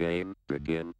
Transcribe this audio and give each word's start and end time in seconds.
Game 0.00 0.34
begin. 0.48 0.94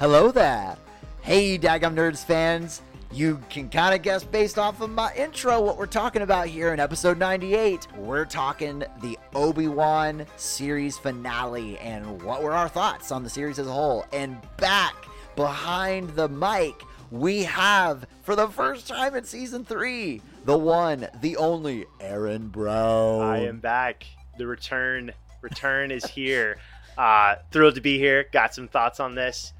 Hello 0.00 0.32
there. 0.32 0.76
Hey, 1.20 1.56
Dadgum 1.56 1.94
Nerds 1.94 2.24
fans. 2.24 2.82
You 3.12 3.40
can 3.48 3.68
kind 3.68 3.94
of 3.94 4.02
guess 4.02 4.24
based 4.24 4.58
off 4.58 4.80
of 4.80 4.90
my 4.90 5.14
intro 5.14 5.60
what 5.60 5.78
we're 5.78 5.86
talking 5.86 6.22
about 6.22 6.48
here 6.48 6.72
in 6.74 6.80
episode 6.80 7.16
98. 7.16 7.86
We're 7.96 8.24
talking 8.24 8.82
the 9.00 9.16
Obi 9.36 9.68
Wan 9.68 10.26
series 10.36 10.98
finale 10.98 11.78
and 11.78 12.20
what 12.22 12.42
were 12.42 12.54
our 12.54 12.68
thoughts 12.68 13.12
on 13.12 13.22
the 13.22 13.30
series 13.30 13.60
as 13.60 13.68
a 13.68 13.72
whole. 13.72 14.04
And 14.12 14.36
back 14.56 14.96
behind 15.36 16.10
the 16.10 16.28
mic, 16.28 16.82
we 17.10 17.44
have, 17.44 18.06
for 18.22 18.36
the 18.36 18.48
first 18.48 18.86
time 18.88 19.14
in 19.14 19.24
season 19.24 19.64
three, 19.64 20.20
the 20.44 20.56
one, 20.58 21.08
the 21.20 21.36
only 21.36 21.86
Aaron 22.00 22.48
Brown. 22.48 23.22
I 23.22 23.46
am 23.46 23.58
back. 23.60 24.04
The 24.38 24.46
return 24.46 25.12
return 25.40 25.90
is 25.90 26.04
here. 26.04 26.58
Uh, 26.96 27.36
thrilled 27.52 27.76
to 27.76 27.80
be 27.80 27.98
here. 27.98 28.26
Got 28.32 28.54
some 28.54 28.66
thoughts 28.68 28.98
on 29.00 29.14
this, 29.14 29.52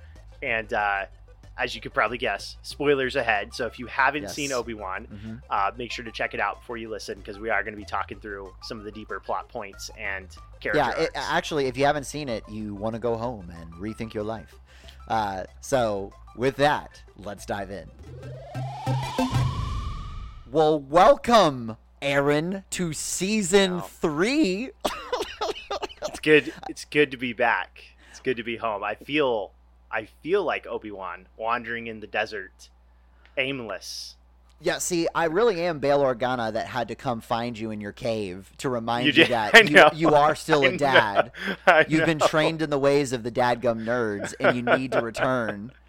and 0.43 0.73
uh, 0.73 1.05
as 1.57 1.75
you 1.75 1.81
could 1.81 1.95
probably 1.95 2.19
guess, 2.19 2.57
spoilers 2.63 3.17
ahead. 3.17 3.53
So 3.55 3.67
if 3.67 3.79
you 3.79 3.87
haven't 3.87 4.23
Yes. 4.23 4.35
seen 4.35 4.53
Obi 4.53 4.75
Wan, 4.75 5.07
Mhm. 5.07 5.41
uh, 5.51 5.71
make 5.77 5.91
sure 5.93 6.05
to 6.05 6.13
check 6.13 6.35
it 6.35 6.41
out 6.41 6.61
before 6.61 6.77
you 6.77 6.89
listen 6.89 7.19
because 7.19 7.39
we 7.39 7.51
are 7.51 7.63
going 7.63 7.75
to 7.75 7.79
be 7.79 7.85
talking 7.85 8.21
through 8.21 8.53
some 8.63 8.79
of 8.79 8.85
the 8.85 8.93
deeper 8.93 9.19
plot 9.21 9.49
points 9.49 9.91
and 9.99 10.29
character. 10.61 10.79
Yeah, 10.79 11.05
it, 11.05 11.11
actually, 11.15 11.67
if 11.67 11.77
you 11.77 11.85
haven't 11.85 12.05
seen 12.05 12.29
it, 12.29 12.45
you 12.49 12.75
want 12.75 12.95
to 12.95 13.01
go 13.01 13.17
home 13.17 13.51
and 13.61 13.73
rethink 13.75 14.15
your 14.15 14.25
life. 14.25 14.55
Uh, 15.09 15.45
so, 15.61 16.13
with 16.39 16.57
that, 16.57 17.03
let's 17.17 17.45
dive 17.45 17.71
in. 17.71 17.89
Well, 20.51 20.81
welcome, 20.81 21.77
Aaron, 22.01 22.65
to 22.71 22.93
season 22.95 23.77
Wow. 23.77 23.81
three. 23.83 24.71
it's 26.03 26.21
good. 26.21 26.53
It's 26.69 26.85
good 26.87 27.11
to 27.11 27.17
be 27.19 27.33
back. 27.35 27.83
It's 28.11 28.21
good 28.21 28.39
to 28.39 28.43
be 28.43 28.57
home. 28.57 28.83
I 28.83 28.95
feel. 28.95 29.53
I 29.91 30.05
feel 30.23 30.45
like 30.45 30.67
Obi 30.67 30.91
Wan 30.91 31.27
wandering 31.39 31.87
in 31.87 32.01
the 32.01 32.07
desert, 32.07 32.69
aimless. 33.39 34.17
Yeah, 34.61 34.79
see, 34.79 35.09
I 35.15 35.25
really 35.27 35.63
am 35.63 35.79
Bail 35.79 36.01
Organa 36.01 36.53
that 36.53 36.67
had 36.67 36.89
to 36.89 36.95
come 36.95 37.21
find 37.23 37.59
you 37.59 37.71
in 37.71 37.81
your 37.81 37.93
cave 37.93 38.53
to 38.59 38.69
remind 38.69 39.07
you, 39.07 39.23
You 39.23 39.29
that 39.29 39.71
you, 39.71 39.85
you 39.95 40.15
are 40.15 40.35
still 40.35 40.63
a 40.65 40.77
dad. 40.77 41.31
You've 41.89 42.05
been 42.05 42.19
trained 42.19 42.61
in 42.61 42.69
the 42.69 42.79
ways 42.79 43.13
of 43.15 43.23
the 43.23 43.31
dadgum 43.31 43.85
nerds, 43.85 44.35
and 44.41 44.57
you 44.57 44.63
need 44.63 44.93
to 44.93 45.01
return 45.01 45.73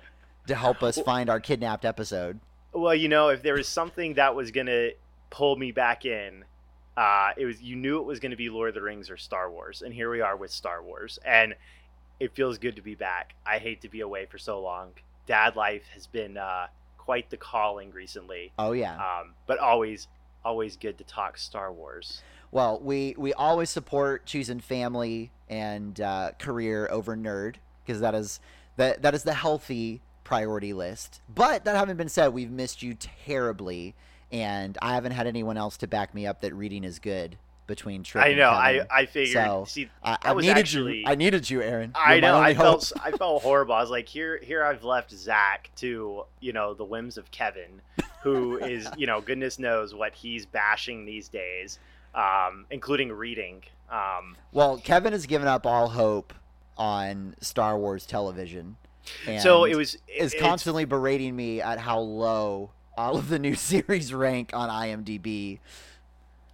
to 0.49 0.55
help 0.55 0.83
us 0.83 0.99
find 0.99 1.29
our 1.29 1.39
kidnapped 1.39 1.85
episode. 1.85 2.39
Well, 2.73 2.93
you 2.93 3.07
know, 3.07 3.29
if 3.29 3.41
there 3.41 3.53
was 3.55 3.67
something 3.67 4.15
that 4.15 4.35
was 4.35 4.51
gonna 4.51 4.89
pull 5.29 5.55
me 5.55 5.71
back 5.71 6.05
in, 6.05 6.43
uh, 6.97 7.31
it 7.37 7.45
was 7.45 7.61
you 7.61 7.75
knew 7.75 7.97
it 7.99 8.05
was 8.05 8.19
gonna 8.19 8.35
be 8.35 8.49
Lord 8.49 8.69
of 8.69 8.75
the 8.75 8.81
Rings 8.81 9.09
or 9.09 9.17
Star 9.17 9.49
Wars, 9.49 9.81
and 9.81 9.93
here 9.93 10.11
we 10.11 10.21
are 10.21 10.35
with 10.37 10.51
Star 10.51 10.83
Wars, 10.83 11.17
and 11.25 11.55
it 12.19 12.35
feels 12.35 12.57
good 12.57 12.75
to 12.75 12.81
be 12.81 12.95
back. 12.95 13.33
I 13.45 13.57
hate 13.59 13.81
to 13.81 13.89
be 13.89 14.01
away 14.01 14.25
for 14.25 14.37
so 14.37 14.59
long. 14.61 14.91
Dad 15.25 15.55
life 15.55 15.83
has 15.93 16.05
been 16.05 16.37
uh, 16.37 16.67
quite 16.97 17.29
the 17.29 17.37
calling 17.37 17.91
recently, 17.91 18.51
Oh, 18.59 18.73
yeah. 18.73 18.95
um, 18.95 19.33
but 19.47 19.57
always, 19.59 20.07
always 20.43 20.75
good 20.75 20.97
to 20.97 21.03
talk 21.03 21.37
Star 21.37 21.71
Wars. 21.71 22.21
Well, 22.51 22.79
we 22.83 23.15
we 23.17 23.33
always 23.33 23.69
support 23.69 24.25
choosing 24.25 24.59
family 24.59 25.31
and 25.47 25.99
uh, 26.01 26.31
career 26.39 26.87
over 26.91 27.15
nerd 27.15 27.55
because 27.85 28.01
that 28.01 28.13
is 28.15 28.39
that 28.75 29.01
that 29.03 29.13
is 29.13 29.23
the 29.23 29.33
healthy 29.35 30.01
priority 30.29 30.73
list. 30.73 31.21
But 31.33 31.65
that 31.65 31.75
having 31.75 31.97
been 31.97 32.07
said, 32.07 32.29
we've 32.33 32.51
missed 32.51 32.83
you 32.83 32.93
terribly, 32.93 33.95
and 34.31 34.77
I 34.81 34.93
haven't 34.93 35.13
had 35.13 35.25
anyone 35.25 35.57
else 35.57 35.75
to 35.77 35.87
back 35.87 36.13
me 36.13 36.27
up 36.27 36.41
that 36.41 36.53
reading 36.53 36.83
is 36.83 36.99
good 36.99 37.37
between 37.65 38.03
Trick. 38.03 38.23
I 38.25 38.33
know. 38.33 38.49
I 38.49 38.81
I 38.91 39.05
figured. 39.07 39.33
So, 39.33 39.65
see, 39.67 39.89
I, 40.03 40.17
I 40.21 40.33
needed 40.35 40.57
actually- 40.57 40.99
you. 40.99 41.03
I 41.07 41.15
needed 41.15 41.49
you, 41.49 41.61
Aaron. 41.63 41.91
I 41.95 42.13
You're 42.15 42.21
my 42.21 42.27
know. 42.27 42.37
I 42.37 42.53
hope. 42.53 42.65
felt 42.83 42.91
I 43.03 43.11
felt 43.11 43.41
horrible. 43.41 43.73
I 43.73 43.81
was 43.81 43.89
like, 43.89 44.07
here, 44.07 44.39
here, 44.41 44.63
I've 44.63 44.83
left 44.83 45.11
Zach 45.11 45.71
to 45.77 46.25
you 46.39 46.53
know 46.53 46.73
the 46.75 46.85
whims 46.85 47.17
of 47.17 47.31
Kevin, 47.31 47.81
who 48.21 48.57
is 48.59 48.87
you 48.97 49.07
know 49.07 49.21
goodness 49.21 49.57
knows 49.57 49.95
what 49.95 50.13
he's 50.13 50.45
bashing 50.45 51.05
these 51.05 51.27
days, 51.27 51.79
um, 52.13 52.65
including 52.69 53.11
reading. 53.11 53.63
Um, 53.91 54.35
Well, 54.51 54.77
Kevin 54.77 55.13
has 55.13 55.25
given 55.25 55.47
up 55.47 55.65
all 55.65 55.89
hope 55.89 56.35
on 56.77 57.35
Star 57.41 57.77
Wars 57.79 58.05
television. 58.05 58.77
So 59.39 59.65
it 59.65 59.75
was 59.75 59.97
is 60.07 60.35
constantly 60.39 60.85
berating 60.85 61.35
me 61.35 61.61
at 61.61 61.79
how 61.79 61.99
low 61.99 62.71
all 62.97 63.17
of 63.17 63.29
the 63.29 63.39
new 63.39 63.55
series 63.71 64.13
rank 64.13 64.51
on 64.53 64.69
IMDb. 64.69 65.59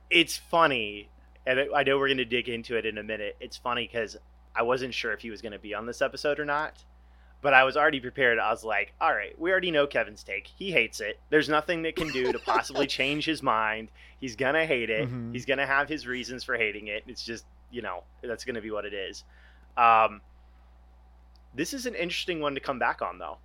It's 0.09 0.37
funny, 0.37 1.09
and 1.45 1.59
I- 1.73 1.83
know 1.83 1.97
we're 1.97 2.07
going 2.07 2.17
to 2.17 2.25
dig 2.25 2.47
into 2.49 2.77
it 2.77 2.85
in 2.85 2.97
a 2.97 3.03
minute. 3.03 3.35
It's 3.39 3.57
funny 3.57 3.87
because 3.91 4.17
I 4.55 4.61
wasn't 4.63 4.93
sure 4.93 5.11
if 5.13 5.21
he 5.21 5.29
was 5.31 5.41
going 5.41 5.51
to 5.53 5.59
be 5.59 5.73
on 5.73 5.85
this 5.85 6.01
episode 6.01 6.39
or 6.39 6.45
not. 6.45 6.83
But 7.41 7.53
I 7.53 7.63
was 7.63 7.77
already 7.77 7.99
prepared. 7.99 8.39
I 8.39 8.49
was 8.49 8.63
like, 8.63 8.93
all 8.99 9.13
right, 9.13 9.37
we 9.39 9.51
already 9.51 9.69
know 9.69 9.85
Kevin's 9.85 10.23
take. 10.23 10.47
He 10.57 10.71
hates 10.71 10.99
it. 10.99 11.19
There's 11.29 11.47
nothing 11.49 11.83
that 11.83 11.95
can 11.95 12.07
do 12.09 12.31
to 12.31 12.39
possibly 12.39 12.87
change 12.99 13.25
his 13.25 13.43
mind. 13.43 13.89
He's 14.19 14.35
going 14.35 14.55
to 14.55 14.65
hate 14.65 14.89
it. 14.89 15.07
Mhm. 15.11 15.31
He's 15.33 15.45
going 15.45 15.59
to 15.59 15.65
have 15.65 15.87
his 15.87 16.07
reasons 16.07 16.43
for 16.43 16.55
hating 16.57 16.87
it. 16.87 17.03
It's 17.07 17.23
just, 17.23 17.45
you 17.69 17.83
know, 17.83 18.03
that's 18.23 18.45
going 18.45 18.55
to 18.55 18.61
be 18.61 18.71
what 18.71 18.85
it 18.85 18.93
is. 18.95 19.23
Um, 19.77 20.21
this 21.55 21.73
is 21.73 21.85
an 21.85 21.95
interesting 21.95 22.39
one 22.41 22.53
to 22.55 22.59
come 22.59 22.79
back 22.79 23.01
on, 23.01 23.17
though. 23.17 23.37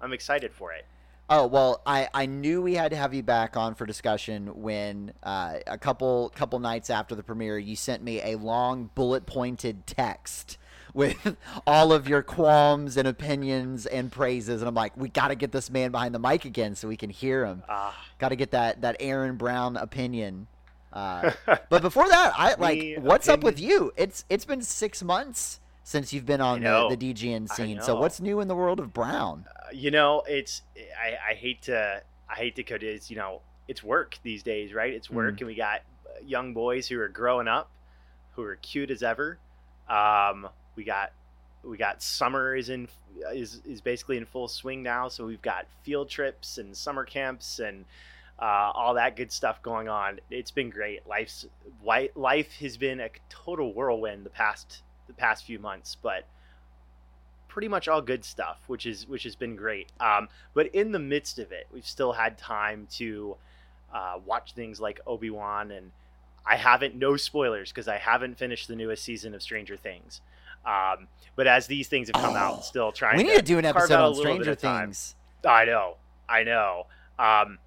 I'm 0.00 0.12
excited 0.12 0.52
for 0.52 0.72
it. 0.72 0.84
Oh 1.28 1.46
well, 1.46 1.80
I, 1.86 2.08
I 2.12 2.26
knew 2.26 2.60
we 2.60 2.74
had 2.74 2.90
to 2.90 2.96
have 2.96 3.14
you 3.14 3.22
back 3.22 3.56
on 3.56 3.74
for 3.74 3.86
discussion 3.86 4.60
when 4.60 5.12
uh, 5.22 5.60
a 5.66 5.78
couple 5.78 6.30
couple 6.34 6.58
nights 6.58 6.90
after 6.90 7.14
the 7.14 7.22
premiere 7.22 7.58
you 7.58 7.76
sent 7.76 8.02
me 8.02 8.20
a 8.20 8.36
long 8.36 8.90
bullet 8.94 9.24
pointed 9.24 9.86
text 9.86 10.58
with 10.94 11.36
all 11.66 11.92
of 11.92 12.06
your 12.06 12.22
qualms 12.22 12.98
and 12.98 13.08
opinions 13.08 13.86
and 13.86 14.12
praises 14.12 14.60
and 14.60 14.68
I'm 14.68 14.74
like 14.74 14.94
we 14.96 15.08
got 15.08 15.28
to 15.28 15.34
get 15.34 15.52
this 15.52 15.70
man 15.70 15.90
behind 15.90 16.14
the 16.14 16.18
mic 16.18 16.44
again 16.44 16.74
so 16.74 16.86
we 16.86 16.98
can 16.98 17.08
hear 17.08 17.46
him. 17.46 17.62
Uh, 17.66 17.92
Got 18.18 18.28
to 18.28 18.36
get 18.36 18.50
that 18.50 18.82
that 18.82 18.96
Aaron 19.00 19.36
Brown 19.36 19.78
opinion. 19.78 20.48
Uh, 20.92 21.30
but 21.70 21.80
before 21.80 22.08
that, 22.08 22.34
I 22.36 22.56
like 22.56 22.98
what's 22.98 23.28
up 23.28 23.42
with 23.42 23.58
you? 23.58 23.92
It's 23.96 24.26
it's 24.28 24.44
been 24.44 24.60
six 24.60 25.02
months 25.02 25.60
since 25.84 26.12
you've 26.12 26.26
been 26.26 26.40
on 26.40 26.60
the, 26.60 26.96
the 26.96 27.14
DGN 27.14 27.48
scene. 27.48 27.80
So 27.82 27.96
what's 27.96 28.20
new 28.20 28.40
in 28.40 28.48
the 28.48 28.54
world 28.54 28.80
of 28.80 28.92
Brown? 28.92 29.44
you 29.72 29.90
know 29.90 30.22
it's 30.28 30.62
I, 30.76 31.30
I 31.30 31.34
hate 31.34 31.62
to 31.62 32.02
i 32.28 32.34
hate 32.34 32.56
to 32.56 32.62
cut 32.62 32.82
it 32.82 32.88
it's 32.88 33.10
you 33.10 33.16
know 33.16 33.40
it's 33.68 33.82
work 33.82 34.18
these 34.22 34.42
days 34.42 34.74
right? 34.74 34.92
It's 34.92 35.08
work 35.08 35.40
and 35.40 35.46
we 35.46 35.54
got 35.54 35.80
young 36.26 36.52
boys 36.52 36.86
who 36.88 37.00
are 37.00 37.08
growing 37.08 37.48
up 37.48 37.70
who 38.32 38.42
are 38.42 38.56
cute 38.56 38.90
as 38.90 39.02
ever. 39.02 39.38
Um 39.88 40.48
we 40.76 40.84
got 40.84 41.12
we 41.64 41.76
got 41.76 42.02
summer 42.02 42.54
is 42.54 42.68
in 42.68 42.88
is 43.32 43.62
is 43.64 43.80
basically 43.80 44.16
in 44.18 44.26
full 44.26 44.48
swing 44.48 44.82
now 44.82 45.08
so 45.08 45.24
we've 45.24 45.42
got 45.42 45.66
field 45.84 46.08
trips 46.08 46.58
and 46.58 46.76
summer 46.76 47.04
camps 47.04 47.58
and 47.58 47.84
uh, 48.38 48.72
all 48.74 48.94
that 48.94 49.14
good 49.14 49.30
stuff 49.30 49.62
going 49.62 49.88
on. 49.88 50.18
It's 50.28 50.50
been 50.50 50.68
great. 50.70 51.06
Life's 51.06 51.46
li- 51.86 52.10
life 52.16 52.52
has 52.60 52.76
been 52.76 52.98
a 52.98 53.10
total 53.28 53.72
whirlwind 53.72 54.26
the 54.26 54.30
past 54.30 54.82
the 55.06 55.12
past 55.12 55.44
few 55.44 55.58
months 55.58 55.96
but 56.00 56.24
pretty 57.48 57.68
much 57.68 57.86
all 57.86 58.00
good 58.00 58.24
stuff, 58.24 58.60
which 58.66 58.86
is 58.86 59.06
which 59.06 59.24
has 59.24 59.36
been 59.36 59.56
great. 59.56 59.92
Um, 60.00 60.28
but 60.54 60.68
in 60.68 60.92
the 60.92 60.98
midst 60.98 61.38
of 61.38 61.52
it, 61.52 61.66
we've 61.72 61.86
still 61.86 62.12
had 62.12 62.38
time 62.38 62.86
to 62.92 63.36
uh, 63.92 64.14
watch 64.24 64.54
things 64.54 64.80
like 64.80 65.00
Obi 65.06 65.28
Wan, 65.28 65.70
and 65.70 65.90
I 66.46 66.56
haven't 66.56 66.94
no 66.94 67.16
spoilers 67.18 67.70
because 67.70 67.88
I 67.88 67.98
haven't 67.98 68.38
finished 68.38 68.68
the 68.68 68.76
newest 68.76 69.04
season 69.04 69.34
of 69.34 69.42
Stranger 69.42 69.76
Things. 69.76 70.22
Um, 70.64 71.08
but 71.36 71.46
as 71.46 71.66
these 71.66 71.88
things 71.88 72.08
have 72.08 72.22
come 72.22 72.34
Oh. 72.34 72.38
out, 72.38 72.64
still 72.64 72.90
trying. 72.90 73.18
We 73.18 73.24
need 73.24 73.30
to 73.32 73.36
to 73.36 73.42
do 73.42 73.58
an 73.58 73.66
episode 73.66 74.00
on 74.00 74.14
Stranger. 74.14 74.54
Things. 74.54 75.14
I 75.46 75.66
know, 75.66 75.96
I 76.28 76.44
know. 76.44 76.86
Um, 77.18 77.58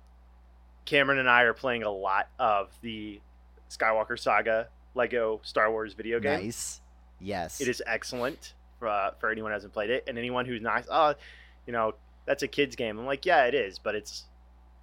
Cameron 0.85 1.19
and 1.19 1.29
I 1.29 1.43
are 1.43 1.53
playing 1.53 1.83
a 1.83 1.91
lot 1.91 2.27
of 2.39 2.69
the 2.81 3.19
Skywalker 3.69 4.17
Saga 4.17 4.69
Lego 4.95 5.41
Star 5.43 5.69
Wars 5.69 5.93
video 5.93 6.19
game. 6.19 6.45
Nice. 6.45 6.81
Yes. 7.19 7.61
It 7.61 7.67
is 7.67 7.81
excellent 7.85 8.53
for, 8.79 8.87
uh, 8.87 9.11
for 9.19 9.29
anyone 9.31 9.51
who 9.51 9.53
hasn't 9.55 9.73
played 9.73 9.89
it, 9.89 10.03
and 10.07 10.17
anyone 10.17 10.45
who's 10.45 10.61
not. 10.61 10.85
Oh, 10.91 11.13
you 11.65 11.73
know, 11.73 11.95
that's 12.25 12.43
a 12.43 12.47
kids 12.47 12.75
game. 12.75 12.97
I'm 12.99 13.05
like, 13.05 13.25
yeah, 13.25 13.45
it 13.45 13.53
is, 13.53 13.79
but 13.79 13.95
it's 13.95 14.25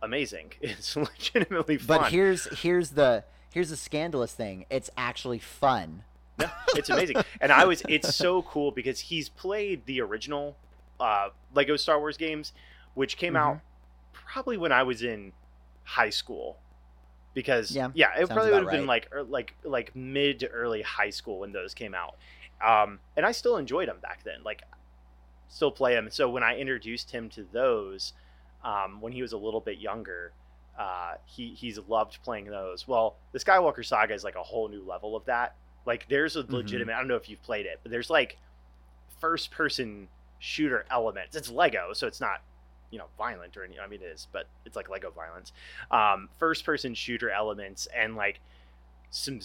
amazing. 0.03 0.53
It's 0.61 0.97
legitimately 0.97 1.79
fun. 1.79 1.99
But 2.01 2.11
here's 2.11 2.47
here's 2.61 2.91
the 2.91 3.25
here's 3.53 3.71
the 3.71 3.77
scandalous 3.77 4.33
thing. 4.33 4.65
It's 4.71 4.91
actually 4.97 5.39
fun. 5.39 6.05
Yeah, 6.41 6.51
it's 6.75 6.89
amazing, 6.89 7.17
and 7.41 7.53
I 7.53 7.67
was. 7.67 7.83
It's 7.89 8.17
so 8.17 8.43
cool 8.43 8.71
because 8.73 8.99
he's 8.99 9.29
played 9.29 9.85
the 9.87 10.01
original 10.01 10.57
uh, 10.99 11.29
Lego 11.55 11.77
Star 11.77 11.99
Wars 12.01 12.17
games, 12.17 12.53
which 12.95 13.17
came 13.17 13.37
out 13.37 13.57
Mm-hmm. 13.57 14.27
probably 14.33 14.57
when 14.57 14.73
I 14.73 14.83
was 14.83 15.03
in 15.03 15.33
high 15.85 16.11
school. 16.11 16.57
Because 17.35 17.75
Yeah, 17.75 17.91
yeah, 17.95 18.13
it 18.15 18.19
sounds 18.19 18.33
probably 18.33 18.53
would 18.53 18.63
have 18.65 18.71
been 18.71 18.87
like 18.87 19.09
er, 19.13 19.23
like 19.23 19.55
like 19.65 19.95
mid 19.97 20.41
to 20.41 20.49
early 20.49 20.83
high 20.83 21.11
school 21.11 21.39
when 21.41 21.53
those 21.53 21.75
came 21.75 21.95
out, 21.95 22.17
um, 22.65 22.99
and 23.17 23.25
I 23.25 23.33
still 23.33 23.57
enjoyed 23.57 23.89
them 23.89 23.99
back 24.03 24.23
then. 24.25 24.43
Like, 24.45 24.63
still 25.49 25.71
play 25.71 25.95
them. 25.95 26.09
So 26.11 26.29
when 26.29 26.43
I 26.43 26.57
introduced 26.57 27.11
him 27.11 27.29
to 27.31 27.47
those, 27.53 28.13
um, 28.65 29.01
when 29.01 29.13
he 29.13 29.23
was 29.23 29.33
a 29.33 29.39
little 29.39 29.61
bit 29.61 29.79
younger, 29.79 30.33
uh, 30.79 31.15
he 31.27 31.49
he's 31.49 31.79
loved 31.89 32.19
playing 32.23 32.47
those. 32.47 32.87
Well, 32.87 33.17
the 33.33 33.39
Skywalker 33.39 33.85
Saga 33.85 34.15
is 34.15 34.25
like 34.25 34.37
a 34.37 34.43
whole 34.43 34.69
new 34.69 34.83
level 34.83 35.17
of 35.17 35.25
that. 35.27 35.55
Like 35.85 36.07
there's 36.09 36.37
a 36.37 36.45
legitimate. 36.49 36.95
I 36.95 36.99
don't 36.99 37.09
know 37.09 37.17
if 37.17 37.29
you've 37.29 37.43
played 37.43 37.67
it, 37.67 37.81
but 37.83 37.91
there's 37.91 38.11
like 38.11 38.39
first 39.21 39.51
person 39.51 40.09
shooter 40.39 40.85
elements. 40.91 41.37
It's 41.37 41.51
Lego, 41.51 41.93
so 41.93 42.07
it's 42.07 42.21
not 42.21 42.43
you 42.93 42.99
know 42.99 43.07
violent 43.19 43.57
or 43.57 43.65
any. 43.65 43.81
I 43.81 43.89
mean, 43.89 44.01
it 44.03 44.07
is, 44.07 44.29
but 44.31 44.47
it's 44.65 44.77
like 44.77 44.89
Lego 44.89 45.11
violence. 45.11 45.53
Um, 45.91 46.29
first 46.39 46.65
person 46.65 46.95
shooter 46.95 47.31
elements 47.31 47.89
and 47.97 48.15
like 48.15 48.39
some. 49.11 49.41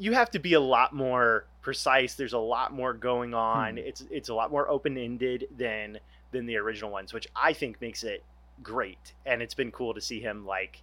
You 0.00 0.12
have 0.12 0.30
to 0.32 0.38
be 0.38 0.54
a 0.54 0.60
lot 0.60 0.94
more 0.94 1.46
precise. 1.60 2.14
There's 2.14 2.32
a 2.32 2.38
lot 2.38 2.72
more 2.72 2.94
going 2.94 3.34
on. 3.34 3.72
Hmm. 3.72 3.78
It's 3.78 4.04
it's 4.10 4.28
a 4.30 4.34
lot 4.34 4.50
more 4.50 4.68
open 4.68 4.96
ended 4.96 5.46
than 5.56 6.00
than 6.32 6.46
the 6.46 6.56
original 6.56 6.90
ones, 6.90 7.12
which 7.12 7.28
I 7.36 7.52
think 7.52 7.80
makes 7.80 8.02
it 8.02 8.24
great. 8.62 9.12
And 9.26 9.42
it's 9.42 9.54
been 9.54 9.70
cool 9.70 9.94
to 9.94 10.00
see 10.00 10.20
him 10.20 10.46
like 10.46 10.82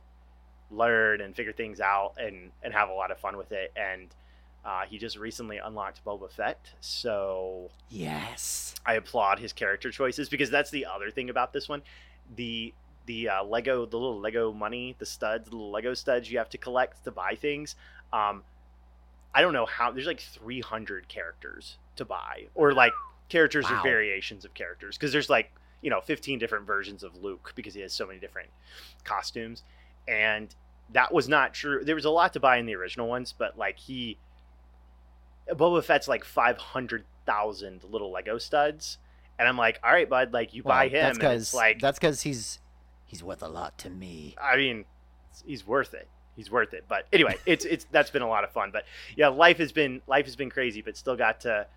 learn 0.71 1.21
and 1.21 1.35
figure 1.35 1.53
things 1.53 1.79
out 1.79 2.13
and 2.17 2.51
and 2.63 2.73
have 2.73 2.89
a 2.89 2.93
lot 2.93 3.11
of 3.11 3.17
fun 3.17 3.37
with 3.37 3.51
it. 3.51 3.73
And 3.75 4.07
uh, 4.65 4.81
he 4.89 4.97
just 4.97 5.17
recently 5.17 5.57
unlocked 5.57 6.03
Boba 6.03 6.29
Fett, 6.29 6.59
so 6.81 7.69
Yes. 7.89 8.75
I 8.85 8.95
applaud 8.95 9.39
his 9.39 9.53
character 9.53 9.91
choices 9.91 10.27
because 10.27 10.49
that's 10.49 10.71
the 10.71 10.85
other 10.85 11.11
thing 11.11 11.29
about 11.29 11.53
this 11.53 11.69
one. 11.69 11.83
The 12.35 12.73
the 13.05 13.29
uh, 13.29 13.43
Lego, 13.43 13.85
the 13.85 13.97
little 13.97 14.19
Lego 14.19 14.51
money, 14.51 14.95
the 14.97 15.05
studs, 15.05 15.49
the 15.49 15.55
Lego 15.55 15.93
studs 15.93 16.31
you 16.31 16.39
have 16.39 16.49
to 16.49 16.57
collect 16.57 17.03
to 17.03 17.11
buy 17.11 17.35
things. 17.35 17.75
Um, 18.11 18.43
I 19.33 19.41
don't 19.41 19.53
know 19.53 19.67
how. 19.67 19.91
There's 19.91 20.07
like 20.07 20.21
300 20.21 21.07
characters 21.07 21.77
to 21.97 22.05
buy, 22.05 22.47
or 22.55 22.73
like 22.73 22.93
characters 23.29 23.69
or 23.69 23.79
variations 23.83 24.45
of 24.45 24.53
characters, 24.55 24.97
because 24.97 25.11
there's 25.11 25.29
like 25.29 25.51
you 25.81 25.91
know 25.91 26.01
15 26.01 26.39
different 26.39 26.65
versions 26.65 27.03
of 27.03 27.21
Luke 27.21 27.53
because 27.55 27.75
he 27.75 27.81
has 27.81 27.93
so 27.93 28.07
many 28.07 28.19
different 28.19 28.49
costumes, 29.03 29.61
and 30.07 30.55
that 30.91 31.13
was 31.13 31.29
not 31.29 31.53
true. 31.53 31.83
There 31.83 31.95
was 31.95 32.05
a 32.05 32.09
lot 32.09 32.33
to 32.33 32.39
buy 32.39 32.57
in 32.57 32.65
the 32.65 32.75
original 32.75 33.07
ones, 33.07 33.33
but 33.37 33.57
like 33.57 33.77
he, 33.77 34.17
Boba 35.49 35.83
Fett's 35.83 36.07
like 36.07 36.23
500,000 36.23 37.83
little 37.83 38.11
Lego 38.11 38.37
studs, 38.37 38.97
and 39.37 39.47
I'm 39.47 39.57
like, 39.57 39.79
all 39.83 39.91
right, 39.91 40.09
bud, 40.09 40.33
like 40.33 40.53
you 40.53 40.63
buy 40.63 40.87
him, 40.87 40.93
That's 40.93 41.03
and 41.03 41.09
it's 41.09 41.17
because 41.17 41.53
like 41.53 41.79
that's 41.79 41.99
because 41.99 42.21
he's 42.21 42.59
he's 43.05 43.23
worth 43.23 43.43
a 43.43 43.47
lot 43.47 43.77
to 43.79 43.89
me. 43.89 44.35
I 44.41 44.57
mean, 44.57 44.85
he's 45.45 45.65
worth 45.65 45.93
it. 45.93 46.07
He's 46.35 46.51
worth 46.51 46.73
it. 46.73 46.85
But 46.87 47.05
anyway, 47.13 47.37
it's 47.45 47.65
it's 47.65 47.85
that's 47.91 48.09
been 48.09 48.21
a 48.21 48.27
lot 48.27 48.43
of 48.43 48.51
fun. 48.51 48.71
But 48.71 48.85
yeah, 49.15 49.27
life 49.27 49.57
has 49.57 49.71
been 49.71 50.01
life 50.07 50.25
has 50.25 50.35
been 50.35 50.49
crazy, 50.49 50.81
but 50.81 50.97
still 50.97 51.15
got 51.15 51.41
to 51.41 51.67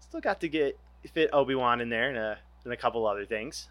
still 0.00 0.20
got 0.20 0.40
to 0.40 0.48
get 0.48 0.78
fit 1.12 1.30
Obi 1.32 1.54
Wan 1.54 1.80
in 1.80 1.88
there 1.88 2.08
and 2.08 2.18
a 2.18 2.38
and 2.64 2.72
a 2.72 2.76
couple 2.76 3.06
other 3.06 3.24
things. 3.24 3.68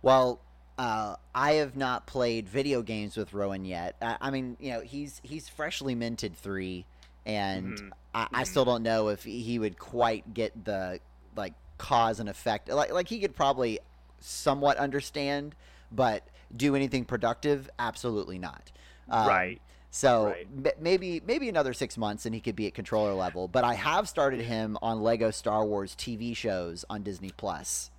Well, 0.00 0.40
uh, 0.78 1.16
I 1.34 1.52
have 1.54 1.76
not 1.76 2.06
played 2.06 2.48
video 2.48 2.82
games 2.82 3.16
with 3.16 3.32
Rowan 3.32 3.64
yet. 3.64 3.96
I, 4.00 4.16
I 4.20 4.30
mean, 4.30 4.56
you 4.60 4.72
know, 4.72 4.80
he's 4.80 5.20
he's 5.22 5.48
freshly 5.48 5.94
minted 5.94 6.36
three, 6.36 6.86
and 7.26 7.74
Mhm. 7.80 7.90
I, 8.14 8.28
I 8.32 8.44
still 8.44 8.64
don't 8.64 8.82
know 8.82 9.08
if 9.08 9.24
he 9.24 9.58
would 9.58 9.78
quite 9.78 10.34
get 10.34 10.64
the 10.64 11.00
like 11.36 11.54
cause 11.78 12.20
and 12.20 12.28
effect. 12.28 12.68
Like 12.68 12.92
like 12.92 13.08
he 13.08 13.20
could 13.20 13.34
probably 13.34 13.78
somewhat 14.20 14.76
understand, 14.76 15.54
but 15.90 16.26
do 16.56 16.76
anything 16.76 17.04
productive? 17.04 17.70
Absolutely 17.78 18.38
not. 18.38 18.70
Um, 19.08 19.26
right. 19.26 19.62
So 19.90 20.26
Right. 20.26 20.46
m- 20.66 20.72
maybe 20.80 21.20
maybe 21.26 21.48
another 21.48 21.72
six 21.72 21.96
months 21.98 22.24
and 22.26 22.34
he 22.34 22.40
could 22.40 22.56
be 22.56 22.66
at 22.66 22.74
controller 22.74 23.14
level. 23.14 23.48
But 23.48 23.64
I 23.64 23.74
have 23.74 24.08
started 24.08 24.40
him 24.40 24.76
on 24.82 25.02
Lego 25.02 25.30
Star 25.30 25.64
Wars 25.64 25.94
TV 25.94 26.34
shows 26.36 26.84
on 26.90 27.02
Disney 27.02 27.30
Plus, 27.36 27.90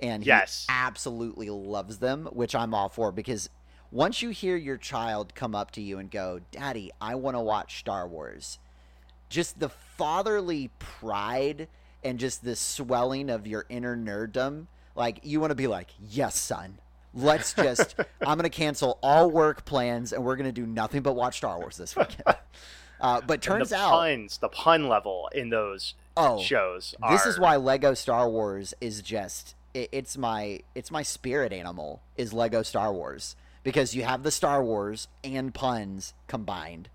and 0.00 0.22
he 0.22 0.28
Yes. 0.28 0.66
absolutely 0.68 1.50
loves 1.50 1.98
them, 1.98 2.26
which 2.32 2.54
I'm 2.54 2.74
all 2.74 2.88
for 2.88 3.10
because 3.12 3.48
once 3.92 4.22
you 4.22 4.30
hear 4.30 4.56
your 4.56 4.78
child 4.78 5.34
come 5.34 5.54
up 5.54 5.70
to 5.70 5.82
you 5.82 5.98
and 5.98 6.10
go, 6.10 6.40
"Daddy, 6.50 6.90
I 7.00 7.14
want 7.14 7.36
to 7.36 7.40
watch 7.40 7.78
Star 7.78 8.08
Wars," 8.08 8.58
just 9.28 9.60
the 9.60 9.68
fatherly 9.68 10.70
pride 10.78 11.68
and 12.02 12.18
just 12.18 12.42
the 12.42 12.56
swelling 12.56 13.30
of 13.30 13.46
your 13.46 13.66
inner 13.68 13.96
nerddom, 13.96 14.66
like 14.96 15.20
you 15.22 15.38
want 15.38 15.50
to 15.50 15.54
be 15.54 15.68
like, 15.68 15.90
"Yes, 16.00 16.36
son." 16.38 16.78
Let's 17.14 17.52
just. 17.54 17.94
I'm 18.22 18.38
gonna 18.38 18.48
cancel 18.48 18.98
all 19.02 19.30
work 19.30 19.66
plans, 19.66 20.12
and 20.12 20.24
we're 20.24 20.36
gonna 20.36 20.50
do 20.50 20.66
nothing 20.66 21.02
but 21.02 21.12
watch 21.12 21.36
Star 21.36 21.58
Wars 21.58 21.76
this 21.76 21.94
weekend. 21.94 22.24
Uh, 23.00 23.20
but 23.20 23.42
turns 23.42 23.70
the 23.70 23.76
out, 23.76 23.90
puns, 23.90 24.38
the 24.38 24.48
pun 24.48 24.88
level 24.88 25.28
in 25.34 25.50
those 25.50 25.94
oh, 26.16 26.40
shows. 26.40 26.94
this 27.10 27.26
is 27.26 27.36
why 27.36 27.56
Lego 27.56 27.94
Star 27.94 28.30
Wars 28.30 28.74
is 28.80 29.02
just. 29.02 29.56
It, 29.74 29.88
it's 29.90 30.16
my 30.16 30.60
it's 30.76 30.88
my 30.92 31.02
spirit 31.02 31.52
animal 31.52 32.00
is 32.16 32.32
Lego 32.32 32.62
Star 32.62 32.92
Wars 32.92 33.34
because 33.62 33.94
you 33.94 34.02
have 34.04 34.22
the 34.22 34.30
Star 34.30 34.62
Wars 34.62 35.08
and 35.22 35.52
puns 35.54 36.14
combined. 36.26 36.88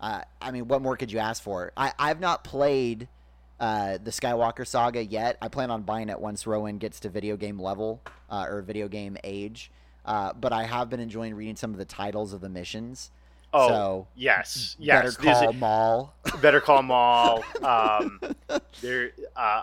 Uh, 0.00 0.22
I 0.40 0.50
mean, 0.50 0.68
what 0.68 0.80
more 0.82 0.96
could 0.96 1.12
you 1.12 1.18
ask 1.18 1.42
for? 1.42 1.72
I 1.76 1.92
I've 1.98 2.20
not 2.20 2.42
played 2.44 3.08
uh, 3.58 3.98
the 4.02 4.10
Skywalker 4.10 4.66
Saga 4.66 5.04
yet. 5.04 5.36
I 5.42 5.48
plan 5.48 5.70
on 5.70 5.82
buying 5.82 6.08
it 6.08 6.18
once 6.18 6.46
Rowan 6.46 6.78
gets 6.78 7.00
to 7.00 7.08
video 7.10 7.36
game 7.36 7.58
level 7.60 8.00
uh, 8.30 8.46
or 8.48 8.62
video 8.62 8.88
game 8.88 9.16
age. 9.22 9.70
Uh, 10.06 10.32
but 10.32 10.52
I 10.52 10.64
have 10.64 10.88
been 10.88 11.00
enjoying 11.00 11.34
reading 11.34 11.56
some 11.56 11.72
of 11.72 11.78
the 11.78 11.84
titles 11.84 12.32
of 12.32 12.40
the 12.40 12.48
missions. 12.48 13.10
Oh 13.52 13.68
so 13.68 14.06
yes, 14.14 14.76
Better 14.78 15.04
yes. 15.08 15.16
There's 15.16 15.40
a- 15.40 15.44
Call 15.44 15.52
Maul. 15.54 16.14
Better 16.40 16.60
Call 16.60 16.82
Maul. 16.82 17.44
Um, 17.62 18.20
there, 18.80 19.10
uh, 19.36 19.62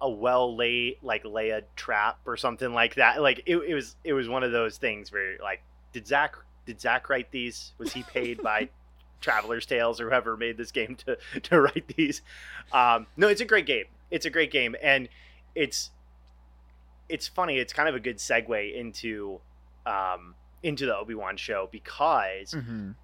a 0.00 0.08
well 0.10 0.54
laid 0.54 0.98
like 1.02 1.24
Leia 1.24 1.62
trap 1.74 2.18
or 2.26 2.36
something 2.36 2.72
like 2.72 2.94
that. 2.96 3.20
Like 3.20 3.42
it, 3.46 3.56
it 3.56 3.74
was, 3.74 3.96
it 4.04 4.12
was 4.12 4.28
one 4.28 4.42
of 4.44 4.52
those 4.52 4.76
things 4.76 5.10
where 5.10 5.36
like, 5.42 5.62
did 5.92 6.06
Zach, 6.06 6.36
did 6.66 6.80
Zach 6.80 7.08
write 7.08 7.30
these? 7.30 7.72
Was 7.78 7.92
he 7.92 8.02
paid 8.02 8.42
by 8.42 8.68
Traveller's 9.20 9.66
Tales 9.66 10.00
or 10.00 10.08
whoever 10.08 10.36
made 10.36 10.56
this 10.56 10.70
game 10.72 10.96
to 11.06 11.18
to 11.42 11.60
write 11.60 11.92
these? 11.96 12.22
Um, 12.72 13.06
no, 13.16 13.28
it's 13.28 13.40
a 13.40 13.44
great 13.44 13.66
game. 13.66 13.84
It's 14.10 14.26
a 14.26 14.30
great 14.30 14.50
game, 14.50 14.74
and 14.82 15.08
it's 15.54 15.90
it's 17.08 17.28
funny. 17.28 17.58
It's 17.58 17.72
kind 17.72 17.88
of 17.88 17.94
a 17.94 18.00
good 18.00 18.18
segue 18.18 18.74
into 18.74 19.40
um, 19.86 20.34
into 20.62 20.86
the 20.86 20.96
Obi 20.96 21.14
Wan 21.14 21.36
show 21.36 21.68
because 21.72 22.52
Mhm. 22.52 22.94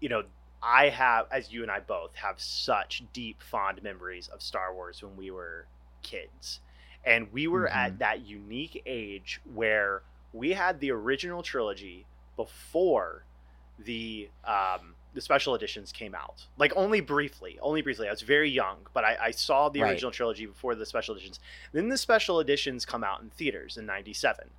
you 0.00 0.08
know, 0.08 0.24
I 0.62 0.88
have, 0.88 1.26
as 1.30 1.52
you 1.52 1.62
and 1.62 1.70
I 1.70 1.80
both 1.80 2.14
have 2.16 2.40
such 2.40 3.02
deep, 3.12 3.40
fond 3.42 3.82
memories 3.82 4.28
of 4.28 4.42
Star 4.42 4.74
Wars 4.74 5.02
when 5.02 5.16
we 5.16 5.30
were 5.30 5.66
kids. 6.02 6.60
And 7.04 7.32
we 7.32 7.46
were 7.46 7.68
at 7.68 8.00
that 8.00 8.26
unique 8.26 8.82
age 8.84 9.40
where 9.54 10.02
we 10.32 10.50
had 10.50 10.80
the 10.80 10.90
original 10.90 11.42
trilogy 11.42 12.06
before 12.36 13.24
the 13.78 14.28
um, 14.44 14.94
the 15.14 15.20
special 15.20 15.54
editions 15.54 15.92
came 15.92 16.14
out. 16.14 16.44
Like 16.58 16.72
only 16.76 17.00
briefly, 17.00 17.58
only 17.62 17.80
briefly. 17.82 18.06
I 18.08 18.10
was 18.10 18.20
very 18.22 18.50
young, 18.50 18.78
but 18.92 19.04
I, 19.04 19.16
I 19.20 19.30
saw 19.30 19.68
the 19.68 19.80
Right. 19.82 19.90
original 19.92 20.10
trilogy 20.10 20.46
before 20.46 20.74
the 20.74 20.84
special 20.86 21.14
editions. 21.14 21.40
Then 21.72 21.88
the 21.88 21.96
special 21.98 22.40
editions 22.40 22.84
come 22.84 23.02
out 23.02 23.22
in 23.22 23.30
theaters 23.30 23.76
in 23.78 23.86
'97. 23.86 24.50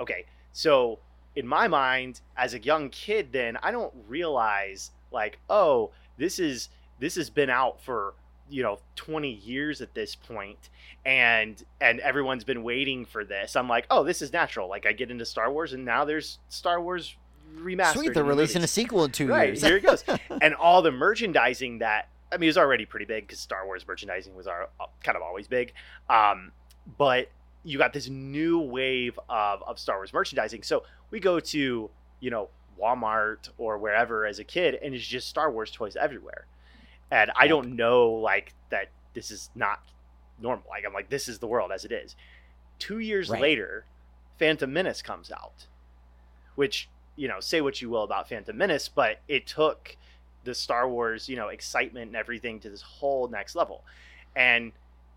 Okay, 0.00 0.24
so 0.52 0.98
in 1.34 1.46
my 1.46 1.66
mind, 1.68 2.20
as 2.36 2.54
a 2.54 2.58
young 2.60 2.90
kid, 2.90 3.32
then 3.32 3.56
I 3.62 3.70
don't 3.70 3.92
realize 4.06 4.90
like, 5.10 5.38
oh, 5.50 5.90
this 6.16 6.38
is 6.38 6.68
this 7.00 7.14
has 7.16 7.30
been 7.30 7.50
out 7.50 7.80
for 7.82 8.14
you 8.52 8.62
know 8.62 8.78
20 8.96 9.30
years 9.30 9.80
at 9.80 9.94
this 9.94 10.14
point 10.14 10.68
and 11.06 11.64
and 11.80 12.00
everyone's 12.00 12.44
been 12.44 12.62
waiting 12.62 13.04
for 13.04 13.24
this 13.24 13.56
i'm 13.56 13.68
like 13.68 13.86
oh 13.90 14.04
this 14.04 14.20
is 14.22 14.32
natural. 14.32 14.68
Like 14.68 14.86
i 14.86 14.92
get 14.92 15.10
into 15.10 15.24
star 15.24 15.50
wars 15.50 15.72
and 15.72 15.84
now 15.84 16.04
there's 16.04 16.38
star 16.48 16.80
wars 16.80 17.16
remastered 17.56 17.92
Sweet, 17.92 18.14
they're 18.14 18.22
in 18.22 18.28
the 18.28 18.34
releasing 18.34 18.62
a 18.62 18.66
sequel 18.66 19.04
in 19.04 19.10
two 19.10 19.28
right 19.28 19.48
years. 19.48 19.62
here 19.62 19.76
it 19.76 19.82
goes. 19.82 20.04
And 20.42 20.54
all 20.54 20.82
the 20.82 20.92
merchandising 20.92 21.78
that 21.78 22.08
i 22.30 22.36
mean 22.36 22.46
it 22.46 22.50
was 22.50 22.58
already 22.58 22.84
pretty 22.84 23.06
big 23.06 23.26
because 23.26 23.40
star 23.40 23.64
wars 23.64 23.86
merchandising 23.86 24.34
was 24.34 24.46
our, 24.46 24.68
kind 25.02 25.16
of 25.16 25.22
always 25.22 25.48
big 25.48 25.72
um, 26.10 26.52
but 26.98 27.28
you 27.64 27.78
got 27.78 27.92
this 27.92 28.08
new 28.08 28.58
wave 28.58 29.18
of, 29.28 29.62
of 29.62 29.78
star 29.78 29.96
wars 29.96 30.12
merchandising. 30.12 30.62
So 30.62 30.82
we 31.10 31.20
go 31.20 31.40
to 31.40 31.90
you 32.20 32.30
know 32.30 32.48
walmart 32.80 33.48
or 33.58 33.78
wherever 33.78 34.26
as 34.26 34.38
a 34.38 34.44
kid 34.44 34.76
and 34.82 34.94
it's 34.94 35.06
just 35.06 35.28
star 35.28 35.50
wars 35.50 35.70
toys 35.70 35.94
everywhere 35.96 36.46
and 37.12 37.30
i 37.36 37.46
don't 37.46 37.76
know 37.76 38.10
like 38.10 38.52
that 38.70 38.88
this 39.14 39.30
is 39.30 39.50
not 39.54 39.80
normal 40.40 40.64
like 40.68 40.84
i'm 40.86 40.92
like 40.92 41.08
this 41.10 41.28
is 41.28 41.38
the 41.38 41.46
world 41.46 41.70
as 41.70 41.84
it 41.84 41.92
is 41.92 42.16
two 42.78 42.98
years 42.98 43.28
Right. 43.30 43.40
later 43.42 43.84
phantom 44.38 44.72
menace 44.72 45.02
comes 45.02 45.30
out 45.30 45.66
which 46.56 46.88
you 47.14 47.28
know 47.28 47.38
say 47.40 47.60
what 47.60 47.80
you 47.80 47.88
will 47.90 48.02
about 48.02 48.28
phantom 48.28 48.56
menace 48.56 48.88
but 48.88 49.20
it 49.28 49.46
took 49.46 49.96
the 50.44 50.54
star 50.54 50.88
wars 50.88 51.28
you 51.28 51.36
know 51.36 51.48
excitement 51.48 52.08
and 52.08 52.16
everything 52.16 52.58
to 52.60 52.70
this 52.70 52.82
whole 52.82 53.28
next 53.28 53.54
level 53.54 53.84
and 54.34 54.72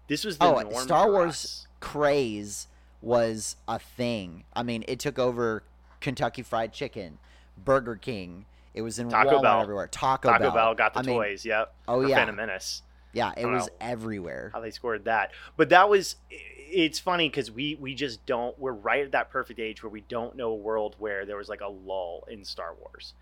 this 0.08 0.24
was 0.24 0.38
the 0.38 0.46
Oh, 0.46 0.70
Star 0.82 1.10
Wars 1.12 1.66
craze 1.80 2.68
was 3.02 3.56
a 3.68 3.80
thing. 3.80 4.44
I 4.56 4.62
mean, 4.62 4.84
it 4.88 5.00
took 5.00 5.18
over 5.18 5.64
Kentucky 6.00 6.44
Fried 6.44 6.74
Chicken, 6.74 7.18
Burger 7.58 7.96
King. 7.96 8.46
It 8.76 8.84
was 8.84 9.00
in 9.00 9.10
Taco 9.10 9.40
Walmart 9.40 9.42
Bell. 9.42 9.62
everywhere. 9.62 9.88
Taco, 9.88 10.30
taco 10.30 10.52
bell, 10.52 10.76
got 10.76 10.94
the 10.94 11.00
I 11.00 11.04
mean, 11.04 11.16
toys 11.16 11.46
yep 11.46 11.74
Oh 11.88 12.02
yeah, 12.02 12.18
phantom 12.18 12.36
menace 12.36 12.84
yeah. 13.16 13.32
It 13.38 13.46
was 13.46 13.70
everywhere. 13.80 14.52
how 14.54 14.60
they 14.60 14.72
scored 14.72 15.06
that. 15.06 15.32
But 15.56 15.70
that 15.70 15.90
was 15.90 16.18
it's 16.30 17.00
funny 17.00 17.30
because 17.30 17.50
we 17.50 17.76
we 17.76 17.96
just 17.96 18.26
don't 18.26 18.58
we're 18.60 18.74
right 18.74 19.06
at 19.06 19.14
that 19.14 19.32
perfect 19.32 19.60
age 19.60 19.82
where 19.82 19.90
we 19.90 20.02
don't 20.02 20.36
know 20.36 20.52
a 20.52 20.56
world 20.56 20.96
where 21.00 21.26
there 21.26 21.38
was 21.38 21.48
like 21.48 21.62
a 21.62 21.68
lull 21.68 22.28
in 22.30 22.44
Star 22.44 22.76
Wars. 22.80 23.14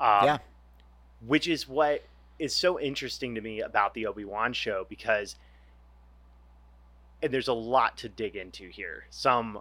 Um, 0.00 0.24
Yeah. 0.24 0.38
Which 1.24 1.46
is 1.46 1.68
what 1.68 2.02
is 2.38 2.56
so 2.56 2.80
interesting 2.80 3.34
to 3.34 3.40
me 3.40 3.60
about 3.60 3.94
the 3.94 4.06
Obi 4.06 4.24
Wan 4.24 4.52
show 4.52 4.86
because, 4.88 5.36
and 7.22 7.32
there's 7.32 7.46
a 7.48 7.52
lot 7.52 7.98
to 7.98 8.08
dig 8.08 8.34
into 8.34 8.68
here. 8.68 9.04
Some 9.10 9.60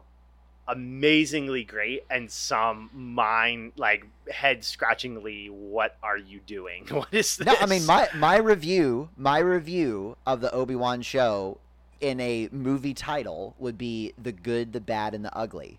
amazingly 0.67 1.63
great 1.63 2.05
and 2.09 2.31
some 2.31 2.89
mind 2.93 3.73
like 3.75 4.05
head 4.31 4.63
scratchingly 4.63 5.47
what 5.47 5.97
are 6.03 6.17
you 6.17 6.39
doing? 6.45 6.85
What 6.91 7.07
is 7.13 7.37
this 7.37 7.45
No, 7.47 7.55
I 7.59 7.65
mean 7.65 7.85
my 7.85 8.07
my 8.15 8.37
review, 8.37 9.09
my 9.17 9.39
review 9.39 10.17
of 10.25 10.41
the 10.41 10.51
Obi 10.51 10.75
Wan 10.75 11.01
show 11.01 11.57
in 11.99 12.19
a 12.19 12.49
movie 12.51 12.93
title 12.93 13.55
would 13.59 13.77
be 13.77 14.13
the 14.21 14.31
good, 14.31 14.73
the 14.73 14.81
bad, 14.81 15.13
and 15.13 15.23
the 15.23 15.35
ugly, 15.37 15.77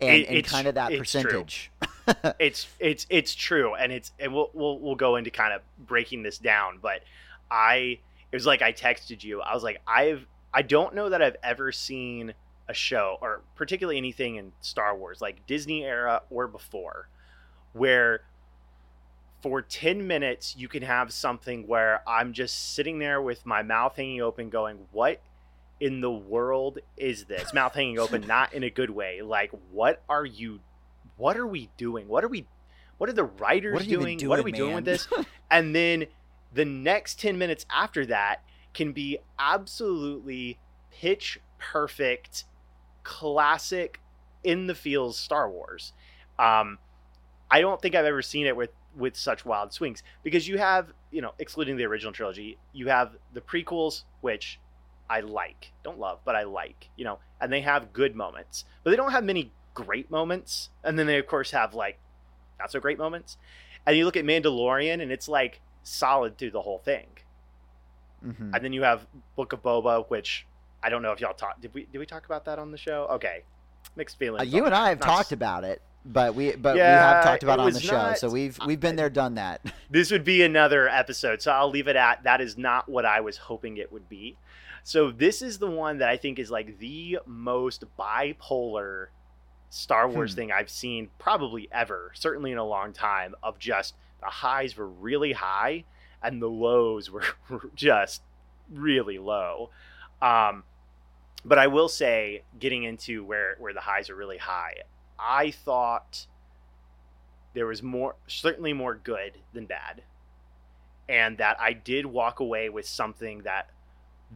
and, 0.00 0.22
It- 0.22 0.28
and 0.28 0.44
kind 0.46 0.66
of 0.66 0.74
that 0.76 0.92
it's 0.92 0.98
percentage. 0.98 1.70
it's 2.38 2.66
it's 2.80 3.06
it's 3.10 3.34
true 3.34 3.74
and 3.74 3.92
it's 3.92 4.12
and 4.18 4.32
we'll 4.32 4.50
we'll 4.54 4.78
we'll 4.78 4.94
go 4.94 5.16
into 5.16 5.30
kind 5.30 5.52
of 5.52 5.60
breaking 5.86 6.22
this 6.22 6.38
down 6.38 6.78
but 6.80 7.02
i 7.50 7.98
it 8.32 8.36
was 8.36 8.46
like 8.46 8.62
i 8.62 8.72
texted 8.72 9.22
you. 9.22 9.42
I 9.42 9.52
was 9.52 9.62
like 9.62 9.78
i've 9.86 10.24
i 10.54 10.62
don't 10.62 10.94
know 10.94 11.10
that 11.10 11.20
i've 11.20 11.36
ever 11.42 11.70
seen 11.70 12.32
a 12.68 12.74
show 12.74 13.18
or 13.20 13.42
particularly 13.54 13.96
anything 13.96 14.36
in 14.36 14.52
star 14.60 14.96
wars 14.96 15.20
like 15.20 15.46
disney 15.46 15.84
era 15.84 16.22
or 16.30 16.46
before 16.46 17.08
where 17.72 18.20
for 19.42 19.62
10 19.62 20.06
minutes 20.06 20.54
you 20.56 20.68
can 20.68 20.82
have 20.82 21.12
something 21.12 21.66
where 21.66 22.02
i'm 22.06 22.32
just 22.32 22.74
sitting 22.74 22.98
there 22.98 23.22
with 23.22 23.46
my 23.46 23.62
mouth 23.62 23.96
hanging 23.96 24.20
open 24.20 24.50
going 24.50 24.78
what 24.92 25.20
in 25.80 26.00
the 26.00 26.10
world 26.10 26.78
is 26.96 27.24
this? 27.24 27.54
Mouth 27.54 27.74
hanging 27.74 27.98
open 28.00 28.26
not 28.26 28.52
in 28.52 28.62
a 28.62 28.70
good 28.70 28.90
way. 28.90 29.22
Like 29.22 29.52
what 29.70 30.02
are 30.08 30.24
you 30.24 30.60
what 31.16 31.36
are 31.36 31.46
we 31.46 31.70
doing? 31.76 32.08
What 32.08 32.24
are 32.24 32.28
we 32.28 32.46
what 32.98 33.08
are 33.08 33.14
the 33.14 33.24
writers 33.24 33.74
What 33.74 33.82
are 33.82 33.86
you 33.86 33.98
doing? 33.98 34.28
what 34.28 34.38
are 34.38 34.42
doing, 34.42 34.52
we 34.52 34.58
doing 34.58 34.74
with 34.76 34.84
this? 34.84 35.08
And 35.50 35.74
then 35.74 36.06
the 36.52 36.64
next 36.64 37.20
10 37.20 37.38
minutes 37.38 37.64
after 37.70 38.04
that 38.06 38.42
can 38.74 38.92
be 38.92 39.18
absolutely 39.38 40.58
pitch 40.90 41.40
perfect 41.58 42.44
classic 43.08 44.00
in 44.44 44.66
the 44.66 44.74
feels 44.74 45.16
star 45.18 45.50
wars. 45.50 45.92
Um 46.38 46.78
i 47.50 47.62
don't 47.62 47.80
think 47.80 47.94
i've 47.94 48.04
ever 48.04 48.20
seen 48.20 48.46
it 48.46 48.54
with 48.54 48.68
with 48.94 49.16
such 49.16 49.46
wild 49.46 49.72
swings 49.72 50.02
because 50.22 50.46
you 50.46 50.58
have 50.58 50.92
you 51.10 51.22
know 51.22 51.32
excluding 51.38 51.78
the 51.78 51.84
original 51.86 52.12
trilogy 52.12 52.58
you 52.74 52.88
have 52.88 53.16
the 53.32 53.40
prequels 53.40 54.04
which 54.20 54.60
i 55.08 55.20
like 55.20 55.72
don't 55.82 55.98
love 55.98 56.18
but 56.26 56.36
i 56.36 56.42
like 56.42 56.90
you 56.98 57.06
know 57.06 57.18
and 57.40 57.50
they 57.50 57.62
have 57.62 57.94
good 57.94 58.14
moments 58.14 58.66
but 58.84 58.90
they 58.90 58.96
don't 58.96 59.12
have 59.12 59.24
many 59.24 59.50
great 59.74 60.10
moments. 60.10 60.70
And 60.82 60.98
then 60.98 61.06
they 61.06 61.18
of 61.18 61.26
course 61.28 61.52
have 61.52 61.72
like 61.72 61.98
not 62.58 62.72
so 62.72 62.80
great 62.80 62.98
moments. 62.98 63.36
And 63.86 63.96
you 63.96 64.04
look 64.04 64.16
at 64.16 64.24
mandalorian 64.24 65.00
and 65.00 65.12
it's 65.12 65.28
like 65.28 65.60
solid 65.84 66.36
through 66.36 66.50
the 66.50 66.62
whole 66.62 66.78
thing. 66.78 67.06
Mhm. 68.26 68.52
and 68.52 68.64
then 68.64 68.72
you 68.72 68.82
have 68.82 69.06
Book 69.36 69.52
of 69.52 69.62
Boba, 69.62 70.04
which 70.10 70.44
I 70.82 70.88
don't 70.90 71.02
know 71.02 71.12
if 71.12 71.20
y'all 71.20 71.34
talked. 71.34 71.60
Did 71.60 71.74
we 71.74 71.86
did 71.92 71.98
we 71.98 72.06
talk 72.06 72.24
about 72.26 72.44
that 72.46 72.58
on 72.58 72.70
the 72.70 72.78
show? 72.78 73.06
Okay, 73.10 73.42
mixed 73.96 74.18
feelings. 74.18 74.40
Uh, 74.42 74.56
you 74.56 74.64
and 74.64 74.74
I 74.74 74.90
have 74.90 75.00
Not 75.00 75.06
talked 75.06 75.26
s- 75.28 75.32
about 75.32 75.64
it, 75.64 75.82
but 76.04 76.34
we 76.34 76.54
but 76.56 76.74
we 76.74 76.80
have 76.80 77.24
talked 77.24 77.42
about 77.42 77.58
it 77.58 77.62
on 77.62 77.68
the 77.70 77.74
was 77.74 77.82
show, 77.82 78.14
so 78.16 78.28
we've 78.30 78.58
we've 78.66 78.80
been 78.80 78.96
there, 78.96 79.10
done 79.10 79.34
that. 79.34 79.60
This 79.90 80.10
would 80.10 80.24
be 80.24 80.42
another 80.42 80.86
episode, 80.88 81.40
so 81.40 81.50
I'll 81.50 81.70
leave 81.70 81.88
it 81.88 81.96
at 81.96 82.22
that. 82.24 82.40
Is 82.42 82.58
not 82.58 82.88
what 82.88 83.04
I 83.06 83.20
was 83.20 83.36
hoping 83.38 83.78
it 83.78 83.90
would 83.92 84.08
be. 84.08 84.36
So 84.84 85.10
this 85.10 85.42
is 85.42 85.58
the 85.58 85.70
one 85.70 85.98
that 85.98 86.08
I 86.08 86.16
think 86.16 86.38
is 86.38 86.50
like 86.50 86.78
the 86.78 87.18
most 87.26 87.84
bipolar 87.98 89.06
Star 89.70 90.08
Wars 90.08 90.32
Hmm. 90.32 90.36
thing 90.36 90.52
I've 90.52 90.70
seen 90.70 91.08
probably 91.18 91.68
ever, 91.72 92.12
certainly 92.14 92.52
in 92.52 92.58
a 92.58 92.64
long 92.64 92.92
time. 92.92 93.34
Of 93.42 93.58
just 93.58 93.94
the 94.20 94.26
highs 94.26 94.76
were 94.76 94.88
really 94.88 95.32
high 95.32 95.84
and 96.22 96.40
the 96.40 96.48
lows 96.48 97.10
were 97.10 97.24
just 97.74 98.22
really 98.70 99.18
low. 99.18 99.70
Um, 100.20 100.64
but 101.44 101.58
I 101.58 101.66
will 101.68 101.88
say, 101.88 102.42
getting 102.58 102.84
into 102.84 103.24
where 103.24 103.56
where 103.58 103.72
the 103.72 103.80
highs 103.80 104.10
are 104.10 104.16
really 104.16 104.38
high, 104.38 104.74
I 105.18 105.50
thought 105.50 106.26
there 107.54 107.66
was 107.66 107.82
more, 107.82 108.16
certainly 108.26 108.72
more 108.72 108.94
good 108.94 109.38
than 109.52 109.66
bad, 109.66 110.02
and 111.08 111.38
that 111.38 111.58
I 111.60 111.72
did 111.72 112.06
walk 112.06 112.40
away 112.40 112.68
with 112.68 112.86
something 112.86 113.42
that 113.42 113.70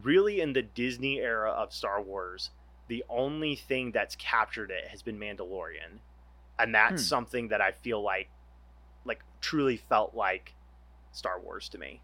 really 0.01 0.41
in 0.41 0.53
the 0.53 0.61
Disney 0.63 1.19
era 1.19 1.51
of 1.51 1.73
Star 1.73 2.01
Wars, 2.01 2.49
the 2.87 3.03
only 3.09 3.55
thing 3.55 3.91
that's 3.91 4.15
captured 4.15 4.71
it 4.71 4.87
has 4.89 5.01
been 5.03 5.19
Mandalorian, 5.19 5.99
and 6.59 6.73
that's 6.73 7.03
Hmm. 7.03 7.07
something 7.07 7.47
that 7.49 7.61
I 7.61 7.71
feel 7.71 8.01
like, 8.01 8.29
like 9.05 9.21
truly 9.41 9.77
felt 9.77 10.15
like 10.15 10.55
Star 11.11 11.39
Wars 11.39 11.69
to 11.69 11.77
me. 11.77 12.01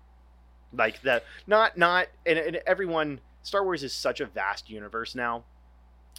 Like 0.71 1.01
the 1.01 1.23
not 1.47 1.77
not 1.77 2.07
and, 2.25 2.37
and 2.37 2.55
everyone 2.67 3.21
star 3.49 3.63
wars 3.63 3.83
is 3.83 3.93
such 3.93 4.21
a 4.21 4.25
vast 4.25 4.69
universe 4.69 5.15
now 5.15 5.43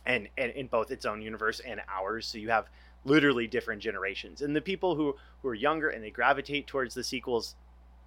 and, 0.05 0.29
and 0.37 0.53
in 0.53 0.67
both 0.67 0.91
its 0.91 1.07
own 1.07 1.23
universe 1.23 1.61
and 1.61 1.81
ours 1.89 2.27
so 2.27 2.39
you 2.39 2.51
have 2.51 2.69
literally 3.05 3.47
different 3.47 3.81
generations 3.81 4.43
and 4.43 4.55
the 4.55 4.61
people 4.61 4.95
who 4.95 5.17
who 5.41 5.49
are 5.49 5.55
younger 5.55 5.89
and 5.89 6.05
they 6.05 6.11
gravitate 6.11 6.67
towards 6.67 6.95
the 6.95 7.05
sequels 7.05 7.55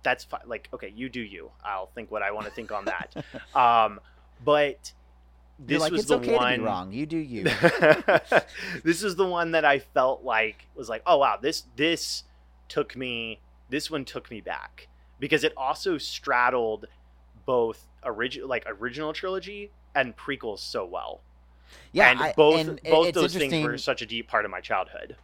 that's 0.03 0.23
fine 0.23 0.41
like 0.45 0.69
okay 0.73 0.93
you 0.95 1.09
do 1.09 1.21
you 1.21 1.49
i'll 1.63 1.89
think 1.95 2.11
what 2.11 2.21
i 2.21 2.31
want 2.31 2.45
to 2.45 2.51
think 2.51 2.71
on 2.71 2.85
that 2.85 3.15
um 3.55 3.99
but 4.43 4.93
this 5.59 5.81
like 5.81 5.91
was 5.91 6.01
it's 6.01 6.09
the 6.09 6.17
okay 6.17 6.35
one 6.35 6.51
to 6.51 6.57
be 6.57 6.63
wrong. 6.63 6.91
You 6.91 7.05
do 7.05 7.17
you. 7.17 7.43
this 8.83 9.03
is 9.03 9.15
the 9.15 9.25
one 9.25 9.51
that 9.51 9.63
I 9.63 9.79
felt 9.79 10.23
like 10.23 10.67
was 10.75 10.89
like, 10.89 11.03
oh 11.05 11.17
wow, 11.17 11.37
this 11.41 11.63
this 11.75 12.23
took 12.67 12.95
me 12.95 13.39
this 13.69 13.89
one 13.89 14.05
took 14.05 14.29
me 14.31 14.41
back 14.41 14.87
because 15.19 15.43
it 15.43 15.53
also 15.55 15.97
straddled 15.97 16.87
both 17.45 17.87
original 18.03 18.47
like 18.47 18.63
original 18.67 19.13
trilogy 19.13 19.71
and 19.95 20.15
prequels 20.17 20.59
so 20.59 20.85
well. 20.85 21.21
Yeah, 21.91 22.11
and 22.11 22.19
I- 22.19 22.33
both 22.33 22.59
and 22.59 22.79
both 22.83 23.13
those 23.13 23.35
things 23.35 23.65
were 23.65 23.77
such 23.77 24.01
a 24.01 24.05
deep 24.05 24.27
part 24.27 24.45
of 24.45 24.51
my 24.51 24.61
childhood. 24.61 25.15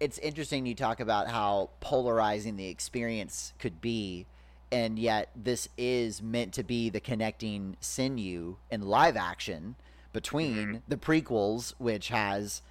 it's 0.00 0.18
interesting 0.18 0.66
you 0.66 0.74
talk 0.74 0.98
about 1.00 1.28
how 1.28 1.70
polarizing 1.80 2.56
the 2.56 2.66
experience 2.66 3.52
could 3.60 3.80
be 3.80 4.26
and 4.72 4.98
yet 4.98 5.30
this 5.36 5.68
is 5.78 6.20
meant 6.20 6.52
to 6.54 6.62
be 6.64 6.90
the 6.90 6.98
connecting 6.98 7.76
sinew 7.80 8.56
in 8.70 8.80
live 8.82 9.16
action 9.16 9.76
between 10.12 10.56
Mm-hmm. 10.56 10.76
the 10.88 10.96
prequels 10.96 11.74
which 11.78 12.08
has 12.08 12.62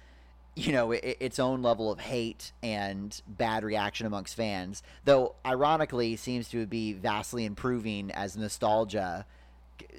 you 0.54 0.72
know 0.72 0.92
i 0.92 0.96
its 1.18 1.38
own 1.38 1.62
level 1.62 1.90
of 1.90 1.98
hate 1.98 2.52
and 2.62 3.22
bad 3.26 3.64
reaction 3.64 4.06
amongst 4.06 4.34
fans 4.36 4.82
though 5.04 5.34
ironically 5.46 6.14
seems 6.16 6.48
to 6.48 6.66
be 6.66 6.92
vastly 6.92 7.44
improving 7.44 8.10
as 8.12 8.36
nostalgia 8.36 9.24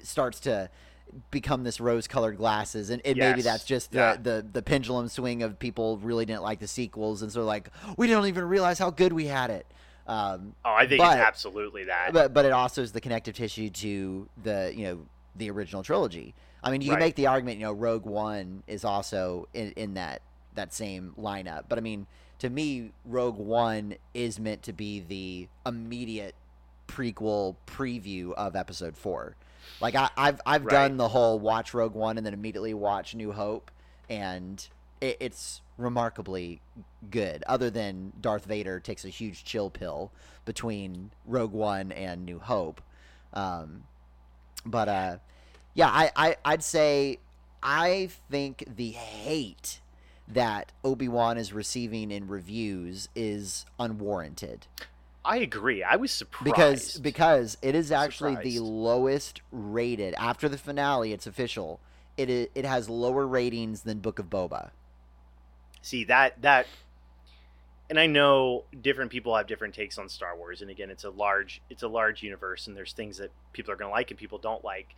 starts 0.02 0.38
to 0.40 0.70
become 1.30 1.64
this 1.64 1.80
rose-colored 1.80 2.36
glasses 2.36 2.90
and, 2.90 3.02
and 3.04 3.16
maybe 3.18 3.42
that's 3.42 3.64
just 3.64 3.90
the, 3.92 3.98
Yeah. 3.98 4.16
the 4.20 4.46
the 4.52 4.62
pendulum 4.62 5.08
swing 5.08 5.42
of 5.42 5.58
people 5.58 5.98
really 5.98 6.24
didn't 6.24 6.42
like 6.42 6.60
the 6.60 6.68
sequels 6.68 7.22
and 7.22 7.30
so 7.32 7.44
like 7.44 7.68
we 7.96 8.06
don't 8.06 8.26
even 8.26 8.44
realize 8.44 8.78
how 8.78 8.90
good 8.90 9.12
we 9.12 9.26
had 9.26 9.50
it 9.50 9.66
um, 10.06 10.54
Oh, 10.64 10.72
I 10.74 10.86
think 10.86 11.00
But- 11.00 11.18
it's 11.18 11.26
absolutely 11.26 11.84
that. 11.84 12.12
but 12.12 12.32
but 12.34 12.44
it 12.44 12.52
also 12.52 12.82
is 12.82 12.92
the 12.92 13.00
connective 13.00 13.34
tissue 13.34 13.70
to 13.70 14.28
the 14.42 14.72
you 14.76 14.84
know 14.84 14.98
the 15.36 15.50
original 15.50 15.82
trilogy. 15.82 16.34
I 16.62 16.70
mean, 16.70 16.80
you 16.80 16.90
can 16.90 16.98
make 17.00 17.16
the 17.16 17.26
argument, 17.26 17.58
you 17.58 17.64
know, 17.66 17.72
Rogue 17.72 18.06
One 18.06 18.62
is 18.66 18.84
also 18.84 19.48
in, 19.52 19.72
in 19.72 19.94
that 19.94 20.22
that 20.54 20.72
same 20.74 21.14
lineup. 21.18 21.64
But 21.68 21.78
I 21.78 21.80
mean, 21.80 22.06
to 22.40 22.50
me, 22.50 22.92
Rogue 23.04 23.38
One 23.38 23.94
is 24.12 24.38
meant 24.38 24.62
to 24.64 24.72
be 24.72 25.00
the 25.00 25.48
immediate 25.66 26.34
prequel 26.88 27.56
preview 27.66 28.32
of 28.34 28.54
Episode 28.56 28.96
Four. 28.96 29.36
Like 29.80 29.94
I, 29.94 30.10
I've 30.16 30.40
I've 30.44 30.64
Right. 30.64 30.72
done 30.88 30.96
the 30.96 31.08
whole 31.08 31.38
watch 31.38 31.72
Rogue 31.74 31.94
One 31.94 32.16
and 32.18 32.26
then 32.26 32.34
immediately 32.34 32.74
watch 32.74 33.14
New 33.14 33.32
Hope, 33.32 33.70
and 34.10 34.66
it, 35.00 35.16
it's 35.20 35.62
remarkably 35.78 36.60
good. 37.10 37.42
Other 37.46 37.70
than 37.70 38.12
Darth 38.20 38.44
Vader 38.44 38.78
takes 38.78 39.04
a 39.04 39.08
huge 39.08 39.44
chill 39.44 39.70
pill 39.70 40.12
between 40.44 41.10
Rogue 41.26 41.52
One 41.52 41.92
and 41.92 42.24
New 42.26 42.38
Hope, 42.38 42.82
um, 43.32 43.84
but 44.66 44.88
uh, 44.88 45.16
yeah, 45.72 45.88
I, 45.88 46.10
I 46.14 46.36
I'd 46.44 46.62
say 46.62 47.18
I 47.62 48.10
think 48.30 48.64
the 48.76 48.90
hate 48.90 49.80
that 50.26 50.72
Obi 50.82 51.08
Wan 51.08 51.36
is 51.38 51.52
receiving 51.52 52.10
in 52.10 52.28
reviews 52.28 53.08
is 53.14 53.66
unwarranted 53.78 54.66
I 55.24 55.38
agree. 55.38 55.82
I 55.82 55.96
was 55.96 56.12
surprised 56.12 56.44
because 56.44 56.98
because 56.98 57.56
it 57.62 57.74
is 57.74 57.90
actually 57.90 58.36
the 58.36 58.58
lowest 58.58 59.40
rated 59.50 60.12
after 60.14 60.48
the 60.50 60.58
finale. 60.58 61.12
It's 61.12 61.26
official. 61.26 61.80
It 62.16 62.28
it 62.54 62.64
has 62.66 62.90
lower 62.90 63.26
ratings 63.26 63.82
than 63.82 64.00
Book 64.00 64.18
of 64.18 64.28
Boba. 64.28 64.70
see 65.80 66.04
that 66.04 66.40
that 66.42 66.66
and 67.90 67.98
i 68.00 68.06
know 68.06 68.64
different 68.80 69.10
people 69.10 69.36
have 69.36 69.46
different 69.46 69.74
takes 69.74 69.98
on 69.98 70.08
star 70.08 70.36
wars 70.36 70.62
and 70.62 70.70
again 70.70 70.90
it's 70.90 71.04
a 71.04 71.10
large 71.10 71.60
it's 71.68 71.82
a 71.82 71.88
large 71.88 72.22
universe 72.22 72.66
and 72.66 72.76
there's 72.76 72.92
things 72.92 73.18
that 73.18 73.30
people 73.52 73.72
are 73.72 73.76
going 73.76 73.88
to 73.88 73.92
like 73.92 74.10
and 74.10 74.18
people 74.18 74.38
don't 74.38 74.64
like 74.64 74.94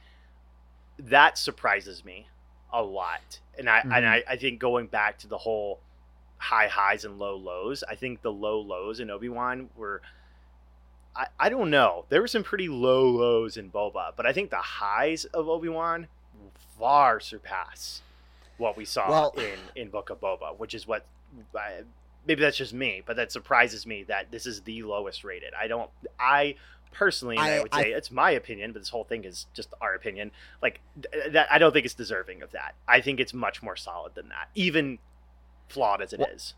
that 0.99 1.37
surprises 1.37 2.05
me 2.05 2.29
a 2.73 2.83
lot. 2.83 3.41
And 3.59 3.69
I 3.71 3.81
Mhm. 3.81 3.97
and 3.97 4.07
I, 4.09 4.25
I 4.29 4.37
think 4.37 4.59
going 4.59 4.87
back 4.87 5.19
to 5.21 5.29
the 5.29 5.39
whole 5.39 5.81
high 6.39 6.69
highs 6.69 7.05
and 7.05 7.19
low 7.19 7.37
lows, 7.37 7.83
I 7.89 7.95
think 7.95 8.23
the 8.23 8.33
low 8.33 8.61
lows 8.61 9.01
in 9.01 9.11
Obi 9.11 9.29
Wan 9.29 9.71
were. 9.77 10.03
I, 11.15 11.27
I 11.41 11.49
don't 11.49 11.71
know. 11.71 12.05
There 12.11 12.21
were 12.21 12.29
some 12.29 12.43
pretty 12.43 12.69
low 12.69 13.09
lows 13.09 13.57
in 13.57 13.71
Boba, 13.71 14.13
but 14.17 14.27
I 14.27 14.33
think 14.35 14.51
the 14.51 14.57
highs 14.57 15.25
of 15.27 15.49
Obi 15.49 15.69
Wan 15.71 16.09
far 16.79 17.21
surpass 17.21 18.03
what 18.59 18.77
we 18.77 18.85
saw 18.85 19.09
Well- 19.09 19.31
in 19.39 19.59
in 19.75 19.89
Book 19.91 20.11
of 20.11 20.21
Boba, 20.21 20.57
which 20.59 20.75
is 20.75 20.87
what 20.87 21.07
I, 21.55 21.85
maybe 22.27 22.43
that's 22.43 22.57
just 22.59 22.75
me, 22.75 23.03
but 23.07 23.17
that 23.17 23.33
surprises 23.33 23.87
me 23.87 24.03
that 24.05 24.31
this 24.31 24.45
is 24.47 24.61
the 24.63 24.83
lowest 24.83 25.25
rated. 25.25 25.55
I 25.55 25.69
don't. 25.69 25.91
I 26.21 26.57
personally, 26.97 27.37
I, 27.37 27.59
I- 27.59 27.63
would 27.63 27.75
say 27.75 27.91
it's 27.93 28.11
my 28.11 28.31
opinion, 28.31 28.73
but 28.73 28.81
this 28.81 28.89
whole 28.89 29.05
thing 29.05 29.25
is 29.25 29.47
just 29.55 29.73
our 29.81 29.95
opinion. 29.95 30.31
Like 30.63 30.81
that, 31.31 31.47
I 31.51 31.59
don't 31.59 31.73
think 31.73 31.85
it's 31.85 31.95
deserving 31.95 32.43
of 32.43 32.53
that. 32.53 32.75
I 32.89 33.01
think 33.01 33.21
it's 33.21 33.35
much 33.35 33.63
more 33.63 33.77
solid 33.77 34.15
than 34.15 34.29
that, 34.31 34.49
even 34.55 34.99
flawed 35.69 36.01
as 36.03 36.13
it 36.13 36.21
is. 36.33 36.55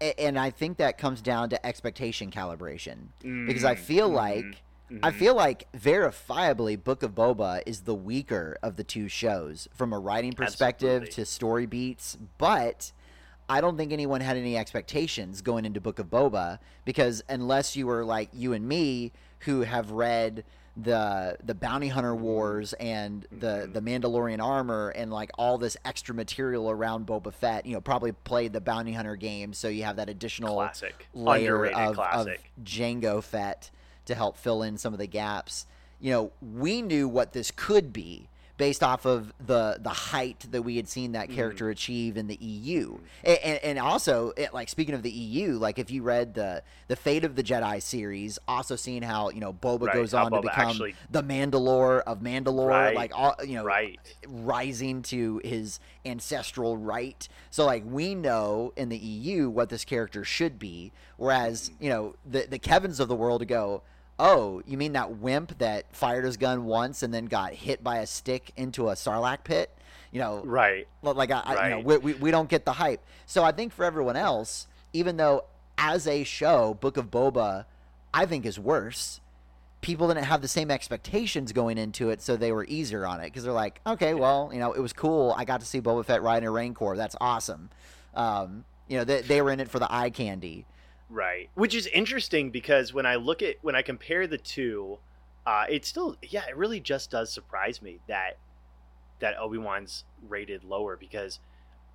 Well- 0.00 0.10
A- 0.10 0.20
And 0.20 0.38
I 0.38 0.50
think 0.50 0.76
that 0.78 0.96
comes 0.98 1.20
down 1.20 1.50
to 1.50 1.66
expectation 1.66 2.30
calibration 2.30 3.08
because 3.46 3.64
I 3.64 3.74
feel 3.74 4.08
Mhm, 4.10 4.14
like 4.14 4.62
I 5.02 5.10
mhm. 5.10 5.14
feel 5.14 5.34
like 5.34 5.66
verifiably 5.76 6.82
Book 6.82 7.02
of 7.02 7.14
Boba 7.14 7.62
is 7.66 7.82
the 7.82 7.94
weaker 7.94 8.56
of 8.62 8.76
the 8.76 8.84
two 8.84 9.06
shows 9.08 9.68
from 9.74 9.92
a 9.92 9.98
writing 9.98 10.32
perspective 10.32 11.02
Absolutely. 11.02 11.12
to 11.12 11.26
story 11.26 11.66
beats, 11.66 12.16
but 12.38 12.92
I 13.48 13.60
don't 13.60 13.76
think 13.76 13.92
anyone 13.92 14.20
had 14.20 14.36
any 14.36 14.56
expectations 14.56 15.40
going 15.40 15.64
into 15.64 15.80
Book 15.80 15.98
of 15.98 16.06
Boba 16.06 16.58
because 16.84 17.22
unless 17.28 17.76
you 17.76 17.86
were 17.86 18.04
like 18.04 18.28
you 18.32 18.52
and 18.52 18.68
me 18.68 19.12
who 19.40 19.62
have 19.62 19.90
read 19.90 20.44
the 20.76 21.36
the 21.42 21.54
bounty 21.54 21.88
hunter 21.88 22.14
wars 22.14 22.72
and 22.74 23.26
the 23.32 23.68
the 23.72 23.80
Mandalorian 23.80 24.42
armor 24.42 24.90
and 24.90 25.10
like 25.10 25.30
all 25.36 25.58
this 25.58 25.76
extra 25.84 26.14
material 26.14 26.70
around 26.70 27.06
Boba 27.06 27.32
Fett, 27.32 27.66
you 27.66 27.72
know, 27.72 27.80
probably 27.80 28.12
played 28.12 28.52
the 28.52 28.60
bounty 28.60 28.92
hunter 28.92 29.16
game 29.16 29.52
so 29.52 29.68
you 29.68 29.84
have 29.84 29.96
that 29.96 30.08
additional 30.08 30.54
classic, 30.54 31.08
layer 31.14 31.64
underrated 31.64 31.98
of, 31.98 32.28
of. 32.28 32.28
Jango 32.62 33.22
Fett 33.22 33.70
to 34.04 34.14
help 34.14 34.36
fill 34.36 34.62
in 34.62 34.78
some 34.78 34.92
of 34.92 34.98
the 34.98 35.06
gaps. 35.06 35.66
You 36.00 36.12
know, 36.12 36.32
we 36.40 36.80
knew 36.80 37.08
what 37.08 37.32
this 37.32 37.50
could 37.50 37.92
be 37.92 38.28
based 38.58 38.82
off 38.82 39.06
of 39.06 39.32
the 39.46 39.78
the 39.80 39.88
height 39.88 40.44
that 40.50 40.60
we 40.62 40.76
had 40.76 40.86
seen 40.88 41.12
that 41.12 41.28
Mhm. 41.30 41.34
character 41.34 41.70
achieve 41.70 42.16
in 42.18 42.26
the 42.26 42.36
EU, 42.44 42.98
and, 43.24 43.38
and, 43.42 43.58
and 43.64 43.78
also 43.78 44.32
it, 44.36 44.52
like 44.52 44.68
speaking 44.68 44.94
of 44.94 45.02
the 45.02 45.10
EU, 45.10 45.52
like 45.52 45.78
if 45.78 45.90
you 45.90 46.02
read 46.02 46.34
the 46.34 46.62
the 46.88 46.96
Fate 46.96 47.24
of 47.24 47.36
the 47.36 47.42
Jedi 47.42 47.80
series, 47.80 48.38
also 48.46 48.76
seeing 48.76 49.02
how 49.02 49.30
you 49.30 49.40
know 49.40 49.52
Boba 49.54 49.86
Right, 49.86 49.94
goes 49.94 50.12
on 50.12 50.30
to 50.32 50.42
become 50.42 50.68
actually- 50.70 50.94
the 51.10 51.22
Mandalore 51.22 52.00
of 52.00 52.18
Mandalore, 52.20 52.68
Right, 52.68 52.94
like 52.96 53.12
all 53.16 53.34
you 53.46 53.54
know, 53.54 53.64
right. 53.64 53.98
rising 54.26 55.00
to 55.02 55.40
his 55.44 55.80
ancestral 56.04 56.76
right. 56.76 57.28
So 57.50 57.64
like 57.64 57.84
we 57.86 58.14
know 58.14 58.72
in 58.76 58.88
the 58.88 58.98
EU 58.98 59.48
what 59.48 59.68
this 59.68 59.84
character 59.84 60.24
should 60.24 60.58
be, 60.58 60.92
whereas 61.16 61.70
you 61.78 61.88
know 61.88 62.16
the 62.28 62.46
the 62.50 62.58
Kevin's 62.58 62.98
of 62.98 63.06
the 63.08 63.14
world 63.16 63.46
go, 63.46 63.82
oh, 64.18 64.62
you 64.66 64.76
mean 64.76 64.92
that 64.92 65.18
wimp 65.18 65.58
that 65.58 65.94
fired 65.94 66.24
his 66.24 66.36
gun 66.36 66.64
once 66.64 67.02
and 67.02 67.12
then 67.12 67.26
got 67.26 67.52
hit 67.52 67.82
by 67.82 67.98
a 67.98 68.06
stick 68.06 68.52
into 68.56 68.88
a 68.88 68.94
sarlacc 68.94 69.44
pit? 69.44 69.70
You 70.10 70.20
know, 70.20 70.42
Right. 70.44 70.88
Like 71.02 71.30
I, 71.30 71.40
I 71.40 71.68
you 71.68 71.74
know, 71.74 71.80
we, 71.80 71.96
we, 71.98 72.14
we 72.14 72.30
don't 72.30 72.48
get 72.48 72.64
the 72.64 72.72
hype. 72.72 73.04
So 73.26 73.44
I 73.44 73.52
think 73.52 73.72
for 73.72 73.84
everyone 73.84 74.16
else, 74.16 74.66
even 74.92 75.16
though 75.16 75.44
as 75.76 76.06
a 76.06 76.24
show, 76.24 76.74
Book 76.74 76.96
of 76.96 77.10
Boba, 77.10 77.66
I 78.12 78.26
think 78.26 78.46
is 78.46 78.58
worse. 78.58 79.20
People 79.80 80.08
didn't 80.08 80.24
have 80.24 80.42
the 80.42 80.48
same 80.48 80.70
expectations 80.70 81.52
going 81.52 81.78
into 81.78 82.10
it, 82.10 82.20
so 82.20 82.36
they 82.36 82.50
were 82.50 82.64
easier 82.64 83.06
on 83.06 83.20
it 83.20 83.24
because 83.24 83.44
they're 83.44 83.52
like, 83.52 83.80
okay, 83.86 84.12
well, 84.12 84.50
you 84.52 84.58
know, 84.58 84.72
it 84.72 84.80
was 84.80 84.92
cool. 84.92 85.34
I 85.36 85.44
got 85.44 85.60
to 85.60 85.66
see 85.66 85.80
Boba 85.80 86.04
Fett 86.04 86.20
riding 86.20 86.48
a 86.48 86.50
rain 86.50 86.70
Rancor. 86.72 86.96
That's 86.96 87.14
awesome. 87.20 87.70
Um, 88.14 88.64
you 88.88 88.98
know, 88.98 89.04
they, 89.04 89.20
they 89.20 89.40
were 89.40 89.52
in 89.52 89.60
it 89.60 89.70
for 89.70 89.78
the 89.78 89.92
eye 89.92 90.10
candy. 90.10 90.66
Right. 91.10 91.48
Which 91.54 91.74
is 91.74 91.86
interesting 91.88 92.50
because 92.50 92.92
when 92.92 93.06
I 93.06 93.16
look 93.16 93.42
at 93.42 93.56
when 93.62 93.74
I 93.74 93.82
compare 93.82 94.26
the 94.26 94.38
two, 94.38 94.98
uh, 95.46 95.64
it 95.68 95.84
still 95.84 96.16
yeah, 96.22 96.44
it 96.48 96.56
really 96.56 96.80
just 96.80 97.10
does 97.10 97.32
surprise 97.32 97.80
me 97.80 97.98
that 98.08 98.36
that 99.20 99.36
Obi 99.38 99.58
Wan's 99.58 100.04
rated 100.28 100.64
lower 100.64 100.96
because 100.96 101.40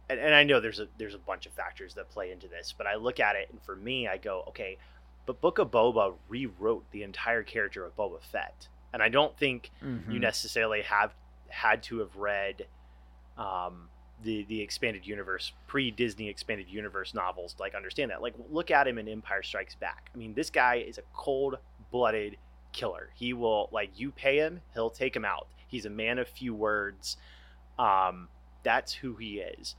and, 0.09 0.19
and 0.19 0.33
I 0.35 0.43
know 0.43 0.59
there's 0.59 0.79
a 0.79 0.87
there's 0.97 1.13
a 1.15 1.19
bunch 1.19 1.45
of 1.45 1.53
factors 1.53 1.93
that 1.93 2.09
play 2.09 2.31
into 2.31 2.47
this, 2.47 2.73
but 2.77 2.87
I 2.87 2.95
look 2.95 3.19
at 3.19 3.35
it 3.35 3.49
and 3.51 3.61
for 3.61 3.75
me 3.75 4.07
I 4.07 4.17
go, 4.17 4.43
okay, 4.49 4.77
but 5.25 5.39
Book 5.41 5.59
of 5.59 5.69
Boba 5.71 6.15
rewrote 6.27 6.83
the 6.91 7.03
entire 7.03 7.43
character 7.43 7.85
of 7.85 7.95
Boba 7.95 8.21
Fett. 8.21 8.67
And 8.91 9.01
I 9.01 9.09
don't 9.09 9.37
think 9.37 9.69
Mm-hmm. 9.83 10.11
you 10.11 10.19
necessarily 10.19 10.81
have 10.81 11.13
had 11.49 11.83
to 11.83 11.99
have 11.99 12.15
read 12.15 12.65
um, 13.37 13.89
the 14.23 14.43
the 14.49 14.61
expanded 14.61 15.05
universe 15.05 15.51
pre 15.67 15.91
Disney 15.91 16.29
expanded 16.29 16.67
universe 16.69 17.13
novels 17.13 17.55
like 17.59 17.75
understand 17.75 18.11
that. 18.11 18.21
Like 18.21 18.35
look 18.49 18.71
at 18.71 18.87
him 18.87 18.97
in 18.97 19.07
Empire 19.07 19.43
Strikes 19.43 19.75
Back. 19.75 20.09
I 20.13 20.17
mean, 20.17 20.33
this 20.33 20.49
guy 20.49 20.75
is 20.75 20.97
a 20.97 21.03
cold 21.13 21.57
blooded 21.91 22.37
killer. 22.71 23.09
He 23.15 23.33
will 23.33 23.69
like 23.71 23.91
you 23.99 24.11
pay 24.11 24.37
him, 24.37 24.61
he'll 24.73 24.89
take 24.89 25.15
him 25.15 25.25
out. 25.25 25.47
He's 25.67 25.85
a 25.85 25.89
man 25.89 26.19
of 26.19 26.27
few 26.27 26.53
words. 26.53 27.17
Um, 27.79 28.27
that's 28.63 28.93
who 28.93 29.15
he 29.15 29.39
is. 29.39 29.75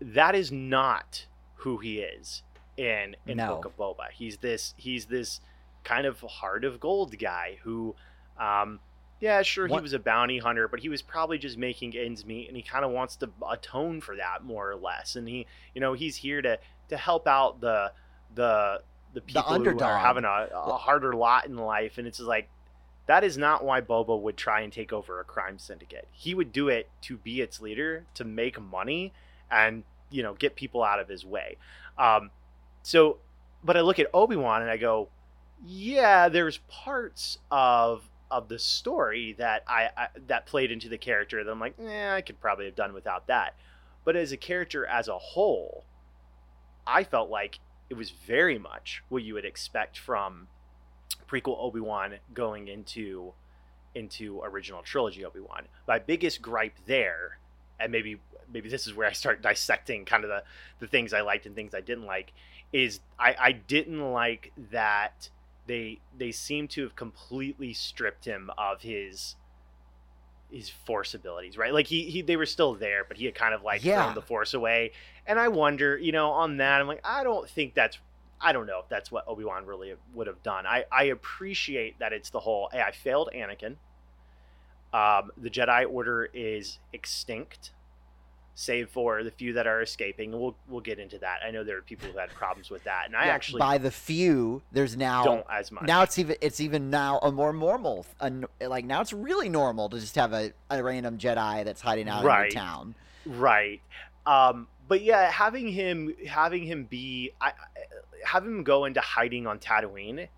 That 0.00 0.34
is 0.34 0.50
not 0.50 1.26
who 1.56 1.78
he 1.78 2.00
is 2.00 2.42
in 2.76 3.16
in 3.26 3.36
No. 3.36 3.56
Book 3.56 3.64
of 3.66 3.76
Boba. 3.76 4.10
He's 4.12 4.38
this 4.38 4.74
he's 4.76 5.06
this 5.06 5.40
kind 5.84 6.06
of 6.06 6.20
heart 6.20 6.64
of 6.64 6.80
gold 6.80 7.18
guy 7.18 7.58
who 7.62 7.94
um 8.38 8.80
yeah, 9.20 9.42
sure, 9.42 9.66
he 9.66 9.78
was 9.80 9.92
a 9.92 9.98
bounty 9.98 10.38
hunter, 10.38 10.66
but 10.66 10.80
he 10.80 10.88
was 10.88 11.02
probably 11.02 11.38
just 11.38 11.58
making 11.58 11.96
ends 11.96 12.24
meet, 12.24 12.48
and 12.48 12.56
he 12.56 12.62
kind 12.62 12.84
of 12.84 12.90
wants 12.90 13.16
to 13.16 13.30
atone 13.48 14.00
for 14.00 14.16
that 14.16 14.44
more 14.44 14.70
or 14.70 14.76
less. 14.76 15.14
And 15.14 15.28
he, 15.28 15.46
you 15.74 15.80
know, 15.80 15.92
he's 15.92 16.16
here 16.16 16.40
to 16.42 16.58
to 16.88 16.96
help 16.96 17.26
out 17.28 17.60
the 17.60 17.92
the 18.34 18.82
the 19.12 19.20
people 19.20 19.42
who 19.42 19.78
are 19.80 19.98
having 19.98 20.24
a, 20.24 20.48
a 20.54 20.76
harder 20.76 21.14
lot 21.14 21.46
in 21.46 21.56
life. 21.56 21.98
And 21.98 22.06
it's 22.06 22.18
just 22.18 22.28
like 22.28 22.48
that 23.06 23.24
is 23.24 23.36
not 23.36 23.64
why 23.64 23.80
Boba 23.80 24.20
would 24.20 24.36
try 24.36 24.60
and 24.60 24.72
take 24.72 24.92
over 24.92 25.20
a 25.20 25.24
crime 25.24 25.58
syndicate. 25.58 26.08
He 26.12 26.34
would 26.34 26.52
do 26.52 26.68
it 26.68 26.88
to 27.02 27.16
be 27.16 27.40
its 27.40 27.60
leader, 27.60 28.06
to 28.14 28.24
make 28.24 28.60
money, 28.60 29.12
and 29.50 29.84
you 30.10 30.22
know, 30.22 30.34
get 30.34 30.56
people 30.56 30.82
out 30.82 30.98
of 30.98 31.08
his 31.08 31.24
way. 31.24 31.56
Um, 31.98 32.30
so, 32.82 33.18
but 33.62 33.76
I 33.76 33.82
look 33.82 33.98
at 33.98 34.08
Obi 34.14 34.36
Wan 34.36 34.62
and 34.62 34.70
I 34.70 34.76
go, 34.76 35.08
yeah, 35.64 36.28
there's 36.28 36.58
parts 36.68 37.38
of 37.50 38.08
of 38.30 38.48
the 38.48 38.58
story 38.58 39.34
that 39.38 39.64
I, 39.66 39.88
I 39.96 40.08
that 40.28 40.46
played 40.46 40.70
into 40.70 40.88
the 40.88 40.98
character 40.98 41.42
that 41.42 41.50
I'm 41.50 41.60
like, 41.60 41.74
eh, 41.80 42.14
I 42.14 42.20
could 42.20 42.40
probably 42.40 42.66
have 42.66 42.76
done 42.76 42.92
without 42.92 43.26
that. 43.26 43.54
But 44.04 44.16
as 44.16 44.32
a 44.32 44.36
character 44.36 44.86
as 44.86 45.08
a 45.08 45.18
whole, 45.18 45.84
I 46.86 47.04
felt 47.04 47.30
like 47.30 47.58
it 47.88 47.94
was 47.94 48.10
very 48.10 48.58
much 48.58 49.02
what 49.08 49.22
you 49.22 49.34
would 49.34 49.44
expect 49.44 49.98
from 49.98 50.48
prequel 51.28 51.58
Obi 51.58 51.80
Wan 51.80 52.14
going 52.32 52.68
into 52.68 53.32
into 53.94 54.40
original 54.42 54.82
trilogy 54.82 55.24
Obi 55.24 55.40
Wan. 55.40 55.64
My 55.86 55.98
biggest 55.98 56.40
gripe 56.40 56.76
there, 56.86 57.38
and 57.78 57.90
maybe 57.90 58.20
maybe 58.52 58.68
this 58.68 58.86
is 58.86 58.94
where 58.94 59.08
I 59.08 59.12
start 59.12 59.42
dissecting 59.42 60.04
kind 60.04 60.24
of 60.24 60.30
the 60.30 60.44
the 60.78 60.86
things 60.86 61.12
I 61.12 61.20
liked 61.20 61.46
and 61.46 61.54
things 61.54 61.74
I 61.74 61.80
didn't 61.80 62.06
like, 62.06 62.32
is 62.72 63.00
I, 63.18 63.34
I 63.38 63.52
didn't 63.52 64.12
like 64.12 64.52
that 64.70 65.30
they 65.70 66.00
they 66.18 66.32
seem 66.32 66.66
to 66.66 66.82
have 66.82 66.96
completely 66.96 67.72
stripped 67.72 68.24
him 68.24 68.50
of 68.58 68.82
his 68.82 69.36
his 70.50 70.68
force 70.68 71.14
abilities, 71.14 71.56
right? 71.56 71.72
Like 71.72 71.86
he, 71.86 72.10
he 72.10 72.22
they 72.22 72.36
were 72.36 72.44
still 72.46 72.74
there, 72.74 73.04
but 73.06 73.16
he 73.16 73.24
had 73.24 73.36
kind 73.36 73.54
of 73.54 73.62
like 73.62 73.82
Yeah. 73.82 74.02
thrown 74.02 74.14
the 74.16 74.22
force 74.22 74.52
away. 74.52 74.90
And 75.26 75.38
I 75.38 75.46
wonder, 75.46 75.96
you 75.96 76.10
know, 76.10 76.30
on 76.32 76.56
that, 76.56 76.80
I'm 76.80 76.88
like, 76.88 77.02
I 77.04 77.22
don't 77.22 77.48
think 77.48 77.74
that's 77.74 77.98
I 78.40 78.52
don't 78.52 78.66
know 78.66 78.80
if 78.80 78.88
that's 78.88 79.12
what 79.12 79.28
Obi 79.28 79.44
Wan 79.44 79.64
really 79.64 79.94
would 80.12 80.26
have 80.26 80.42
done. 80.42 80.66
I, 80.66 80.86
I 80.90 81.04
appreciate 81.04 82.00
that 82.00 82.12
it's 82.12 82.30
the 82.30 82.40
whole 82.40 82.68
hey, 82.72 82.82
I 82.82 82.90
failed 82.90 83.30
Anakin. 83.32 83.76
Um, 84.92 85.30
the 85.36 85.50
Jedi 85.50 85.88
Order 85.88 86.28
is 86.34 86.80
extinct, 86.92 87.70
save 88.60 88.90
for 88.90 89.24
the 89.24 89.30
few 89.30 89.54
that 89.54 89.66
are 89.66 89.80
escaping. 89.80 90.32
We'll 90.38 90.54
we'll 90.68 90.82
get 90.82 90.98
into 90.98 91.18
that. 91.20 91.38
I 91.46 91.50
know 91.50 91.64
there 91.64 91.78
are 91.78 91.82
people 91.82 92.10
who 92.12 92.18
had 92.18 92.28
problems 92.30 92.68
with 92.68 92.84
that, 92.84 93.04
and 93.06 93.16
I 93.16 93.26
Yeah, 93.26 93.32
actually 93.32 93.60
by 93.60 93.78
the 93.78 93.90
few, 93.90 94.60
there's 94.70 94.96
now 94.98 95.24
don't 95.24 95.46
as 95.50 95.72
much. 95.72 95.84
now 95.84 96.02
it's 96.02 96.18
even 96.18 96.36
it's 96.42 96.60
even 96.60 96.90
now 96.90 97.18
a 97.20 97.32
more 97.32 97.52
normal 97.54 98.04
a 98.20 98.30
like 98.68 98.84
now 98.84 99.00
it's 99.00 99.14
really 99.14 99.48
normal 99.48 99.88
to 99.88 99.98
just 99.98 100.14
have 100.16 100.32
a, 100.34 100.52
a 100.68 100.82
random 100.82 101.16
Jedi 101.16 101.64
that's 101.64 101.80
hiding 101.80 102.08
out 102.08 102.22
Right. 102.24 102.50
in 102.50 102.56
your 102.56 102.62
town. 102.62 102.94
right 103.26 103.80
um 104.26 104.66
but 104.88 105.00
yeah 105.02 105.30
having 105.30 105.68
him 105.68 106.14
having 106.28 106.64
him 106.64 106.84
be 106.84 107.30
I, 107.40 107.48
I- 107.48 107.52
having 108.24 108.50
him 108.58 108.62
go 108.64 108.84
into 108.84 109.00
hiding 109.00 109.46
on 109.46 109.58
tatooine 109.58 110.28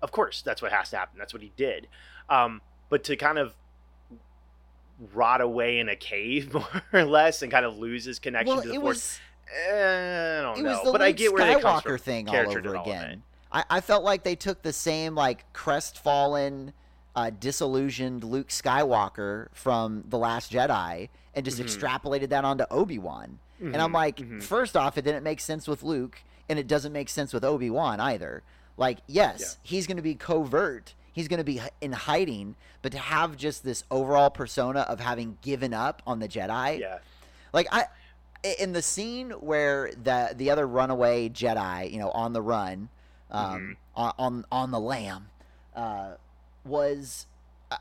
of 0.00 0.12
course 0.12 0.42
that's 0.42 0.62
what 0.62 0.70
has 0.72 0.90
to 0.90 0.96
happen 0.96 1.18
that's 1.18 1.32
what 1.34 1.42
he 1.42 1.52
did 1.56 1.88
um 2.28 2.60
but 2.88 3.02
to 3.04 3.16
kind 3.16 3.38
of 3.38 3.54
rot 5.14 5.40
away 5.40 5.78
in 5.78 5.88
a 5.88 5.96
cave 5.96 6.52
more 6.54 6.82
or 6.92 7.04
less 7.04 7.42
and 7.42 7.50
kind 7.52 7.64
of 7.64 7.78
lose 7.78 8.04
his 8.04 8.18
connection 8.18 8.54
Well, 8.54 8.62
to 8.62 8.68
the 8.68 8.74
it 8.74 8.80
force 8.80 8.96
was 8.96 9.20
eh, 9.70 10.38
i 10.38 10.42
don't 10.42 10.58
it 10.58 10.62
know 10.62 10.70
was 10.70 10.82
the 10.84 10.92
but 10.92 11.02
i 11.02 11.12
get 11.12 11.32
where 11.32 11.42
Skywalker 11.56 12.00
thing 12.00 12.28
all 12.28 12.36
over 12.36 12.74
again. 12.74 13.22
I, 13.50 13.64
I 13.70 13.80
felt 13.80 14.04
like 14.04 14.24
they 14.24 14.36
took 14.36 14.62
the 14.62 14.72
same 14.74 15.14
like 15.14 15.50
crestfallen 15.54 16.72
uh, 17.16 17.30
disillusioned 17.30 18.22
Luke 18.22 18.48
Skywalker 18.48 19.48
from 19.52 20.04
The 20.06 20.18
Last 20.18 20.52
Jedi 20.52 21.08
and 21.34 21.44
just 21.44 21.58
Mhm. 21.58 21.64
extrapolated 21.64 22.28
that 22.28 22.44
onto 22.44 22.64
Obi 22.70 22.98
Wan. 22.98 23.38
And 23.58 23.76
I'm 23.78 23.90
Mhm, 23.90 23.94
like, 23.94 24.16
mhm. 24.18 24.40
first 24.42 24.76
off, 24.76 24.96
it 24.98 25.02
didn't 25.02 25.24
make 25.24 25.40
sense 25.40 25.66
with 25.66 25.82
Luke, 25.82 26.22
and 26.48 26.60
it 26.60 26.68
doesn't 26.68 26.92
make 26.92 27.08
sense 27.08 27.32
with 27.32 27.42
Obi 27.44 27.70
Wan 27.70 27.98
either. 27.98 28.44
Like, 28.76 28.98
yes, 29.08 29.56
he's 29.64 29.88
going 29.88 29.96
to 29.96 30.02
be 30.02 30.14
covert, 30.14 30.94
he's 31.18 31.26
going 31.28 31.38
to 31.38 31.44
be 31.44 31.60
in 31.80 31.92
hiding, 31.92 32.54
but 32.80 32.92
to 32.92 32.98
have 32.98 33.36
just 33.36 33.64
this 33.64 33.82
overall 33.90 34.30
persona 34.30 34.80
of 34.80 35.00
having 35.00 35.36
given 35.42 35.74
up 35.74 36.00
on 36.06 36.20
the 36.20 36.28
Jedi, 36.28 36.78
yeah, 36.78 36.98
like 37.52 37.66
I, 37.72 37.86
in 38.58 38.72
the 38.72 38.82
scene 38.82 39.30
where 39.30 39.90
the 40.02 40.32
the 40.36 40.50
other 40.50 40.66
runaway 40.66 41.28
Jedi, 41.28 41.90
you 41.90 41.98
know, 41.98 42.10
on 42.10 42.32
the 42.32 42.40
run, 42.42 42.88
um, 43.32 43.76
on, 43.96 44.12
on 44.18 44.44
on 44.52 44.70
the 44.70 44.80
lam, 44.80 45.28
uh, 45.74 46.12
was 46.64 47.26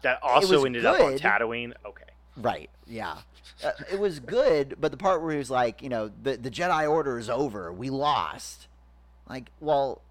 that 0.02 0.20
was 0.24 0.44
also 0.44 0.66
ended 0.66 0.86
up 0.86 1.00
on. 1.00 1.18
Tatooine. 1.18 1.74
Okay, 1.86 2.04
Right. 2.38 2.70
Yeah. 2.88 3.18
Uh, 3.64 3.72
it 3.92 4.00
was 4.00 4.20
good, 4.20 4.78
but 4.80 4.92
the 4.92 4.98
part 4.98 5.22
where 5.22 5.32
he 5.32 5.38
was 5.38 5.50
like, 5.52 5.82
you 5.82 5.90
know, 5.90 6.12
the 6.22 6.38
the 6.38 6.50
Jedi 6.52 6.90
Order 6.90 7.20
is 7.20 7.30
over. 7.30 7.72
We 7.72 7.90
lost. 7.90 8.68
Like, 9.30 9.50
well, 9.60 10.02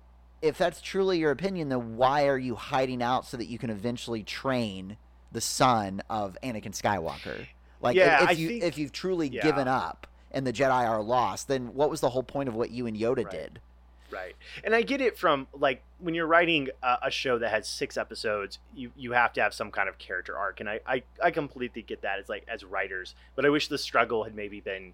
if 0.42 0.58
that's 0.58 0.80
truly 0.80 1.18
your 1.18 1.30
opinion, 1.30 1.68
then 1.68 1.96
why 1.96 2.26
are 2.28 2.38
you 2.38 2.54
hiding 2.54 3.02
out 3.02 3.26
so 3.26 3.36
that 3.36 3.46
you 3.46 3.58
can 3.58 3.70
eventually 3.70 4.22
train 4.22 4.96
the 5.32 5.40
son 5.40 6.02
of 6.10 6.36
Anakin 6.42 6.78
Skywalker? 6.78 7.46
Like, 7.80 7.96
if- 7.96 8.00
Yeah, 8.06 8.22
if, 8.24 8.28
I 8.28 8.32
you 8.32 8.48
think- 8.48 8.64
if 8.64 8.78
you've 8.78 8.92
truly 8.92 9.28
yeah. 9.28 9.42
given 9.42 9.68
up 9.68 10.06
and 10.30 10.46
the 10.46 10.52
Jedi 10.52 10.88
are 10.88 11.02
lost, 11.02 11.48
then 11.48 11.74
what 11.74 11.88
was 11.90 12.00
the 12.00 12.10
whole 12.10 12.22
point 12.22 12.48
of 12.48 12.54
what 12.54 12.70
you 12.70 12.86
and 12.86 12.96
Yoda 12.96 13.24
Right. 13.24 13.30
did? 13.30 13.60
right. 14.08 14.36
And 14.62 14.72
I 14.74 14.82
get 14.82 15.00
it 15.00 15.18
from 15.18 15.48
like 15.52 15.82
when 15.98 16.14
you're 16.14 16.28
writing 16.28 16.68
a, 16.82 16.96
a 17.04 17.10
show 17.10 17.38
that 17.38 17.50
has 17.50 17.66
six 17.68 17.96
episodes, 17.96 18.60
you 18.74 18.92
you 18.96 19.12
have 19.12 19.32
to 19.34 19.42
have 19.42 19.52
some 19.52 19.70
kind 19.72 19.88
of 19.88 19.98
character 19.98 20.38
arc, 20.38 20.60
and 20.60 20.70
I 20.70 20.80
I, 20.86 21.02
I 21.22 21.30
completely 21.32 21.82
get 21.82 22.02
that 22.02 22.20
as 22.20 22.28
like 22.28 22.44
as 22.48 22.62
writers. 22.64 23.14
But 23.34 23.44
I 23.44 23.48
wish 23.50 23.66
the 23.68 23.76
struggle 23.78 24.22
had 24.24 24.34
maybe 24.34 24.60
been. 24.60 24.92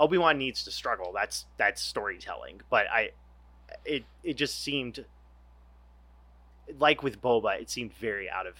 Obi 0.00 0.16
Wan 0.16 0.38
needs 0.38 0.64
to 0.64 0.70
struggle. 0.70 1.12
That's 1.12 1.44
that's 1.58 1.82
storytelling. 1.82 2.62
But 2.70 2.86
I, 2.90 3.10
it 3.84 4.04
it 4.22 4.34
just 4.34 4.62
seemed. 4.62 5.04
Like 6.78 7.02
with 7.02 7.22
Boba, 7.22 7.60
it 7.60 7.70
seemed 7.70 7.94
very 7.94 8.28
out 8.28 8.46
of, 8.46 8.54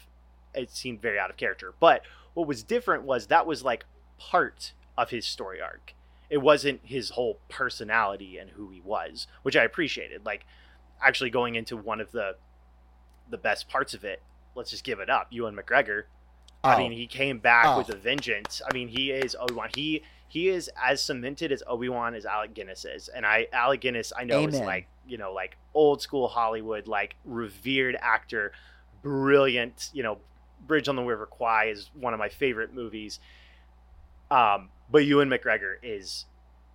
it 0.55 0.71
seemed 0.71 1.03
very 1.03 1.19
out 1.19 1.29
of 1.29 1.37
character. 1.37 1.75
But 1.79 2.03
what 2.33 2.47
was 2.47 2.63
different 2.63 3.03
was 3.05 3.27
that 3.27 3.47
was 3.47 3.63
like 3.63 3.85
part 4.19 4.73
of 4.97 5.11
his 5.11 5.27
story 5.27 5.61
arc. 5.61 5.93
It 6.31 6.39
wasn't 6.39 6.81
his 6.85 7.11
whole 7.11 7.39
personality 7.51 8.39
and 8.39 8.51
who 8.51 8.71
he 8.71 8.81
was, 8.81 9.27
which 9.43 9.57
I 9.57 9.65
appreciated. 9.65 10.25
Like 10.25 10.47
actually 11.05 11.29
going 11.31 11.55
into 11.55 11.77
one 11.77 12.01
of 12.01 12.13
the 12.13 12.37
the 13.29 13.37
best 13.39 13.69
parts 13.69 13.93
of 13.93 14.05
it. 14.05 14.23
Let's 14.55 14.71
just 14.71 14.85
give 14.85 15.01
it 15.01 15.11
up. 15.11 15.27
Ewan 15.31 15.55
McGregor. 15.55 16.05
I 16.65 16.75
Oh. 16.75 16.79
mean, 16.79 16.93
he 16.93 17.07
came 17.07 17.39
back 17.41 17.67
Oh. 17.67 17.77
with 17.79 17.91
a 17.91 17.97
vengeance. 17.97 18.63
I 18.69 18.73
mean, 18.73 18.89
he 18.89 19.11
is 19.13 19.37
Obi 19.39 19.53
Wan. 19.53 19.69
He 19.75 20.03
he 20.29 20.49
is 20.49 20.71
as 20.83 21.03
cemented 21.03 21.51
as 21.53 21.63
Obi 21.67 21.89
Wan 21.89 22.15
as 22.15 22.25
Alec 22.27 22.55
Guinness 22.55 22.85
is, 22.85 23.09
and 23.09 23.25
I 23.27 23.49
Alec 23.53 23.81
Guinness 23.81 24.13
I 24.17 24.25
know 24.25 24.47
is 24.47 24.59
like 24.61 24.87
you 25.07 25.17
know 25.19 25.33
like 25.33 25.57
old 25.75 26.03
school 26.03 26.29
Hollywood, 26.29 26.87
like 26.87 27.17
revered 27.25 27.97
actor, 28.01 28.53
brilliant. 29.03 29.91
You 29.93 30.03
know, 30.03 30.19
Bridge 30.67 30.89
on 30.89 30.97
the 30.97 31.03
River 31.03 31.27
Kwai 31.27 31.67
is 31.67 31.91
one 31.95 32.13
of 32.13 32.19
my 32.19 32.29
favorite 32.29 32.75
movies. 32.75 33.21
Um, 34.31 34.69
but 34.91 35.05
Ewan 35.05 35.29
McGregor 35.29 35.77
is 35.83 36.27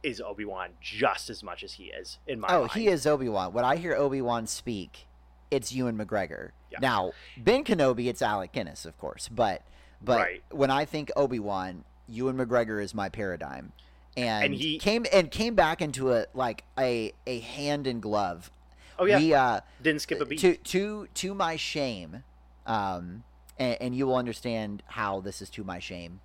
is 0.01 0.19
Obi 0.19 0.43
Wan 0.43 0.71
just 0.81 1.29
as 1.29 1.43
much 1.43 1.63
as 1.63 1.73
he 1.73 1.85
is 1.85 2.17
in 2.27 2.39
my 2.39 2.47
Oh, 2.49 2.59
mind. 2.61 2.71
he 2.73 2.87
is 2.87 3.07
Obi 3.07 3.29
Wan. 3.29 3.53
When 3.53 3.63
I 3.63 3.77
hear 3.77 3.93
Obi 3.95 4.21
Wan 4.21 4.47
speak, 4.47 5.07
it's 5.49 5.71
Ewan 5.71 5.97
McGregor. 5.97 6.49
Yeah. 6.71 6.79
Now, 6.81 7.11
Ben 7.37 7.63
Kenobi, 7.63 8.07
it's 8.07 8.21
Alec 8.21 8.51
Guinness, 8.51 8.85
of 8.85 8.97
course. 8.97 9.29
But 9.29 9.61
but 10.01 10.19
Right. 10.19 10.43
when 10.51 10.69
I 10.71 10.83
think 10.83 11.09
Obi 11.15 11.39
Wan, 11.39 11.85
Ewan 12.07 12.37
McGregor 12.37 12.81
is 12.83 12.93
my 12.93 13.09
paradigm. 13.09 13.71
And, 14.15 14.45
And 14.45 14.53
he- 14.55 14.77
came 14.77 15.05
and 15.11 15.31
came 15.31 15.55
back 15.55 15.81
into 15.81 16.13
a 16.13 16.27
like 16.33 16.63
a 16.77 17.13
a 17.25 17.39
hand 17.39 17.87
in 17.87 17.99
glove. 17.99 18.51
Oh 18.99 19.05
yeah, 19.05 19.17
We 19.17 19.33
uh 19.33 19.61
didn't 19.81 20.01
skip 20.01 20.21
a 20.21 20.25
beat. 20.25 20.39
to 20.39 20.55
to 20.55 21.07
to 21.15 21.33
my 21.33 21.55
shame, 21.55 22.23
um, 22.67 23.23
and, 23.57 23.77
and 23.81 23.95
you 23.95 24.05
will 24.05 24.15
understand 24.15 24.83
how 24.85 25.19
this 25.19 25.41
is 25.41 25.49
to 25.51 25.63
my 25.63 25.79
shame. 25.79 26.19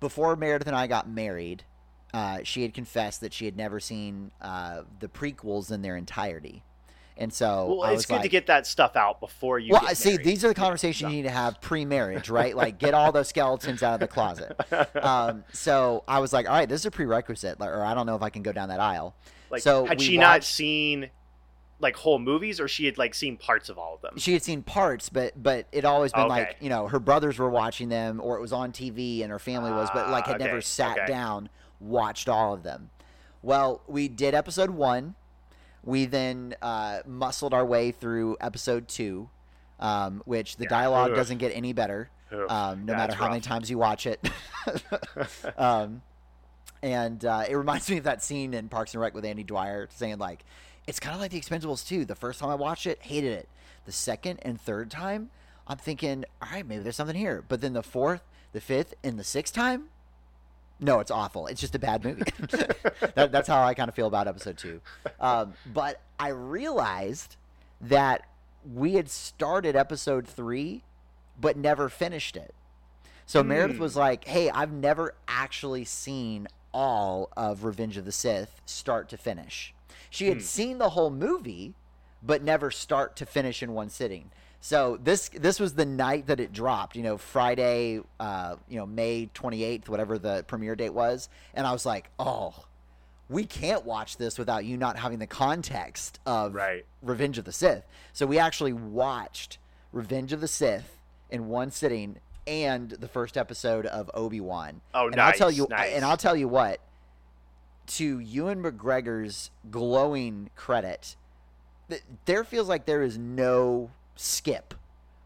Before 0.00 0.36
Meredith 0.36 0.66
and 0.68 0.76
I 0.76 0.86
got 0.86 1.08
married, 1.08 1.64
uh, 2.12 2.40
she 2.42 2.60
had 2.62 2.74
confessed 2.74 3.22
that 3.22 3.32
she 3.32 3.46
had 3.46 3.56
never 3.56 3.80
seen 3.80 4.30
uh, 4.42 4.82
the 5.00 5.08
prequels 5.08 5.70
in 5.72 5.80
their 5.80 5.96
entirety, 5.96 6.62
and 7.16 7.32
so 7.32 7.76
well, 7.78 7.92
it's 7.92 8.06
good 8.06 8.14
like, 8.14 8.22
to 8.22 8.28
get 8.28 8.46
that 8.48 8.66
stuff 8.66 8.96
out 8.96 9.20
before 9.20 9.58
you. 9.58 9.72
well, 9.72 9.94
see, 9.94 10.16
these 10.16 10.44
are 10.44 10.48
the 10.48 10.54
conversations 10.54 11.10
you 11.10 11.16
need 11.16 11.22
to 11.22 11.30
have 11.30 11.60
pre-marriage, 11.60 12.28
right? 12.28 12.56
Like, 12.56 12.78
get 12.78 12.92
all 12.94 13.12
those 13.12 13.28
skeletons 13.28 13.82
out 13.82 13.94
of 13.94 14.00
the 14.00 14.08
closet. 14.08 14.56
Um, 15.04 15.44
so 15.52 16.02
I 16.08 16.18
was 16.20 16.32
like, 16.32 16.48
all 16.48 16.54
right, 16.54 16.68
this 16.68 16.80
is 16.80 16.86
a 16.86 16.90
prerequisite, 16.90 17.60
or 17.60 17.84
I 17.84 17.94
don't 17.94 18.06
know 18.06 18.16
if 18.16 18.22
I 18.22 18.30
can 18.30 18.42
go 18.42 18.52
down 18.52 18.68
that 18.70 18.80
aisle. 18.80 19.14
like, 19.50 19.62
so 19.62 19.84
had 19.84 20.00
she 20.00 20.16
not 20.16 20.44
seen 20.44 21.10
like 21.78 21.96
whole 21.96 22.18
movies, 22.18 22.58
or 22.58 22.68
she 22.68 22.86
had 22.86 22.96
like 22.96 23.14
seen 23.14 23.36
parts 23.36 23.68
of 23.68 23.78
all 23.78 23.94
of 23.94 24.00
them? 24.00 24.14
she 24.16 24.32
had 24.32 24.42
seen 24.42 24.62
parts, 24.62 25.08
but 25.08 25.40
but 25.40 25.66
it 25.72 25.84
always 25.84 26.12
been 26.12 26.28
like 26.28 26.56
you 26.60 26.68
know 26.68 26.88
her 26.88 26.98
brothers 26.98 27.38
were 27.38 27.50
watching 27.50 27.88
them, 27.88 28.20
or 28.20 28.36
it 28.36 28.40
was 28.40 28.52
on 28.52 28.72
TV 28.72 29.22
and 29.22 29.30
her 29.30 29.38
family 29.38 29.70
was, 29.70 29.88
but 29.92 30.08
like 30.10 30.24
Ah, 30.26 30.32
had 30.32 30.40
never 30.40 30.60
sat 30.60 30.98
okay. 30.98 31.06
down 31.06 31.48
watched 31.80 32.28
all 32.28 32.54
of 32.54 32.62
them. 32.62 32.90
Well, 33.42 33.82
we 33.86 34.08
did 34.08 34.34
episode 34.34 34.70
one. 34.70 35.16
We 35.84 36.06
then 36.06 36.54
uh, 36.62 37.00
muscled 37.06 37.52
our 37.54 37.64
way 37.64 37.90
through 37.92 38.36
episode 38.40 38.88
two, 38.88 39.28
um, 39.80 40.22
which 40.24 40.56
the 40.56 40.64
Yeah. 40.64 40.70
dialogue 40.70 41.10
Ugh. 41.10 41.16
doesn't 41.16 41.38
get 41.38 41.52
any 41.54 41.72
better, 41.72 42.08
um, 42.48 42.86
no 42.86 42.94
matter 42.94 43.14
how 43.14 43.28
many 43.28 43.40
times 43.40 43.70
you 43.70 43.76
watch 43.78 44.06
it. 44.06 44.20
um, 45.58 46.02
and 46.82 47.24
uh, 47.24 47.44
it 47.48 47.54
reminds 47.54 47.88
me 47.90 47.98
of 47.98 48.04
that 48.04 48.22
scene 48.22 48.54
in 48.54 48.68
Parks 48.68 48.94
and 48.94 49.00
Rec 49.00 49.14
with 49.14 49.24
Andy 49.24 49.42
Dwyer 49.44 49.88
saying 49.94 50.18
like, 50.18 50.44
"It's 50.86 51.00
kind 51.00 51.14
of 51.14 51.20
like 51.20 51.30
The 51.30 51.40
Expendables 51.40 51.86
too. 51.86 52.04
The 52.04 52.14
first 52.14 52.40
time 52.40 52.50
I 52.50 52.54
watched 52.54 52.86
it, 52.86 52.98
hated 53.02 53.32
it. 53.32 53.48
The 53.86 53.92
second 53.92 54.38
and 54.42 54.60
third 54.60 54.90
time, 54.90 55.30
I'm 55.66 55.76
thinking, 55.78 56.24
all 56.42 56.48
right, 56.52 56.66
maybe 56.66 56.82
there's 56.82 56.96
something 56.96 57.16
here. 57.16 57.44
But 57.46 57.60
then 57.60 57.72
the 57.74 57.82
fourth, 57.82 58.22
the 58.52 58.60
fifth, 58.60 58.94
and 59.02 59.18
the 59.18 59.24
sixth 59.24 59.54
time, 59.54 59.88
no, 60.80 61.00
it's 61.00 61.10
awful. 61.10 61.46
It's 61.46 61.60
just 61.60 61.74
a 61.74 61.78
bad 61.78 62.04
movie. 62.04 62.22
that, 63.14 63.30
that's 63.32 63.48
how 63.48 63.62
I 63.62 63.74
kind 63.74 63.88
of 63.88 63.94
feel 63.94 64.06
about 64.06 64.28
episode 64.28 64.58
two. 64.58 64.80
Um, 65.20 65.54
but 65.66 66.00
I 66.18 66.28
realized 66.28 67.36
that 67.80 68.26
we 68.74 68.94
had 68.94 69.08
started 69.10 69.76
episode 69.76 70.26
three, 70.26 70.82
but 71.40 71.56
never 71.56 71.88
finished 71.88 72.36
it. 72.36 72.54
So 73.26 73.42
Meredith 73.42 73.76
Hmm. 73.76 73.82
was 73.82 73.96
like, 73.96 74.24
"Hey, 74.24 74.50
I've 74.50 74.72
never 74.72 75.14
actually 75.28 75.84
seen 75.84 76.46
all 76.72 77.30
of 77.36 77.64
Revenge 77.64 77.96
of 77.96 78.04
the 78.04 78.12
Sith 78.12 78.60
start 78.66 79.08
to 79.10 79.16
finish. 79.16 79.74
She 80.10 80.28
had 80.28 80.38
Hmm. 80.38 80.42
seen 80.44 80.78
the 80.78 80.90
whole 80.90 81.10
movie, 81.10 81.74
but 82.22 82.42
never 82.42 82.70
start 82.70 83.16
to 83.16 83.26
finish 83.26 83.62
in 83.62 83.72
one 83.72 83.88
sitting." 83.90 84.30
So 84.64 84.98
this 85.04 85.28
this 85.28 85.60
was 85.60 85.74
the 85.74 85.84
night 85.84 86.28
that 86.28 86.40
it 86.40 86.50
dropped, 86.50 86.96
you 86.96 87.02
know, 87.02 87.18
Friday, 87.18 88.00
uh, 88.18 88.56
you 88.66 88.78
know, 88.78 88.86
May 88.86 89.28
28th, 89.34 89.90
whatever 89.90 90.18
the 90.18 90.42
premiere 90.48 90.74
date 90.74 90.94
was, 90.94 91.28
and 91.52 91.66
I 91.66 91.72
was 91.72 91.84
like, 91.84 92.08
"Oh, 92.18 92.64
we 93.28 93.44
can't 93.44 93.84
watch 93.84 94.16
this 94.16 94.38
without 94.38 94.64
you 94.64 94.78
not 94.78 94.96
having 94.96 95.18
the 95.18 95.26
context 95.26 96.18
of 96.24 96.54
Right. 96.54 96.86
Revenge 97.02 97.36
of 97.36 97.44
the 97.44 97.52
Sith. 97.52 97.84
So 98.14 98.24
we 98.24 98.38
actually 98.38 98.72
watched 98.72 99.58
Revenge 99.92 100.32
of 100.32 100.40
the 100.40 100.48
Sith 100.48 100.96
in 101.28 101.48
one 101.48 101.70
sitting 101.70 102.20
and 102.46 102.88
the 102.88 103.08
first 103.08 103.36
episode 103.36 103.84
of 103.84 104.10
Obi 104.14 104.40
Wan. 104.40 104.80
Oh, 104.94 105.08
and 105.08 105.20
I'll 105.20 105.34
tell 105.34 105.50
you, 105.50 105.66
nice. 105.68 105.92
and 105.92 106.06
I'll 106.06 106.16
tell 106.16 106.36
you 106.36 106.48
what. 106.48 106.80
To 107.86 108.18
Ewan 108.18 108.62
McGregor's 108.62 109.50
glowing 109.70 110.48
credit, 110.56 111.16
th- 111.90 112.02
there 112.24 112.44
feels 112.44 112.66
like 112.66 112.86
there 112.86 113.02
is 113.02 113.18
no 113.18 113.90
skip 114.16 114.74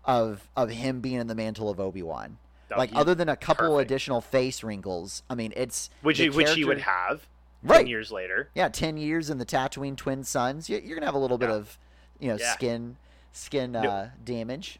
of 0.04 0.48
of 0.56 0.70
him 0.70 1.00
being 1.00 1.20
in 1.20 1.26
the 1.26 1.34
mantle 1.34 1.68
of 1.68 1.78
Obi 1.80 2.02
Wan. 2.02 2.38
Like 2.76 2.90
he- 2.90 2.96
other 2.96 3.14
than 3.14 3.28
a 3.28 3.36
couple 3.36 3.68
perfect. 3.70 3.90
additional 3.90 4.20
face 4.20 4.62
wrinkles. 4.62 5.22
I 5.30 5.34
mean, 5.34 5.52
it's 5.56 5.88
which 6.02 6.18
he, 6.18 6.28
which 6.30 6.50
he 6.52 6.64
would 6.64 6.80
have 6.80 7.26
right. 7.62 7.78
ten 7.78 7.86
years 7.86 8.12
later. 8.12 8.50
yeah, 8.54 8.68
ten 8.68 8.96
years 8.98 9.30
in 9.30 9.38
the 9.38 9.46
Tatooine 9.46 9.96
twin 9.96 10.22
suns, 10.24 10.68
you- 10.68 10.78
you're 10.84 10.94
gonna 10.96 11.06
have 11.06 11.14
a 11.14 11.18
little 11.18 11.38
bit 11.38 11.48
of, 11.50 11.78
you 12.18 12.28
know, 12.28 12.36
Yeah. 12.38 12.52
skin, 12.52 12.96
skin 13.32 13.72
No. 13.72 13.80
uh, 13.80 14.08
damage. 14.22 14.78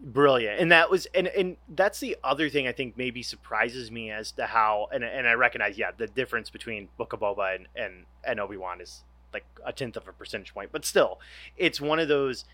brilliant 0.00 0.60
and 0.60 0.70
that 0.70 0.88
was 0.90 1.06
and 1.06 1.26
and 1.26 1.56
that's 1.70 1.98
the 1.98 2.16
other 2.22 2.48
thing 2.48 2.68
i 2.68 2.72
think 2.72 2.96
maybe 2.96 3.20
surprises 3.20 3.90
me 3.90 4.12
as 4.12 4.30
to 4.30 4.46
how 4.46 4.86
and, 4.92 5.02
and 5.02 5.26
i 5.26 5.32
recognize 5.32 5.76
yeah 5.76 5.90
the 5.96 6.06
difference 6.06 6.50
between 6.50 6.88
book 6.96 7.12
of 7.12 7.18
boba 7.18 7.56
and 7.56 7.66
and, 7.74 8.04
and 8.22 8.38
obi-wan 8.38 8.80
is 8.80 9.02
like 9.34 9.44
a 9.66 9.72
tenth 9.72 9.96
of 9.96 10.06
a 10.06 10.12
percentage 10.12 10.54
point 10.54 10.70
but 10.70 10.84
still 10.84 11.18
it's 11.56 11.80
one 11.80 11.98
of 11.98 12.06
those 12.06 12.44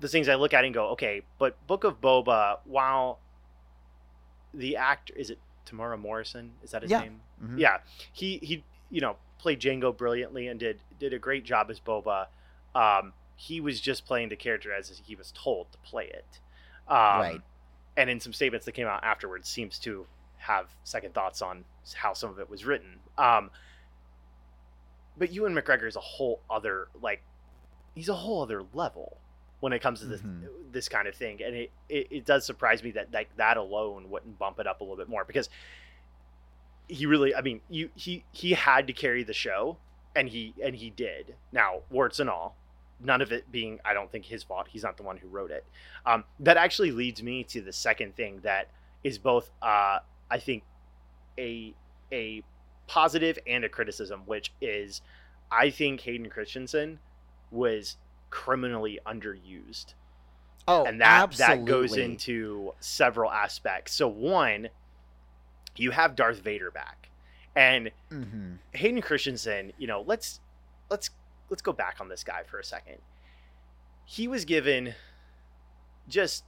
the 0.00 0.08
things 0.08 0.28
i 0.28 0.34
look 0.34 0.54
at 0.54 0.64
and 0.64 0.72
go 0.74 0.88
okay 0.90 1.22
but 1.38 1.64
book 1.66 1.84
of 1.84 2.00
boba 2.00 2.58
while 2.64 3.18
the 4.54 4.76
actor 4.76 5.14
is 5.16 5.30
it 5.30 5.38
Temuera 5.66 5.98
Morrison 5.98 6.52
is 6.62 6.70
that 6.70 6.82
his 6.82 6.90
Yeah. 6.90 7.00
name 7.00 7.20
Mhm. 7.42 7.58
yeah 7.58 7.78
he 8.12 8.38
he 8.38 8.64
you 8.90 9.00
know 9.00 9.16
played 9.38 9.60
Jango 9.60 9.96
brilliantly 9.96 10.48
and 10.48 10.58
did 10.58 10.80
did 10.98 11.12
a 11.12 11.18
great 11.18 11.44
job 11.44 11.70
as 11.70 11.78
Boba. 11.78 12.26
Um, 12.74 13.12
he 13.36 13.60
was 13.60 13.80
just 13.80 14.04
playing 14.04 14.30
the 14.30 14.36
character 14.36 14.72
as 14.72 15.00
he 15.06 15.14
was 15.14 15.30
told 15.30 15.70
to 15.70 15.78
play 15.78 16.06
it. 16.06 16.40
Um, 16.88 16.96
Right. 17.20 17.40
And 17.96 18.10
in 18.10 18.18
some 18.18 18.32
statements 18.32 18.66
that 18.66 18.72
came 18.72 18.88
out 18.88 19.04
afterwards, 19.04 19.48
seems 19.48 19.78
to 19.80 20.08
have 20.38 20.66
second 20.82 21.14
thoughts 21.14 21.40
on 21.40 21.64
how 21.94 22.14
some 22.14 22.30
of 22.30 22.40
it 22.40 22.50
was 22.50 22.64
written. 22.64 22.98
Um, 23.16 23.52
but 25.16 25.30
Ewan 25.32 25.54
McGregor 25.54 25.86
is 25.86 25.94
a 25.94 26.00
whole 26.00 26.40
other 26.50 26.88
like, 27.00 27.22
he's 27.94 28.08
a 28.08 28.14
whole 28.14 28.42
other 28.42 28.64
level 28.72 29.18
when 29.60 29.72
it 29.72 29.80
comes 29.80 30.00
to 30.00 30.06
this 30.06 30.20
Mhm. 30.22 30.48
this 30.72 30.88
kind 30.88 31.08
of 31.08 31.14
thing, 31.14 31.42
and 31.42 31.54
it, 31.54 31.70
it 31.88 32.06
it 32.10 32.24
does 32.24 32.44
surprise 32.46 32.82
me 32.82 32.90
that 32.92 33.12
like 33.12 33.34
that 33.36 33.56
alone 33.56 34.10
wouldn't 34.10 34.38
bump 34.38 34.58
it 34.60 34.66
up 34.66 34.80
a 34.80 34.84
little 34.84 34.96
bit 34.96 35.08
more 35.08 35.24
because 35.24 35.48
he 36.88 37.04
really, 37.06 37.34
I 37.34 37.40
mean, 37.42 37.60
you 37.68 37.90
he 37.94 38.24
he 38.32 38.52
had 38.52 38.86
to 38.86 38.92
carry 38.92 39.22
the 39.22 39.32
show, 39.34 39.76
and 40.14 40.28
he 40.28 40.54
and 40.62 40.74
he 40.76 40.90
did. 40.90 41.34
Now 41.52 41.80
warts 41.90 42.18
and 42.20 42.30
all, 42.30 42.56
none 43.00 43.20
of 43.20 43.32
it 43.32 43.50
being 43.52 43.78
I 43.84 43.92
don't 43.94 44.10
think 44.10 44.24
his 44.26 44.42
fault. 44.42 44.68
He's 44.68 44.82
not 44.82 44.96
the 44.96 45.02
one 45.02 45.18
who 45.18 45.28
wrote 45.28 45.50
it. 45.50 45.64
Um, 46.06 46.24
that 46.40 46.56
actually 46.56 46.90
leads 46.92 47.22
me 47.22 47.44
to 47.44 47.60
the 47.60 47.72
second 47.72 48.16
thing 48.16 48.40
that 48.42 48.68
is 49.04 49.18
both 49.18 49.50
uh, 49.60 49.98
I 50.30 50.38
think 50.38 50.62
a 51.38 51.74
a 52.12 52.42
positive 52.86 53.38
and 53.46 53.64
a 53.64 53.68
criticism, 53.68 54.22
which 54.24 54.52
is 54.60 55.02
I 55.50 55.70
think 55.70 56.00
Hayden 56.02 56.30
Christensen 56.30 57.00
was 57.50 57.96
criminally 58.30 58.98
underused 59.06 59.94
Oh, 60.66 60.84
and 60.84 61.00
that 61.00 61.22
absolutely. 61.22 61.64
that 61.64 61.70
goes 61.70 61.96
into 61.96 62.74
several 62.78 63.30
aspects. 63.32 63.94
So 63.94 64.06
one, 64.06 64.68
you 65.76 65.92
have 65.92 66.14
Darth 66.14 66.40
Vader 66.40 66.70
back, 66.70 67.08
and 67.56 67.90
hmm 68.10 68.56
Hayden 68.72 69.00
Christensen. 69.00 69.72
You 69.78 69.86
know, 69.86 70.04
let's 70.06 70.40
let's 70.90 71.08
let's 71.48 71.62
go 71.62 71.72
back 71.72 71.96
on 72.00 72.08
this 72.10 72.22
guy 72.22 72.42
for 72.42 72.58
a 72.58 72.64
second. 72.64 72.96
He 74.04 74.28
was 74.28 74.44
given 74.44 74.94
just 76.06 76.44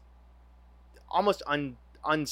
almost 1.08 1.42
un 1.46 1.76
un 2.04 2.26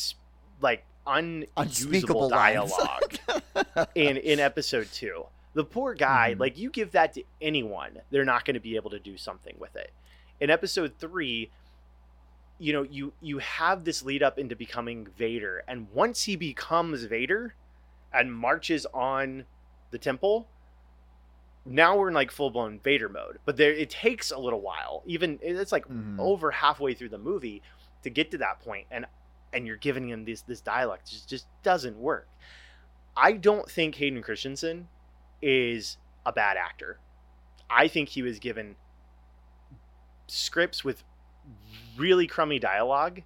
like 0.61 0.85
Unspeakable 1.07 2.29
dialogue 2.29 3.17
in 3.95 4.19
in 4.19 4.41
episode 4.41 4.89
two. 4.93 5.25
The 5.59 5.65
poor 5.65 5.93
guy, 5.93 6.35
Mhm. 6.35 6.39
like 6.39 6.57
you 6.57 6.71
give 6.71 6.93
that 6.93 7.15
to 7.15 7.25
anyone, 7.41 8.01
they're 8.11 8.25
not 8.25 8.45
going 8.45 8.55
to 8.55 8.61
be 8.61 8.77
able 8.77 8.91
to 8.91 9.01
do 9.01 9.17
something 9.17 9.57
with 9.59 9.75
it. 9.75 9.93
In 10.39 10.51
episode 10.51 10.95
three, 11.01 11.51
you 12.61 12.73
know, 12.73 12.85
you 12.85 13.13
you 13.21 13.39
have 13.39 13.83
this 13.83 14.05
lead 14.05 14.23
up 14.23 14.39
into 14.39 14.55
becoming 14.55 15.07
Vader, 15.07 15.65
and 15.67 15.91
once 15.91 16.23
he 16.23 16.37
becomes 16.37 17.03
Vader 17.03 17.57
and 18.13 18.33
marches 18.33 18.87
on 18.95 19.47
the 19.91 19.99
temple, 19.99 20.47
now 21.65 21.97
we're 21.97 22.07
in 22.07 22.15
like 22.15 22.31
full 22.31 22.51
blown 22.51 22.79
Vader 22.79 23.09
mode. 23.09 23.41
But 23.45 23.57
there, 23.57 23.73
it 23.73 23.91
takes 23.91 24.31
a 24.31 24.39
little 24.39 24.61
while. 24.61 25.03
Even 25.07 25.41
it's 25.43 25.73
like 25.73 25.87
Mhm. 25.89 26.21
over 26.21 26.53
halfway 26.53 26.95
through 26.95 27.09
the 27.09 27.19
movie 27.19 27.63
to 28.05 28.11
get 28.11 28.31
to 28.31 28.39
that 28.39 28.61
point, 28.61 28.87
and 28.93 29.07
and 29.53 29.67
you're 29.67 29.77
giving 29.77 30.09
him 30.09 30.25
this 30.25 30.43
this 30.43 30.61
dialogue 30.61 31.01
just 31.05 31.29
just 31.29 31.49
doesn't 31.65 31.97
work. 31.99 32.29
I 33.17 33.33
don't 33.33 33.69
think 33.69 33.97
Hayden 33.97 34.23
Christensen 34.23 34.89
is 35.43 35.97
a 36.27 36.33
bad 36.33 36.57
actor. 36.57 36.99
I 37.71 37.89
think 37.89 38.09
he 38.11 38.23
was 38.23 38.39
given 38.39 38.77
scripts 40.27 40.85
with 40.85 41.03
really 41.97 42.27
crummy 42.27 42.59
dialogue 42.59 43.23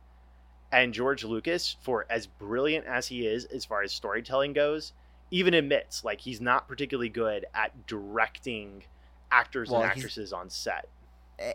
and 0.71 0.95
George 0.95 1.25
Lucas 1.25 1.77
for 1.83 2.07
as 2.09 2.27
brilliant 2.27 2.87
as 2.87 3.09
he 3.09 3.27
is 3.27 3.45
as 3.47 3.65
far 3.65 3.83
as 3.83 3.93
storytelling 3.93 4.53
goes 4.53 4.93
even 5.31 5.55
admits 5.55 6.05
like 6.05 6.21
he's 6.21 6.41
not 6.41 6.69
particularly 6.69 7.09
good 7.09 7.45
at 7.55 7.87
directing 7.87 8.83
actors 9.31 9.71
Well, 9.71 9.83
and 9.83 9.91
actresses 9.91 10.33
on 10.33 10.49
set. 10.51 10.89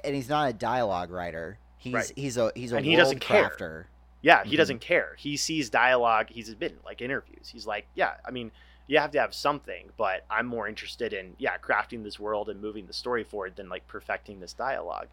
and 0.03 0.15
he's 0.15 0.29
not 0.29 0.49
a 0.49 0.53
dialogue 0.53 1.11
writer. 1.11 1.59
He's 1.77 1.93
Right. 1.93 2.11
he's 2.15 2.37
a 2.37 2.51
he's 2.55 2.71
a 2.73 2.77
And 2.77 2.85
he 2.85 2.95
doesn't 2.95 3.19
care. 3.19 3.49
crafter. 3.49 3.85
Yeah, 4.21 4.43
he 4.43 4.55
Mhm. 4.55 4.57
doesn't 4.57 4.79
care. 4.79 5.15
He 5.17 5.37
sees 5.37 5.69
dialogue. 5.69 6.27
He's 6.29 6.49
admitted, 6.49 6.79
like 6.83 7.01
interviews. 7.03 7.49
He's 7.49 7.67
like, 7.67 7.87
yeah, 7.93 8.15
I 8.25 8.31
mean, 8.31 8.51
you 8.87 8.97
have 8.99 9.11
to 9.11 9.19
have 9.19 9.33
something, 9.33 9.89
but 9.97 10.25
I'm 10.29 10.47
more 10.47 10.67
interested 10.67 11.13
in 11.13 11.35
yeah, 11.37 11.57
crafting 11.57 12.03
this 12.03 12.19
world 12.19 12.49
and 12.49 12.61
moving 12.61 12.87
the 12.87 12.93
story 12.93 13.23
forward 13.23 13.55
than 13.55 13.69
like 13.69 13.87
perfecting 13.87 14.39
this 14.39 14.53
dialogue. 14.53 15.07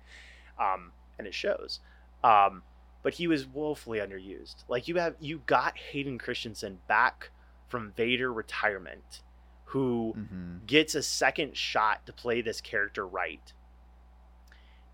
Um, 0.58 0.92
and 1.18 1.26
it 1.26 1.34
shows. 1.34 1.80
Um, 2.22 2.62
but 3.02 3.14
he 3.14 3.26
was 3.26 3.46
woefully 3.46 3.98
underused. 3.98 4.64
Like 4.68 4.88
you 4.88 4.96
have 4.96 5.16
you 5.20 5.42
got 5.46 5.76
Hayden 5.76 6.18
Christensen 6.18 6.80
back 6.88 7.30
from 7.68 7.92
Vader 7.92 8.32
retirement, 8.32 9.22
who 9.64 10.16
hmm 10.16 10.58
gets 10.66 10.94
a 10.94 11.02
second 11.02 11.56
shot 11.56 12.06
to 12.06 12.12
play 12.12 12.40
this 12.40 12.60
character 12.60 13.06
right. 13.06 13.52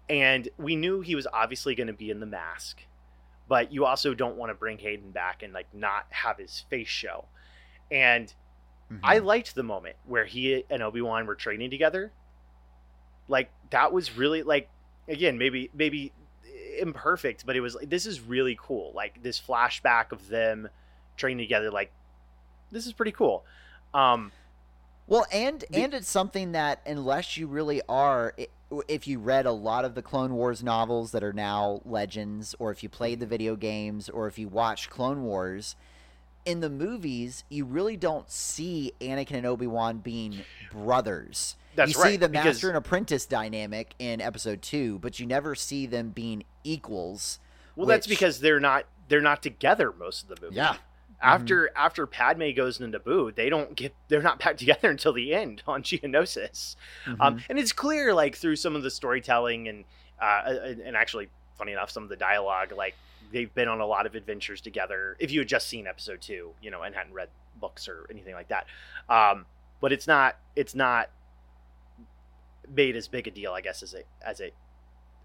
And 0.09 0.49
we 0.59 0.75
knew 0.77 1.01
he 1.01 1.15
was 1.15 1.27
obviously 1.33 1.75
going 1.77 1.87
to 1.87 1.93
be 1.93 2.11
in 2.11 2.21
the 2.21 2.27
mask, 2.27 2.83
but 3.49 3.73
you 3.73 3.85
also 3.85 4.15
don't 4.15 4.37
want 4.37 4.51
to 4.51 4.55
bring 4.55 4.79
Hayden 4.79 5.13
back 5.13 5.43
and 5.43 5.53
like 5.53 5.73
not 5.73 6.07
have 6.11 6.39
his 6.39 6.65
face 6.71 6.89
show. 6.89 7.27
And 7.91 8.33
Mm-hmm. 8.93 9.05
I 9.05 9.19
liked 9.19 9.55
the 9.55 9.63
moment 9.63 9.97
where 10.07 10.25
he 10.25 10.65
and 10.69 10.83
Obi-Wan 10.83 11.27
were 11.27 11.35
training 11.37 11.71
together. 11.71 12.11
Like 13.29 13.51
that 13.71 13.93
was 13.93 14.17
really 14.17 14.43
like 14.43 14.69
again, 15.09 15.39
maybe 15.39 15.71
maybe 15.75 16.13
imperfect, 16.81 17.47
but 17.47 17.57
it 17.57 17.61
was 17.61 17.75
like 17.75 17.89
this 17.89 18.07
is 18.07 18.21
really 18.21 18.59
cool. 18.61 18.93
Like 18.95 19.23
this 19.23 19.41
flashback 19.41 20.13
of 20.13 20.29
them 20.29 20.69
training 21.17 21.45
together 21.47 21.71
like 21.71 21.93
this 22.73 22.87
is 22.87 22.93
pretty 22.93 23.13
cool. 23.13 23.45
Um 23.95 24.33
Well, 25.07 25.27
and 25.33 25.65
The- 25.71 25.83
and 25.83 25.95
it's 25.95 26.09
something 26.09 26.53
that 26.53 26.81
unless 26.87 27.37
you 27.37 27.47
really 27.47 27.83
are, 27.89 28.35
i- 28.39 28.49
if 28.89 29.07
you 29.09 29.19
read 29.19 29.47
a 29.47 29.53
lot 29.53 29.85
of 29.85 29.95
the 29.97 30.03
Clone 30.03 30.35
Wars 30.35 30.63
novels 30.63 31.11
that 31.13 31.23
are 31.25 31.33
now 31.33 31.81
legends, 31.85 32.55
or 32.61 32.71
if 32.71 32.83
you 32.85 32.89
played 32.89 33.19
the 33.21 33.27
video 33.27 33.57
games, 33.57 34.09
or 34.09 34.29
if 34.29 34.39
you 34.39 34.47
watch 34.49 34.89
Clone 34.91 35.23
Wars, 35.25 35.75
in 36.45 36.61
the 36.61 36.71
movies 36.71 37.45
you 37.49 37.65
really 37.65 37.97
don't 37.97 38.31
see 38.31 38.93
Anakin 39.01 39.37
and 39.37 39.47
Obi 39.47 39.67
Wan 39.67 39.99
being 39.99 40.41
brothers. 40.73 41.57
That's 41.77 41.91
you 41.91 41.95
see 41.95 42.03
right, 42.03 42.21
the 42.21 42.29
because- 42.29 42.45
master 42.45 42.69
and 42.69 42.77
apprentice 42.77 43.27
dynamic 43.27 43.95
in 43.99 44.21
Episode 44.21 44.63
Two, 44.63 44.99
but 44.99 45.21
you 45.21 45.27
never 45.27 45.55
see 45.55 45.87
them 45.87 46.11
being 46.11 46.45
equals. 46.65 47.39
Well, 47.77 47.87
that's 47.87 48.07
because 48.07 48.41
they're 48.41 48.61
not 48.61 48.87
they're 49.09 49.21
not 49.21 49.43
together 49.43 49.93
most 49.93 50.23
of 50.25 50.29
the 50.29 50.43
movie. 50.43 50.57
Yeah. 50.57 50.77
After 51.23 51.71
after 51.77 52.07
Padme 52.07 52.51
goes 52.57 52.81
into 52.81 52.99
Naboo, 52.99 53.35
they 53.35 53.51
don't 53.51 53.75
get 53.77 53.95
they're 54.09 54.23
not 54.23 54.39
back 54.39 54.57
together 54.59 54.91
until 54.91 55.13
the 55.13 55.35
end 55.35 55.63
on 55.67 55.83
Geonosis. 55.83 56.77
Mm-hmm. 57.07 57.21
Um, 57.21 57.41
and 57.49 57.59
it's 57.59 57.73
clear 57.73 58.15
like 58.15 58.37
through 58.37 58.57
some 58.57 58.75
of 58.75 58.83
the 58.83 58.91
storytelling 58.91 59.69
and 59.69 59.85
uh, 60.21 60.43
and 60.85 60.97
actually 60.97 61.29
funny 61.57 61.73
enough 61.73 61.91
some 61.91 62.03
of 62.03 62.09
the 62.09 62.17
dialogue 62.17 62.73
like 62.77 62.95
they've 63.33 63.53
been 63.55 63.69
on 63.69 63.81
a 63.81 63.87
lot 63.87 64.07
of 64.07 64.15
adventures 64.15 64.61
together. 64.61 65.17
If 65.19 65.31
you 65.31 65.41
had 65.41 65.49
just 65.49 65.69
seen 65.69 65.87
episode 65.87 66.21
two, 66.21 66.53
you 66.63 66.71
know, 66.71 66.83
and 66.83 66.95
hadn't 66.95 67.13
read 67.13 67.29
books 67.61 67.89
or 67.89 68.07
anything 68.11 68.35
like 68.35 68.49
that, 68.49 68.67
um, 69.09 69.47
but 69.81 69.93
it's 69.93 70.07
not 70.07 70.37
it's 70.57 70.75
not 70.75 71.11
made 72.75 72.97
as 72.97 73.09
big 73.09 73.27
a 73.27 73.31
deal, 73.31 73.53
I 73.53 73.61
guess, 73.61 73.83
as 73.83 73.95
it 73.95 74.07
as 74.25 74.41
it 74.41 74.55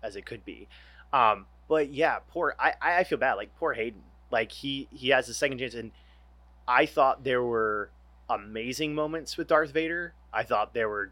as 0.04 0.15
it 0.15 0.26
could 0.26 0.46
be. 0.46 0.68
Um, 1.13 1.46
but 1.68 1.91
yeah, 1.91 2.20
poor 2.30 2.56
I 2.60 2.74
I 2.82 3.04
feel 3.04 3.18
bad 3.18 3.34
like 3.34 3.56
poor 3.58 3.74
Hayden. 3.74 4.02
Like 4.32 4.52
he 4.52 4.88
he 4.91 5.10
has 5.10 5.30
a 5.30 5.34
second 5.34 5.60
chance, 5.60 5.74
and 5.74 5.91
I 6.68 6.86
thought 6.86 7.24
there 7.24 7.44
were 7.44 7.89
amazing 8.30 8.96
moments 8.96 9.38
with 9.38 9.48
Darth 9.48 9.72
Vader. 9.72 10.13
I 10.34 10.44
thought 10.44 10.74
there 10.74 10.89
were 10.89 11.12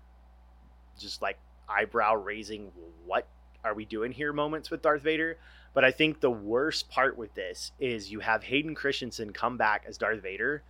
just 0.99 1.21
like 1.21 1.37
eyebrow 1.69 2.15
raising 2.15 2.71
what 3.05 3.27
are 3.63 3.73
we 3.73 3.85
doing 3.85 4.11
here 4.11 4.33
moments 4.33 4.69
with 4.69 4.81
Darth 4.81 5.01
Vader. 5.01 5.37
But 5.73 5.83
I 5.83 5.91
think 5.91 6.19
the 6.19 6.29
worst 6.31 6.89
part 6.89 7.17
with 7.17 7.33
this 7.33 7.71
is 7.79 8.11
you 8.11 8.19
have 8.19 8.43
Hayden 8.43 8.75
Christensen 8.75 9.33
come 9.33 9.57
back 9.57 9.85
as 9.87 9.97
Darth 9.97 10.21
Vader, 10.21 10.61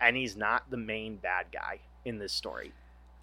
and 0.00 0.16
he's 0.16 0.36
not 0.36 0.70
the 0.70 0.76
main 0.76 1.16
bad 1.16 1.46
guy 1.52 1.80
in 2.04 2.18
this 2.18 2.32
story. 2.32 2.72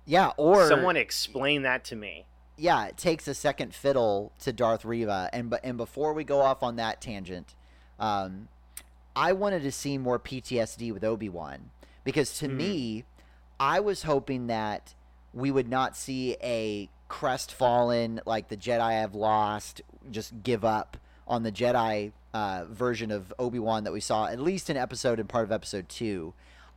yeah, 0.06 0.32
or 0.38 0.68
Someone 0.68 0.98
explain 0.98 1.62
that 1.64 1.84
to 1.86 1.96
me. 1.96 2.26
yeah, 2.58 2.86
it 2.88 2.98
takes 2.98 3.28
a 3.28 3.34
second 3.34 3.74
fiddle 3.74 4.32
to 4.40 4.52
Darth 4.52 4.84
Reva, 4.84 5.30
and 5.32 5.50
but 5.50 5.62
and 5.64 5.78
before 5.78 6.14
we 6.14 6.24
go 6.24 6.42
off 6.42 6.62
on 6.64 6.76
that 6.78 7.00
tangent, 7.02 7.56
um, 8.00 8.48
I 9.16 9.34
wanted 9.34 9.64
to 9.64 9.72
see 9.72 9.98
more 9.98 10.20
PTSD 10.20 10.92
with 10.94 11.04
Obi 11.04 11.30
Wan 11.30 11.72
because 12.04 12.38
to 12.40 12.48
Mhm. 12.48 12.56
me, 12.56 13.04
I 13.60 13.80
was 13.82 14.04
hoping 14.04 14.48
that 14.48 14.94
we 15.34 15.52
would 15.52 15.68
not 15.70 15.96
see 15.96 16.36
a 16.42 16.90
crestfallen 17.08 18.20
like 18.26 18.48
the 18.50 18.58
Jedi 18.58 18.92
have 18.92 19.16
lost, 19.16 19.82
just 20.12 20.44
give 20.44 20.64
up 20.66 20.98
on 21.30 21.44
the 21.44 21.52
Jedi 21.52 22.12
uh, 22.34 22.66
version 22.70 23.12
of 23.12 23.34
Obi 23.40 23.60
Wan 23.60 23.84
that 23.84 23.94
we 23.94 24.00
saw 24.00 24.26
at 24.26 24.40
least 24.40 24.70
in 24.70 24.78
episode 24.78 25.20
and 25.20 25.30
part 25.30 25.46
of 25.46 25.52
episode 25.52 25.88
two. 25.88 26.34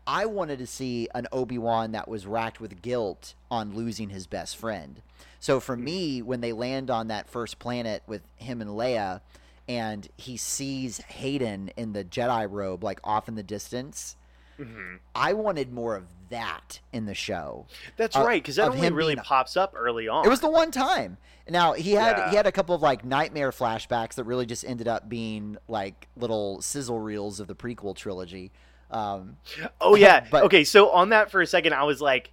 I 0.06 0.26
wanted 0.26 0.58
to 0.58 0.66
see 0.66 1.08
an 1.14 1.28
Obi 1.32 1.58
Wan 1.58 1.92
that 1.92 2.08
was 2.08 2.26
racked 2.26 2.60
with 2.60 2.82
guilt 2.82 3.34
on 3.50 3.74
losing 3.74 4.10
his 4.10 4.26
best 4.26 4.56
friend. 4.56 5.00
So 5.38 5.60
for 5.60 5.76
me, 5.76 6.22
when 6.22 6.40
they 6.40 6.52
land 6.52 6.90
on 6.90 7.08
that 7.08 7.28
first 7.28 7.58
planet 7.58 8.02
with 8.06 8.22
him 8.36 8.60
and 8.60 8.70
Leia, 8.70 9.20
and 9.68 10.08
he 10.16 10.36
sees 10.36 10.98
Hayden 10.98 11.70
in 11.76 11.92
the 11.92 12.04
Jedi 12.04 12.50
robe, 12.50 12.82
like 12.82 13.00
off 13.04 13.28
in 13.28 13.36
the 13.36 13.42
distance, 13.42 14.16
Mhm. 14.58 14.98
I 15.14 15.32
wanted 15.32 15.72
more 15.72 15.96
of 15.96 16.04
that 16.30 16.80
in 16.92 17.06
the 17.06 17.14
show. 17.14 17.66
That's 17.96 18.16
Uh, 18.16 18.24
right, 18.24 18.42
because 18.42 18.56
that 18.56 18.68
only 18.70 18.80
him 18.86 18.94
really 18.94 19.14
being- 19.14 19.24
pops 19.24 19.56
up 19.56 19.74
early 19.76 20.08
on. 20.08 20.24
It 20.24 20.28
was 20.28 20.40
the 20.40 20.50
one 20.50 20.70
time. 20.70 21.18
Now 21.48 21.72
he 21.72 21.92
had 21.92 22.16
Yeah. 22.16 22.30
he 22.30 22.36
had 22.36 22.46
a 22.46 22.52
couple 22.52 22.74
of 22.74 22.80
like 22.82 23.04
nightmare 23.04 23.50
flashbacks 23.50 24.14
that 24.14 24.24
really 24.24 24.46
just 24.46 24.64
ended 24.64 24.86
up 24.88 25.08
being 25.08 25.58
like 25.68 26.08
little 26.16 26.62
sizzle 26.62 27.00
reels 27.00 27.40
of 27.40 27.48
the 27.48 27.54
prequel 27.54 27.94
trilogy. 27.96 28.52
Um, 28.90 29.36
Oh 29.80 29.94
yeah. 29.96 30.24
But- 30.30 30.44
okay, 30.44 30.64
so 30.64 30.90
on 30.90 31.08
that 31.10 31.30
for 31.30 31.40
a 31.40 31.46
second, 31.46 31.72
I 31.74 31.82
was 31.84 32.00
like, 32.00 32.30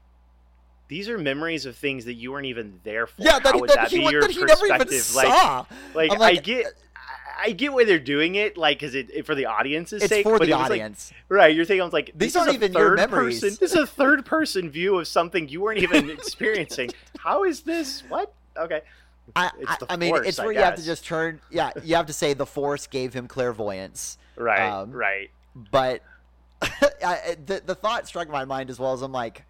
these 0.90 1.08
are 1.10 1.18
memories 1.18 1.66
of 1.66 1.76
things 1.76 2.06
that 2.06 2.16
you 2.16 2.32
weren't 2.32 2.48
even 2.48 2.80
there 2.84 3.06
for. 3.08 3.16
yeah, 3.22 3.40
that, 3.40 3.54
How 3.54 3.60
would 3.60 3.70
that 3.70 3.76
that 3.76 3.92
he, 3.92 4.00
be 4.00 4.06
your 4.12 4.22
that 4.22 4.32
he 4.32 4.44
never 4.44 4.66
even 4.66 4.80
perspective? 4.80 5.16
Like, 5.16 5.28
saw. 5.28 5.66
like, 5.94 6.10
like, 6.18 6.38
I 6.40 6.42
get, 6.42 6.66
I- 7.42 7.52
get 7.52 7.74
why 7.74 7.86
they're 7.86 8.00
doing 8.00 8.36
it, 8.36 8.58
like, 8.58 8.80
because 8.80 8.96
it, 8.96 9.10
it- 9.14 9.26
for 9.26 9.36
the 9.36 9.46
audience's 9.46 10.04
It's 10.04 10.10
sake. 10.10 10.24
for 10.24 10.40
the 10.40 10.46
was 10.46 10.50
like- 10.52 10.72
audience. 10.72 11.12
right? 11.30 11.56
You're 11.56 11.66
thinking, 11.66 11.82
I 11.82 11.86
was 11.86 11.94
like, 11.94 12.12
These 12.16 12.34
this 12.34 12.36
aren't 12.36 12.50
is 12.50 12.54
a 12.56 12.58
even 12.58 12.74
your 12.74 12.90
third 12.90 12.96
memories. 12.98 13.42
Person, 13.42 13.58
this 13.60 13.72
is 13.74 13.78
a 13.80 13.88
third 13.88 14.26
person 14.26 14.70
view 14.70 14.98
of 15.00 15.08
something 15.08 15.48
you 15.50 15.62
weren't 15.62 15.80
even 15.80 16.10
experiencing. 16.12 16.92
How 17.20 17.44
is 17.44 17.62
this? 17.62 18.02
What? 18.10 18.34
Okay. 18.58 18.82
I, 19.36 19.52
I, 19.68 19.78
the 19.80 19.86
I 19.92 19.96
mean, 19.96 20.16
it's 20.26 20.40
I 20.40 20.44
where 20.46 20.54
you 20.54 20.60
have 20.60 20.76
to 20.76 20.84
just 20.84 21.06
turn. 21.06 21.40
Yeah, 21.52 21.70
you 21.84 21.96
have 21.96 22.08
to 22.08 22.14
say 22.14 22.34
the 22.34 22.48
force 22.48 22.88
gave 22.88 23.14
him 23.14 23.28
clairvoyance. 23.28 24.18
Right. 24.36 24.68
Um, 24.68 24.92
right. 24.92 25.30
but 25.72 26.02
I, 26.62 27.36
the 27.46 27.62
the 27.66 27.76
thought 27.76 28.08
struck 28.08 28.28
my 28.30 28.46
mind 28.46 28.70
as 28.72 28.80
well 28.80 28.94
as 28.94 29.02
I'm 29.04 29.12
like, 29.12 29.44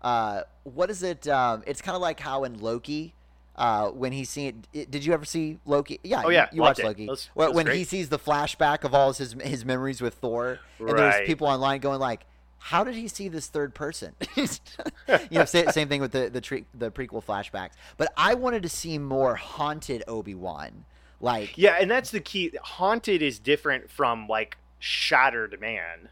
uh, 0.00 0.42
what 0.64 0.88
is 0.90 1.02
it? 1.02 1.28
Um, 1.28 1.62
it's 1.66 1.82
kind 1.82 1.94
of 1.96 2.00
like 2.02 2.18
how 2.18 2.44
in 2.44 2.58
Loki, 2.60 3.12
uh, 3.56 3.88
when 3.88 4.12
he's 4.12 4.28
seen. 4.30 4.64
It, 4.72 4.90
did 4.90 5.04
you 5.04 5.12
ever 5.12 5.24
see 5.24 5.58
Loki? 5.64 5.98
Yeah. 6.04 6.22
Oh, 6.24 6.28
you- 6.28 6.34
yeah, 6.36 6.48
you, 6.52 6.60
watched. 6.62 6.82
Loki. 6.84 7.06
That 7.06 7.10
was- 7.12 7.30
When- 7.34 7.46
that 7.48 7.54
was 7.54 7.64
when 7.64 7.74
he 7.76 7.84
sees 7.84 8.08
the 8.08 8.18
flashback 8.18 8.84
of 8.84 8.94
all 8.94 9.12
his 9.12 9.34
his 9.42 9.64
memories 9.64 10.00
with 10.00 10.14
Thor, 10.14 10.58
and 10.78 10.98
there's 10.98 11.26
people 11.26 11.46
online 11.46 11.80
going 11.80 12.00
like. 12.00 12.24
How 12.58 12.82
did 12.82 12.94
he 12.94 13.06
see 13.06 13.28
this 13.28 13.46
third 13.46 13.74
person? 13.76 14.14
you 14.34 14.46
know, 15.30 15.44
sa- 15.44 15.70
same 15.70 15.88
thing 15.88 16.00
with 16.00 16.10
the 16.10 16.28
the, 16.30 16.40
tre- 16.40 16.64
the 16.74 16.90
prequel 16.90 17.22
flashbacks. 17.24 17.72
But 17.96 18.12
I 18.16 18.34
wanted 18.34 18.64
to 18.64 18.68
see 18.68 18.98
more 18.98 19.36
haunted 19.36 20.02
Obi 20.08 20.34
Wan, 20.34 20.84
like 21.20 21.56
Yeah, 21.56 21.76
and 21.78 21.88
that's 21.88 22.10
the 22.10 22.18
key. 22.18 22.52
Haunted 22.60 23.22
is 23.22 23.38
different 23.38 23.88
from 23.88 24.26
like 24.26 24.56
shattered 24.80 25.60
man. 25.60 26.08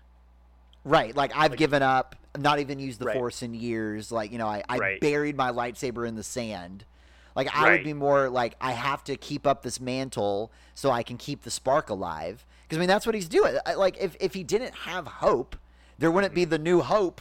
Right, 0.85 1.17
like 1.17 1.33
I've 1.35 1.53
Like- 1.53 1.59
given 1.59 1.83
up, 1.83 2.15
not 2.39 2.61
even 2.61 2.79
used 2.79 3.01
the 3.01 3.07
Right. 3.07 3.17
force 3.17 3.43
in 3.43 3.55
years. 3.55 4.13
Like 4.13 4.31
you 4.31 4.39
know, 4.39 4.47
I, 4.47 4.63
I 4.69 4.77
Right. 4.79 5.01
buried 5.01 5.37
my 5.37 5.51
lightsaber 5.51 6.07
in 6.07 6.15
the 6.15 6.23
sand. 6.23 6.85
Like 7.35 7.55
I 7.57 7.64
Right. 7.64 7.73
would 7.73 7.85
be 7.85 7.92
more 7.94 8.29
like 8.29 8.55
I 8.61 8.73
have 8.73 9.03
to 9.05 9.16
keep 9.16 9.47
up 9.47 9.62
this 9.62 9.81
mantle 9.81 10.53
so 10.75 10.90
I 10.90 11.03
can 11.03 11.16
keep 11.16 11.42
the 11.42 11.51
spark 11.51 11.90
alive. 11.90 12.47
Because 12.62 12.79
I 12.79 12.81
mean 12.81 12.88
that's 12.88 13.07
what 13.07 13.14
he's 13.14 13.29
doing. 13.29 13.57
Like 13.77 13.97
if 14.01 14.16
if 14.20 14.35
he 14.35 14.44
didn't 14.44 14.75
have 14.75 15.07
hope, 15.07 15.57
there 15.99 16.11
wouldn't 16.11 16.35
be 16.35 16.44
the 16.44 16.59
new 16.59 16.81
hope. 16.81 17.20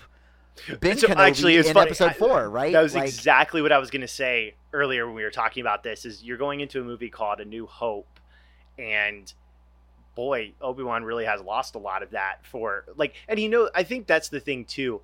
Ben 0.80 0.98
So, 1.00 1.08
Kenobi 1.08 1.18
actually, 1.18 1.56
it's 1.56 1.68
in 1.68 1.74
funny. 1.74 1.88
episode 1.88 2.16
four, 2.16 2.48
right? 2.48 2.74
That 2.74 2.84
was 2.84 2.94
like, 2.94 3.06
exactly 3.10 3.62
what 3.64 3.72
I 3.72 3.80
was 3.80 3.90
going 3.90 4.02
to 4.02 4.08
say 4.08 4.54
earlier 4.72 5.06
when 5.08 5.16
we 5.16 5.24
were 5.24 5.32
talking 5.32 5.62
about 5.62 5.82
this. 5.84 6.06
Is 6.06 6.24
you're 6.24 6.38
going 6.38 6.60
into 6.60 6.80
a 6.80 6.84
movie 6.84 7.10
called 7.10 7.40
A 7.40 7.46
New 7.46 7.66
Hope, 7.66 8.20
and 8.78 9.34
boy, 10.16 10.54
Obi 10.62 10.84
Wan 10.84 11.04
really 11.04 11.26
has 11.26 11.42
lost 11.42 11.74
a 11.74 11.80
lot 11.80 12.04
of 12.04 12.12
that 12.12 12.46
for 12.46 12.86
like, 12.96 13.16
and 13.28 13.40
you 13.40 13.50
know, 13.50 13.70
I 13.74 13.82
think 13.84 14.06
that's 14.06 14.30
the 14.30 14.40
thing 14.40 14.66
too. 14.66 15.02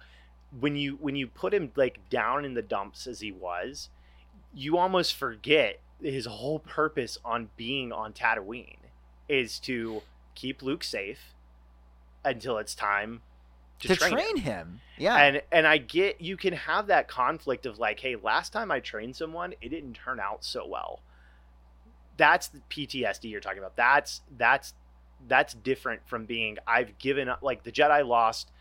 When 0.59 0.75
you 0.75 0.97
when 1.01 1.15
you 1.15 1.25
put 1.27 1.53
him 1.53 1.71
like 1.75 1.99
down 2.09 2.45
in 2.45 2.53
the 2.53 2.61
dumps 2.61 3.07
as 3.07 3.19
he 3.19 3.31
was, 3.31 3.89
you 4.53 4.77
almost 4.77 5.15
forget 5.15 5.79
his 6.01 6.25
whole 6.25 6.59
purpose 6.59 7.17
on 7.23 7.49
being 7.57 7.91
on 7.91 8.13
Tatooine 8.13 8.77
is 9.27 9.59
to 9.59 10.01
keep 10.35 10.61
Luke 10.61 10.83
safe 10.83 11.33
until 12.23 12.57
it's 12.57 12.73
time 12.73 13.21
to, 13.79 13.89
to 13.89 13.95
train, 13.95 14.11
him 14.11 14.17
train 14.17 14.37
him. 14.37 14.81
Yeah, 14.97 15.15
and 15.15 15.41
and 15.51 15.67
I 15.67 15.77
get 15.77 16.21
you 16.21 16.37
can 16.37 16.53
have 16.53 16.87
that 16.87 17.07
conflict 17.07 17.65
of 17.65 17.79
like, 17.79 17.99
hey, 17.99 18.15
last 18.15 18.51
time 18.51 18.71
I 18.71 18.79
trained 18.79 19.15
someone, 19.15 19.53
it 19.61 19.69
didn't 19.69 19.93
turn 19.93 20.19
out 20.19 20.43
so 20.43 20.65
well. 20.67 21.01
That's 22.17 22.47
the 22.47 22.61
PTSD 22.69 23.29
you're 23.29 23.39
talking 23.39 23.59
about. 23.59 23.75
That's 23.77 24.21
that's 24.37 24.73
that's 25.27 25.53
different 25.53 26.01
from 26.05 26.25
being 26.25 26.57
I've 26.67 26.97
given 26.97 27.29
up. 27.29 27.41
Like 27.41 27.63
the 27.63 27.71
Jedi 27.71 28.05
lost, 28.05 28.51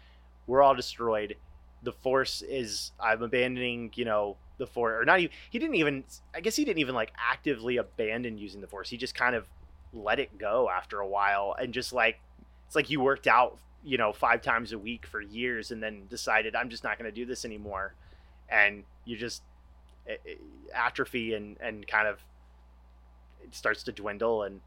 we're 0.47 0.63
all 0.63 0.75
destroyed. 0.75 1.37
The 1.83 1.93
Force 1.93 2.43
is 2.43 2.93
I'm 3.01 3.23
abandoning. 3.23 3.93
You 3.95 4.05
know 4.05 4.37
the 4.59 4.67
Force, 4.67 5.01
or 5.01 5.05
not 5.05 5.21
even. 5.21 5.35
He 5.51 5.59
didn't 5.59 5.77
even. 5.77 6.05
I 6.35 6.41
guess 6.41 6.57
he 6.57 6.65
didn't 6.65 6.81
even 6.81 6.95
like 6.95 7.13
actively 7.17 7.77
abandon 7.77 8.39
using 8.39 8.61
the 8.61 8.67
Force. 8.67 8.91
He 8.91 8.97
just 8.97 9.15
kind 9.15 9.35
of 9.35 9.47
let 9.93 10.19
it 10.19 10.39
go 10.39 10.69
after 10.69 11.01
a 11.01 11.07
while 11.07 11.57
and 11.59 11.73
just 11.73 11.93
like 11.93 12.21
it's 12.67 12.77
like 12.77 12.91
you 12.91 13.01
worked 13.01 13.27
out 13.27 13.59
you 13.83 13.97
know 13.97 14.13
five 14.13 14.43
times 14.43 14.73
a 14.73 14.79
week 14.79 15.07
for 15.07 15.21
years 15.21 15.71
and 15.71 15.83
then 15.83 16.03
decided 16.11 16.55
i'm 16.55 16.69
just 16.69 16.85
not 16.85 16.99
going 16.99 17.11
to 17.11 17.15
do 17.15 17.25
this 17.25 17.45
anymore 17.45 17.95
and 18.51 18.85
you 19.05 19.17
just 19.17 19.43
atrophy 20.75 21.35
and 21.35 21.57
and 21.61 21.87
kind 21.87 22.07
of 22.07 22.19
it 23.43 23.55
starts 23.55 23.83
to 23.83 23.93
dwindle 23.93 24.43
and 24.43 24.61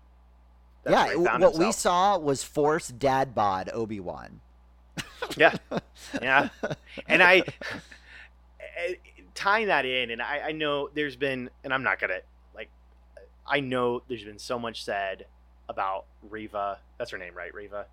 that's 0.83 0.95
yeah. 0.95 1.05
where 1.05 1.17
he 1.19 1.25
found 1.25 1.43
What 1.43 1.57
we 1.57 1.71
saw 1.71 2.17
was 2.17 2.43
force 2.43 2.87
dad 2.87 3.35
bod 3.35 3.69
Obi 3.71 3.99
Wan. 3.99 4.41
Yeah 5.37 5.55
yeah 6.21 6.49
and 7.07 7.23
i 7.23 7.43
tying 9.33 9.67
that 9.67 9.85
in 9.85 10.11
and 10.11 10.21
I, 10.21 10.41
I 10.47 10.51
know 10.51 10.89
there's 10.93 11.15
been 11.15 11.49
and 11.63 11.73
i'm 11.73 11.83
not 11.83 11.99
gonna 11.99 12.19
like 12.53 12.69
i 13.47 13.59
know 13.59 14.01
there's 14.07 14.23
been 14.23 14.39
so 14.39 14.59
much 14.59 14.83
said 14.83 15.25
about 15.69 16.05
Reva 16.29 16.79
that's 16.97 17.11
her 17.11 17.17
name 17.17 17.33
right 17.33 17.53
Reva, 17.53 17.85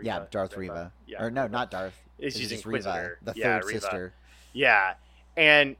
yeah, 0.00 0.14
Reva? 0.18 0.28
Darth 0.30 0.56
Reva. 0.56 0.92
yeah 1.06 1.22
or 1.22 1.30
no, 1.30 1.46
not 1.46 1.70
Darth. 1.70 1.94
It's 2.18 2.36
It's 2.36 2.38
she's 2.38 2.50
just 2.50 2.66
Reva, 2.66 3.12
the 3.22 3.32
yeah, 3.36 3.58
third 3.58 3.66
Reva. 3.66 3.80
sister. 3.80 4.12
Yeah, 4.52 4.94
and 5.36 5.76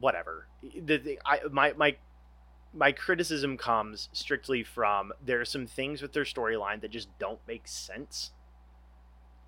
whatever. 0.00 0.46
The, 0.62 0.96
the 0.96 1.18
I 1.24 1.40
my 1.50 1.72
my 1.74 1.96
my 2.72 2.92
criticism 2.92 3.56
comes 3.56 4.08
strictly 4.12 4.62
from 4.64 5.12
there 5.24 5.40
are 5.40 5.44
some 5.44 5.66
things 5.66 6.02
with 6.02 6.12
their 6.12 6.24
storyline 6.24 6.80
that 6.80 6.90
just 6.90 7.08
don't 7.18 7.38
make 7.46 7.68
sense, 7.68 8.30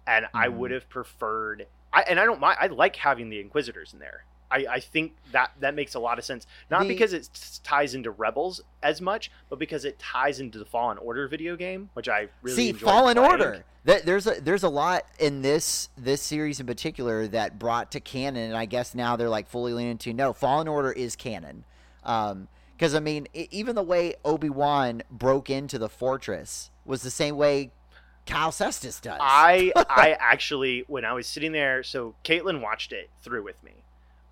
and 0.06 0.26
I 0.34 0.48
Mhm. 0.48 0.56
would 0.56 0.70
have 0.70 0.88
preferred. 0.88 1.66
I 1.92 2.02
and 2.02 2.18
I 2.20 2.24
don't 2.24 2.40
mind. 2.40 2.58
I 2.60 2.66
like 2.68 2.96
having 2.96 3.28
the 3.30 3.40
Inquisitors 3.40 3.92
in 3.92 3.98
there. 3.98 4.24
I, 4.48 4.66
I 4.70 4.80
think 4.80 5.16
that 5.32 5.50
that 5.58 5.74
makes 5.74 5.94
a 5.94 5.98
lot 5.98 6.18
of 6.20 6.24
sense. 6.24 6.46
Not 6.70 6.82
The- 6.82 6.88
because 6.88 7.12
it 7.12 7.28
ties 7.64 7.94
into 7.96 8.12
Rebels 8.12 8.60
as 8.82 9.00
much, 9.00 9.30
but 9.50 9.58
because 9.58 9.84
it 9.84 9.98
ties 9.98 10.38
into 10.38 10.58
the 10.60 10.64
Fallen 10.64 10.98
Order 10.98 11.26
video 11.26 11.56
game, 11.56 11.90
which 11.94 12.08
I 12.08 12.28
really 12.42 12.56
See, 12.56 12.72
Fallen 12.72 13.16
playing. 13.16 13.30
Order. 13.30 13.64
Th- 13.84 14.02
There's 14.02 14.26
a 14.28 14.40
there's 14.40 14.62
a 14.62 14.68
lot 14.68 15.04
in 15.18 15.42
this 15.42 15.88
this 15.96 16.22
series 16.22 16.60
in 16.60 16.66
particular 16.66 17.26
that 17.28 17.58
brought 17.58 17.90
to 17.92 18.00
canon, 18.00 18.44
and 18.50 18.56
I 18.56 18.66
guess 18.66 18.94
now 18.94 19.16
they're 19.16 19.28
like 19.28 19.48
fully 19.48 19.72
leaning 19.72 19.98
to 19.98 20.12
no. 20.12 20.32
Fallen 20.32 20.68
Order 20.68 20.92
is 20.92 21.16
canon, 21.16 21.64
because 22.02 22.94
I 22.94 23.00
mean, 23.00 23.26
even 23.34 23.74
the 23.74 23.82
way 23.82 24.14
Obi 24.24 24.50
Wan 24.50 25.02
broke 25.10 25.50
into 25.50 25.76
the 25.78 25.88
fortress 25.88 26.70
was 26.84 27.02
the 27.02 27.10
same 27.10 27.36
way 27.36 27.70
Cal 28.26 28.50
Kestis 28.50 29.00
does. 29.00 29.18
I 29.20 29.72
I 29.88 30.16
actually 30.18 30.84
when 30.88 31.04
I 31.04 31.12
was 31.14 31.26
sitting 31.26 31.52
there, 31.52 31.82
so 31.82 32.14
Caitlin 32.24 32.60
watched 32.60 32.92
it 32.92 33.08
through 33.22 33.44
with 33.44 33.62
me. 33.62 33.72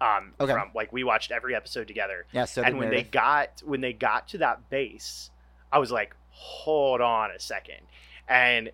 Um, 0.00 0.35
Okay. 0.40 0.52
from 0.52 0.70
like 0.74 0.92
we 0.92 1.04
watched 1.04 1.30
every 1.30 1.54
episode 1.54 1.87
together, 1.88 2.26
yeah, 2.33 2.44
so 2.44 2.62
and 2.62 2.76
when 2.78 2.90
they 2.90 3.02
got 3.04 3.62
when 3.64 3.80
they 3.80 3.92
got 3.92 4.28
to 4.28 4.38
that 4.38 4.68
base, 4.68 5.30
I 5.72 5.78
was 5.78 5.90
like, 5.90 6.14
hold 6.30 7.00
on 7.00 7.30
a 7.30 7.38
second, 7.40 7.80
and 8.28 8.70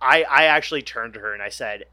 I 0.00 0.24
I 0.24 0.44
actually 0.46 0.82
turned 0.82 1.14
to 1.14 1.20
her 1.20 1.34
and 1.34 1.42
I 1.42 1.50
said, 1.50 1.84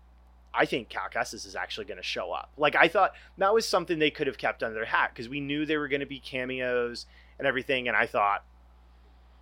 I 0.54 0.65
think 0.65 0.89
Cal 0.89 1.10
Kestis 1.13 1.46
is 1.46 1.56
actually 1.56 1.86
going 1.86 1.98
to 1.98 2.04
show 2.04 2.32
up. 2.32 2.50
Like 2.58 2.76
I 2.76 2.88
thought 2.88 3.12
that 3.38 3.54
was 3.54 3.67
something 3.67 4.00
they 4.00 4.10
could 4.12 4.28
have 4.28 4.38
kept 4.38 4.63
under 4.63 4.74
their 4.76 4.86
hat 4.86 5.12
because 5.13 5.30
we 5.30 5.41
knew 5.41 5.65
they 5.65 5.78
were 5.78 5.89
going 5.89 6.00
to 6.00 6.06
be 6.08 6.20
cameos 6.20 7.06
and 7.38 7.46
everything, 7.48 7.88
and 7.89 7.98
I 7.98 8.06
thought, 8.08 8.44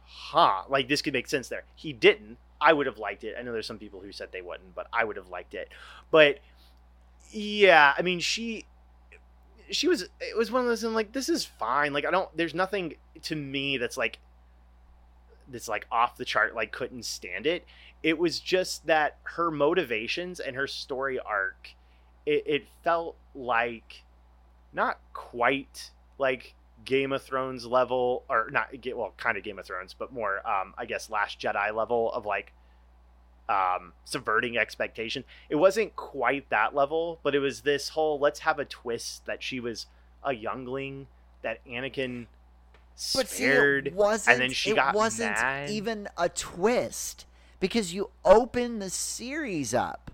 huh, 0.05 0.63
like 0.67 0.87
this 0.89 1.01
could 1.01 1.13
make 1.13 1.27
sense 1.27 1.47
there. 1.47 1.63
He 1.75 1.93
didn't. 1.93 2.37
I 2.61 2.73
would 2.73 2.85
have 2.87 2.97
liked 2.97 3.23
it. 3.23 3.35
I 3.37 3.41
know 3.41 3.53
there's 3.53 3.67
some 3.67 3.79
people 3.79 4.01
who 4.01 4.11
said 4.11 4.29
they 4.31 4.41
wouldn't, 4.41 4.75
but 4.75 4.87
I 4.91 5.03
would 5.03 5.15
have 5.15 5.29
liked 5.29 5.53
it. 5.53 5.69
But 6.11 6.39
yeah, 7.31 7.93
I 7.97 8.01
mean, 8.01 8.19
she 8.19 8.65
she 9.71 9.87
was 9.87 10.03
it 10.19 10.37
was 10.37 10.51
one 10.51 10.61
of 10.63 10.67
those 10.67 10.83
I'm 10.83 10.93
like 10.93 11.13
this 11.13 11.29
is 11.29 11.45
fine. 11.45 11.93
Like 11.93 12.05
I 12.05 12.11
don't 12.11 12.29
there's 12.35 12.55
nothing 12.55 12.95
to 13.23 13.35
me 13.35 13.77
that's 13.77 13.97
like 13.97 14.19
that's 15.47 15.67
like 15.67 15.85
off 15.91 16.17
the 16.17 16.25
chart 16.25 16.55
like 16.55 16.71
couldn't 16.71 17.05
stand 17.05 17.45
it. 17.45 17.65
It 18.03 18.17
was 18.17 18.39
just 18.39 18.87
that 18.87 19.17
her 19.23 19.51
motivations 19.51 20.39
and 20.39 20.55
her 20.55 20.67
story 20.67 21.19
arc 21.19 21.75
it, 22.25 22.43
it 22.45 22.67
felt 22.83 23.15
like 23.33 24.03
not 24.73 24.99
quite 25.13 25.91
like 26.17 26.55
Game 26.85 27.11
of 27.11 27.21
Thrones 27.21 27.65
level, 27.65 28.23
or 28.29 28.49
not 28.51 28.69
well, 28.95 29.13
kind 29.17 29.37
of 29.37 29.43
Game 29.43 29.59
of 29.59 29.65
Thrones, 29.65 29.93
but 29.97 30.11
more, 30.11 30.45
um, 30.47 30.73
I 30.77 30.85
guess, 30.85 31.09
Last 31.09 31.39
Jedi 31.39 31.73
level 31.73 32.11
of 32.13 32.25
like 32.25 32.53
um, 33.47 33.93
subverting 34.05 34.57
expectation. 34.57 35.23
It 35.49 35.55
wasn't 35.55 35.95
quite 35.95 36.49
that 36.49 36.75
level, 36.75 37.19
but 37.23 37.33
it 37.35 37.39
was 37.39 37.61
this 37.61 37.89
whole 37.89 38.19
let's 38.19 38.39
have 38.41 38.59
a 38.59 38.65
twist 38.65 39.25
that 39.25 39.41
she 39.41 39.59
was 39.59 39.87
a 40.23 40.33
youngling 40.33 41.07
that 41.41 41.65
Anakin 41.65 42.27
But 43.15 43.27
see, 43.27 43.43
spared. 43.43 43.87
it 43.87 43.93
wasn't, 43.93 44.33
and 44.35 44.41
then 44.43 44.51
she 44.51 44.71
it 44.71 44.75
got 44.75 44.93
wasn't 44.93 45.31
mad. 45.31 45.69
even 45.69 46.07
a 46.17 46.29
twist 46.29 47.25
because 47.59 47.93
you 47.93 48.09
open 48.23 48.79
the 48.79 48.89
series 48.89 49.73
up 49.73 50.11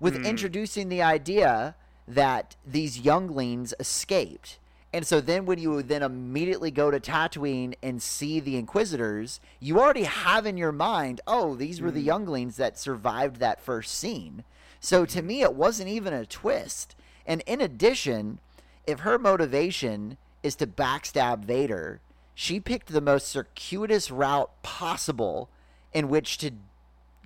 with 0.00 0.14
Mm. 0.16 0.24
introducing 0.26 0.88
the 0.88 1.02
idea 1.02 1.74
that 2.08 2.56
these 2.66 3.00
younglings 3.00 3.74
escaped. 3.80 4.58
And 4.96 5.06
so 5.06 5.20
then 5.20 5.44
when 5.44 5.58
you 5.58 5.82
then 5.82 6.02
immediately 6.02 6.70
go 6.70 6.90
to 6.90 6.98
Tatooine 6.98 7.74
and 7.82 8.00
see 8.00 8.40
the 8.40 8.56
Inquisitors, 8.56 9.40
you 9.60 9.78
already 9.78 10.04
have 10.04 10.46
in 10.46 10.56
your 10.56 10.72
mind, 10.72 11.20
oh, 11.26 11.54
these 11.54 11.82
were 11.82 11.90
the 11.90 12.00
Mm. 12.00 12.06
younglings 12.06 12.56
that 12.56 12.78
survived 12.78 13.36
that 13.36 13.60
first 13.60 13.94
scene. 13.94 14.42
So 14.80 15.04
to 15.04 15.20
me, 15.20 15.42
it 15.42 15.52
wasn't 15.52 15.90
even 15.90 16.14
a 16.14 16.24
twist. 16.24 16.96
And 17.26 17.42
in 17.44 17.60
addition, 17.60 18.38
if 18.86 19.00
her 19.00 19.18
motivation 19.18 20.16
is 20.42 20.54
to 20.56 20.66
backstab 20.66 21.44
Vader, 21.44 22.00
she 22.34 22.58
picked 22.58 22.88
the 22.88 23.02
most 23.02 23.28
circuitous 23.28 24.10
route 24.10 24.50
possible 24.62 25.50
in 25.92 26.08
which 26.08 26.38
to 26.38 26.52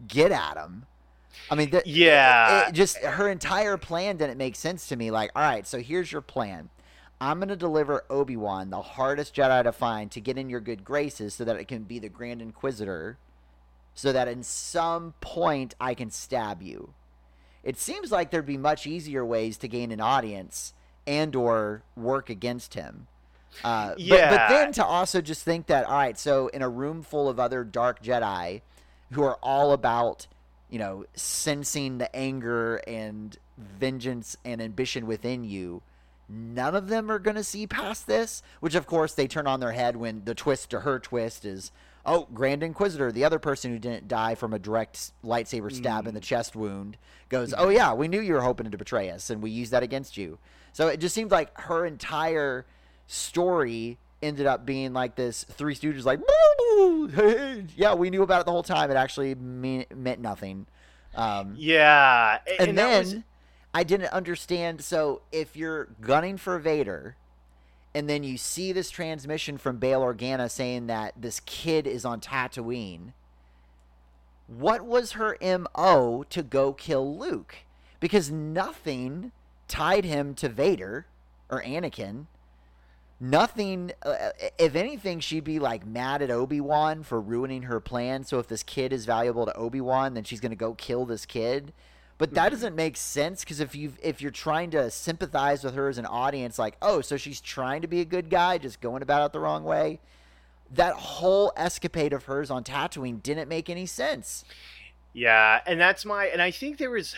get 0.08 0.32
at 0.32 0.56
him. 0.56 0.86
I 1.48 1.54
mean, 1.54 1.70
the, 1.70 1.84
Yeah. 1.86 2.66
it 2.66 2.72
just 2.72 2.96
her 2.96 3.28
entire 3.28 3.76
plan 3.76 4.16
didn't 4.16 4.38
make 4.38 4.56
sense 4.56 4.88
to 4.88 4.96
me. 4.96 5.12
Like, 5.12 5.30
all 5.36 5.42
right, 5.42 5.64
so 5.68 5.78
here's 5.78 6.10
your 6.10 6.20
plan. 6.20 6.68
I'm 7.20 7.38
going 7.38 7.48
to 7.48 7.56
deliver 7.56 8.04
Obi 8.08 8.36
Wan, 8.36 8.70
the 8.70 8.80
hardest 8.80 9.34
Jedi 9.34 9.62
to 9.64 9.72
find, 9.72 10.10
to 10.12 10.20
get 10.20 10.38
in 10.38 10.48
your 10.48 10.60
good 10.60 10.84
graces 10.84 11.34
so 11.34 11.44
that 11.44 11.56
it 11.56 11.68
can 11.68 11.82
be 11.82 11.98
the 11.98 12.08
Grand 12.08 12.40
Inquisitor, 12.40 13.18
so 13.94 14.12
that 14.12 14.28
in 14.28 14.42
some 14.42 15.14
point 15.20 15.74
I 15.80 15.94
can 15.94 16.10
stab 16.10 16.62
you. 16.62 16.94
It 17.62 17.78
seems 17.78 18.10
like 18.10 18.30
there'd 18.30 18.46
be 18.46 18.56
much 18.56 18.86
easier 18.86 19.24
ways 19.24 19.58
to 19.58 19.68
gain 19.68 19.92
an 19.92 20.00
audience 20.00 20.72
and 21.06 21.36
or 21.36 21.82
work 21.94 22.30
against 22.30 22.74
him. 22.74 23.06
Uh, 23.64 23.94
but, 24.30 24.30
but 24.30 24.48
then 24.48 24.72
to 24.72 24.84
also 24.84 25.20
just 25.20 25.44
think 25.44 25.66
that 25.66 25.84
all 25.84 25.92
right, 25.92 26.18
so 26.18 26.48
in 26.48 26.62
a 26.62 26.68
room 26.68 27.02
full 27.02 27.28
of 27.28 27.38
other 27.40 27.64
dark 27.64 28.02
Jedi 28.02 28.62
who 29.12 29.22
are 29.22 29.38
all 29.42 29.72
about 29.72 30.26
you 30.70 30.78
know 30.78 31.04
sensing 31.14 31.98
the 31.98 32.14
anger 32.14 32.76
and 32.86 33.36
vengeance 33.58 34.36
and 34.44 34.62
ambition 34.62 35.06
within 35.06 35.44
you, 35.44 35.82
none 36.30 36.74
of 36.74 36.88
them 36.88 37.10
are 37.10 37.18
going 37.18 37.36
to 37.36 37.44
see 37.44 37.66
past 37.66 38.06
this. 38.06 38.42
Which 38.60 38.74
of 38.74 38.86
course 38.86 39.14
they 39.14 39.26
turn 39.26 39.46
on 39.46 39.60
their 39.60 39.72
head 39.72 39.96
when 39.96 40.22
the 40.24 40.34
twist 40.34 40.70
to 40.70 40.80
her 40.80 40.98
twist 40.98 41.44
is. 41.44 41.72
Oh, 42.06 42.28
Grand 42.32 42.62
Inquisitor, 42.62 43.12
the 43.12 43.24
other 43.24 43.38
person 43.38 43.70
who 43.70 43.78
didn't 43.78 44.08
die 44.08 44.34
from 44.34 44.54
a 44.54 44.58
direct 44.58 45.12
lightsaber 45.22 45.70
stab 45.70 46.06
in 46.06 46.14
the 46.14 46.20
chest 46.20 46.56
wound, 46.56 46.96
goes, 47.28 47.52
"Oh 47.56 47.68
yeah, 47.68 47.92
we 47.92 48.08
knew 48.08 48.20
you 48.20 48.32
were 48.32 48.40
hoping 48.40 48.70
to 48.70 48.78
betray 48.78 49.10
us, 49.10 49.28
and 49.28 49.42
we 49.42 49.50
used 49.50 49.70
that 49.72 49.82
against 49.82 50.16
you." 50.16 50.38
So 50.72 50.88
it 50.88 50.98
just 50.98 51.14
seemed 51.14 51.30
like 51.30 51.58
her 51.60 51.84
entire 51.84 52.64
story 53.06 53.98
ended 54.22 54.46
up 54.46 54.64
being 54.64 54.92
like 54.92 55.16
this 55.16 55.44
Three 55.44 55.74
Stooges, 55.74 56.04
like, 56.04 56.20
yeah, 57.76 57.94
we 57.94 58.10
knew 58.10 58.22
about 58.22 58.40
it 58.40 58.46
the 58.46 58.52
whole 58.52 58.62
time. 58.62 58.90
It 58.90 58.96
actually 58.96 59.34
mean, 59.34 59.84
meant 59.94 60.20
nothing. 60.20 60.66
Um, 61.14 61.54
yeah. 61.56 62.38
and, 62.58 62.78
that 62.78 63.04
then 63.04 63.24
I 63.72 63.84
didn't 63.84 64.12
understand. 64.12 64.82
So 64.82 65.22
if 65.30 65.56
you're 65.56 65.86
gunning 66.00 66.36
for 66.36 66.58
Vader, 66.58 67.16
and 67.94 68.08
then 68.08 68.22
you 68.22 68.36
see 68.36 68.72
this 68.72 68.90
transmission 68.90 69.58
from 69.58 69.78
Bail 69.78 70.00
Organa 70.00 70.50
saying 70.50 70.86
that 70.86 71.14
this 71.16 71.40
kid 71.40 71.86
is 71.86 72.04
on 72.04 72.20
Tatooine, 72.20 73.12
what 74.46 74.82
was 74.84 75.12
her 75.12 75.36
MO 75.40 76.24
to 76.30 76.42
go 76.42 76.72
kill 76.72 77.16
Luke? 77.16 77.56
Because 78.00 78.30
nothing 78.30 79.32
tied 79.68 80.04
him 80.04 80.34
to 80.34 80.48
Vader 80.48 81.06
or 81.48 81.62
Anakin. 81.62 82.26
Nothing, 83.22 83.92
uh, 84.02 84.30
if 84.58 84.74
anything, 84.74 85.20
she'd 85.20 85.44
be 85.44 85.58
like 85.58 85.86
mad 85.86 86.22
at 86.22 86.30
Obi 86.30 86.60
Wan 86.60 87.02
for 87.02 87.20
ruining 87.20 87.62
her 87.62 87.78
plan. 87.78 88.24
So 88.24 88.38
if 88.38 88.48
this 88.48 88.62
kid 88.62 88.92
is 88.92 89.04
valuable 89.04 89.44
to 89.44 89.54
Obi 89.56 89.80
Wan, 89.80 90.14
then 90.14 90.24
she's 90.24 90.40
going 90.40 90.50
to 90.50 90.56
go 90.56 90.74
kill 90.74 91.04
this 91.04 91.26
kid. 91.26 91.72
But 92.20 92.34
that 92.34 92.48
Mhm. 92.48 92.50
doesn't 92.50 92.76
make 92.76 92.96
sense 92.98 93.40
because 93.42 93.58
if 93.60 93.74
you 93.74 93.94
if 94.02 94.20
you're 94.20 94.30
trying 94.30 94.70
to 94.72 94.90
sympathize 94.90 95.64
with 95.64 95.74
her 95.74 95.88
as 95.88 95.96
an 95.98 96.04
audience, 96.06 96.58
like 96.58 96.76
oh, 96.82 97.00
so 97.00 97.16
she's 97.16 97.40
trying 97.40 97.80
to 97.82 97.88
be 97.88 98.00
a 98.00 98.04
good 98.04 98.28
guy, 98.30 98.58
just 98.58 98.80
going 98.80 99.02
about 99.02 99.24
it 99.26 99.32
the 99.32 99.40
wrong 99.40 99.64
way. 99.64 100.00
That 100.70 100.94
whole 100.94 101.52
escapade 101.56 102.12
of 102.12 102.24
hers 102.26 102.50
on 102.50 102.62
Tatooine 102.62 103.22
didn't 103.22 103.48
make 103.48 103.68
any 103.68 103.86
sense. 103.86 104.44
yeah, 105.14 105.60
and 105.66 105.80
that's 105.80 106.04
my. 106.04 106.26
And 106.26 106.40
I 106.40 106.50
think 106.52 106.76
there 106.78 106.90
was. 106.90 107.16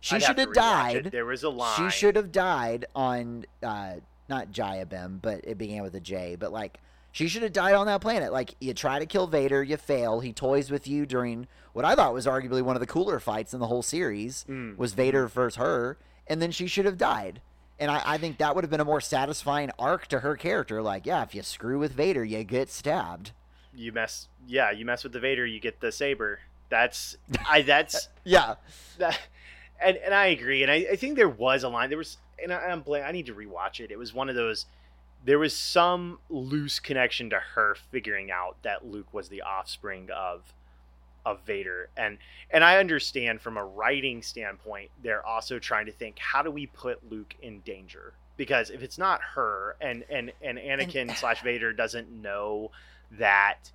She 0.00 0.14
I'd 0.16 0.22
should 0.22 0.36
to 0.36 0.42
have 0.42 0.52
died. 0.52 1.06
it. 1.06 1.10
There 1.10 1.24
was 1.24 1.42
a 1.42 1.48
line. 1.50 1.74
She 1.76 1.90
should 1.98 2.14
have 2.14 2.30
died 2.30 2.84
on 2.94 3.46
uh, 3.62 3.94
not 4.28 4.52
Jayabim, 4.52 5.20
but 5.20 5.40
it 5.44 5.58
began 5.58 5.82
with 5.82 5.94
a 5.96 6.00
J. 6.00 6.36
But 6.38 6.52
like, 6.52 6.78
she 7.18 7.26
should 7.26 7.42
have 7.42 7.52
died 7.52 7.74
on 7.74 7.86
that 7.86 8.00
planet. 8.00 8.32
Like, 8.32 8.54
you 8.60 8.72
try 8.72 9.00
to 9.00 9.04
kill 9.04 9.26
Vader, 9.26 9.60
you 9.60 9.76
fail. 9.76 10.20
He 10.20 10.32
toys 10.32 10.70
with 10.70 10.86
you 10.86 11.04
during 11.04 11.48
what 11.72 11.84
I 11.84 11.96
thought 11.96 12.14
was 12.14 12.26
arguably 12.26 12.62
one 12.62 12.76
of 12.76 12.80
the 12.80 12.86
cooler 12.86 13.18
fights 13.18 13.52
in 13.52 13.58
the 13.58 13.66
whole 13.66 13.82
series. 13.82 14.46
Mm. 14.48 14.76
Was 14.76 14.92
Vader 14.92 15.26
versus 15.26 15.56
her, 15.56 15.98
and 16.28 16.40
then 16.40 16.52
she 16.52 16.68
should 16.68 16.84
have 16.84 16.96
died. 16.96 17.40
And 17.76 17.90
I, 17.90 18.02
I 18.06 18.18
think 18.18 18.38
that 18.38 18.54
would 18.54 18.62
have 18.62 18.70
been 18.70 18.78
a 18.78 18.84
more 18.84 19.00
satisfying 19.00 19.72
arc 19.80 20.06
to 20.06 20.20
her 20.20 20.36
character. 20.36 20.80
Like, 20.80 21.06
yeah, 21.06 21.24
if 21.24 21.34
you 21.34 21.42
screw 21.42 21.80
with 21.80 21.90
Vader, 21.90 22.24
you 22.24 22.44
get 22.44 22.70
stabbed. 22.70 23.32
You 23.74 23.90
mess. 23.90 24.28
Yeah, 24.46 24.70
you 24.70 24.84
mess 24.84 25.02
with 25.02 25.12
the 25.12 25.18
Vader, 25.18 25.44
you 25.44 25.58
get 25.58 25.80
the 25.80 25.90
saber. 25.90 26.38
That's. 26.68 27.16
I. 27.50 27.62
That's. 27.62 28.08
Yeah, 28.24 28.54
that, 28.98 29.18
and 29.82 29.96
and 29.96 30.14
I 30.14 30.26
agree, 30.26 30.62
and 30.62 30.70
I, 30.70 30.86
I 30.92 30.96
think 30.96 31.16
there 31.16 31.28
was 31.28 31.64
a 31.64 31.68
line. 31.68 31.88
There 31.88 31.98
was, 31.98 32.18
and 32.40 32.52
I, 32.52 32.66
I'm 32.66 32.82
blank. 32.82 33.06
I 33.06 33.10
need 33.10 33.26
to 33.26 33.34
rewatch 33.34 33.80
it. 33.80 33.90
It 33.90 33.98
was 33.98 34.14
one 34.14 34.28
of 34.28 34.36
those. 34.36 34.66
There 35.28 35.38
was 35.38 35.54
some 35.54 36.20
loose 36.30 36.80
connection 36.80 37.28
to 37.28 37.36
her 37.36 37.76
figuring 37.90 38.30
out 38.30 38.56
that 38.62 38.86
Luke 38.86 39.12
was 39.12 39.28
the 39.28 39.42
offspring 39.42 40.08
of 40.10 40.54
of 41.26 41.42
Vader, 41.44 41.90
and 41.98 42.16
and 42.50 42.64
I 42.64 42.78
understand 42.78 43.42
from 43.42 43.58
a 43.58 43.62
writing 43.62 44.22
standpoint, 44.22 44.90
they're 45.02 45.26
also 45.26 45.58
trying 45.58 45.84
to 45.84 45.92
think 45.92 46.18
how 46.18 46.40
do 46.40 46.50
we 46.50 46.64
put 46.64 47.10
Luke 47.10 47.34
in 47.42 47.60
danger 47.60 48.14
because 48.38 48.70
if 48.70 48.82
it's 48.82 48.96
not 48.96 49.20
her 49.34 49.76
and 49.82 50.02
and 50.08 50.32
and 50.40 50.56
Anakin 50.56 51.14
slash 51.18 51.42
Vader 51.42 51.74
doesn't 51.74 52.10
know 52.10 52.70
that 53.10 53.70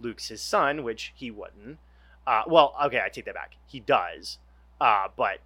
Luke's 0.00 0.28
his 0.28 0.42
son, 0.42 0.84
which 0.84 1.14
he 1.16 1.30
wouldn't. 1.30 1.78
Uh, 2.26 2.42
well, 2.46 2.76
okay, 2.84 3.00
I 3.02 3.08
take 3.08 3.24
that 3.24 3.34
back. 3.34 3.56
He 3.66 3.80
does, 3.80 4.36
uh, 4.78 5.08
but 5.16 5.38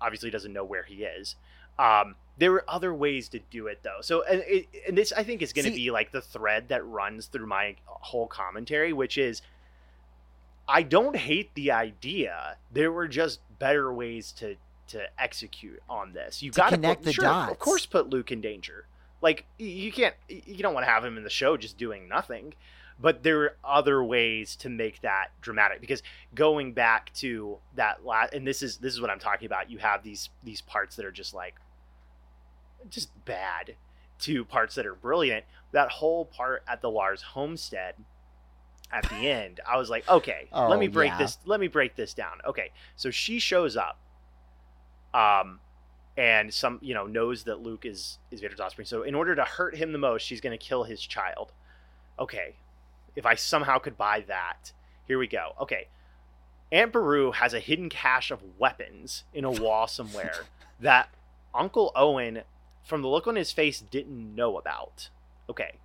obviously 0.00 0.30
doesn't 0.30 0.54
know 0.54 0.64
where 0.64 0.84
he 0.84 1.04
is. 1.04 1.36
Um, 1.78 2.14
there 2.38 2.52
were 2.52 2.64
other 2.66 2.92
ways 2.92 3.28
to 3.30 3.38
do 3.50 3.66
it 3.66 3.80
though. 3.82 4.00
So, 4.00 4.22
and, 4.24 4.42
it, 4.46 4.66
and 4.88 4.98
this 4.98 5.12
I 5.12 5.22
think 5.22 5.42
is 5.42 5.52
going 5.52 5.66
to 5.66 5.70
be 5.70 5.90
like 5.90 6.12
the 6.12 6.20
thread 6.20 6.68
that 6.68 6.84
runs 6.84 7.26
through 7.26 7.46
my 7.46 7.76
whole 7.86 8.26
commentary, 8.26 8.92
which 8.92 9.18
is 9.18 9.42
I 10.68 10.82
don't 10.82 11.16
hate 11.16 11.54
the 11.54 11.70
idea. 11.70 12.56
There 12.72 12.90
were 12.90 13.08
just 13.08 13.40
better 13.58 13.92
ways 13.92 14.32
to 14.32 14.56
to 14.88 15.02
execute 15.18 15.80
on 15.88 16.12
this. 16.12 16.42
You 16.42 16.50
got 16.50 16.70
to 16.70 16.76
connect 16.76 17.00
put, 17.00 17.06
the 17.06 17.12
sure, 17.12 17.24
dots. 17.24 17.52
Of 17.52 17.58
course, 17.58 17.86
put 17.86 18.10
Luke 18.10 18.32
in 18.32 18.40
danger. 18.40 18.86
Like 19.22 19.46
you 19.58 19.90
can't, 19.90 20.14
you 20.28 20.58
don't 20.58 20.74
want 20.74 20.84
to 20.84 20.90
have 20.90 21.04
him 21.04 21.16
in 21.16 21.24
the 21.24 21.30
show 21.30 21.56
just 21.56 21.78
doing 21.78 22.08
nothing. 22.08 22.54
But 23.00 23.24
there 23.24 23.42
are 23.42 23.56
other 23.64 24.04
ways 24.04 24.54
to 24.56 24.68
make 24.68 25.00
that 25.00 25.28
dramatic 25.40 25.80
because 25.80 26.02
going 26.34 26.74
back 26.74 27.12
to 27.14 27.58
that 27.74 28.04
last, 28.04 28.34
and 28.34 28.46
this 28.46 28.62
is 28.62 28.76
this 28.76 28.94
is 28.94 29.00
what 29.00 29.10
I'm 29.10 29.18
talking 29.18 29.46
about. 29.46 29.70
You 29.70 29.78
have 29.78 30.04
these 30.04 30.30
these 30.44 30.60
parts 30.60 30.94
that 30.96 31.04
are 31.04 31.12
just 31.12 31.34
like 31.34 31.56
just 32.90 33.08
bad 33.24 33.74
to 34.20 34.44
parts 34.44 34.74
that 34.76 34.86
are 34.86 34.94
brilliant. 34.94 35.44
That 35.72 35.90
whole 35.90 36.24
part 36.24 36.62
at 36.68 36.80
the 36.82 36.90
Lars 36.90 37.22
homestead 37.22 37.94
at 38.92 39.08
the 39.08 39.14
end, 39.28 39.60
I 39.68 39.76
was 39.76 39.90
like, 39.90 40.08
okay, 40.08 40.48
Oh, 40.52 40.68
let 40.68 40.78
me 40.78 40.88
break 40.88 41.12
yeah. 41.12 41.18
this. 41.18 41.38
Let 41.44 41.60
me 41.60 41.68
break 41.68 41.96
this 41.96 42.14
down. 42.14 42.38
Okay, 42.46 42.70
so 42.96 43.10
she 43.10 43.38
shows 43.38 43.76
up, 43.76 43.98
um, 45.12 45.60
and 46.16 46.52
some 46.52 46.78
you 46.82 46.94
know 46.94 47.06
knows 47.06 47.44
that 47.44 47.60
Luke 47.60 47.84
is 47.84 48.18
is 48.30 48.40
Vader's 48.40 48.60
offspring. 48.60 48.86
So 48.86 49.02
in 49.02 49.14
order 49.14 49.34
to 49.34 49.42
hurt 49.44 49.76
him 49.76 49.92
the 49.92 49.98
most, 49.98 50.22
she's 50.22 50.40
going 50.40 50.56
to 50.56 50.64
kill 50.64 50.84
his 50.84 51.00
child. 51.00 51.52
Okay, 52.18 52.54
if 53.16 53.26
I 53.26 53.34
somehow 53.34 53.78
could 53.78 53.96
buy 53.96 54.24
that, 54.28 54.72
here 55.08 55.18
we 55.18 55.26
go. 55.26 55.54
Okay, 55.60 55.88
Aunt 56.70 56.92
Beru 56.92 57.32
has 57.32 57.52
a 57.54 57.58
hidden 57.60 57.88
cache 57.88 58.30
of 58.30 58.40
weapons 58.58 59.24
in 59.32 59.44
a 59.44 59.50
wall 59.50 59.86
somewhere 59.88 60.44
that 60.80 61.08
Uncle 61.52 61.90
Owen, 61.96 62.42
from 62.84 63.02
the 63.02 63.08
look 63.08 63.26
on 63.26 63.36
his 63.36 63.50
face, 63.50 63.80
didn't 63.80 64.34
know 64.34 64.56
about. 64.58 65.08
Okay. 65.48 65.78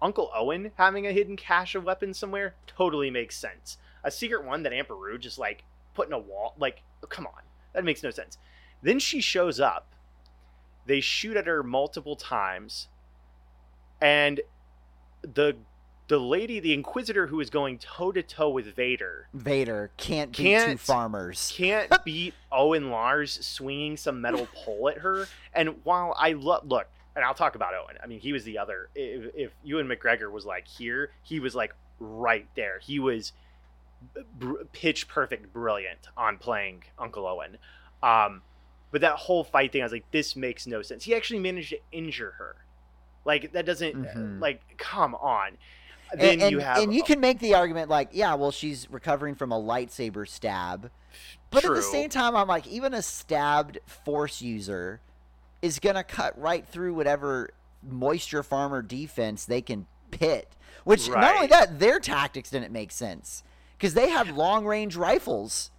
Uncle 0.00 0.30
Owen 0.34 0.72
having 0.76 1.06
a 1.06 1.12
hidden 1.12 1.36
cache 1.36 1.74
of 1.74 1.84
weapons 1.84 2.18
somewhere 2.18 2.54
totally 2.66 3.10
makes 3.10 3.36
sense. 3.36 3.78
A 4.04 4.10
secret 4.10 4.44
one 4.44 4.62
that 4.62 4.72
Aunt 4.72 4.88
Beru 4.88 5.18
just 5.18 5.38
like 5.38 5.64
put 5.94 6.06
in 6.06 6.12
a 6.12 6.18
wall, 6.18 6.54
like, 6.58 6.82
oh, 7.02 7.06
come 7.06 7.26
on, 7.26 7.42
that 7.72 7.84
makes 7.84 8.02
no 8.02 8.10
sense. 8.10 8.38
Then 8.82 8.98
she 8.98 9.20
shows 9.20 9.58
up. 9.58 9.94
They 10.84 11.00
shoot 11.00 11.36
at 11.36 11.46
her 11.46 11.62
multiple 11.64 12.14
times, 12.14 12.88
and 14.00 14.40
the 15.22 15.56
the 16.08 16.18
lady, 16.18 16.60
the 16.60 16.72
Inquisitor, 16.72 17.26
who 17.26 17.40
is 17.40 17.50
going 17.50 17.78
toe 17.78 18.12
to 18.12 18.22
toe 18.22 18.48
with 18.50 18.74
Vader, 18.76 19.28
Vader 19.34 19.90
can't 19.96 20.30
beat 20.30 20.36
two 20.36 20.42
Can't- 20.44 20.80
farmers. 20.80 21.52
can't 21.56 21.92
beat 22.04 22.34
Owen 22.52 22.90
Lars 22.90 23.44
swinging 23.44 23.96
some 23.96 24.20
metal 24.20 24.46
pole 24.54 24.88
at 24.88 24.98
her. 24.98 25.26
And 25.52 25.76
while 25.84 26.14
I 26.18 26.32
lo- 26.32 26.60
look, 26.64 26.86
and 27.16 27.24
I'll 27.24 27.34
talk 27.34 27.54
about 27.54 27.72
Owen. 27.74 27.96
I 28.02 28.06
mean, 28.06 28.20
he 28.20 28.32
was 28.32 28.44
the 28.44 28.58
other. 28.58 28.88
If, 28.94 29.34
if 29.34 29.50
Ewan 29.64 29.88
McGregor 29.88 30.30
was 30.30 30.44
like 30.44 30.68
here, 30.68 31.10
he 31.22 31.40
was 31.40 31.54
like 31.54 31.74
right 31.98 32.46
there. 32.56 32.78
He 32.80 32.98
was 33.00 33.32
br- 34.38 34.64
pitch 34.72 35.08
perfect 35.08 35.52
brilliant 35.52 36.08
on 36.16 36.36
playing 36.38 36.84
Uncle 36.98 37.26
Owen. 37.26 37.56
Um, 38.02 38.42
but 38.92 39.00
that 39.00 39.16
whole 39.16 39.44
fight 39.44 39.72
thing, 39.72 39.80
I 39.80 39.84
was 39.86 39.92
like, 39.92 40.10
this 40.10 40.36
makes 40.36 40.66
no 40.66 40.82
sense. 40.82 41.04
He 41.04 41.14
actually 41.14 41.40
managed 41.40 41.70
to 41.70 41.78
injure 41.90 42.34
her. 42.38 42.56
Like 43.24 43.52
that 43.52 43.66
doesn't 43.66 43.94
Mhm. 43.96 44.40
like 44.40 44.60
come 44.76 45.14
on. 45.16 45.56
Then 46.12 46.34
and, 46.34 46.42
and, 46.42 46.50
you 46.52 46.58
have 46.60 46.78
and 46.78 46.94
you 46.94 47.02
can 47.02 47.20
make 47.20 47.40
the 47.40 47.54
argument 47.54 47.90
like, 47.90 48.10
yeah, 48.12 48.34
well, 48.34 48.50
she's 48.50 48.90
recovering 48.90 49.34
from 49.34 49.52
a 49.52 49.60
lightsaber 49.60 50.28
stab, 50.28 50.90
but 51.50 51.64
at 51.64 51.74
the 51.74 51.82
same 51.82 52.10
time, 52.10 52.36
I'm 52.36 52.48
like, 52.48 52.66
even 52.66 52.94
a 52.94 53.02
stabbed 53.02 53.78
Force 53.86 54.40
user 54.40 55.00
is 55.62 55.78
gonna 55.78 56.04
cut 56.04 56.38
right 56.40 56.66
through 56.66 56.94
whatever 56.94 57.50
moisture 57.82 58.42
farmer 58.42 58.82
defense 58.82 59.44
they 59.44 59.62
can 59.62 59.86
pit. 60.10 60.48
Which 60.84 61.08
not 61.08 61.34
only 61.34 61.48
that, 61.48 61.80
their 61.80 61.98
tactics 61.98 62.50
didn't 62.50 62.72
make 62.72 62.92
sense 62.92 63.42
because 63.76 63.94
they 63.94 64.10
have 64.10 64.30
long 64.36 64.64
range 64.64 64.94
rifles. 64.96 65.70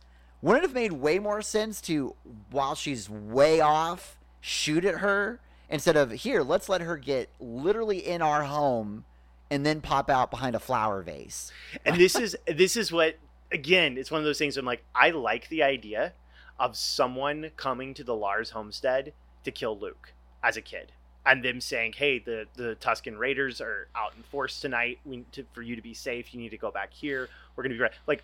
Wouldn't 0.42 0.66
it 0.66 0.68
have 0.68 0.76
made 0.76 0.92
way 0.92 1.18
more 1.18 1.42
sense 1.42 1.82
to, 1.82 2.16
while 2.52 2.76
she's 2.76 3.10
way 3.10 3.62
off, 3.62 4.20
shoot 4.42 4.86
at 4.86 4.96
her 4.96 5.40
instead 5.70 5.96
of 5.96 6.12
here? 6.12 6.44
Let's 6.44 6.70
let 6.70 6.82
her 6.82 6.98
get 6.98 7.30
literally 7.40 8.06
in 8.06 8.22
our 8.22 8.44
home 8.44 9.06
and 9.50 9.66
then 9.66 9.82
pop 9.82 10.10
out 10.10 10.32
behind 10.32 10.56
a 10.56 10.60
flower 10.60 11.02
vase. 11.02 11.52
and 11.86 11.98
this 11.98 12.16
is 12.16 12.36
this 12.48 12.76
is 12.76 12.92
what 12.92 13.16
again 13.52 13.98
it's 13.98 14.12
one 14.12 14.20
of 14.20 14.26
those 14.26 14.38
things 14.38 14.58
i'm 14.58 14.66
like 14.66 14.84
i 14.94 15.10
like 15.10 15.48
the 15.50 15.64
idea 15.64 16.14
of 16.60 16.76
someone 16.76 17.52
coming 17.56 17.94
to 17.94 18.04
the 18.04 18.16
lars 18.16 18.50
homestead 18.50 19.14
to 19.44 19.52
kill 19.52 19.78
luke 19.78 20.14
as 20.44 20.58
a 20.58 20.62
kid 20.62 20.92
and 21.28 21.44
them 21.44 21.60
saying 21.62 21.94
hey 21.94 22.18
the 22.18 22.48
the 22.56 22.76
Tusken 22.80 23.20
raiders 23.20 23.60
are 23.62 23.90
out 23.96 24.14
in 24.16 24.24
force 24.24 24.60
tonight. 24.62 25.00
We 25.06 25.26
to, 25.34 25.46
for 25.54 25.62
you 25.62 25.76
to 25.76 25.82
be 25.82 25.94
safe 25.94 26.34
you 26.34 26.40
need 26.40 26.50
to 26.50 26.58
go 26.58 26.72
back 26.72 26.94
here. 26.94 27.30
We're 27.56 27.64
gonna 27.64 27.76
be 27.76 27.82
right 27.82 27.92
like 28.08 28.24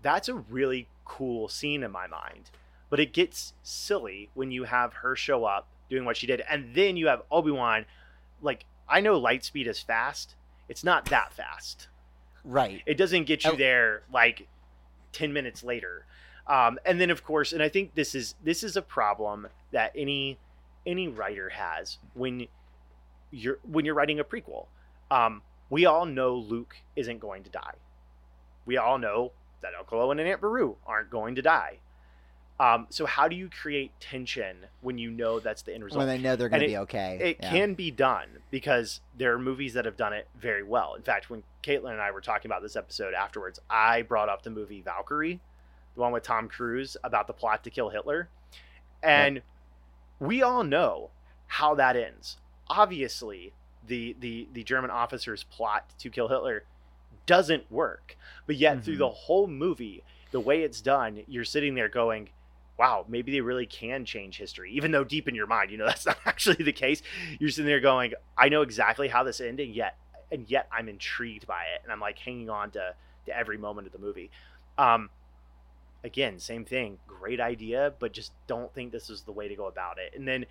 that's 0.00 0.28
a 0.28 0.34
really 0.34 0.86
cool 1.04 1.48
scene 1.48 1.82
in 1.82 1.90
my 1.90 2.06
mind. 2.06 2.50
But 2.88 3.00
it 3.00 3.12
gets 3.12 3.52
silly 3.64 4.30
when 4.34 4.52
you 4.52 4.62
have 4.64 4.92
her 4.94 5.16
show 5.16 5.44
up 5.44 5.66
doing 5.90 6.04
what 6.04 6.16
she 6.16 6.28
did. 6.28 6.40
And 6.48 6.72
then 6.74 6.96
you 6.96 7.08
have 7.08 7.22
obi-wan 7.30 7.84
like 8.40 8.64
i 8.88 9.00
know 9.00 9.18
light 9.18 9.44
speed 9.44 9.66
is 9.66 9.80
fast 9.80 10.36
it's 10.68 10.82
not 10.84 11.04
that 11.06 11.32
fast 11.32 11.88
Right. 12.44 12.82
it 12.86 12.94
doesn't 12.96 13.24
get 13.24 13.44
you 13.44 13.52
Oh. 13.52 13.56
there 13.56 14.02
like 14.12 14.46
10 15.12 15.32
minutes 15.32 15.62
later. 15.64 16.06
Um, 16.46 16.78
and 16.84 17.00
then 17.00 17.10
of 17.10 17.24
course, 17.24 17.52
and 17.52 17.62
I 17.62 17.68
think 17.68 17.94
this 17.94 18.14
is 18.14 18.34
this 18.44 18.62
is 18.62 18.76
a 18.76 18.82
problem 18.82 19.48
that 19.72 19.92
any 19.96 20.38
any 20.86 21.08
writer 21.08 21.48
has 21.50 21.98
when 22.14 22.46
you're 23.32 23.58
when 23.64 23.84
you're 23.84 23.94
writing 23.96 24.20
a 24.20 24.24
prequel. 24.24 24.66
Um, 25.10 25.42
we 25.70 25.86
all 25.86 26.06
know 26.06 26.36
Luke 26.36 26.76
isn't 26.94 27.18
going 27.18 27.42
to 27.42 27.50
die. 27.50 27.74
We 28.64 28.76
all 28.76 28.98
know 28.98 29.32
that 29.62 29.72
Uncle 29.76 30.00
Owen 30.00 30.20
and 30.20 30.28
Aunt 30.28 30.40
Beru 30.40 30.76
aren't 30.86 31.10
going 31.10 31.34
to 31.34 31.42
die. 31.42 31.78
Um, 32.58 32.86
so 32.88 33.04
how 33.04 33.28
do 33.28 33.36
you 33.36 33.50
create 33.50 33.92
tension 34.00 34.66
when 34.80 34.96
you 34.96 35.10
know 35.10 35.40
that's 35.40 35.60
the 35.62 35.74
end 35.74 35.84
result? 35.84 35.98
When 35.98 36.06
they 36.08 36.16
know 36.16 36.36
they're 36.36 36.48
going 36.48 36.62
to 36.62 36.66
be 36.68 36.78
okay. 36.78 37.18
It 37.20 37.36
Yeah. 37.42 37.50
can 37.50 37.74
be 37.74 37.90
done 37.90 38.28
because 38.50 39.00
there 39.14 39.34
are 39.34 39.38
movies 39.38 39.74
that 39.74 39.84
have 39.84 39.96
done 39.98 40.14
it 40.14 40.26
very 40.34 40.62
well. 40.62 40.94
In 40.94 41.02
fact, 41.02 41.28
when 41.28 41.42
Caitlin 41.62 41.92
and 41.92 42.00
I 42.00 42.10
were 42.12 42.22
talking 42.22 42.50
about 42.50 42.62
this 42.62 42.74
episode 42.74 43.12
afterwards, 43.12 43.60
I 43.68 44.02
brought 44.02 44.30
up 44.30 44.42
the 44.42 44.48
movie 44.50 44.80
Valkyrie, 44.80 45.40
the 45.94 46.00
one 46.00 46.12
with 46.12 46.22
Tom 46.22 46.48
Cruise 46.48 46.96
about 47.04 47.26
the 47.26 47.34
plot 47.34 47.62
to 47.64 47.70
kill 47.70 47.90
Hitler. 47.90 48.28
And 49.02 49.42
we 50.18 50.42
all 50.42 50.64
know 50.64 51.10
how 51.48 51.74
that 51.74 51.94
ends. 51.94 52.38
Obviously, 52.68 53.52
the, 53.86 54.16
the, 54.18 54.48
the 54.52 54.64
German 54.64 54.90
officer's 54.90 55.44
plot 55.44 55.90
to 55.98 56.08
kill 56.08 56.28
Hitler 56.28 56.64
doesn't 57.26 57.70
work. 57.70 58.16
But 58.46 58.56
yet, 58.56 58.82
through 58.82 58.94
Mhm. 58.94 58.98
the 59.00 59.08
whole 59.10 59.46
movie, 59.46 60.02
the 60.30 60.40
way 60.40 60.62
it's 60.62 60.80
done, 60.80 61.22
you're 61.28 61.44
sitting 61.44 61.74
there 61.74 61.88
going, 61.88 62.30
wow, 62.78 63.04
maybe 63.08 63.32
they 63.32 63.40
really 63.40 63.66
can 63.66 64.04
change 64.04 64.36
history, 64.36 64.72
even 64.72 64.90
though 64.90 65.04
deep 65.04 65.28
in 65.28 65.34
your 65.34 65.46
mind, 65.46 65.70
you 65.70 65.78
know, 65.78 65.86
that's 65.86 66.06
not 66.06 66.18
actually 66.24 66.62
the 66.62 66.72
case. 66.72 67.02
You're 67.38 67.50
sitting 67.50 67.66
there 67.66 67.80
going, 67.80 68.14
I 68.36 68.48
know 68.48 68.62
exactly 68.62 69.08
how 69.08 69.22
this 69.22 69.40
ended, 69.40 69.68
yet, 69.68 69.96
and 70.30 70.48
yet 70.48 70.68
I'm 70.72 70.88
intrigued 70.88 71.46
by 71.46 71.62
it. 71.74 71.80
And 71.82 71.92
I'm 71.92 72.00
like 72.00 72.18
hanging 72.18 72.50
on 72.50 72.70
to, 72.72 72.94
to 73.26 73.36
every 73.36 73.58
moment 73.58 73.86
of 73.86 73.92
the 73.92 73.98
movie. 73.98 74.30
Um, 74.78 75.10
again, 76.04 76.38
same 76.38 76.64
thing. 76.64 76.98
Great 77.06 77.40
idea, 77.40 77.94
but 77.98 78.12
just 78.12 78.32
don't 78.46 78.72
think 78.74 78.92
this 78.92 79.10
is 79.10 79.22
the 79.22 79.32
way 79.32 79.48
to 79.48 79.56
go 79.56 79.66
about 79.66 79.98
it. 79.98 80.12
And 80.16 80.26
then, 80.26 80.46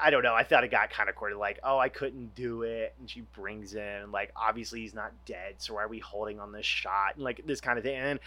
I 0.00 0.10
don't 0.10 0.22
know. 0.22 0.34
I 0.34 0.44
thought 0.44 0.62
it 0.62 0.70
got 0.70 0.90
kind 0.90 1.08
of 1.08 1.14
corny, 1.14 1.34
like, 1.34 1.58
oh, 1.64 1.78
I 1.78 1.88
couldn't 1.88 2.34
do 2.34 2.62
it. 2.62 2.94
And 3.00 3.08
she 3.08 3.22
brings 3.22 3.74
in, 3.74 4.12
like, 4.12 4.30
obviously 4.36 4.80
he's 4.80 4.94
not 4.94 5.12
dead. 5.24 5.54
So 5.58 5.74
why 5.74 5.84
are 5.84 5.88
we 5.88 5.98
holding 5.98 6.38
on 6.38 6.52
this 6.52 6.66
shot? 6.66 7.14
And 7.14 7.24
like 7.24 7.46
this 7.46 7.60
kind 7.60 7.78
of 7.78 7.84
thing. 7.84 7.96
And, 7.96 8.20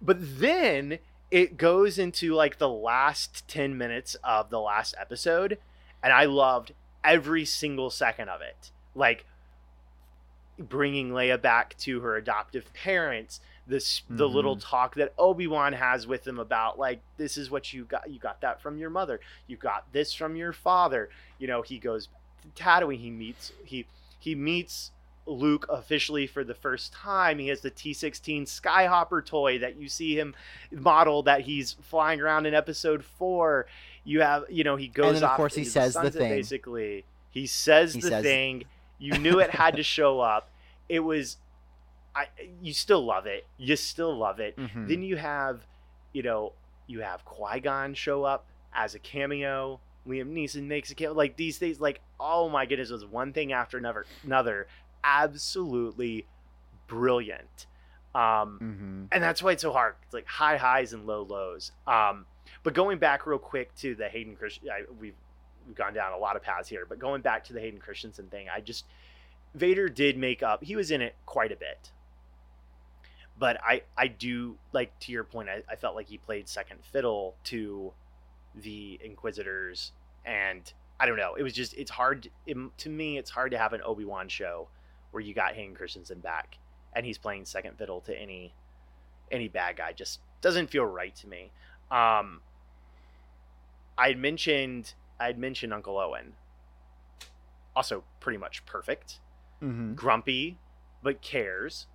but 0.00 0.18
then 0.38 0.98
it 1.30 1.56
goes 1.56 1.98
into 1.98 2.34
like 2.34 2.58
the 2.58 2.68
last 2.68 3.46
10 3.48 3.76
minutes 3.78 4.16
of 4.24 4.50
the 4.50 4.60
last 4.60 4.94
episode 4.98 5.58
and 6.02 6.12
i 6.12 6.24
loved 6.24 6.72
every 7.04 7.44
single 7.44 7.90
second 7.90 8.28
of 8.28 8.40
it. 8.40 8.70
Like 8.94 9.24
bringing 10.58 11.10
leia 11.10 11.40
back 11.40 11.76
to 11.78 12.00
her 12.00 12.16
adoptive 12.16 12.70
parents 12.74 13.40
this 13.66 14.02
the 14.10 14.26
mm-hmm. 14.26 14.34
little 14.36 14.56
talk 14.56 14.94
that 14.94 15.14
obi-wan 15.16 15.72
has 15.72 16.06
with 16.06 16.24
them 16.24 16.38
about 16.38 16.78
like 16.78 17.00
this 17.16 17.38
is 17.38 17.50
what 17.50 17.72
you 17.72 17.84
got 17.84 18.10
you 18.10 18.18
got 18.18 18.38
that 18.42 18.60
from 18.60 18.76
your 18.76 18.90
mother 18.90 19.20
you 19.46 19.56
got 19.56 19.90
this 19.92 20.12
from 20.12 20.36
your 20.36 20.52
father. 20.52 21.08
You 21.38 21.46
know 21.46 21.62
he 21.62 21.78
goes 21.78 22.08
to 22.42 22.62
tatooine 22.62 22.98
he 22.98 23.10
meets 23.10 23.52
he 23.64 23.86
he 24.18 24.34
meets 24.34 24.90
Luke 25.26 25.66
officially 25.68 26.26
for 26.26 26.42
the 26.44 26.54
first 26.54 26.92
time. 26.92 27.38
He 27.38 27.48
has 27.48 27.60
the 27.60 27.70
T16 27.70 28.42
Skyhopper 28.44 29.24
toy 29.24 29.58
that 29.58 29.76
you 29.76 29.88
see 29.88 30.18
him 30.18 30.34
model 30.72 31.22
that 31.24 31.42
he's 31.42 31.74
flying 31.82 32.20
around 32.20 32.46
in 32.46 32.54
episode 32.54 33.04
four. 33.04 33.66
You 34.04 34.22
have, 34.22 34.44
you 34.48 34.64
know, 34.64 34.76
he 34.76 34.88
goes 34.88 35.14
then, 35.14 35.24
of 35.24 35.30
off 35.30 35.36
course, 35.36 35.54
he 35.54 35.64
says 35.64 35.94
the 35.94 36.10
thing. 36.10 36.30
Basically, 36.30 37.04
he 37.30 37.46
says 37.46 37.94
He 37.94 38.00
the 38.00 38.08
says- 38.08 38.22
thing. 38.24 38.64
You 38.98 39.16
knew 39.18 39.38
it 39.40 39.50
had 39.50 39.76
to 39.76 39.82
show 39.82 40.20
up. 40.20 40.50
It 40.88 41.00
was, 41.00 41.38
I. 42.14 42.26
You 42.60 42.72
still 42.74 43.02
love 43.04 43.24
it. 43.26 43.46
You 43.56 43.76
still 43.76 44.14
love 44.16 44.40
it. 44.40 44.56
Mhm. 44.58 44.88
Then 44.88 45.02
you 45.02 45.16
have, 45.16 45.60
you 46.12 46.22
know, 46.22 46.52
you 46.86 47.00
have 47.00 47.24
Qui 47.24 47.60
Gon 47.60 47.94
show 47.94 48.24
up 48.24 48.44
as 48.74 48.94
a 48.94 48.98
cameo. 48.98 49.80
Liam 50.06 50.32
Neeson 50.34 50.64
makes 50.64 50.90
a 50.90 50.94
cameo. 50.94 51.14
Like 51.14 51.36
these 51.36 51.56
things, 51.56 51.80
like 51.80 52.00
oh 52.18 52.50
my 52.50 52.66
goodness, 52.66 52.90
it 52.90 52.92
was 52.92 53.06
one 53.06 53.32
thing 53.32 53.52
after 53.54 53.78
another. 53.78 54.04
Another, 54.24 54.66
absolutely 55.04 56.26
brilliant. 56.86 57.66
Um, 58.14 58.58
Mhm. 58.60 59.14
and 59.14 59.22
that's 59.22 59.42
why 59.42 59.52
it's 59.52 59.62
so 59.62 59.72
hard. 59.72 59.94
It's 60.02 60.14
like 60.14 60.26
high 60.26 60.56
highs 60.56 60.92
and 60.92 61.06
low 61.06 61.22
lows. 61.22 61.72
Um, 61.86 62.26
but 62.62 62.74
going 62.74 62.98
back 62.98 63.26
real 63.26 63.38
quick 63.38 63.74
to 63.76 63.94
the 63.94 64.08
Hayden 64.08 64.36
Christensen, 64.36 64.86
we've 64.98 65.14
we've 65.66 65.76
gone 65.76 65.94
down 65.94 66.12
a 66.12 66.16
lot 66.16 66.34
of 66.36 66.42
paths 66.42 66.68
here. 66.68 66.84
But 66.86 66.98
going 66.98 67.22
back 67.22 67.44
to 67.44 67.52
the 67.52 67.60
Hayden 67.60 67.78
Christensen 67.78 68.28
thing, 68.28 68.48
I 68.48 68.60
just 68.60 68.86
Vader 69.54 69.88
did 69.88 70.16
make 70.16 70.42
up. 70.42 70.64
He 70.64 70.74
was 70.74 70.90
in 70.90 71.00
it 71.02 71.14
quite 71.26 71.52
a 71.52 71.56
bit. 71.56 71.92
But 73.38 73.60
I 73.62 73.82
I 73.96 74.08
do 74.08 74.58
like 74.72 74.98
to 75.00 75.12
your 75.12 75.24
point. 75.24 75.48
I, 75.48 75.62
I 75.68 75.76
felt 75.76 75.94
like 75.94 76.08
he 76.08 76.18
played 76.18 76.48
second 76.48 76.84
fiddle 76.84 77.36
to 77.44 77.92
the 78.54 78.98
Inquisitors, 79.02 79.92
and 80.24 80.72
I 80.98 81.06
don't 81.06 81.16
know. 81.16 81.36
It 81.36 81.42
was 81.42 81.52
just 81.52 81.74
it's 81.74 81.90
hard 81.92 82.28
it, 82.46 82.56
to 82.78 82.88
me. 82.88 83.16
It's 83.18 83.30
hard 83.30 83.52
to 83.52 83.58
have 83.58 83.72
an 83.72 83.80
Obi 83.84 84.04
Wan 84.04 84.28
show 84.28 84.68
where 85.10 85.22
you 85.22 85.34
got 85.34 85.54
Hayden 85.54 85.74
Christensen 85.74 86.20
back 86.20 86.58
and 86.94 87.04
he's 87.06 87.18
playing 87.18 87.44
second 87.44 87.76
fiddle 87.78 88.00
to 88.02 88.16
any 88.18 88.52
any 89.30 89.48
bad 89.48 89.76
guy. 89.76 89.92
Just 89.92 90.20
doesn't 90.40 90.68
feel 90.68 90.84
right 90.84 91.14
to 91.16 91.26
me. 91.28 91.50
Um 91.90 92.40
i 93.98 94.08
had 94.08 94.18
mentioned 94.18 94.94
i 95.18 95.26
had 95.26 95.38
mentioned 95.38 95.72
uncle 95.72 95.98
owen. 95.98 96.32
Also 97.76 98.02
pretty 98.20 98.38
much 98.38 98.64
perfect. 98.66 99.20
Mhm. 99.62 99.94
grumpy 99.94 100.58
but 101.02 101.20
cares. 101.22 101.86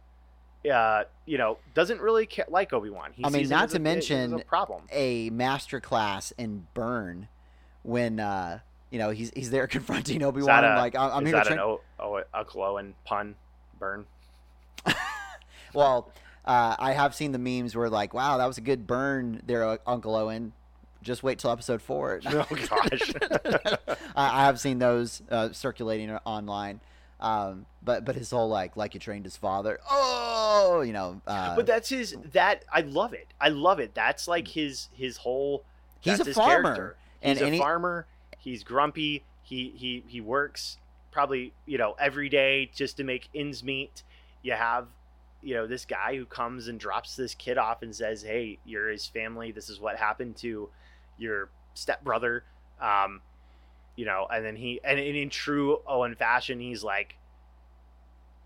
Uh 0.70 1.04
you 1.26 1.38
know 1.38 1.58
doesn't 1.74 2.02
really 2.02 2.26
ca- 2.26 2.46
like 2.50 2.74
obi-wan. 2.74 3.14
I 3.24 3.30
mean, 3.30 3.48
not 3.50 3.70
to 3.72 3.78
a- 3.78 3.80
mention- 3.80 4.34
a 4.34 4.40
problem. 4.40 4.84
a 4.92 5.30
master 5.30 5.80
class 5.80 6.32
in 6.38 6.68
burn 6.74 7.28
when 7.84 8.20
uh 8.20 8.60
you 8.90 8.98
know 9.00 9.10
he's 9.12 9.32
he's 9.36 9.52
there 9.52 9.68
confronting 9.76 10.24
Obi 10.24 10.42
Wan 10.42 10.64
like 10.78 10.96
I'm 10.96 11.24
is 11.26 11.32
here 11.32 11.32
to 11.34 11.38
that 11.38 11.46
train. 11.48 11.60
an 11.60 11.66
o- 11.66 11.82
o- 12.06 12.24
uncle 12.34 12.64
owen 12.64 12.94
pun 13.04 13.36
burn 13.80 14.06
Well, 15.74 16.10
uh, 16.46 16.76
I 16.80 16.94
have 16.94 17.14
seen 17.14 17.32
the 17.32 17.40
memes 17.40 17.76
where 17.76 17.90
like, 17.90 18.14
wow, 18.14 18.38
that 18.38 18.46
was 18.46 18.58
a 18.58 18.62
good 18.62 18.88
burn 18.88 19.42
there, 19.46 19.64
uh, 19.64 19.78
Uncle 19.86 20.16
Owen. 20.16 20.54
Just 21.02 21.22
wait 21.22 21.38
till 21.38 21.52
episode 21.52 21.82
four. 21.82 22.22
oh 22.26 22.48
gosh 22.50 23.14
I, 24.16 24.42
I 24.42 24.46
have 24.46 24.60
seen 24.60 24.80
those 24.80 25.22
uh, 25.30 25.52
circulating 25.52 26.12
online. 26.26 26.80
Um, 27.20 27.66
but 27.84 28.06
but 28.06 28.16
his 28.16 28.32
whole 28.32 28.50
like 28.50 28.76
like 28.76 28.94
you 28.94 29.00
trained 29.00 29.26
his 29.26 29.38
father. 29.38 29.80
Oh, 29.90 30.82
you 30.82 30.94
know. 30.94 31.22
Uh, 31.28 31.56
but 31.56 31.66
that's 31.66 31.90
his 31.90 32.16
that 32.34 32.66
i 32.72 32.82
love 32.82 33.14
it 33.14 33.28
i 33.40 33.50
love 33.50 33.80
it 33.80 33.94
that's 33.94 34.28
like 34.28 34.48
his 34.48 34.90
his 34.94 35.18
whole 35.18 35.64
he's 36.02 36.20
a 36.20 36.26
farmer, 36.34 36.76
character. 36.76 36.98
He's 37.22 37.32
and, 37.32 37.40
a 37.40 37.46
and 37.46 37.54
he, 37.54 37.60
farmer. 37.60 38.08
He's 38.40 38.64
grumpy. 38.64 39.24
He 39.44 39.74
he 39.76 40.04
he 40.08 40.22
works 40.22 40.78
probably 41.16 41.54
you 41.66 41.78
know 41.78 41.96
every 41.98 42.28
day 42.28 42.70
just 42.76 42.98
to 42.98 43.04
make 43.06 43.30
ends 43.34 43.64
meet. 43.64 44.04
You 44.44 44.52
have 44.52 44.88
you 45.42 45.56
know 45.56 45.66
this 45.66 45.86
guy 45.86 46.18
who 46.18 46.26
comes 46.26 46.68
and 46.68 46.78
drops 46.78 47.16
this 47.16 47.34
kid 47.34 47.58
off 47.58 47.82
and 47.82 47.96
says, 47.96 48.22
"Hey, 48.22 48.60
you're 48.66 48.90
his 48.90 49.08
family. 49.08 49.52
This 49.52 49.70
is 49.70 49.80
what 49.80 49.96
happened 49.96 50.36
to 50.38 50.70
your 51.18 51.50
stepbrother." 51.74 52.44
Um, 52.82 53.22
you 53.96 54.06
know, 54.06 54.28
and 54.30 54.46
then 54.46 54.58
he 54.58 54.82
and 54.84 55.00
in 55.00 55.30
true 55.30 55.80
Owen 55.88 56.16
fashion, 56.16 56.60
he's 56.60 56.84
like, 56.84 57.16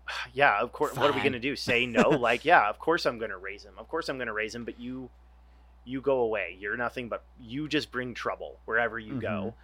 "Yeah, 0.32 0.60
of 0.60 0.70
course. 0.70 0.92
Fine. 0.92 1.00
What 1.02 1.10
are 1.10 1.14
we 1.14 1.24
gonna 1.24 1.40
do? 1.40 1.56
Say 1.56 1.86
no? 1.86 2.08
like, 2.10 2.44
yeah, 2.44 2.70
of 2.70 2.78
course 2.78 3.04
I'm 3.04 3.18
gonna 3.18 3.36
raise 3.36 3.64
him. 3.64 3.74
Of 3.78 3.88
course 3.88 4.08
I'm 4.08 4.16
gonna 4.16 4.32
raise 4.32 4.54
him. 4.54 4.64
But 4.64 4.78
you, 4.78 5.10
you 5.84 6.00
go 6.00 6.20
away. 6.20 6.56
You're 6.60 6.76
nothing 6.76 7.08
but 7.08 7.24
you 7.40 7.66
just 7.66 7.90
bring 7.90 8.14
trouble 8.14 8.60
wherever 8.64 8.96
you 8.96 9.14
mm-hmm. 9.14 9.20
go." 9.22 9.54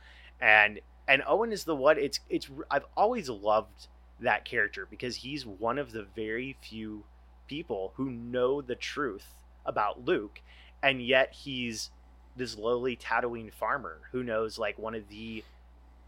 And 0.40 0.80
and 1.09 1.22
Owen 1.26 1.52
is 1.52 1.64
the 1.64 1.76
one. 1.76 1.98
It's 1.98 2.20
it's. 2.28 2.48
I've 2.70 2.86
always 2.96 3.28
loved 3.28 3.88
that 4.20 4.44
character 4.44 4.86
because 4.88 5.16
he's 5.16 5.46
one 5.46 5.78
of 5.78 5.92
the 5.92 6.07
very 6.14 6.57
few 6.62 7.04
people 7.46 7.92
who 7.96 8.11
know 8.11 8.61
the 8.61 8.74
truth 8.74 9.34
about 9.64 10.04
Luke, 10.04 10.40
and 10.82 11.04
yet 11.04 11.32
he's 11.32 11.90
this 12.36 12.57
lowly 12.57 12.96
Tatooine 12.96 13.52
farmer 13.52 13.98
who 14.12 14.22
knows 14.22 14.59
like 14.59 14.78
one 14.78 14.94
of 14.94 15.09
the 15.09 15.42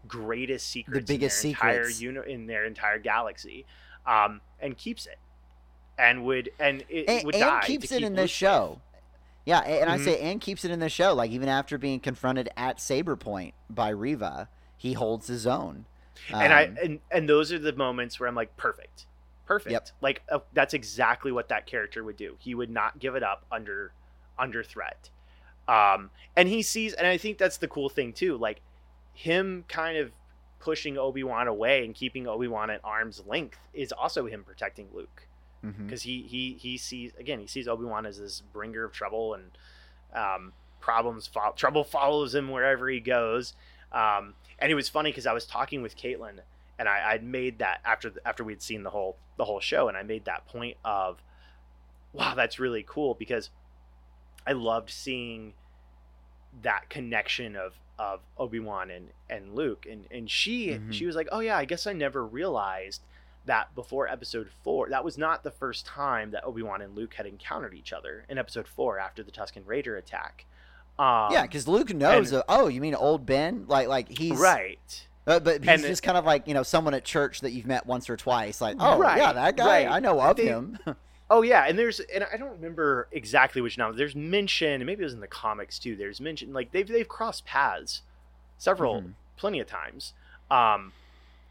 greatest 0.07 0.67
secrets, 0.67 1.07
the 1.07 1.13
biggest 1.13 1.43
in 1.43 1.51
their 1.51 1.83
secrets. 1.85 2.01
entire 2.01 2.11
uni- 2.11 2.33
in 2.33 2.47
their 2.47 2.65
entire 2.65 2.99
galaxy, 2.99 3.65
um, 4.05 4.41
and 4.59 4.77
keeps 4.77 5.05
it, 5.05 5.17
and 5.97 6.25
would 6.25 6.49
and 6.59 6.83
it 6.89 7.05
and, 7.07 7.25
would 7.25 7.35
and 7.35 7.43
die 7.43 7.61
keeps 7.65 7.91
it 7.91 8.03
in 8.03 8.15
this 8.15 8.31
show. 8.31 8.81
Yeah, 9.45 9.59
and, 9.59 9.89
mm-hmm. 9.89 10.01
I 10.01 10.03
say 10.03 10.19
and 10.19 10.39
keeps 10.39 10.65
it 10.65 10.71
in 10.71 10.79
the 10.79 10.89
show. 10.89 11.13
Like 11.13 11.31
even 11.31 11.49
after 11.49 11.77
being 11.77 11.99
confronted 11.99 12.49
at 12.57 12.79
Saber 12.79 13.15
Point 13.15 13.53
by 13.69 13.89
Reva, 13.89 14.49
he 14.79 14.93
holds 14.93 15.27
his 15.27 15.45
own. 15.45 15.85
Um, 16.33 16.41
and 16.41 16.53
I 16.53 16.65
um, 16.65 16.77
and 16.81 16.99
and 17.11 17.29
those 17.29 17.51
are 17.51 17.59
the 17.59 17.73
moments 17.73 18.19
where 18.19 18.27
I'm 18.27 18.35
like, 18.35 18.55
perfect, 18.57 19.05
perfect. 19.45 19.71
Yep. 19.71 19.89
Like 20.01 20.23
uh, 20.31 20.39
that's 20.53 20.73
exactly 20.73 21.31
what 21.31 21.49
that 21.49 21.67
character 21.67 22.03
would 22.03 22.17
do. 22.17 22.35
He 22.39 22.55
would 22.55 22.71
not 22.71 22.97
give 22.97 23.15
it 23.15 23.23
up 23.23 23.45
under 23.51 23.91
under 24.39 24.63
threat. 24.63 25.09
Um, 25.67 26.09
and 26.35 26.49
he 26.49 26.63
sees, 26.63 26.93
and 26.93 27.05
I 27.05 27.17
think 27.17 27.37
that's 27.37 27.57
the 27.57 27.67
cool 27.67 27.89
thing 27.89 28.13
too. 28.13 28.37
Like 28.37 28.61
him 29.13 29.65
kind 29.67 29.97
of 29.97 30.11
pushing 30.59 30.97
Obi 30.97 31.23
Wan 31.23 31.47
away 31.47 31.85
and 31.85 31.93
keeping 31.93 32.25
Obi 32.25 32.47
Wan 32.47 32.69
at 32.69 32.81
arm's 32.83 33.21
length 33.27 33.59
is 33.73 33.91
also 33.91 34.25
him 34.25 34.43
protecting 34.43 34.87
Luke 34.93 35.27
because 35.61 36.01
mm-hmm. 36.01 36.09
he 36.09 36.21
he 36.23 36.57
he 36.59 36.77
sees 36.77 37.11
again 37.19 37.39
he 37.39 37.47
sees 37.47 37.67
Obi 37.67 37.83
Wan 37.83 38.05
as 38.05 38.17
this 38.17 38.41
bringer 38.53 38.85
of 38.85 38.93
trouble 38.93 39.33
and 39.33 39.51
um, 40.13 40.53
problems 40.79 41.27
fo- 41.27 41.53
trouble 41.55 41.83
follows 41.83 42.33
him 42.33 42.49
wherever 42.49 42.89
he 42.89 42.99
goes. 42.99 43.53
Um, 43.91 44.35
and 44.61 44.71
it 44.71 44.75
was 44.75 44.89
funny 44.89 45.11
because 45.11 45.25
I 45.25 45.33
was 45.33 45.45
talking 45.45 45.81
with 45.81 45.97
Caitlin 45.97 46.39
and 46.79 46.87
I, 46.87 47.11
I'd 47.11 47.23
made 47.23 47.59
that 47.59 47.81
after 47.83 48.13
after 48.25 48.43
we'd 48.43 48.61
seen 48.61 48.83
the 48.83 48.89
whole 48.89 49.17
the 49.37 49.45
whole 49.45 49.59
show, 49.59 49.89
and 49.89 49.97
I 49.97 50.03
made 50.03 50.25
that 50.25 50.47
point 50.47 50.77
of, 50.83 51.21
wow, 52.13 52.33
that's 52.35 52.57
really 52.57 52.83
cool 52.87 53.13
because 53.13 53.49
I 54.47 54.53
loved 54.53 54.89
seeing 54.89 55.53
that 56.63 56.89
connection 56.89 57.55
of 57.57 57.73
of 57.99 58.21
Obi 58.37 58.61
Wan 58.61 58.89
and 58.89 59.09
and 59.29 59.53
Luke, 59.53 59.85
and 59.89 60.05
and 60.09 60.31
she 60.31 60.69
mm-hmm. 60.69 60.91
she 60.91 61.05
was 61.05 61.17
like, 61.17 61.27
oh 61.33 61.41
yeah, 61.41 61.57
I 61.57 61.65
guess 61.65 61.85
I 61.85 61.91
never 61.91 62.25
realized 62.25 63.01
that 63.45 63.75
before 63.75 64.07
episode 64.07 64.49
four. 64.63 64.89
That 64.89 65.03
was 65.03 65.17
not 65.17 65.43
the 65.43 65.51
first 65.51 65.85
time 65.85 66.31
that 66.31 66.45
Obi 66.45 66.61
Wan 66.61 66.81
and 66.81 66.95
Luke 66.95 67.15
had 67.15 67.25
encountered 67.25 67.73
each 67.73 67.91
other 67.91 68.25
in 68.29 68.37
episode 68.37 68.67
four 68.67 68.99
after 68.99 69.21
the 69.21 69.31
Tusken 69.31 69.65
Raider 69.65 69.97
attack. 69.97 70.45
Um, 70.99 71.31
yeah, 71.31 71.43
because 71.43 71.65
Luke 71.67 71.93
knows. 71.93 72.33
And, 72.33 72.43
oh, 72.49 72.67
you 72.67 72.81
mean 72.81 72.93
old 72.93 73.25
Ben? 73.25 73.65
Like, 73.67 73.87
like 73.87 74.09
he's 74.09 74.37
right. 74.37 75.07
But, 75.23 75.43
but 75.43 75.61
he's 75.61 75.69
and 75.69 75.83
just 75.83 76.03
kind 76.03 76.17
of 76.17 76.25
like 76.25 76.47
you 76.47 76.53
know 76.53 76.63
someone 76.63 76.93
at 76.93 77.05
church 77.05 77.41
that 77.41 77.51
you've 77.51 77.67
met 77.67 77.85
once 77.85 78.09
or 78.09 78.17
twice. 78.17 78.59
Like, 78.59 78.75
oh 78.79 78.97
right, 78.97 79.17
yeah, 79.17 79.31
that 79.31 79.55
guy, 79.55 79.85
right. 79.85 79.87
I 79.87 79.99
know 79.99 80.19
of 80.19 80.35
they, 80.35 80.47
him. 80.47 80.77
oh 81.29 81.41
yeah, 81.41 81.65
and 81.67 81.79
there's 81.79 81.99
and 81.99 82.25
I 82.33 82.35
don't 82.35 82.51
remember 82.51 83.07
exactly 83.11 83.61
which 83.61 83.77
now. 83.77 83.91
There's 83.91 84.15
mention, 84.15 84.85
maybe 84.85 85.01
it 85.01 85.05
was 85.05 85.13
in 85.13 85.19
the 85.21 85.27
comics 85.27 85.79
too. 85.79 85.95
There's 85.95 86.19
mention 86.19 86.51
like 86.51 86.71
they've 86.71 86.87
they've 86.87 87.07
crossed 87.07 87.45
paths 87.45 88.01
several, 88.57 89.01
mm-hmm. 89.01 89.11
plenty 89.37 89.59
of 89.59 89.67
times. 89.67 90.13
Um, 90.51 90.91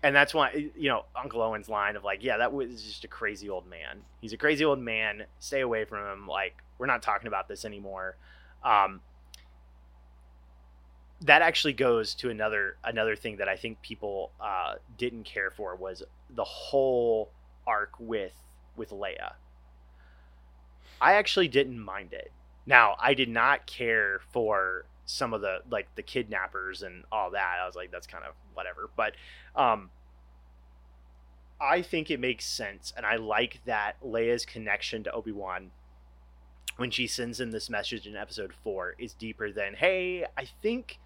and 0.02 0.14
that's 0.14 0.34
why 0.34 0.70
you 0.76 0.88
know 0.88 1.04
Uncle 1.16 1.40
Owen's 1.40 1.68
line 1.68 1.96
of 1.96 2.04
like, 2.04 2.22
yeah, 2.22 2.36
that 2.36 2.52
was 2.52 2.82
just 2.82 3.04
a 3.04 3.08
crazy 3.08 3.48
old 3.48 3.66
man. 3.68 4.00
He's 4.20 4.32
a 4.32 4.36
crazy 4.36 4.64
old 4.64 4.80
man. 4.80 5.24
Stay 5.38 5.60
away 5.60 5.84
from 5.84 6.04
him. 6.04 6.26
Like, 6.26 6.56
we're 6.78 6.86
not 6.86 7.00
talking 7.00 7.28
about 7.28 7.48
this 7.48 7.64
anymore. 7.64 8.16
Um, 8.64 9.00
that 11.22 11.42
actually 11.42 11.72
goes 11.72 12.14
to 12.14 12.30
another 12.30 12.76
another 12.84 13.16
thing 13.16 13.38
that 13.38 13.48
I 13.48 13.56
think 13.56 13.82
people 13.82 14.30
uh, 14.40 14.74
didn't 14.96 15.24
care 15.24 15.50
for 15.50 15.74
was 15.74 16.02
the 16.30 16.44
whole 16.44 17.30
arc 17.66 17.92
with 17.98 18.34
with 18.76 18.90
Leia. 18.90 19.32
I 21.00 21.14
actually 21.14 21.48
didn't 21.48 21.78
mind 21.78 22.12
it. 22.12 22.32
Now, 22.66 22.96
I 23.00 23.14
did 23.14 23.28
not 23.28 23.66
care 23.66 24.20
for 24.32 24.84
some 25.06 25.32
of 25.32 25.40
the 25.40 25.60
like 25.70 25.88
the 25.94 26.02
kidnappers 26.02 26.82
and 26.82 27.04
all 27.10 27.30
that. 27.30 27.58
I 27.62 27.66
was 27.66 27.74
like, 27.74 27.90
that's 27.90 28.06
kind 28.06 28.24
of 28.24 28.34
whatever. 28.54 28.90
But 28.94 29.14
um, 29.56 29.90
I 31.60 31.82
think 31.82 32.10
it 32.10 32.20
makes 32.20 32.44
sense, 32.44 32.92
and 32.96 33.04
I 33.04 33.16
like 33.16 33.60
that 33.64 33.96
Leia's 34.04 34.44
connection 34.44 35.02
to 35.04 35.12
Obi 35.12 35.32
Wan 35.32 35.70
when 36.76 36.90
she 36.90 37.08
sends 37.08 37.40
him 37.40 37.50
this 37.50 37.68
message 37.68 38.06
in 38.06 38.14
Episode 38.14 38.52
Four 38.62 38.94
is 38.98 39.14
deeper 39.14 39.50
than, 39.50 39.74
"Hey, 39.74 40.24
I 40.36 40.44
think." 40.44 41.00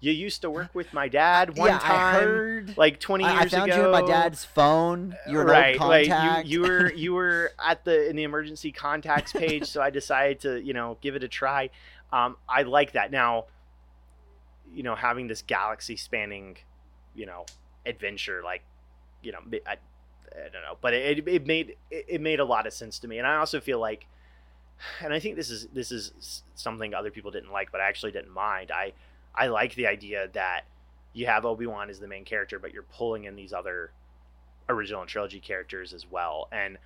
You 0.00 0.12
used 0.12 0.42
to 0.42 0.50
work 0.50 0.74
with 0.74 0.92
my 0.92 1.08
dad 1.08 1.56
one 1.56 1.70
yeah, 1.70 1.78
time, 1.78 1.90
I 1.90 2.20
heard, 2.20 2.78
like 2.78 3.00
twenty 3.00 3.24
years 3.24 3.36
ago. 3.36 3.46
I 3.46 3.48
found 3.48 3.70
ago. 3.70 3.80
you 3.80 3.86
in 3.86 3.92
my 3.92 4.06
dad's 4.06 4.44
phone. 4.44 5.16
You're 5.28 5.42
an 5.42 5.48
right, 5.48 5.80
old 5.80 5.90
contact. 5.90 6.08
Like 6.08 6.46
you, 6.46 6.62
you 6.62 6.68
were 6.68 6.92
you 6.96 7.14
were 7.14 7.52
at 7.64 7.84
the 7.84 8.08
in 8.08 8.16
the 8.16 8.22
emergency 8.22 8.70
contacts 8.70 9.32
page, 9.32 9.66
so 9.66 9.82
I 9.82 9.90
decided 9.90 10.40
to 10.40 10.62
you 10.64 10.72
know 10.72 10.98
give 11.00 11.16
it 11.16 11.24
a 11.24 11.28
try. 11.28 11.70
Um, 12.12 12.36
I 12.48 12.62
like 12.62 12.92
that 12.92 13.10
now. 13.10 13.46
You 14.72 14.82
know, 14.82 14.94
having 14.94 15.28
this 15.28 15.42
galaxy 15.42 15.96
spanning, 15.96 16.58
you 17.14 17.24
know, 17.24 17.46
adventure, 17.86 18.42
like, 18.44 18.62
you 19.22 19.32
know, 19.32 19.38
I, 19.66 19.72
I 19.72 20.48
don't 20.52 20.62
know, 20.62 20.76
but 20.82 20.92
it, 20.92 21.26
it 21.26 21.46
made 21.46 21.76
it 21.90 22.20
made 22.20 22.38
a 22.38 22.44
lot 22.44 22.66
of 22.66 22.74
sense 22.74 22.98
to 23.00 23.08
me, 23.08 23.18
and 23.18 23.26
I 23.26 23.36
also 23.36 23.60
feel 23.60 23.80
like, 23.80 24.06
and 25.00 25.12
I 25.12 25.18
think 25.18 25.36
this 25.36 25.50
is 25.50 25.68
this 25.72 25.90
is 25.90 26.42
something 26.54 26.94
other 26.94 27.10
people 27.10 27.30
didn't 27.30 27.50
like, 27.50 27.72
but 27.72 27.80
I 27.80 27.88
actually 27.88 28.12
didn't 28.12 28.32
mind. 28.32 28.70
I 28.70 28.92
I 29.34 29.48
like 29.48 29.74
the 29.74 29.86
idea 29.86 30.28
that 30.32 30.62
you 31.12 31.26
have 31.26 31.44
Obi 31.44 31.66
Wan 31.66 31.90
as 31.90 32.00
the 32.00 32.08
main 32.08 32.24
character, 32.24 32.58
but 32.58 32.72
you're 32.72 32.82
pulling 32.82 33.24
in 33.24 33.36
these 33.36 33.52
other 33.52 33.92
original 34.68 35.06
trilogy 35.06 35.40
characters 35.40 35.92
as 35.92 36.10
well. 36.10 36.48
And 36.52 36.78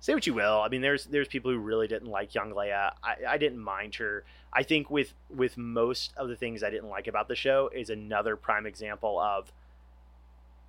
say 0.00 0.14
what 0.14 0.26
you 0.26 0.34
will, 0.34 0.60
I 0.60 0.68
mean, 0.68 0.80
there's 0.80 1.06
there's 1.06 1.28
people 1.28 1.50
who 1.50 1.58
really 1.58 1.88
didn't 1.88 2.08
like 2.08 2.34
young 2.34 2.52
Leia. 2.52 2.92
I, 3.02 3.16
I 3.28 3.38
didn't 3.38 3.58
mind 3.58 3.96
her. 3.96 4.24
I 4.52 4.62
think 4.62 4.90
with 4.90 5.14
with 5.30 5.56
most 5.56 6.12
of 6.16 6.28
the 6.28 6.36
things 6.36 6.62
I 6.62 6.70
didn't 6.70 6.88
like 6.88 7.06
about 7.06 7.28
the 7.28 7.36
show 7.36 7.70
is 7.74 7.90
another 7.90 8.36
prime 8.36 8.66
example 8.66 9.18
of 9.18 9.52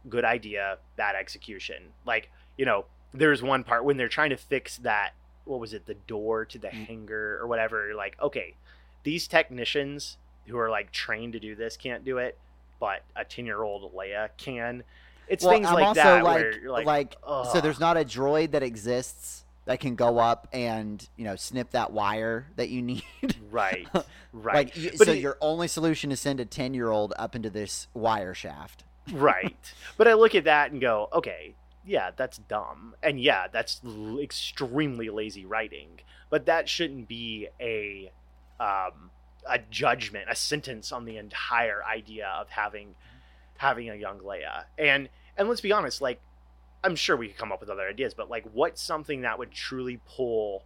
good 0.07 0.25
idea, 0.25 0.77
bad 0.95 1.15
execution. 1.15 1.93
Like 2.05 2.32
you 2.57 2.65
know, 2.65 2.86
there's 3.13 3.41
one 3.41 3.63
part 3.63 3.86
when 3.86 3.97
they're 3.97 4.09
trying 4.09 4.32
to 4.32 4.38
fix 4.38 4.77
that. 4.77 5.11
What 5.45 5.59
was 5.59 5.73
it? 5.73 5.86
The 5.86 5.95
door 5.95 6.45
to 6.45 6.59
the 6.59 6.67
mm. 6.67 6.86
hangar 6.86 7.39
or 7.41 7.47
whatever. 7.47 7.93
Like, 7.95 8.15
okay, 8.21 8.55
these 9.03 9.27
technicians 9.27 10.17
who 10.50 10.58
are 10.58 10.70
like 10.70 10.91
trained 10.91 11.34
to 11.34 11.39
do 11.39 11.56
this 11.56 11.78
can't 11.78 12.04
do 12.04 12.18
it, 12.18 12.38
but 12.80 13.04
a 13.16 13.24
ten 13.24 13.45
year 13.45 13.62
old 13.62 13.93
Leia 13.93 14.30
can. 14.38 14.84
It's 15.28 15.43
well, 15.43 15.54
things 15.54 15.68
I'm 15.68 15.76
like 15.76 15.95
that 15.95 16.24
like, 16.24 16.36
where 16.36 16.54
like, 16.66 16.86
like 16.86 17.16
so 17.52 17.62
there's 17.62 17.80
not 17.80 17.97
a 17.97 18.04
droid 18.04 18.52
that 18.52 18.64
exists 18.64 19.45
that 19.66 19.80
can 19.80 19.93
go 19.93 20.18
up 20.18 20.47
and 20.52 21.08
you 21.16 21.24
know 21.24 21.36
snip 21.36 21.72
that 21.72 21.91
wire 21.91 22.47
that 22.56 22.70
you 22.70 22.82
need. 22.82 23.04
right, 23.52 23.88
right. 24.34 24.76
like, 24.76 24.97
but 24.97 25.06
so 25.06 25.12
it, 25.12 25.20
your 25.20 25.38
only 25.41 25.68
solution 25.68 26.12
is 26.12 26.20
send 26.20 26.39
a 26.39 26.45
ten 26.45 26.74
year 26.74 26.89
old 26.89 27.14
up 27.18 27.36
into 27.36 27.50
this 27.50 27.88
wire 27.93 28.34
shaft. 28.34 28.84
right, 29.12 29.74
but 29.97 30.08
I 30.08 30.14
look 30.14 30.36
at 30.36 30.45
that 30.45 30.72
and 30.72 30.82
go, 30.82 31.10
okay, 31.14 31.54
yeah, 31.86 32.12
that's 32.16 32.39
dumb, 32.39 32.95
and 33.04 33.20
yeah, 33.20 33.47
that's 33.47 33.82
l- 33.86 34.20
extremely 34.20 35.10
lazy 35.10 35.45
writing. 35.45 36.00
But 36.32 36.45
that 36.47 36.70
shouldn't 36.70 37.08
be 37.08 37.47
a 37.60 38.12
um, 38.60 39.12
a 39.50 39.60
judgment, 39.70 40.26
a 40.30 40.36
sentence 40.36 40.91
on 40.91 41.06
the 41.06 41.18
entire 41.18 41.84
idea 41.84 42.28
of 42.39 42.50
having 42.50 42.95
having 43.58 43.89
a 43.89 43.95
young 43.95 44.20
Leia. 44.20 44.64
And 44.78 45.10
and 45.38 45.50
let's 45.50 45.62
be 45.62 45.72
honest, 45.72 46.02
like 46.02 46.22
I'm 46.84 46.95
sure 46.95 47.18
we 47.18 47.28
could 47.28 47.38
come 47.38 47.52
up 47.52 47.60
with 47.60 47.70
other 47.70 47.88
ideas, 47.88 48.14
but 48.14 48.30
like 48.30 48.45
what's 48.54 48.82
something 48.82 49.22
that 49.22 49.38
would 49.38 49.52
truly 49.52 50.00
pull 50.08 50.64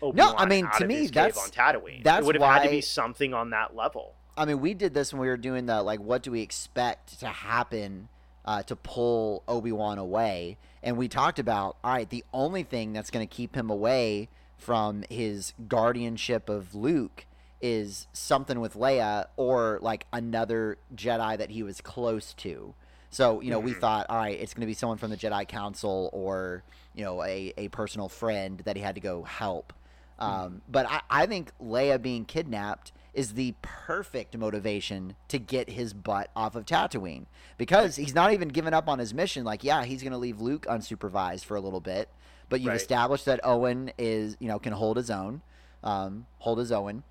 Obi-Wan 0.00 0.32
no, 0.32 0.36
I 0.36 0.46
mean 0.46 0.68
to 0.78 0.86
me 0.86 1.06
that's 1.06 1.38
on 1.38 1.50
Tatooine. 1.50 2.02
That's 2.02 2.22
it 2.22 2.26
would 2.26 2.34
have 2.36 2.42
why, 2.42 2.54
had 2.54 2.64
to 2.64 2.70
be 2.70 2.80
something 2.80 3.34
on 3.34 3.50
that 3.50 3.74
level. 3.74 4.14
I 4.36 4.46
mean, 4.46 4.60
we 4.60 4.74
did 4.74 4.94
this 4.94 5.12
when 5.12 5.20
we 5.20 5.28
were 5.28 5.36
doing 5.36 5.66
the 5.66 5.82
like, 5.82 6.00
what 6.00 6.22
do 6.22 6.30
we 6.30 6.40
expect 6.40 7.20
to 7.20 7.26
happen 7.26 8.08
uh, 8.44 8.62
to 8.64 8.76
pull 8.76 9.42
Obi 9.46 9.72
Wan 9.72 9.98
away? 9.98 10.56
And 10.82 10.96
we 10.96 11.06
talked 11.06 11.38
about, 11.38 11.76
all 11.84 11.92
right, 11.92 12.08
the 12.08 12.24
only 12.32 12.62
thing 12.62 12.92
that's 12.92 13.10
going 13.10 13.26
to 13.26 13.32
keep 13.32 13.54
him 13.54 13.70
away 13.70 14.28
from 14.56 15.04
his 15.10 15.52
guardianship 15.68 16.48
of 16.48 16.74
Luke 16.74 17.26
is 17.62 18.06
something 18.12 18.60
with 18.60 18.74
Leia 18.74 19.26
or 19.36 19.78
like 19.80 20.06
another 20.12 20.76
Jedi 20.94 21.38
that 21.38 21.50
he 21.50 21.62
was 21.62 21.80
close 21.80 22.34
to. 22.34 22.74
So 23.10 23.40
you 23.40 23.50
know, 23.50 23.60
we 23.60 23.72
Mhm. 23.72 23.80
thought, 23.80 24.06
all 24.10 24.16
right, 24.18 24.38
it's 24.38 24.52
going 24.54 24.62
to 24.62 24.66
be 24.66 24.74
someone 24.74 24.98
from 24.98 25.10
the 25.10 25.16
Jedi 25.16 25.46
Council 25.48 26.10
or 26.12 26.64
you 26.94 27.04
know 27.04 27.22
a, 27.22 27.52
a 27.56 27.68
personal 27.68 28.08
friend 28.08 28.60
that 28.64 28.76
he 28.76 28.82
had 28.82 28.94
to 28.96 29.00
go 29.00 29.22
help. 29.22 29.72
Um, 30.18 30.62
But 30.68 30.86
I, 30.88 31.00
I 31.10 31.26
think 31.26 31.50
Leia 31.60 32.00
being 32.00 32.24
kidnapped 32.24 32.92
is 33.12 33.34
the 33.34 33.54
perfect 33.60 34.36
motivation 34.36 35.16
to 35.28 35.38
get 35.38 35.68
his 35.70 35.92
butt 35.92 36.30
off 36.36 36.54
of 36.54 36.64
Tatooine 36.64 37.26
because 37.58 37.96
he's 37.96 38.14
not 38.14 38.32
even 38.32 38.48
giving 38.48 38.72
up 38.72 38.88
on 38.88 38.98
his 39.00 39.12
mission. 39.12 39.44
Like, 39.44 39.64
yeah, 39.64 39.84
he's 39.84 40.00
going 40.02 40.12
to 40.12 40.18
leave 40.18 40.40
Luke 40.40 40.64
unsupervised 40.66 41.44
for 41.44 41.56
a 41.56 41.60
little 41.60 41.80
bit, 41.80 42.08
but 42.48 42.60
you've 42.60 42.68
Right. 42.68 42.80
established 42.80 43.24
that 43.24 43.40
Owen 43.44 43.90
is 43.98 44.36
you 44.38 44.48
know 44.48 44.58
can 44.58 44.72
hold 44.74 44.96
his 44.96 45.10
own, 45.10 45.42
um, 45.82 46.26
hold 46.38 46.58
his 46.58 46.70
own, 46.72 47.02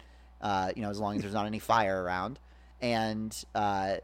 uh, 0.41 0.71
you 0.75 0.81
know, 0.81 0.89
as 0.89 0.99
long 0.99 1.15
as 1.15 1.21
there's 1.21 1.33
not 1.33 1.45
any 1.45 1.59
fire 1.59 2.03
around, 2.03 2.39
and 2.81 3.43
uh, 3.55 3.95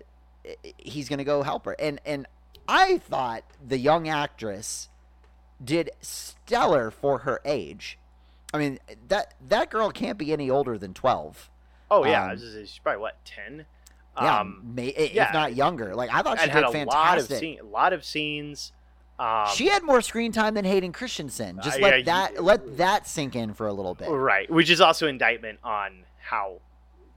he's 0.77 1.09
going 1.09 1.19
to 1.19 1.25
go 1.25 1.43
help 1.43 1.65
her. 1.65 1.75
And 1.79 1.99
and 2.05 2.27
I 2.67 2.97
thought 2.99 3.43
the 3.65 3.77
young 3.77 4.07
actress 4.07 4.89
did 5.63 5.89
stellar 6.01 6.91
for 6.91 7.19
her 7.19 7.41
age. 7.45 7.97
I 8.53 8.57
mean 8.59 8.79
that 9.09 9.33
that 9.49 9.69
girl 9.69 9.91
can't 9.91 10.17
be 10.17 10.31
any 10.31 10.49
older 10.49 10.77
than 10.77 10.93
twelve. 10.93 11.49
Oh 11.91 12.05
yeah, 12.05 12.23
Um, 12.23 12.29
I 12.29 12.33
was 12.33 12.41
just- 12.41 12.55
she's 12.73 12.79
probably 12.79 13.01
what 13.01 13.23
ten. 13.25 13.65
Yeah, 14.19 14.39
um, 14.39 14.61
may, 14.73 14.87
if 14.87 15.13
yeah. 15.13 15.29
not 15.31 15.55
younger. 15.55 15.93
Like 15.95 16.09
I 16.11 16.21
thought 16.23 16.39
she 16.39 16.45
did 16.45 16.51
had 16.53 16.63
a 16.63 16.71
fantastic. 16.71 16.93
lot 16.95 17.17
of 17.19 17.25
scene, 17.27 17.59
a 17.59 17.63
lot 17.63 17.93
of 17.93 18.03
scenes. 18.03 18.71
Um, 19.19 19.47
she 19.53 19.67
had 19.67 19.83
more 19.83 20.01
screen 20.01 20.31
time 20.31 20.53
than 20.55 20.65
Hayden 20.65 20.91
Christensen. 20.91 21.59
Just 21.63 21.77
Uh, 21.77 21.81
let 21.83 21.99
yeah, 21.99 22.03
that 22.05 22.33
you- 22.35 22.41
let 22.41 22.77
that 22.77 23.07
sink 23.07 23.35
in 23.35 23.53
for 23.53 23.67
a 23.67 23.73
little 23.73 23.93
bit. 23.95 24.09
right, 24.09 24.49
which 24.49 24.69
is 24.69 24.81
also 24.81 25.07
indictment 25.07 25.59
on 25.63 26.03
how 26.29 26.61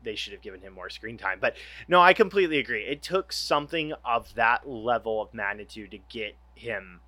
they 0.03 0.15
should 0.15 0.33
have 0.33 0.41
given 0.43 0.61
him 0.61 0.73
more 0.73 0.89
screen 0.89 1.19
time. 1.19 1.39
But 1.41 1.57
no, 1.89 2.01
I 2.01 2.15
completely 2.15 2.59
agree. 2.59 2.85
It 2.85 3.03
took 3.03 3.33
something 3.33 3.93
of 4.05 4.35
that 4.35 4.69
level 4.69 5.21
of 5.21 5.35
magnitude 5.35 5.91
to 5.91 5.99
get 5.99 6.37
him 6.55 7.01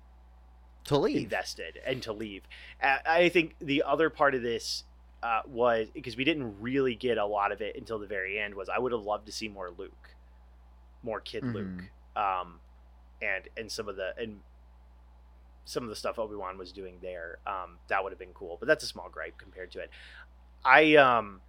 To 0.85 0.97
leave. 0.97 1.17
invested 1.23 1.79
and 1.85 2.03
to 2.03 2.13
leave. 2.13 2.43
I 2.81 3.29
think 3.29 3.55
the 3.59 3.83
other 3.83 4.09
part 4.09 4.35
of 4.35 4.41
this 4.43 4.83
uh, 5.23 5.41
was 5.47 5.89
because 5.91 6.17
we 6.17 6.23
didn't 6.23 6.59
really 6.59 6.95
get 6.95 7.17
a 7.17 7.25
lot 7.25 7.51
of 7.51 7.61
it 7.61 7.75
until 7.77 7.97
the 7.97 8.05
very 8.07 8.37
end. 8.39 8.53
Was 8.55 8.69
I 8.69 8.77
would 8.77 8.91
have 8.91 9.01
loved 9.01 9.25
to 9.27 9.31
see 9.31 9.47
more 9.47 9.71
Luke, 9.71 10.15
more 11.01 11.21
kid 11.21 11.43
Mhm. 11.45 11.53
Luke, 11.53 11.83
um, 12.15 12.59
and 13.21 13.47
and 13.57 13.71
some 13.71 13.87
of 13.87 13.95
the 13.95 14.13
and 14.17 14.41
some 15.65 15.81
of 15.83 15.89
the 15.89 15.95
stuff 15.95 16.19
Obi 16.19 16.35
Wan 16.35 16.57
was 16.57 16.73
doing 16.73 16.99
there. 17.01 17.39
Um, 17.47 17.79
that 17.87 18.03
would 18.03 18.11
have 18.11 18.19
been 18.19 18.33
cool, 18.33 18.57
but 18.59 18.67
that's 18.67 18.83
a 18.83 18.87
small 18.87 19.07
gripe 19.09 19.37
compared 19.37 19.71
to 19.71 19.79
it. 19.79 19.89
I 20.65 20.95
um, 20.97 21.39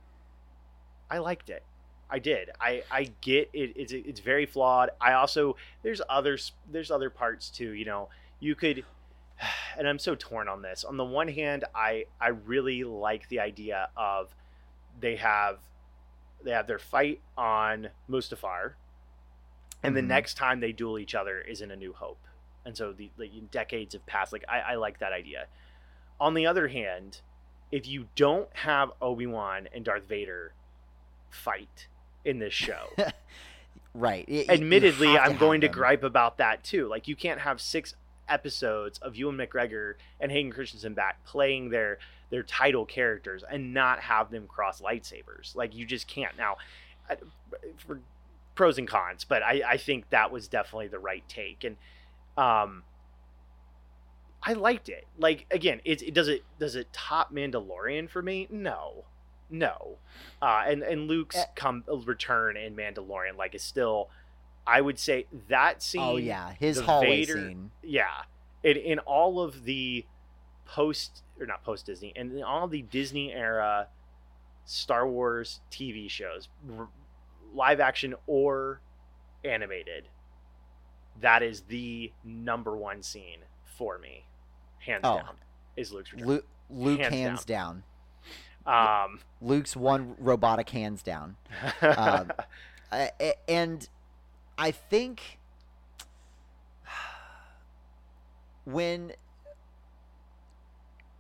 I 1.15 1.19
liked 1.19 1.49
it. 1.49 1.63
I 2.11 2.19
did. 2.19 2.51
I 2.61 2.83
I 2.91 3.13
get 3.21 3.51
it. 3.53 3.73
It's 3.77 3.93
it's 3.93 4.19
very 4.19 4.47
flawed. 4.47 4.91
I 5.01 5.13
also 5.13 5.55
there's 5.85 6.03
others 6.09 6.51
there's 6.71 6.91
other 6.91 7.09
parts 7.09 7.49
too. 7.51 7.71
You 7.71 7.85
know, 7.85 8.09
you 8.41 8.57
could, 8.57 8.85
and 9.79 9.87
I'm 9.89 10.01
so 10.01 10.17
torn 10.17 10.49
on 10.49 10.61
this. 10.63 10.83
On 10.83 10.97
the 10.97 11.05
one 11.05 11.29
hand, 11.29 11.65
I 11.73 12.07
I 12.21 12.29
really 12.29 12.83
like 12.83 13.29
the 13.29 13.39
idea 13.39 13.91
of 13.97 14.35
they 15.01 15.15
have 15.17 15.59
they 16.43 16.51
have 16.51 16.67
their 16.67 16.81
fight 16.81 17.21
on 17.39 17.91
Mustafar, 18.11 18.73
and 19.85 19.97
the 19.97 20.01
Mhm. 20.03 20.09
next 20.09 20.35
time 20.35 20.59
they 20.59 20.73
duel 20.73 20.99
each 20.99 21.15
other 21.15 21.41
is 21.41 21.61
in 21.61 21.71
A 21.71 21.77
New 21.77 21.93
Hope, 21.93 22.27
and 22.65 22.77
so 22.77 22.93
the, 22.93 23.11
the 23.17 23.29
decades 23.53 23.95
have 23.95 24.05
passed. 24.05 24.33
Like 24.33 24.45
I, 24.49 24.61
I 24.61 24.75
like 24.75 24.99
that 24.99 25.13
idea. 25.13 25.47
On 26.21 26.35
the 26.35 26.47
other 26.47 26.67
hand, 26.69 27.21
if 27.71 27.87
you 27.87 28.09
don't 28.17 28.49
have 28.57 28.91
Obi 29.01 29.27
Wan 29.29 29.69
and 29.73 29.85
Darth 29.85 30.09
Vader 30.09 30.55
fight 31.35 31.89
in 32.25 32.39
this 32.39 32.55
show, 32.55 32.89
right. 33.95 34.27
Y- 34.29 34.47
admittedly, 34.49 35.17
I'm 35.19 35.33
have 35.33 35.41
going 35.41 35.61
to 35.63 35.69
them. 35.69 35.75
gripe 35.75 36.03
about 36.05 36.39
that 36.39 36.65
too. 36.65 36.89
Like 36.89 37.09
you 37.09 37.17
can't 37.17 37.41
have 37.41 37.61
six 37.61 37.95
episodes 38.29 38.99
of 39.01 39.17
Ewan 39.17 39.37
McGregor 39.37 39.95
and 40.21 40.33
Hayden 40.33 40.51
Christensen 40.53 40.95
back 40.95 41.25
playing 41.25 41.71
their 41.71 41.99
their 42.31 42.43
title 42.43 42.85
characters 42.87 43.45
and 43.49 43.75
not 43.75 44.01
have 44.01 44.31
them 44.31 44.47
cross 44.47 44.81
lightsabers. 44.81 45.55
Like 45.55 45.75
you 45.75 45.85
just 45.87 46.09
can't. 46.09 46.37
Now, 46.37 46.57
for 47.87 48.01
pros 48.55 48.79
and 48.79 48.89
cons, 48.89 49.25
but 49.25 49.43
I, 49.43 49.63
I 49.69 49.77
think 49.77 50.11
that 50.11 50.31
was 50.31 50.49
definitely 50.49 50.89
the 50.89 50.99
right 50.99 51.25
take, 51.29 51.65
and 51.65 51.77
um, 52.37 52.83
I 54.43 54.55
liked 54.55 54.89
it. 54.89 55.07
Like 55.19 55.47
again, 55.51 55.81
it, 55.85 56.03
it 56.03 56.15
does 56.15 56.29
it 56.29 56.45
does 56.59 56.77
it 56.77 56.93
top 56.93 57.33
Mandalorian 57.33 58.09
for 58.09 58.23
me? 58.23 58.47
No, 58.51 59.05
no. 59.59 59.97
Uh, 60.43 60.65
and 60.67 60.83
and 60.83 61.09
Luke's 61.09 61.37
Eh. 61.37 61.45
come 61.55 61.85
return 62.07 62.57
in 62.57 62.75
Mandalorian 62.77 63.37
like 63.37 63.55
is 63.55 63.63
still, 63.63 64.11
I 64.67 64.81
would 64.81 64.99
say 64.99 65.27
that 65.49 65.83
scene. 65.83 66.01
Oh 66.03 66.17
yeah, 66.17 66.53
his 66.59 66.81
hallway 66.81 67.25
Vader- 67.25 67.35
scene. 67.49 67.71
yeah. 67.83 68.23
In 68.63 68.77
in 68.77 68.99
all 69.01 69.41
of 69.41 69.65
the 69.65 70.05
post 70.67 71.23
or 71.39 71.47
not 71.47 71.63
post 71.65 71.87
Disney 71.87 72.13
and 72.17 72.43
all 72.43 72.67
the 72.69 72.83
Disney 72.83 73.33
era 73.33 73.89
Star 74.65 75.07
Wars 75.07 75.61
TV 75.71 76.09
shows, 76.09 76.49
r- 76.79 76.89
live 77.55 77.81
action 77.81 78.15
or 78.27 78.81
animated, 79.45 80.09
that 81.21 81.43
is 81.43 81.63
the 81.63 82.13
number 82.25 82.75
one 82.77 83.03
scene 83.03 83.41
for 83.65 83.99
me, 83.99 84.25
hands 84.79 85.03
Oh. 85.05 85.17
down. 85.19 85.37
Is 85.77 85.93
Luke's 85.93 86.13
return. 86.13 86.29
Luke, 86.29 86.47
Luke 86.71 87.01
Hands 87.01 87.15
hands, 87.15 87.45
down. 87.45 87.83
Um, 88.67 89.21
Luke's 89.43 89.77
one 89.77 90.15
robotic 90.19 90.71
hands 90.71 91.03
down. 91.03 91.37
Um, 91.83 92.31
and 93.49 93.89
I 94.57 94.71
think 94.71 95.39
when 98.65 99.13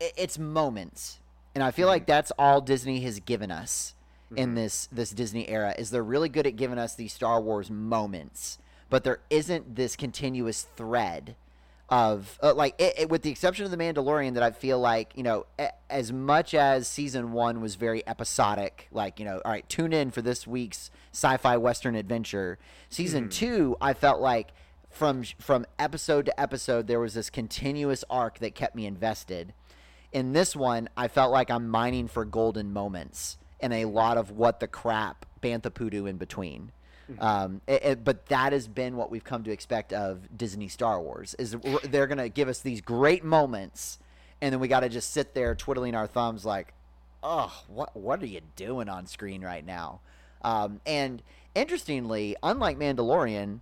it's 0.00 0.38
moments, 0.38 1.20
and 1.54 1.62
I 1.62 1.70
feel 1.70 1.86
like 1.88 2.06
that's 2.06 2.32
all 2.38 2.60
Disney 2.60 3.00
has 3.02 3.20
given 3.20 3.50
us 3.50 3.94
in 4.36 4.52
Mhm. 4.52 4.54
this 4.56 4.88
this 4.90 5.10
Disney 5.10 5.48
era 5.48 5.74
is 5.78 5.90
they're 5.90 6.02
really 6.02 6.28
good 6.28 6.46
at 6.46 6.56
giving 6.56 6.78
us 6.78 6.94
these 6.94 7.12
Star 7.12 7.40
Wars 7.40 7.70
moments, 7.70 8.58
but 8.90 9.04
there 9.04 9.20
isn't 9.30 9.76
this 9.76 9.94
continuous 9.96 10.62
thread 10.76 11.36
of 11.94 12.38
uh, 12.42 12.52
like 12.54 12.74
it, 12.80 12.94
it- 12.98 13.08
with 13.08 13.22
the 13.22 13.30
exception 13.30 13.64
of 13.64 13.70
the 13.70 13.76
Mandalorian 13.76 14.34
that 14.34 14.42
I 14.42 14.50
feel 14.50 14.80
like 14.80 15.12
you 15.14 15.22
know 15.22 15.46
a, 15.58 15.68
as 15.88 16.12
much 16.12 16.52
as 16.52 16.88
season 16.88 17.32
one 17.32 17.60
was 17.60 17.76
very 17.76 18.06
episodic, 18.08 18.88
like 18.90 19.20
you 19.20 19.24
know 19.24 19.40
all 19.44 19.52
right 19.52 19.68
tune 19.68 19.92
in 19.92 20.10
for 20.10 20.20
this 20.20 20.44
week's 20.46 20.90
sci-fi 21.12 21.56
western 21.56 21.94
adventure. 21.94 22.58
Season 22.88 23.26
Mhm. 23.28 23.32
two, 23.32 23.76
I 23.80 23.94
felt 23.94 24.20
like 24.20 24.48
from 24.90 25.22
from 25.38 25.66
episode 25.78 26.26
to 26.26 26.40
episode 26.40 26.88
there 26.88 26.98
was 27.00 27.14
this 27.14 27.30
continuous 27.30 28.04
arc 28.10 28.40
that 28.40 28.56
kept 28.56 28.74
me 28.74 28.86
invested. 28.86 29.54
In 30.12 30.32
this 30.32 30.56
one, 30.56 30.88
I 30.96 31.06
felt 31.08 31.30
like 31.30 31.48
I'm 31.50 31.68
mining 31.68 32.08
for 32.08 32.24
golden 32.24 32.72
moments 32.72 33.38
and 33.60 33.72
a 33.72 33.84
lot 33.84 34.16
of 34.16 34.32
what 34.32 34.58
the 34.60 34.66
crap 34.68 35.26
bantha 35.42 35.72
poodoo 35.72 36.06
in 36.06 36.16
between. 36.16 36.72
Mhm. 37.10 37.22
Um, 37.22 37.60
it, 37.66 37.84
it- 37.84 38.04
but 38.04 38.26
that 38.26 38.52
has 38.52 38.66
been 38.68 38.96
what 38.96 39.10
we've 39.10 39.24
come 39.24 39.44
to 39.44 39.50
expect 39.50 39.92
of 39.92 40.36
Disney 40.36 40.68
Star 40.68 41.00
Wars. 41.00 41.34
Is 41.38 41.56
they're 41.84 42.06
gonna 42.06 42.28
give 42.28 42.48
us 42.48 42.60
these 42.60 42.80
great 42.80 43.24
moments, 43.24 43.98
and 44.40 44.52
then 44.52 44.60
we 44.60 44.68
got 44.68 44.80
to 44.80 44.88
just 44.88 45.10
sit 45.12 45.34
there 45.34 45.54
twiddling 45.54 45.94
our 45.94 46.06
thumbs 46.06 46.44
like, 46.44 46.72
oh, 47.22 47.52
what 47.68 47.94
what 47.96 48.22
are 48.22 48.26
you 48.26 48.40
doing 48.56 48.88
on 48.88 49.06
screen 49.06 49.42
right 49.42 49.64
now? 49.64 50.00
Um, 50.42 50.80
and 50.86 51.22
interestingly, 51.54 52.36
unlike 52.42 52.78
Mandalorian, 52.78 53.60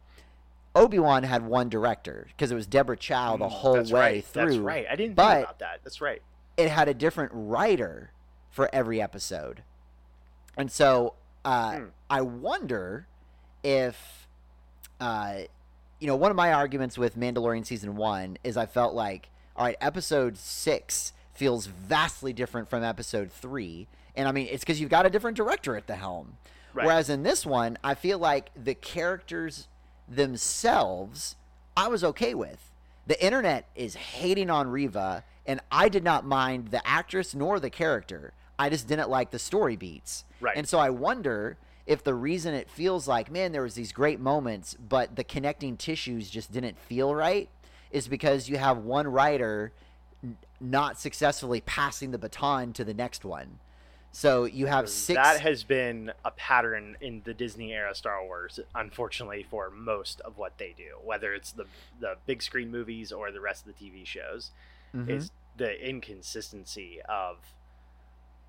Obi 0.74 0.98
Wan 0.98 1.22
had 1.22 1.44
one 1.44 1.68
director 1.68 2.26
because 2.28 2.50
it 2.50 2.54
was 2.54 2.66
Deborah 2.66 2.96
Chow 2.96 3.36
the 3.36 3.44
Mm, 3.46 3.50
whole 3.50 3.74
that's 3.74 3.92
way 3.92 4.00
right. 4.00 4.24
through. 4.24 4.46
That's 4.46 4.56
right. 4.58 4.86
I 4.90 4.96
didn't 4.96 5.14
but- 5.16 5.32
think 5.34 5.44
about 5.44 5.58
that. 5.60 5.80
That's 5.84 6.00
right. 6.00 6.22
It 6.56 6.68
had 6.70 6.88
a 6.88 6.94
different 6.94 7.32
writer 7.34 8.10
for 8.50 8.68
every 8.74 9.00
episode, 9.00 9.62
and 10.56 10.70
so 10.70 11.14
uh, 11.44 11.78
Hmm. 11.78 11.84
I 12.08 12.20
wonder 12.20 13.06
if, 13.62 14.26
uh, 15.00 15.40
you 16.00 16.06
know, 16.06 16.16
one 16.16 16.30
of 16.30 16.36
my 16.36 16.52
arguments 16.52 16.98
with 16.98 17.18
Mandalorian 17.18 17.64
season 17.64 17.96
one 17.96 18.38
is 18.42 18.56
I 18.56 18.66
felt 18.66 18.94
like, 18.94 19.28
all 19.56 19.64
right, 19.64 19.76
episode 19.80 20.36
six 20.36 21.12
feels 21.32 21.66
vastly 21.66 22.32
different 22.32 22.68
from 22.68 22.82
episode 22.82 23.32
three, 23.32 23.88
and 24.14 24.28
I 24.28 24.32
mean 24.32 24.48
it's 24.50 24.64
because 24.64 24.80
you've 24.80 24.90
got 24.90 25.06
a 25.06 25.10
different 25.10 25.36
director 25.36 25.76
at 25.76 25.86
the 25.86 25.96
helm. 25.96 26.36
Right. 26.74 26.86
Whereas 26.86 27.10
in 27.10 27.22
this 27.22 27.44
one, 27.44 27.78
I 27.84 27.94
feel 27.94 28.18
like 28.18 28.50
the 28.56 28.74
characters 28.74 29.68
themselves, 30.08 31.36
I 31.76 31.88
was 31.88 32.02
okay 32.04 32.34
with. 32.34 32.70
The 33.06 33.22
internet 33.22 33.68
is 33.74 33.94
hating 33.94 34.48
on 34.50 34.68
Reva, 34.68 35.24
and 35.46 35.60
I 35.70 35.88
did 35.88 36.04
not 36.04 36.24
mind 36.24 36.68
the 36.68 36.86
actress 36.86 37.34
nor 37.34 37.60
the 37.60 37.70
character. 37.70 38.32
I 38.58 38.70
just 38.70 38.86
didn't 38.86 39.10
like 39.10 39.30
the 39.30 39.38
story 39.38 39.76
beats. 39.76 40.24
Right. 40.40 40.56
And 40.56 40.68
so 40.68 40.78
I 40.78 40.90
wonder 40.90 41.56
if 41.86 42.02
the 42.04 42.14
reason 42.14 42.54
it 42.54 42.70
feels 42.70 43.08
like, 43.08 43.30
man, 43.30 43.52
there 43.52 43.62
was 43.62 43.74
these 43.74 43.92
great 43.92 44.20
moments, 44.20 44.74
but 44.74 45.16
the 45.16 45.24
connecting 45.24 45.76
tissues 45.76 46.30
just 46.30 46.52
didn't 46.52 46.78
feel 46.78 47.14
right, 47.14 47.48
is 47.90 48.08
because 48.08 48.48
you 48.48 48.56
have 48.56 48.78
one 48.78 49.08
writer 49.08 49.72
not 50.60 50.98
successfully 50.98 51.60
passing 51.60 52.12
the 52.12 52.18
baton 52.18 52.72
to 52.72 52.84
the 52.84 52.94
next 52.94 53.24
one. 53.24 53.58
So 54.14 54.44
you 54.44 54.66
have 54.66 54.88
six. 54.90 55.16
That 55.16 55.40
has 55.40 55.64
been 55.64 56.12
a 56.24 56.30
pattern 56.30 56.96
in 57.00 57.22
the 57.24 57.32
Disney 57.32 57.72
era 57.72 57.94
Star 57.94 58.22
Wars, 58.24 58.60
unfortunately, 58.74 59.46
for 59.48 59.70
most 59.70 60.20
of 60.20 60.36
what 60.36 60.58
they 60.58 60.74
do, 60.76 60.98
whether 61.02 61.32
it's 61.32 61.52
the 61.52 61.64
the 61.98 62.16
big 62.26 62.42
screen 62.42 62.70
movies 62.70 63.10
or 63.10 63.32
the 63.32 63.40
rest 63.40 63.66
of 63.66 63.74
the 63.74 63.84
TV 63.84 64.04
shows, 64.04 64.50
Mhm. 64.94 65.08
is 65.08 65.30
the 65.56 65.88
inconsistency 65.88 67.00
of 67.08 67.38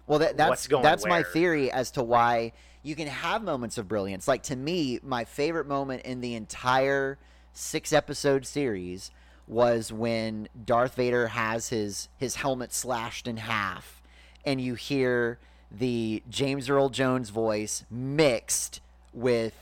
Well, 0.08 0.20
that, 0.20 0.38
that's 0.38 0.68
that's 0.68 1.06
my 1.06 1.24
theory 1.24 1.72
as 1.72 1.91
to 1.91 2.04
why 2.04 2.51
you 2.82 2.95
can 2.95 3.08
have 3.08 3.41
moments 3.41 3.78
of 3.78 3.88
brilliance. 3.88 4.28
Like 4.28 4.43
to 4.43 4.56
me, 4.56 4.99
my 5.01 5.24
favorite 5.24 5.68
moment 5.68 6.04
in 6.04 6.22
the 6.22 6.36
entire 6.36 7.18
six 7.54 7.93
episode 7.93 8.45
series 8.45 9.12
was 9.47 9.91
when 9.91 10.47
Darth 10.66 10.95
Vader 10.95 11.28
has 11.28 11.70
his 11.70 12.10
his 12.18 12.36
helmet 12.36 12.74
slashed 12.74 13.28
in 13.28 13.38
half, 13.38 14.01
and 14.45 14.60
you 14.60 14.76
hear 14.76 15.39
the 15.72 16.22
James 16.30 16.70
Earl 16.70 16.89
Jones 16.89 17.30
voice 17.30 17.86
mixed 17.89 18.82
with 19.14 19.54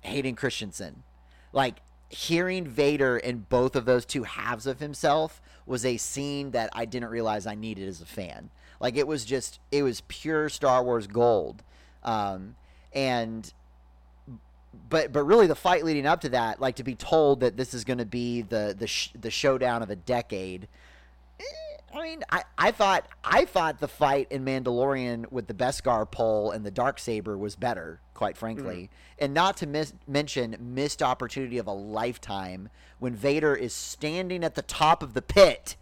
Hayden 0.00 0.34
Christensen. 0.34 1.02
Like 1.52 1.76
hearing 2.08 2.66
Vader 2.66 3.16
in 3.16 3.46
both 3.48 3.76
of 3.76 3.84
those 3.84 4.04
two 4.04 4.24
halves 4.24 4.66
of 4.66 4.80
himself 4.80 5.40
was 5.66 5.84
a 5.84 5.96
scene 5.96 6.50
that 6.50 6.70
I 6.72 6.84
didn't 6.84 7.10
realize 7.10 7.46
I 7.46 7.54
needed 7.54 7.88
as 7.88 8.00
a 8.00 8.06
fan. 8.06 8.50
Like 8.80 8.96
it 8.96 9.06
was 9.06 9.24
just 9.24 9.60
it 9.70 9.82
was 9.82 10.02
pure 10.08 10.48
Star 10.48 10.82
Wars 10.82 11.06
gold. 11.06 11.62
Um, 12.02 12.56
and 12.92 13.52
but 14.88 15.12
but 15.12 15.24
really 15.24 15.46
the 15.46 15.54
fight 15.54 15.84
leading 15.84 16.06
up 16.06 16.20
to 16.22 16.28
that, 16.30 16.60
like 16.60 16.76
to 16.76 16.84
be 16.84 16.94
told 16.94 17.40
that 17.40 17.56
this 17.56 17.74
is 17.74 17.84
going 17.84 17.98
to 17.98 18.06
be 18.06 18.42
the 18.42 18.74
the 18.76 18.86
sh- 18.86 19.10
the 19.20 19.30
showdown 19.30 19.82
of 19.82 19.90
a 19.90 19.96
decade. 19.96 20.68
eh, 21.38 21.44
I 21.92 22.02
mean, 22.02 22.22
I, 22.30 22.44
I 22.56 22.70
thought 22.70 23.06
I 23.24 23.44
thought 23.44 23.80
the 23.80 23.88
fight 23.88 24.28
in 24.30 24.44
Mandalorian 24.44 25.30
with 25.32 25.46
the 25.48 25.54
Beskar 25.54 26.10
pole 26.10 26.50
and 26.52 26.64
the 26.64 26.70
dark 26.70 26.98
saber 27.00 27.36
was 27.36 27.56
better, 27.56 28.00
quite 28.14 28.36
frankly, 28.36 28.90
and 29.18 29.34
not 29.34 29.56
to 29.58 29.66
miss, 29.66 29.92
mention 30.06 30.56
missed 30.60 31.02
opportunity 31.02 31.58
of 31.58 31.66
a 31.66 31.72
lifetime 31.72 32.68
when 33.00 33.14
Vader 33.14 33.54
is 33.56 33.74
standing 33.74 34.44
at 34.44 34.54
the 34.54 34.62
top 34.62 35.02
of 35.02 35.14
the 35.14 35.22
pit. 35.22 35.76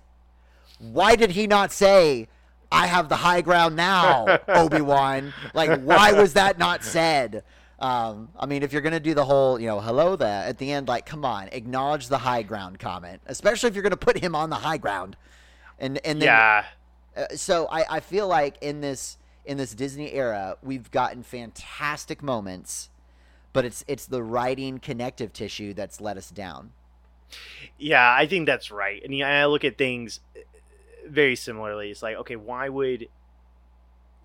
Why 0.78 1.14
did 1.16 1.32
he 1.32 1.46
not 1.46 1.72
say, 1.72 2.28
"I 2.70 2.86
have 2.86 3.08
the 3.08 3.16
high 3.16 3.40
ground 3.40 3.76
now"? 3.76 4.38
Obi 4.48 4.80
Wan, 4.80 5.32
like, 5.54 5.80
why 5.82 6.12
was 6.12 6.34
that 6.34 6.58
not 6.58 6.84
said? 6.84 7.42
Um, 7.80 8.30
I 8.36 8.46
mean, 8.46 8.62
if 8.64 8.72
you're 8.72 8.82
gonna 8.82 8.98
do 8.98 9.14
the 9.14 9.24
whole, 9.24 9.60
you 9.60 9.68
know, 9.68 9.80
hello 9.80 10.16
there 10.16 10.44
at 10.44 10.58
the 10.58 10.72
end, 10.72 10.88
like, 10.88 11.06
come 11.06 11.24
on, 11.24 11.48
acknowledge 11.52 12.08
the 12.08 12.18
high 12.18 12.42
ground 12.42 12.78
comment, 12.80 13.20
especially 13.26 13.68
if 13.68 13.74
you're 13.74 13.84
gonna 13.84 13.96
put 13.96 14.18
him 14.18 14.34
on 14.34 14.50
the 14.50 14.56
high 14.56 14.78
ground. 14.78 15.16
And 15.78 15.98
and 16.04 16.20
then, 16.20 16.26
yeah, 16.26 16.64
uh, 17.16 17.36
so 17.36 17.68
I, 17.70 17.96
I 17.96 18.00
feel 18.00 18.26
like 18.26 18.56
in 18.60 18.80
this 18.80 19.16
in 19.44 19.56
this 19.56 19.74
Disney 19.74 20.12
era, 20.12 20.56
we've 20.62 20.90
gotten 20.90 21.22
fantastic 21.22 22.22
moments, 22.22 22.90
but 23.52 23.64
it's 23.64 23.84
it's 23.86 24.06
the 24.06 24.22
writing 24.22 24.78
connective 24.78 25.32
tissue 25.32 25.72
that's 25.72 26.00
let 26.00 26.16
us 26.16 26.30
down. 26.30 26.72
yeah, 27.78 28.12
I 28.12 28.26
think 28.26 28.46
that's 28.46 28.70
right. 28.70 29.02
And 29.04 29.16
yeah, 29.16 29.42
I 29.42 29.46
look 29.46 29.64
at 29.64 29.78
things 29.78 30.20
very 31.10 31.36
similarly. 31.36 31.90
It's 31.90 32.02
like, 32.02 32.16
okay, 32.16 32.36
why 32.36 32.68
would 32.68 33.08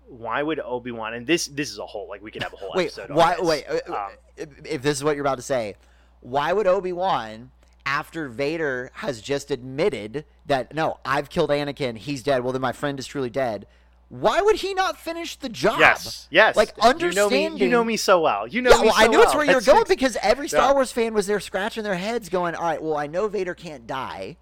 why 0.06 0.42
would 0.42 0.60
Obi 0.60 0.90
Wan 0.92 1.14
and 1.14 1.26
this 1.26 1.46
this 1.46 1.70
is 1.70 1.78
a 1.78 1.86
whole 1.86 2.08
like 2.08 2.22
we 2.22 2.30
could 2.30 2.42
have 2.42 2.52
a 2.52 2.56
whole 2.56 2.72
Wait, 2.74 2.86
episode. 2.86 3.10
on 3.10 3.16
why? 3.16 3.34
this. 3.36 3.42
Wait, 3.42 3.64
uh, 3.68 3.92
Um, 3.92 4.48
if 4.64 4.82
this 4.82 4.96
is 4.98 5.04
what 5.04 5.16
you're 5.16 5.24
about 5.24 5.36
to 5.36 5.42
say, 5.42 5.76
why 6.20 6.52
would 6.52 6.66
Obi 6.66 6.92
Wan, 6.92 7.50
after 7.86 8.28
Vader 8.28 8.90
has 8.94 9.20
just 9.22 9.50
admitted 9.50 10.24
that 10.46 10.74
no, 10.74 10.98
I've 11.04 11.30
killed 11.30 11.50
Anakin, 11.50 11.96
he's 11.96 12.22
dead. 12.22 12.42
Well, 12.44 12.52
then 12.52 12.60
my 12.62 12.72
friend 12.72 12.98
is 12.98 13.06
truly 13.06 13.30
dead. 13.30 13.66
Why 14.10 14.42
would 14.42 14.56
he 14.56 14.74
not 14.74 14.98
finish 14.98 15.36
the 15.36 15.48
job? 15.48 15.80
yes, 15.80 16.28
yes. 16.30 16.54
Like 16.54 16.72
You 16.76 16.82
know 16.82 16.88
me, 16.88 16.90
understanding. 17.46 17.56
you 17.58 17.68
know 17.68 17.82
me 17.82 17.96
so 17.96 18.20
well. 18.20 18.46
You 18.46 18.60
know 18.60 18.70
yeah, 18.70 18.76
me 18.82 18.84
well, 18.88 18.94
so 18.94 19.00
I 19.02 19.06
knew 19.06 19.18
well. 19.18 19.26
it's 19.26 19.34
where 19.34 19.46
you're 19.46 19.60
going 19.62 19.84
because 19.88 20.16
every 20.22 20.46
Star 20.48 20.68
Yeah. 20.68 20.74
Wars 20.74 20.92
fan 20.92 21.14
was 21.14 21.26
there 21.26 21.40
scratching 21.40 21.82
their 21.82 21.94
heads, 21.96 22.28
going, 22.28 22.54
"All 22.54 22.62
right, 22.64 22.80
well, 22.82 22.96
I 22.98 23.06
know 23.06 23.26
Vader 23.28 23.54
can't 23.54 23.86
die, 23.86 24.36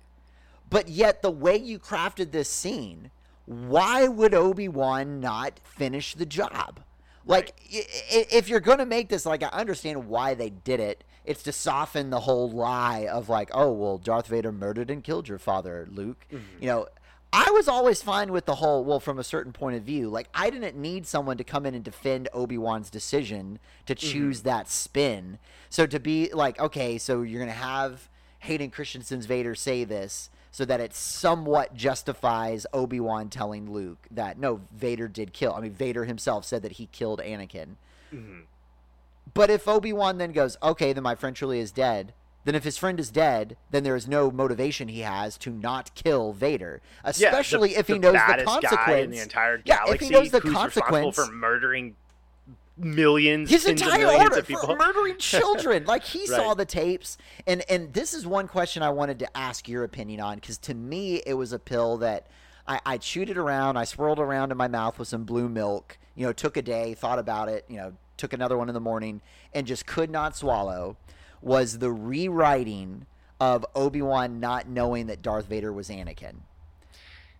but 0.70 0.88
yet 0.88 1.22
the 1.22 1.30
way 1.30 1.56
you 1.56 1.78
crafted 1.78 2.30
this 2.32 2.48
scene, 2.48 3.10
why 3.46 4.08
would 4.08 4.34
Obi 4.34 4.68
Wan 4.68 5.20
not 5.20 5.60
finish 5.64 6.14
the 6.14 6.26
job? 6.26 6.80
Like, 7.26 7.54
i- 7.72 7.86
if 8.30 8.48
you're 8.48 8.60
going 8.60 8.78
to 8.78 8.86
make 8.86 9.08
this, 9.08 9.26
like, 9.26 9.42
I 9.42 9.48
understand 9.48 10.06
why 10.08 10.34
they 10.34 10.50
did 10.50 10.80
it. 10.80 11.04
It's 11.24 11.42
to 11.44 11.52
soften 11.52 12.10
the 12.10 12.20
whole 12.20 12.50
lie 12.50 13.06
of 13.06 13.28
like, 13.28 13.50
oh, 13.54 13.70
well, 13.72 13.98
Darth 13.98 14.26
Vader 14.26 14.50
murdered 14.50 14.90
and 14.90 15.04
killed 15.04 15.28
your 15.28 15.38
father, 15.38 15.86
Luke. 15.90 16.26
Mm-hmm. 16.32 16.62
You 16.62 16.66
know, 16.68 16.86
I 17.32 17.48
was 17.52 17.68
always 17.68 18.02
fine 18.02 18.32
with 18.32 18.44
the 18.46 18.56
whole, 18.56 18.84
well, 18.84 18.98
from 18.98 19.18
a 19.20 19.24
certain 19.24 19.52
point 19.52 19.76
of 19.76 19.84
view. 19.84 20.08
Like, 20.08 20.28
I 20.34 20.50
didn't 20.50 20.76
need 20.76 21.06
someone 21.06 21.36
to 21.38 21.44
come 21.44 21.64
in 21.64 21.74
and 21.74 21.84
defend 21.84 22.28
Obi 22.32 22.58
Wan's 22.58 22.90
decision 22.90 23.60
to 23.86 23.94
choose 23.94 24.42
that 24.42 24.68
spin. 24.68 25.38
So 25.70 25.86
to 25.86 26.00
be 26.00 26.30
like, 26.32 26.58
okay, 26.60 26.98
so 26.98 27.22
you're 27.22 27.38
going 27.40 27.52
to 27.52 27.56
have 27.56 28.08
Hayden 28.40 28.70
Christensen's 28.70 29.26
Vader 29.26 29.54
say 29.54 29.84
this 29.84 30.28
so 30.52 30.64
that 30.66 30.80
it 30.80 30.94
somewhat 30.94 31.74
justifies 31.74 32.66
Obi 32.74 33.00
Wan 33.00 33.28
telling 33.30 33.72
Luke 33.72 34.06
that, 34.10 34.38
no, 34.38 34.60
Vader 34.76 35.08
did 35.08 35.32
kill. 35.32 35.54
I 35.54 35.60
mean, 35.60 35.72
Vader 35.72 36.04
himself 36.04 36.44
said 36.44 36.62
that 36.62 36.72
he 36.72 36.86
killed 36.92 37.20
Anakin. 37.20 37.76
Mhm. 38.12 38.42
But 39.34 39.48
if 39.50 39.66
Obi 39.66 39.92
Wan 39.94 40.18
then 40.18 40.32
goes, 40.32 40.58
okay, 40.62 40.92
then 40.92 41.02
my 41.02 41.14
friend 41.14 41.34
truly 41.34 41.58
is 41.58 41.72
dead. 41.72 42.12
Then 42.44 42.54
if 42.54 42.64
his 42.64 42.76
friend 42.76 42.98
is 43.00 43.10
dead, 43.10 43.56
then 43.70 43.82
there 43.84 43.94
is 43.96 44.06
no 44.08 44.30
motivation 44.30 44.88
he 44.88 45.00
has 45.00 45.38
to 45.38 45.50
not 45.50 45.94
kill 45.94 46.32
Vader, 46.32 46.82
Yeah, 47.02 47.10
especially 47.10 47.70
the- 47.72 47.78
if 47.78 47.86
he 47.86 47.94
the 47.94 47.98
knows 48.00 48.12
the 48.14 48.44
consequence. 48.44 48.76
guy 48.84 48.96
in 48.98 49.10
the 49.10 49.20
entire 49.20 49.62
Yeah, 49.64 49.84
if 49.86 50.00
he 50.00 50.10
knows 50.10 50.32
the 50.32 50.40
consequence- 50.40 51.14
for 51.16 51.26
murdering 51.32 51.96
millions, 52.76 53.50
his 53.50 53.66
entire 53.66 53.98
millions 53.98 54.22
order 54.22 54.38
of 54.38 54.46
people. 54.46 54.66
for 54.66 54.76
murdering 54.76 55.16
children. 55.18 55.84
like 55.84 56.04
he 56.04 56.26
saw 56.26 56.54
the 56.54 56.64
tapes, 56.64 57.18
and 57.46 57.62
and 57.68 57.92
this 57.92 58.14
is 58.14 58.26
one 58.26 58.48
question 58.48 58.82
I 58.82 58.90
wanted 58.90 59.18
to 59.20 59.36
ask 59.36 59.68
your 59.68 59.84
opinion 59.84 60.20
on 60.20 60.36
because 60.36 60.58
to 60.58 60.74
me 60.74 61.22
it 61.26 61.34
was 61.34 61.52
a 61.52 61.58
pill 61.58 61.98
that 61.98 62.26
I, 62.66 62.80
I 62.84 62.98
chewed 62.98 63.30
it 63.30 63.36
around, 63.36 63.76
I 63.76 63.84
swirled 63.84 64.18
around 64.18 64.52
in 64.52 64.56
my 64.56 64.68
mouth 64.68 64.98
with 64.98 65.08
some 65.08 65.24
blue 65.24 65.48
milk. 65.48 65.98
You 66.14 66.26
know, 66.26 66.32
took 66.32 66.56
a 66.56 66.62
day, 66.62 66.94
thought 66.94 67.18
about 67.18 67.48
it. 67.48 67.64
You 67.68 67.76
know, 67.78 67.92
took 68.16 68.32
another 68.32 68.56
one 68.56 68.68
in 68.68 68.74
the 68.74 68.80
morning, 68.80 69.20
and 69.54 69.66
just 69.66 69.86
could 69.86 70.10
not 70.10 70.36
swallow. 70.36 70.96
Was 71.40 71.78
the 71.78 71.90
rewriting 71.90 73.06
of 73.40 73.66
Obi 73.74 74.02
Wan 74.02 74.38
not 74.38 74.68
knowing 74.68 75.06
that 75.06 75.22
Darth 75.22 75.46
Vader 75.46 75.72
was 75.72 75.88
Anakin? 75.88 76.36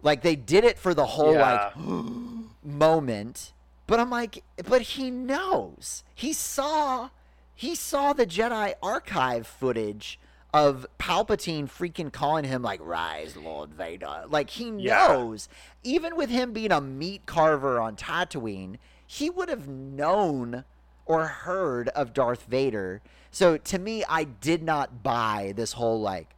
Like 0.03 0.22
they 0.22 0.35
did 0.35 0.64
it 0.64 0.78
for 0.78 0.95
the 0.95 1.07
whole 1.07 1.37
like 1.37 1.76
moment 2.64 3.53
but 3.93 4.01
i'm 4.01 4.09
like 4.09 4.43
but 4.64 4.80
he 4.80 5.11
knows. 5.11 6.03
He 6.14 6.32
saw 6.32 7.11
he 7.55 7.74
saw 7.74 8.14
the 8.14 8.24
jedi 8.24 8.72
archive 8.82 9.47
footage 9.47 10.18
of 10.55 10.86
palpatine 10.99 11.64
freaking 11.68 12.11
calling 12.11 12.45
him 12.47 12.62
like 12.62 12.80
rise 12.82 13.36
lord 13.36 13.74
vader. 13.74 14.22
Like 14.30 14.49
he 14.49 14.70
Yeah. 14.78 15.09
knows. 15.09 15.47
Even 15.82 16.16
with 16.16 16.30
him 16.30 16.55
being 16.55 16.72
a 16.72 16.80
meat 16.80 17.26
carver 17.26 17.78
on 17.78 17.97
tatooine 17.97 18.78
he 19.07 19.28
would 19.28 19.51
have 19.51 19.68
known 19.68 20.64
or 21.05 21.26
heard 21.26 21.88
of 21.90 22.14
darth 22.14 22.47
vader. 22.47 23.03
So 23.30 23.59
to 23.59 23.78
me 23.78 24.05
i 24.09 24.24
did 24.24 24.62
not 24.62 25.03
buy 25.03 25.53
this 25.55 25.72
whole 25.74 26.01
like 26.01 26.30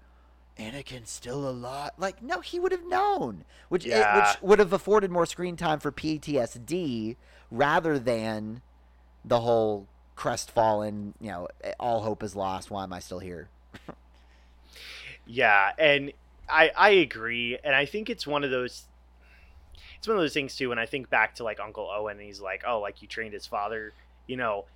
Anakin's 0.59 1.11
still 1.11 1.49
alive. 1.49 1.91
Like, 1.99 2.23
no, 2.23 2.39
he 2.41 2.61
would 2.61 2.71
have 2.71 2.87
known, 2.87 3.45
which 3.69 3.85
it- 3.85 4.07
which 4.17 4.41
would 4.41 4.61
have 4.61 4.73
afforded 4.73 5.11
more 5.11 5.27
screen 5.27 5.57
time 5.57 5.81
for 5.81 5.91
PTSD 5.91 7.17
rather 7.51 7.99
than 7.99 8.63
the 9.25 9.41
whole 9.41 9.87
crestfallen. 10.17 11.15
You 11.21 11.31
know, 11.31 11.49
all 11.79 12.03
hope 12.03 12.23
is 12.23 12.37
lost. 12.37 12.71
Why 12.71 12.85
am 12.85 12.93
I 12.93 13.01
still 13.01 13.21
here? 13.21 13.49
Yeah, 15.27 15.71
and 15.79 16.13
I 16.49 16.71
I 16.77 16.91
agree, 16.91 17.59
and 17.63 17.75
I 17.75 17.87
think 17.87 18.11
it's 18.11 18.27
one 18.27 18.45
of 18.45 18.51
those. 18.51 18.85
It's 19.99 20.07
one 20.07 20.17
of 20.17 20.23
those 20.23 20.35
things 20.35 20.57
too. 20.57 20.69
When 20.69 20.79
I 20.79 20.87
think 20.87 21.09
back 21.09 21.37
to 21.37 21.45
like 21.45 21.61
Uncle 21.61 21.91
Owen, 21.91 22.19
and 22.19 22.27
he's 22.27 22.41
like, 22.41 22.63
"Oh, 22.67 22.81
like 22.81 23.01
you 23.01 23.09
trained 23.09 23.33
his 23.33 23.47
father," 23.47 23.93
you 24.27 24.37
know. 24.37 24.67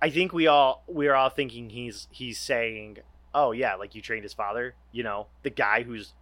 I 0.00 0.10
think 0.10 0.32
we 0.32 0.46
all 0.46 0.82
we're 0.86 1.14
all 1.14 1.30
thinking 1.30 1.70
he's 1.70 2.06
he's 2.10 2.38
saying, 2.38 2.98
"Oh 3.34 3.52
yeah, 3.52 3.74
like 3.74 3.94
you 3.94 4.02
trained 4.02 4.22
his 4.22 4.32
father," 4.32 4.74
you 4.92 5.02
know, 5.02 5.26
the 5.42 5.50
guy 5.50 5.82
who's 5.82 6.12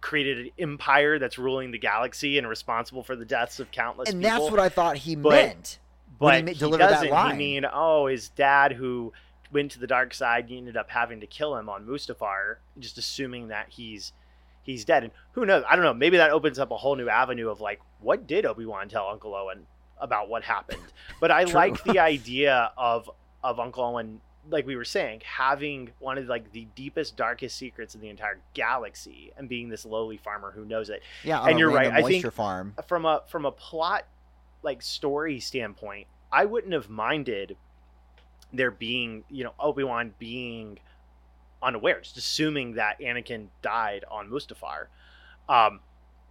created 0.00 0.38
an 0.38 0.50
empire 0.58 1.18
that's 1.18 1.38
ruling 1.38 1.70
the 1.70 1.78
galaxy 1.78 2.38
and 2.38 2.48
responsible 2.48 3.02
for 3.02 3.16
the 3.16 3.24
deaths 3.24 3.58
of 3.60 3.70
countless 3.72 4.08
and 4.10 4.22
people. 4.22 4.38
that's 4.38 4.50
what 4.50 4.60
I 4.60 4.68
thought 4.68 4.96
he 4.98 5.16
But- 5.16 5.30
meant 5.30 5.78
when 6.18 6.44
but 6.46 6.54
he 6.54 6.64
he 6.70 6.76
doesn't. 6.76 7.10
line. 7.10 7.32
He 7.32 7.38
mean, 7.38 7.66
oh, 7.72 8.06
his 8.06 8.28
dad 8.30 8.72
who 8.72 9.12
went 9.52 9.70
to 9.72 9.78
the 9.80 9.86
dark 9.86 10.12
side, 10.14 10.46
he 10.48 10.56
ended 10.58 10.76
up 10.76 10.90
having 10.90 11.20
to 11.20 11.26
kill 11.26 11.56
him 11.56 11.68
on 11.68 11.86
Mustafar, 11.86 12.56
just 12.78 12.98
assuming 12.98 13.48
that 13.48 13.66
he's 13.70 14.12
he's 14.62 14.84
dead. 14.84 15.04
And 15.04 15.12
who 15.32 15.46
knows? 15.46 15.64
I 15.68 15.74
don't 15.76 15.84
know. 15.84 15.94
Maybe 15.94 16.16
that 16.18 16.30
opens 16.30 16.58
up 16.58 16.70
a 16.70 16.76
whole 16.76 16.94
new 16.96 17.08
avenue 17.08 17.48
of 17.48 17.60
like, 17.60 17.80
what 18.00 18.26
did 18.26 18.44
Obi 18.46 18.66
Wan 18.66 18.88
tell 18.88 19.08
Uncle 19.08 19.34
Owen 19.34 19.66
about 20.00 20.28
what 20.28 20.42
happened? 20.44 20.82
But 21.20 21.30
I 21.30 21.44
like 21.44 21.82
the 21.84 21.98
idea 21.98 22.72
of 22.76 23.10
of 23.42 23.58
Uncle 23.60 23.84
Owen 23.84 24.20
like 24.50 24.66
we 24.66 24.76
were 24.76 24.84
saying, 24.84 25.22
having 25.24 25.90
one 25.98 26.18
of 26.18 26.26
like 26.26 26.52
the 26.52 26.66
deepest, 26.74 27.16
darkest 27.16 27.56
secrets 27.56 27.94
in 27.94 28.00
the 28.00 28.08
entire 28.08 28.40
galaxy, 28.54 29.32
and 29.36 29.48
being 29.48 29.68
this 29.68 29.84
lowly 29.84 30.16
farmer 30.16 30.50
who 30.52 30.64
knows 30.64 30.90
it. 30.90 31.02
Yeah, 31.24 31.42
And 31.42 31.58
you're 31.58 31.70
right, 31.70 31.90
I 31.92 32.02
think- 32.02 32.32
farm. 32.32 32.74
From 32.86 33.04
a 33.04 33.22
from 33.28 33.44
a 33.44 33.52
plot 33.52 34.06
like 34.62 34.82
story 34.82 35.40
standpoint, 35.40 36.06
I 36.32 36.44
wouldn't 36.44 36.72
have 36.72 36.88
minded 36.88 37.56
there 38.52 38.70
being 38.70 39.24
you 39.30 39.44
know 39.44 39.52
Obi 39.60 39.84
Wan 39.84 40.14
being 40.18 40.78
unaware, 41.62 42.00
just 42.00 42.16
assuming 42.16 42.74
that 42.74 43.00
Anakin 43.00 43.48
died 43.62 44.04
on 44.10 44.30
Mustafar. 44.30 44.86
Um, 45.48 45.80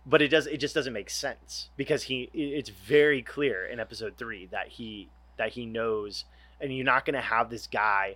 but 0.05 0.21
it 0.21 0.29
does 0.29 0.47
it 0.47 0.57
just 0.57 0.73
doesn't 0.73 0.93
make 0.93 1.09
sense 1.09 1.69
because 1.75 2.03
he 2.03 2.29
it's 2.33 2.69
very 2.69 3.21
clear 3.21 3.65
in 3.65 3.79
episode 3.79 4.15
three 4.17 4.45
that 4.47 4.69
he 4.69 5.09
that 5.37 5.51
he 5.51 5.65
knows 5.65 6.25
and 6.61 6.75
you're 6.75 6.85
not 6.85 7.05
going 7.05 7.13
to 7.15 7.21
have 7.21 7.49
this 7.49 7.67
guy 7.67 8.15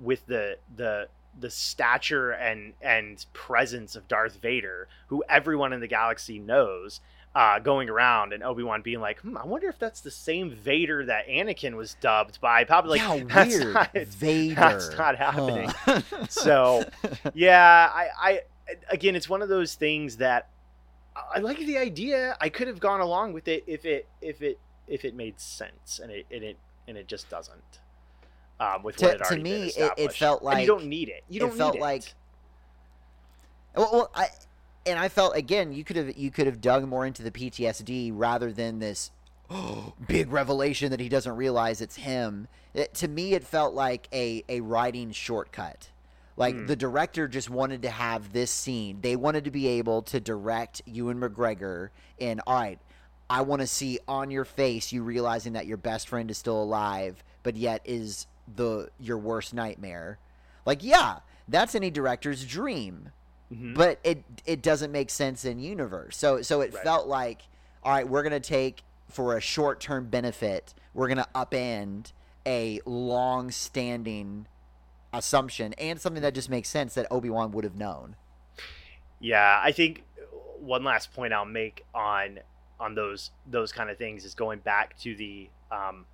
with 0.00 0.26
the 0.26 0.58
the 0.76 1.08
the 1.38 1.50
stature 1.50 2.30
and 2.32 2.72
and 2.82 3.24
presence 3.32 3.94
of 3.96 4.08
Darth 4.08 4.36
Vader 4.40 4.88
who 5.08 5.22
everyone 5.28 5.72
in 5.72 5.80
the 5.80 5.86
galaxy 5.86 6.38
knows 6.38 7.00
uh, 7.34 7.58
going 7.60 7.88
around 7.88 8.32
and 8.32 8.42
Obi-Wan 8.42 8.82
being 8.82 9.00
like 9.00 9.20
hmm, 9.20 9.36
I 9.36 9.44
wonder 9.46 9.68
if 9.68 9.78
that's 9.78 10.00
the 10.00 10.10
same 10.10 10.50
Vader 10.50 11.04
that 11.06 11.28
Anakin 11.28 11.74
was 11.76 11.94
dubbed 12.00 12.40
by 12.40 12.64
probably 12.64 12.98
like 12.98 13.18
yeah, 13.20 13.24
that's 13.34 13.58
weird. 13.58 13.74
not- 13.74 13.92
Vader. 13.94 14.54
that's 14.54 14.96
not 14.96 15.16
happening. 15.26 15.68
Huh. 15.84 16.00
so 16.28 16.84
yeah 17.34 17.90
I, 17.92 18.08
I 18.20 18.40
again 18.90 19.14
it's 19.14 19.28
one 19.28 19.42
of 19.42 19.48
those 19.48 19.74
things 19.74 20.16
that 20.16 20.48
i 21.34 21.38
like 21.38 21.58
the 21.58 21.78
idea 21.78 22.36
i 22.40 22.48
could 22.48 22.66
have 22.68 22.80
gone 22.80 23.00
along 23.00 23.32
with 23.32 23.48
it 23.48 23.64
if 23.66 23.84
it 23.84 24.06
if 24.20 24.42
it 24.42 24.58
if 24.86 25.04
it 25.04 25.14
made 25.14 25.40
sense 25.40 25.98
and 26.02 26.10
it 26.12 26.26
and 26.30 26.42
it 26.44 26.56
and 26.88 26.96
it 26.96 27.06
just 27.06 27.28
doesn't 27.28 27.78
um 28.58 28.82
with 28.82 28.96
To- 28.96 29.16
to 29.18 29.36
me, 29.36 29.68
it- 29.76 29.92
it 29.96 30.12
felt 30.12 30.42
And 30.42 30.60
you 30.60 30.66
don't 30.66 30.86
need 30.86 31.08
it 31.08 31.22
you 31.28 31.36
it 31.36 31.40
don't 31.40 31.56
felt 31.56 31.74
need 31.74 31.80
like- 31.80 32.02
it. 32.02 32.14
well, 33.76 33.90
well, 33.92 34.10
I 34.14 34.28
and 34.86 34.98
I 34.98 35.08
felt 35.08 35.36
again 35.36 35.72
you 35.72 35.84
could 35.84 35.96
have 35.96 36.16
you 36.16 36.30
could 36.30 36.46
have 36.46 36.60
dug 36.60 36.86
more 36.88 37.06
into 37.06 37.22
the 37.22 37.30
PTSD 37.30 38.10
rather 38.14 38.52
than 38.52 38.78
this 38.78 39.10
big 40.06 40.32
revelation 40.32 40.90
that 40.90 41.00
he 41.00 41.08
doesn't 41.08 41.36
realize 41.36 41.80
it's 41.80 41.96
him. 41.96 42.48
It, 42.74 42.92
to 42.94 43.08
me, 43.08 43.32
it 43.34 43.44
felt 43.44 43.74
like 43.74 44.08
a 44.12 44.44
a 44.48 44.60
writing 44.60 45.12
shortcut. 45.12 45.90
Like 46.36 46.54
Hmm. 46.54 46.66
the 46.66 46.76
director 46.76 47.26
just 47.28 47.50
wanted 47.50 47.82
to 47.82 47.90
have 47.90 48.32
this 48.32 48.50
scene. 48.50 49.00
They 49.00 49.16
wanted 49.16 49.44
to 49.44 49.50
be 49.50 49.66
able 49.68 50.02
to 50.02 50.20
direct 50.20 50.82
Ewan 50.86 51.18
McGregor 51.20 51.90
in. 52.18 52.40
All 52.46 52.54
right, 52.54 52.78
I 53.30 53.42
want 53.42 53.60
to 53.60 53.66
see 53.66 53.98
on 54.08 54.30
your 54.30 54.44
face 54.44 54.92
you 54.92 55.02
realizing 55.02 55.52
that 55.54 55.66
your 55.66 55.76
best 55.76 56.08
friend 56.08 56.30
is 56.30 56.38
still 56.38 56.62
alive, 56.62 57.22
but 57.42 57.56
yet 57.56 57.82
is 57.84 58.26
the 58.52 58.90
your 58.98 59.18
worst 59.18 59.52
nightmare. 59.52 60.18
Like, 60.64 60.82
yeah, 60.82 61.18
that's 61.46 61.74
any 61.74 61.90
director's 61.90 62.44
dream 62.46 63.10
Mhm. 63.52 63.74
but 63.74 63.98
it 64.04 64.22
it 64.44 64.60
doesn't 64.60 64.92
make 64.92 65.08
sense 65.08 65.44
in 65.46 65.58
universe. 65.58 66.16
So 66.18 66.42
so 66.42 66.60
it 66.60 66.74
Right. 66.74 66.82
felt 66.84 67.06
like 67.06 67.42
all 67.82 67.92
right, 67.92 68.06
we're 68.06 68.22
gonna 68.22 68.40
take 68.40 68.82
for 69.08 69.36
a 69.36 69.40
short 69.40 69.80
term 69.80 70.08
benefit, 70.10 70.74
we're 70.92 71.08
gonna 71.08 71.28
upend 71.34 72.12
a 72.44 72.80
long 72.84 73.50
standing 73.50 74.46
assumption 75.14 75.72
and 75.74 75.98
something 75.98 76.22
that 76.22 76.34
just 76.34 76.50
makes 76.50 76.68
sense 76.68 76.92
that 76.94 77.06
Obi 77.10 77.30
Wan 77.30 77.50
would 77.52 77.64
have 77.64 77.76
known. 77.76 78.16
Yeah, 79.20 79.60
I 79.62 79.72
think 79.72 80.04
one 80.58 80.84
last 80.84 81.14
point 81.14 81.32
I'll 81.32 81.44
make 81.46 81.84
on 81.94 82.40
on 82.80 82.94
those 82.94 83.30
those 83.46 83.72
kind 83.72 83.90
of 83.90 83.98
things 83.98 84.24
is 84.24 84.34
going 84.34 84.60
back 84.60 84.98
to 85.00 85.14
the 85.14 85.48
um, 85.70 86.06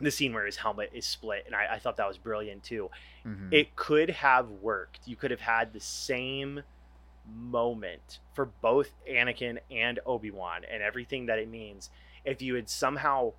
the 0.00 0.10
scene 0.10 0.32
where 0.32 0.46
his 0.46 0.56
helmet 0.56 0.90
is 0.92 1.04
split, 1.06 1.42
and 1.46 1.54
I, 1.54 1.74
I 1.74 1.78
thought 1.78 1.96
that 1.96 2.06
was 2.06 2.18
brilliant 2.18 2.62
too. 2.62 2.90
Mhm. 3.26 3.52
It 3.52 3.74
could 3.76 4.10
have 4.10 4.48
worked. 4.48 5.00
You 5.06 5.16
could 5.16 5.30
have 5.30 5.40
had 5.40 5.72
the 5.72 5.80
same 5.80 6.62
moment 7.26 8.20
for 8.32 8.46
both 8.46 8.90
Anakin 9.08 9.58
and 9.70 9.98
Obi 10.06 10.30
Wan, 10.30 10.62
and 10.70 10.82
everything 10.82 11.26
that 11.26 11.38
it 11.38 11.48
means 11.48 11.90
if 12.24 12.40
you 12.42 12.54
had 12.54 12.68
somehow 12.68 13.32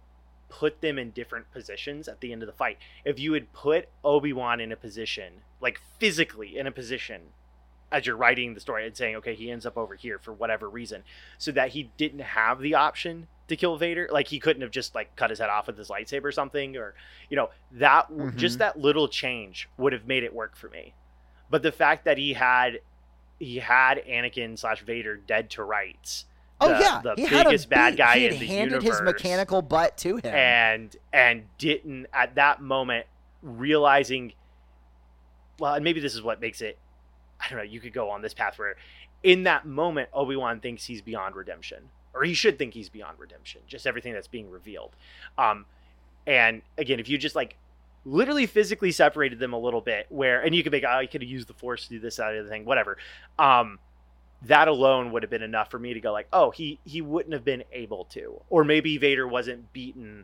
put 0.49 0.81
them 0.81 0.97
in 0.97 1.11
different 1.11 1.51
positions 1.51 2.07
at 2.07 2.21
the 2.21 2.31
end 2.33 2.41
of 2.41 2.47
the 2.47 2.53
fight. 2.53 2.77
If 3.05 3.19
you 3.19 3.33
had 3.33 3.53
put 3.53 3.87
Obi 4.03 4.33
Wan 4.33 4.59
in 4.59 4.71
a 4.71 4.75
position, 4.75 5.41
like 5.61 5.79
physically 5.99 6.57
in 6.57 6.65
a 6.65 6.71
position, 6.71 7.21
as 7.91 8.05
you're 8.05 8.15
writing 8.17 8.53
the 8.53 8.59
story 8.59 8.85
and 8.85 8.95
saying, 8.95 9.15
okay, 9.15 9.33
he 9.35 9.49
ends 9.51 9.65
up 9.65 9.77
over 9.77 9.95
here 9.95 10.19
for 10.19 10.31
whatever 10.33 10.69
reason, 10.69 11.03
so 11.37 11.51
that 11.51 11.69
he 11.69 11.89
didn't 11.97 12.19
have 12.19 12.59
the 12.59 12.75
option 12.75 13.27
to 13.47 13.55
kill 13.55 13.77
Vader. 13.77 14.07
Like 14.11 14.27
he 14.27 14.39
couldn't 14.39 14.61
have 14.61 14.71
just 14.71 14.93
like 14.93 15.15
cut 15.15 15.29
his 15.31 15.39
head 15.39 15.49
off 15.49 15.67
with 15.67 15.77
his 15.77 15.87
lightsaber 15.89 16.25
or 16.25 16.31
something, 16.31 16.77
or 16.77 16.93
you 17.29 17.35
know 17.37 17.49
that 17.71 18.09
Mhm. 18.11 18.35
just 18.35 18.59
that 18.59 18.77
little 18.79 19.07
change 19.07 19.67
would 19.77 19.91
have 19.93 20.05
made 20.05 20.23
it 20.23 20.33
work 20.33 20.55
for 20.55 20.69
me. 20.69 20.93
But 21.49 21.63
the 21.63 21.71
fact 21.71 22.05
that 22.05 22.17
he 22.19 22.33
had 22.33 22.79
he 23.39 23.57
had 23.59 24.03
Anakin 24.05 24.59
slash 24.59 24.81
Vader 24.81 25.15
dead 25.15 25.49
to 25.51 25.63
rights, 25.63 26.25
oh 26.61 26.67
the- 26.69 26.79
yeah, 26.79 27.01
the 27.03 27.15
he 27.15 27.27
biggest 27.27 27.69
bad 27.69 27.97
guy 27.97 28.17
he 28.19 28.23
had 28.25 28.33
in 28.33 28.39
the 28.39 28.45
handed 28.45 28.83
his 28.83 29.01
mechanical 29.01 29.61
butt 29.63 29.97
to 29.99 30.17
him. 30.17 30.25
and 30.35 30.95
and 31.11 31.45
didn't 31.57 32.05
at 32.13 32.35
that 32.35 32.61
moment 32.61 33.07
realizing 33.41 34.33
well 35.57 35.73
and 35.73 35.83
maybe 35.83 35.99
this 35.99 36.13
is 36.13 36.21
what 36.21 36.39
makes 36.41 36.61
it 36.61 36.77
i 37.39 37.49
don't 37.49 37.57
know 37.57 37.63
you 37.63 37.79
could 37.79 37.93
go 37.93 38.09
on 38.09 38.21
this 38.21 38.33
path 38.33 38.57
where 38.57 38.75
in 39.23 39.43
that 39.43 39.65
moment 39.65 40.09
obi-wan 40.13 40.59
thinks 40.59 40.85
he's 40.85 41.01
beyond 41.01 41.35
redemption 41.35 41.89
or 42.13 42.23
he 42.23 42.33
should 42.33 42.57
think 42.57 42.73
he's 42.73 42.89
beyond 42.89 43.17
redemption 43.19 43.61
just 43.67 43.85
everything 43.85 44.13
that's 44.13 44.27
being 44.27 44.49
revealed. 44.49 44.95
Um 45.37 45.65
and 46.27 46.61
again 46.77 46.99
if 46.99 47.09
you 47.09 47.17
just 47.17 47.35
like 47.35 47.55
literally 48.05 48.45
physically 48.45 48.91
separated 48.91 49.39
them 49.39 49.53
a 49.53 49.59
little 49.59 49.81
bit 49.81 50.05
where 50.09 50.41
and 50.41 50.55
you 50.55 50.63
could 50.63 50.71
make 50.71 50.83
oh 50.87 50.99
you 50.99 51.07
could 51.07 51.21
have 51.21 51.29
used 51.29 51.47
the 51.47 51.53
force 51.53 51.83
to 51.83 51.89
do 51.89 51.99
this 51.99 52.15
that 52.15 52.27
other 52.27 52.47
thing 52.47 52.65
whatever 52.65 52.97
um 53.37 53.77
that 54.43 54.67
alone 54.67 55.11
would 55.11 55.21
have 55.21 55.29
been 55.29 55.43
enough 55.43 55.69
for 55.69 55.79
me 55.79 55.93
to 55.93 55.99
go 55.99 56.11
like 56.11 56.27
oh 56.31 56.49
he 56.51 56.79
he 56.85 57.01
wouldn't 57.01 57.33
have 57.33 57.43
been 57.43 57.63
able 57.73 58.05
to 58.05 58.39
or 58.49 58.63
maybe 58.63 58.97
vader 58.97 59.27
wasn't 59.27 59.71
beaten 59.73 60.23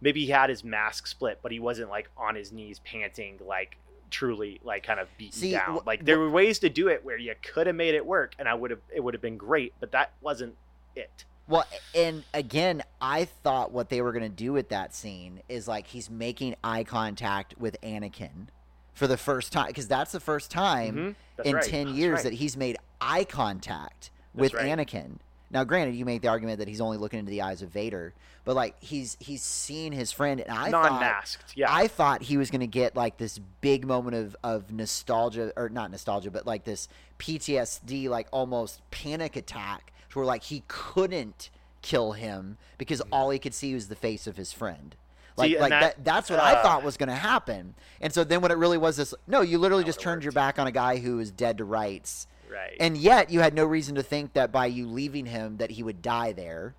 maybe 0.00 0.24
he 0.24 0.30
had 0.30 0.50
his 0.50 0.62
mask 0.62 1.06
split 1.06 1.38
but 1.42 1.50
he 1.50 1.58
wasn't 1.58 1.88
like 1.88 2.10
on 2.16 2.34
his 2.34 2.52
knees 2.52 2.80
panting 2.80 3.38
like 3.46 3.78
truly 4.10 4.60
like 4.64 4.82
kind 4.82 5.00
of 5.00 5.08
beaten 5.18 5.32
See, 5.38 5.50
down 5.52 5.76
wh- 5.78 5.86
like 5.86 6.04
there 6.04 6.18
were 6.18 6.30
ways 6.30 6.58
to 6.60 6.68
do 6.68 6.88
it 6.88 7.04
where 7.04 7.18
you 7.18 7.34
could 7.42 7.66
have 7.66 7.76
made 7.76 7.94
it 7.94 8.04
work 8.06 8.34
and 8.38 8.48
i 8.48 8.54
would 8.54 8.70
have 8.70 8.80
it 8.94 9.00
would 9.02 9.14
have 9.14 9.20
been 9.22 9.36
great 9.36 9.72
but 9.80 9.92
that 9.92 10.12
wasn't 10.20 10.54
it 10.96 11.24
Well, 11.46 11.64
and 11.94 12.24
again, 12.34 12.82
I 13.00 13.24
thought 13.24 13.72
what 13.72 13.88
they 13.88 14.02
were 14.02 14.12
going 14.12 14.22
to 14.24 14.28
do 14.28 14.52
with 14.52 14.68
that 14.68 14.94
scene 14.94 15.40
is 15.48 15.66
like 15.66 15.86
he's 15.86 16.10
making 16.10 16.56
eye 16.62 16.84
contact 16.84 17.54
with 17.56 17.80
Anakin 17.82 18.48
for 18.92 19.06
the 19.06 19.16
first 19.16 19.52
time 19.52 19.68
because 19.68 19.88
that's 19.88 20.12
the 20.12 20.20
first 20.20 20.50
time 20.50 20.94
Mhm. 20.96 21.14
That's 21.36 21.48
in 21.48 21.54
right. 21.54 21.64
10 21.64 21.86
That's 21.86 21.98
years 21.98 22.14
right. 22.16 22.22
that 22.24 22.32
he's 22.34 22.56
made 22.56 22.76
eye 23.00 23.24
contact 23.24 24.10
That's 24.34 24.52
with 24.52 24.54
right. 24.54 24.66
Anakin. 24.78 25.18
Now, 25.50 25.64
granted, 25.64 25.94
you 25.94 26.04
make 26.04 26.22
the 26.22 26.28
argument 26.28 26.58
that 26.58 26.68
he's 26.68 26.80
only 26.80 26.98
looking 26.98 27.18
into 27.20 27.30
the 27.30 27.42
eyes 27.42 27.62
of 27.62 27.70
Vader, 27.70 28.12
but 28.44 28.54
like 28.54 28.74
he's 28.80 29.16
he's 29.20 29.42
seen 29.42 29.92
his 29.92 30.12
friend, 30.12 30.40
and 30.40 30.50
I 30.50 30.70
thought 30.70 30.90
non-masked 30.92 31.56
yeah 31.56 31.66
I 31.72 31.88
thought 31.88 32.22
he 32.22 32.36
was 32.36 32.50
going 32.50 32.60
to 32.60 32.66
get 32.66 32.94
like 32.96 33.16
this 33.16 33.38
big 33.60 33.86
moment 33.86 34.16
of, 34.16 34.36
of 34.44 34.70
nostalgia, 34.72 35.52
or 35.56 35.68
not 35.68 35.90
nostalgia, 35.90 36.30
but 36.30 36.46
like 36.46 36.64
this 36.64 36.88
PTSD, 37.18 38.08
like 38.08 38.26
almost 38.30 38.80
panic 38.90 39.36
attack, 39.36 39.92
where 40.14 40.24
like 40.26 40.44
he 40.44 40.62
couldn't 40.68 41.50
kill 41.82 42.12
him 42.12 42.58
because 42.76 43.00
all 43.12 43.30
he 43.30 43.38
could 43.38 43.54
see 43.54 43.72
was 43.74 43.88
the 43.88 43.94
face 43.96 44.26
of 44.26 44.36
his 44.36 44.52
friend. 44.52 44.94
Like, 45.36 45.50
Mm-hmm. 45.52 45.56
See, 45.56 45.60
like 45.60 45.70
that- 45.70 45.80
that, 45.96 46.04
that's 46.04 46.30
what 46.30 46.40
I 46.40 46.54
uh, 46.54 46.62
thought 46.62 46.82
was 46.82 46.96
going 46.96 47.08
to 47.10 47.14
happen. 47.14 47.74
And 48.00 48.12
so 48.12 48.24
then 48.24 48.40
what 48.40 48.50
it 48.50 48.56
really 48.56 48.78
was 48.78 48.96
this, 48.96 49.14
no, 49.28 49.40
you 49.40 49.58
literally 49.58 49.84
just 49.84 50.00
turned 50.00 50.24
your 50.24 50.32
back 50.32 50.58
on 50.58 50.66
a 50.66 50.72
guy 50.72 50.96
who 50.98 51.20
is 51.20 51.30
dead 51.30 51.58
to 51.58 51.64
rights. 51.64 52.26
Right 52.50 52.76
And 52.80 52.96
yet 52.96 53.30
you 53.30 53.40
had 53.40 53.54
no 53.54 53.64
reason 53.64 53.94
to 53.96 54.02
think 54.02 54.32
that 54.34 54.50
by 54.52 54.66
you 54.66 54.86
leaving 54.86 55.26
him 55.26 55.56
that 55.58 55.70
he 55.72 55.82
would 55.82 56.02
die 56.02 56.32
there. 56.32 56.74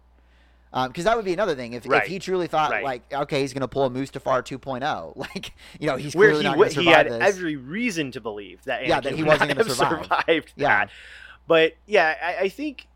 Because 0.71 1.05
that 1.05 1.15
would 1.15 1.25
be 1.25 1.33
another 1.33 1.55
thing. 1.55 1.73
If, 1.73 1.87
Right. 1.87 2.03
if 2.03 2.07
he 2.09 2.19
truly 2.19 2.45
thought, 2.47 2.69
Right. 2.69 2.83
like, 2.83 3.11
okay, 3.11 3.41
he's 3.41 3.53
going 3.53 3.61
to 3.61 3.67
pull 3.67 3.85
a 3.85 3.89
Mustafar 3.89 4.43
2.0. 4.43 5.15
Like, 5.15 5.53
you 5.79 5.87
know, 5.87 5.95
he's 5.95 6.15
where 6.15 6.31
he 6.39 6.47
wa- 6.47 6.65
he 6.67 6.85
had 6.85 7.07
this. 7.07 7.21
every 7.21 7.55
reason 7.55 8.11
to 8.11 8.21
believe 8.21 8.63
that 8.65 8.81
Anakin 8.83 8.87
Yeah, 8.87 8.99
that 9.01 9.13
he 9.15 9.23
wasn't 9.23 9.49
gonna 9.57 9.67
survive. 9.69 10.03
survived 10.05 10.53
Yeah. 10.55 10.67
that. 10.67 10.89
But 11.47 11.73
yeah, 11.87 12.15
I, 12.21 12.43
I 12.43 12.49
think 12.49 12.87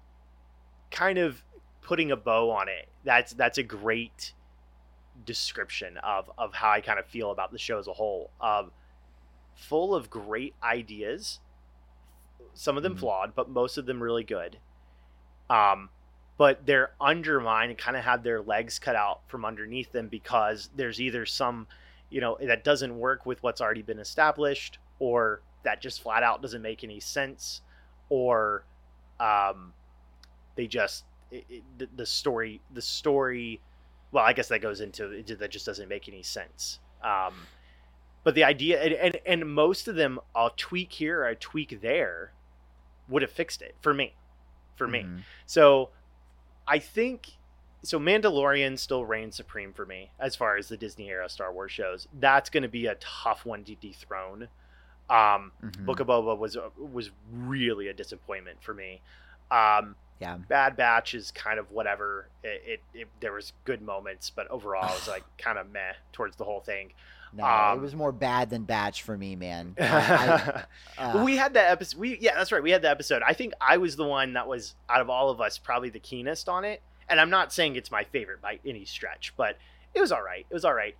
kind 0.91 1.17
of 1.17 1.43
putting 1.81 2.11
a 2.11 2.15
bow 2.15 2.51
on 2.51 2.69
it. 2.69 2.87
That's 3.03 3.33
that's 3.33 3.57
a 3.57 3.63
great 3.63 4.33
description 5.25 5.97
of 5.97 6.29
of 6.37 6.53
how 6.53 6.69
I 6.71 6.81
kind 6.81 6.99
of 6.99 7.05
feel 7.07 7.31
about 7.31 7.51
the 7.51 7.57
show 7.57 7.79
as 7.79 7.87
a 7.87 7.93
whole. 7.93 8.29
Um, 8.39 8.71
full 9.55 9.95
of 9.95 10.09
great 10.11 10.53
ideas, 10.63 11.39
some 12.53 12.77
of 12.77 12.83
them 12.83 12.95
Mhm. 12.95 12.99
flawed, 12.99 13.35
but 13.35 13.49
most 13.49 13.77
of 13.77 13.85
them 13.85 14.01
really 14.01 14.23
good. 14.23 14.57
Um, 15.49 15.89
but 16.37 16.65
they're 16.65 16.93
undermined 16.99 17.69
and 17.71 17.77
kind 17.77 17.95
of 17.95 18.03
have 18.03 18.23
their 18.23 18.41
legs 18.41 18.79
cut 18.79 18.95
out 18.95 19.21
from 19.27 19.45
underneath 19.45 19.91
them 19.91 20.07
because 20.07 20.69
there's 20.75 20.99
either 20.99 21.25
some, 21.25 21.67
you 22.09 22.21
know, 22.21 22.37
that 22.41 22.63
doesn't 22.63 22.97
work 22.97 23.25
with 23.25 23.41
what's 23.43 23.61
already 23.61 23.81
been 23.81 23.99
established, 23.99 24.79
or 24.99 25.41
that 25.63 25.81
just 25.81 26.01
flat 26.01 26.23
out 26.23 26.41
doesn't 26.41 26.61
make 26.61 26.83
any 26.83 26.99
sense, 26.99 27.61
or 28.09 28.65
um, 29.19 29.73
they 30.55 30.67
just 30.67 31.05
it, 31.31 31.45
it, 31.49 31.63
the, 31.77 31.87
the 31.95 32.05
story 32.05 32.61
the 32.73 32.81
story. 32.81 33.61
Well, 34.11 34.23
I 34.23 34.33
guess 34.33 34.47
that 34.49 34.59
goes 34.59 34.81
into 34.81 35.11
it, 35.11 35.39
that 35.39 35.49
just 35.51 35.65
doesn't 35.65 35.89
make 35.89 36.07
any 36.07 36.23
sense. 36.23 36.79
Um, 37.03 37.33
but 38.23 38.35
the 38.35 38.43
idea 38.43 38.81
and, 38.81 38.93
and 38.93 39.19
and 39.25 39.53
most 39.53 39.87
of 39.87 39.95
them 39.95 40.19
a 40.35 40.49
tweak 40.55 40.91
here 40.91 41.21
or 41.21 41.27
a 41.27 41.35
tweak 41.35 41.81
there 41.81 42.33
would 43.09 43.21
have 43.21 43.31
fixed 43.31 43.61
it 43.61 43.75
for 43.81 43.93
me 43.93 44.13
for 44.75 44.87
me 44.87 45.03
Mhm. 45.03 45.21
so 45.45 45.89
i 46.67 46.79
think 46.79 47.31
so 47.83 47.99
mandalorian 47.99 48.77
still 48.79 49.05
reigns 49.05 49.35
supreme 49.35 49.73
for 49.73 49.85
me 49.85 50.09
as 50.19 50.35
far 50.35 50.55
as 50.57 50.67
the 50.69 50.77
disney 50.77 51.09
era 51.09 51.27
star 51.29 51.51
wars 51.53 51.71
shows 51.71 52.07
that's 52.19 52.49
going 52.49 52.63
to 52.63 52.69
be 52.69 52.85
a 52.87 52.95
tough 52.95 53.45
one 53.45 53.63
to 53.63 53.75
dethrone 53.75 54.47
um 55.09 55.51
Mhm. 55.61 55.85
book 55.85 55.99
of 55.99 56.07
boba 56.07 56.37
was 56.37 56.57
was 56.77 57.11
really 57.31 57.87
a 57.89 57.93
disappointment 57.93 58.61
for 58.63 58.73
me 58.73 59.01
um 59.51 59.95
Yeah. 60.19 60.37
bad 60.47 60.77
batch 60.77 61.13
is 61.13 61.31
kind 61.31 61.59
of 61.59 61.69
whatever 61.71 62.29
it, 62.43 62.61
it, 62.65 62.81
it 63.01 63.07
there 63.19 63.33
was 63.33 63.51
good 63.65 63.81
moments 63.81 64.29
but 64.29 64.47
overall 64.47 64.87
it 64.87 64.95
was 64.95 65.07
like 65.09 65.23
kind 65.37 65.57
of 65.57 65.69
meh 65.69 65.93
towards 66.13 66.37
the 66.37 66.45
whole 66.45 66.61
thing 66.61 66.93
No, 67.35 67.43
Um, 67.45 67.79
it 67.79 67.81
was 67.81 67.95
more 67.95 68.11
bad 68.11 68.49
than 68.49 68.63
batch 68.63 69.01
for 69.03 69.17
me, 69.17 69.35
man. 69.35 69.75
I, 69.81 70.63
I, 70.97 71.03
uh, 71.03 71.23
we 71.23 71.35
had 71.35 71.55
that 71.55 71.71
episode. 71.71 71.99
We 71.99 72.17
yeah, 72.19 72.35
that's 72.35 72.51
right. 72.51 72.61
We 72.61 72.71
had 72.71 72.81
the 72.83 72.89
episode. 72.89 73.23
I 73.25 73.33
think 73.33 73.53
I 73.59 73.77
was 73.77 73.95
the 73.95 74.03
one 74.05 74.33
that 74.33 74.47
was 74.47 74.75
out 74.89 75.01
of 75.01 75.09
all 75.09 75.29
of 75.29 75.41
us 75.41 75.57
probably 75.57 75.89
the 75.89 75.99
keenest 75.99 76.47
on 76.47 76.63
it. 76.63 76.81
And 77.09 77.19
I'm 77.19 77.29
not 77.29 77.51
saying 77.51 77.75
it's 77.75 77.91
my 77.91 78.03
favorite 78.03 78.41
by 78.41 78.59
any 78.65 78.85
stretch, 78.85 79.33
but 79.35 79.57
it 79.93 79.99
was 79.99 80.11
all 80.11 80.21
right. 80.23 80.45
It 80.49 80.53
was 80.53 80.63
all 80.63 80.73
right. 80.73 80.95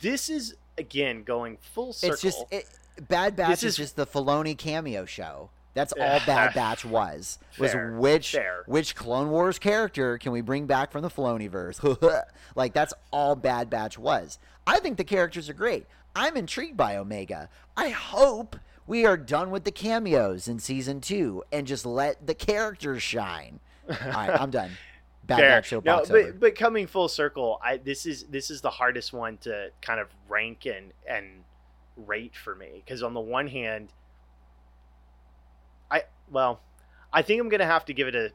This 0.00 0.28
is 0.30 0.56
again 0.78 1.22
going 1.22 1.58
full 1.60 1.92
circle. 1.92 2.14
it's 2.14 2.22
just 2.22 2.44
it, 2.50 2.66
bad 3.08 3.36
batch 3.36 3.52
is 3.52 3.62
is- 3.64 3.76
just 3.76 3.96
the 3.96 4.06
Filoni 4.06 4.56
cameo 4.56 5.04
show. 5.04 5.50
That's 5.74 5.92
all 5.92 6.20
bad 6.26 6.54
batch 6.54 6.84
was. 6.84 7.38
Was 7.58 7.72
Fair, 7.72 7.92
which 7.98 8.32
fair. 8.32 8.62
which 8.66 8.94
Clone 8.94 9.30
Wars 9.30 9.58
character 9.58 10.18
can 10.18 10.32
we 10.32 10.40
bring 10.40 10.66
back 10.66 10.92
from 10.92 11.02
the 11.02 11.10
Filoni 11.10 11.50
verse? 11.50 11.80
like 12.54 12.72
that's 12.72 12.94
all 13.12 13.34
bad 13.36 13.68
batch 13.70 13.98
was. 13.98 14.38
I 14.66 14.78
think 14.78 14.96
the 14.96 15.04
characters 15.04 15.48
are 15.50 15.54
great. 15.54 15.86
I'm 16.16 16.36
intrigued 16.36 16.76
by 16.76 16.96
Omega. 16.96 17.48
I 17.76 17.88
hope 17.88 18.56
we 18.86 19.04
are 19.04 19.16
done 19.16 19.50
with 19.50 19.64
the 19.64 19.72
cameos 19.72 20.46
in 20.46 20.58
season 20.60 21.00
two 21.00 21.42
and 21.50 21.66
just 21.66 21.84
let 21.84 22.26
the 22.26 22.34
characters 22.34 23.02
shine. 23.02 23.58
All 23.88 23.96
right, 24.10 24.30
I'm 24.30 24.50
done. 24.50 24.70
Bad 25.24 25.38
Fair. 25.38 25.48
batch 25.48 25.66
show 25.68 25.76
no, 25.76 25.96
box 25.96 26.08
but 26.10 26.16
over. 26.20 26.32
but 26.34 26.54
coming 26.54 26.86
full 26.86 27.08
circle, 27.08 27.58
I 27.64 27.78
this 27.78 28.04
is 28.04 28.24
this 28.24 28.50
is 28.50 28.60
the 28.60 28.68
hardest 28.70 29.12
one 29.14 29.38
to 29.38 29.70
kind 29.80 29.98
of 29.98 30.08
rank 30.28 30.66
and 30.66 30.92
and 31.08 31.44
rate 31.96 32.36
for 32.36 32.54
me 32.54 32.82
because 32.84 33.02
on 33.02 33.14
the 33.14 33.20
one 33.20 33.46
hand, 33.48 33.88
well, 36.30 36.60
I 37.12 37.22
think 37.22 37.40
I'm 37.40 37.48
gonna 37.48 37.66
have 37.66 37.84
to 37.86 37.94
give 37.94 38.08
it 38.08 38.14
a, 38.14 38.30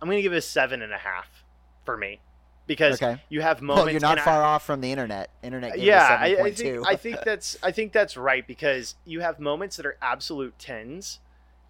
I'm 0.00 0.08
gonna 0.08 0.22
give 0.22 0.32
it 0.32 0.36
a 0.36 0.42
seven 0.42 0.82
and 0.82 0.92
a 0.92 0.98
half 0.98 1.44
for 1.84 1.96
me 1.96 2.20
because 2.66 3.00
Okay. 3.02 3.20
you 3.28 3.40
have 3.40 3.62
moments. 3.62 3.84
Well, 3.84 3.92
you're 3.92 4.00
not 4.00 4.12
and 4.12 4.20
I- 4.20 4.24
far 4.24 4.42
off 4.42 4.64
from 4.64 4.80
the 4.80 4.90
internet. 4.92 5.30
Internet. 5.42 5.78
Yeah, 5.78 6.18
I, 6.20 6.26
I 6.26 6.50
7.2. 6.50 6.56
think 6.56 6.86
I 6.88 6.96
think 6.96 7.18
that's 7.24 7.56
I 7.62 7.70
think 7.72 7.92
that's 7.92 8.16
right 8.16 8.46
because 8.46 8.94
you 9.04 9.20
have 9.20 9.38
moments 9.40 9.76
that 9.76 9.86
are 9.86 9.96
absolute 10.02 10.58
tens, 10.58 11.20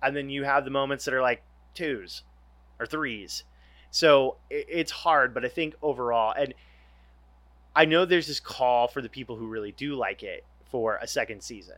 and 0.03 0.17
then 0.17 0.31
you 0.31 0.45
have 0.45 0.65
the 0.65 0.71
moments 0.71 1.05
that 1.05 1.15
are 1.15 1.23
like 1.23 1.43
twos 1.75 2.23
or 2.81 2.87
threes. 2.87 3.45
So 3.91 4.37
it, 4.51 4.67
it's 4.69 4.91
hard, 4.93 5.33
but 5.35 5.45
I 5.45 5.49
think 5.49 5.75
overall, 5.83 6.33
and 6.37 6.55
I 7.77 7.85
know 7.85 8.05
there's 8.05 8.27
this 8.27 8.41
call 8.41 8.89
for 8.89 9.01
the 9.01 9.09
people 9.09 9.37
who 9.37 9.47
really 9.47 9.73
do 9.73 9.95
like 9.95 10.23
it 10.23 10.45
for 10.71 10.97
a 10.97 11.07
second 11.07 11.43
season. 11.43 11.77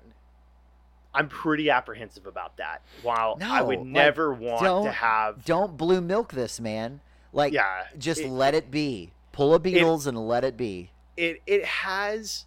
I'm 1.12 1.28
pretty 1.28 1.70
apprehensive 1.70 2.26
about 2.26 2.56
that. 2.58 2.82
While 3.02 3.36
I 3.42 3.60
No, 3.60 3.64
would 3.66 3.78
like, 3.78 3.86
never 3.86 4.32
want 4.32 4.84
to 4.84 4.92
have, 4.92 5.44
don't 5.44 5.76
blue 5.76 6.00
milk 6.00 6.32
this 6.32 6.60
man. 6.60 7.00
Like, 7.32 7.52
yeah, 7.52 7.84
just 7.98 8.20
it- 8.20 8.28
let 8.28 8.54
it 8.54 8.70
be. 8.70 9.12
Pull 9.32 9.54
a 9.54 9.60
Beatles 9.60 10.06
and 10.06 10.18
let 10.28 10.44
it 10.44 10.56
be. 10.56 10.90
it 11.16 11.40
it 11.46 11.64
has 11.64 12.46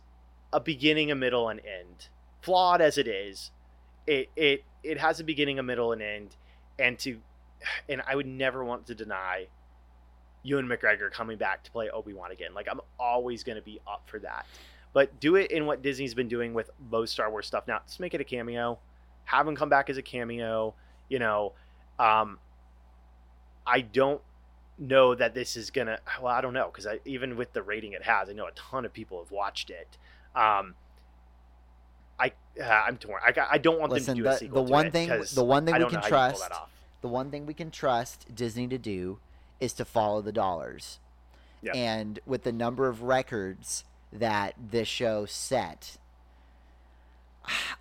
a 0.51 0.59
beginning, 0.59 1.09
a 1.11 1.16
middle, 1.16 1.47
and 1.49 1.59
end. 1.59 2.07
Flawed 2.41 2.82
as 2.82 2.97
it 2.97 3.07
is, 3.07 3.51
it 4.05 4.30
it 4.36 4.64
it 4.84 4.97
has 4.99 5.20
a 5.20 5.24
beginning, 5.24 5.57
a 5.59 5.64
middle, 5.64 5.91
and 5.93 6.01
end. 6.01 6.36
And 6.78 6.99
to 6.99 7.20
and 7.88 8.01
I 8.05 8.16
would 8.16 8.26
never 8.28 8.64
want 8.64 8.86
to 8.88 8.95
deny 8.95 9.47
Ewan 10.43 10.68
McGregor 10.68 11.09
coming 11.09 11.38
back 11.38 11.64
to 11.64 11.72
play 11.72 11.89
Obi 11.89 12.14
Wan 12.14 12.32
again. 12.32 12.53
Like 12.53 12.68
I'm 12.70 12.82
always 12.99 13.43
going 13.43 13.55
to 13.55 13.61
be 13.61 13.80
up 13.88 14.03
for 14.07 14.20
that. 14.20 14.45
But 14.93 15.19
do 15.19 15.35
it 15.35 15.51
in 15.51 15.65
what 15.65 15.81
Disney's 15.81 16.13
been 16.13 16.27
doing 16.27 16.53
with 16.53 16.69
most 16.91 17.13
Star 17.13 17.29
Wars 17.29 17.47
stuff. 17.47 17.67
Now, 17.67 17.81
just 17.85 17.99
make 17.99 18.13
it 18.13 18.21
a 18.21 18.23
cameo. 18.23 18.77
Have 19.25 19.47
him 19.47 19.55
come 19.55 19.69
back 19.69 19.89
as 19.89 19.97
a 19.97 20.01
cameo. 20.01 20.75
You 21.09 21.19
know, 21.19 21.53
um, 21.99 22.37
I 23.65 23.81
don't 23.81 24.21
know 24.77 25.15
that 25.15 25.33
this 25.33 25.55
is 25.55 25.71
gonna. 25.71 25.99
Well, 26.21 26.33
I 26.33 26.41
don't 26.41 26.53
know 26.53 26.69
because 26.73 26.87
even 27.05 27.35
with 27.37 27.53
the 27.53 27.63
rating 27.63 27.93
it 27.93 28.03
has, 28.03 28.29
I 28.29 28.33
know 28.33 28.45
a 28.45 28.51
ton 28.51 28.85
of 28.85 28.93
people 28.93 29.19
have 29.19 29.31
watched 29.31 29.69
it. 29.69 29.97
Um, 30.35 30.75
I 32.19 32.31
uh, 32.61 32.65
I'm 32.65 32.97
torn. 32.97 33.21
I, 33.25 33.33
I 33.51 33.57
don't 33.57 33.79
want 33.79 33.91
Listen, 33.91 34.15
them 34.15 34.17
to 34.17 34.23
do 34.23 34.29
a 34.29 34.31
the, 34.31 34.37
sequel 34.37 34.63
the 34.63 34.71
one 34.71 34.91
thing, 34.91 35.09
the 35.33 35.43
one 35.43 35.65
thing 35.65 35.73
I 35.73 35.77
we 35.77 35.83
don't 35.83 35.91
can 35.91 36.01
trust, 36.03 36.51
off. 36.51 36.69
the 37.01 37.07
one 37.07 37.31
thing 37.31 37.45
we 37.45 37.53
can 37.53 37.71
trust 37.71 38.33
Disney 38.33 38.67
to 38.67 38.77
do 38.77 39.19
is 39.59 39.73
to 39.73 39.85
follow 39.85 40.21
the 40.21 40.31
dollars. 40.31 40.99
Yep. 41.61 41.75
And 41.75 42.19
with 42.25 42.43
the 42.43 42.51
number 42.51 42.89
of 42.89 43.03
records 43.03 43.85
that 44.14 44.53
this 44.72 44.88
show 44.88 45.26
set, 45.26 45.97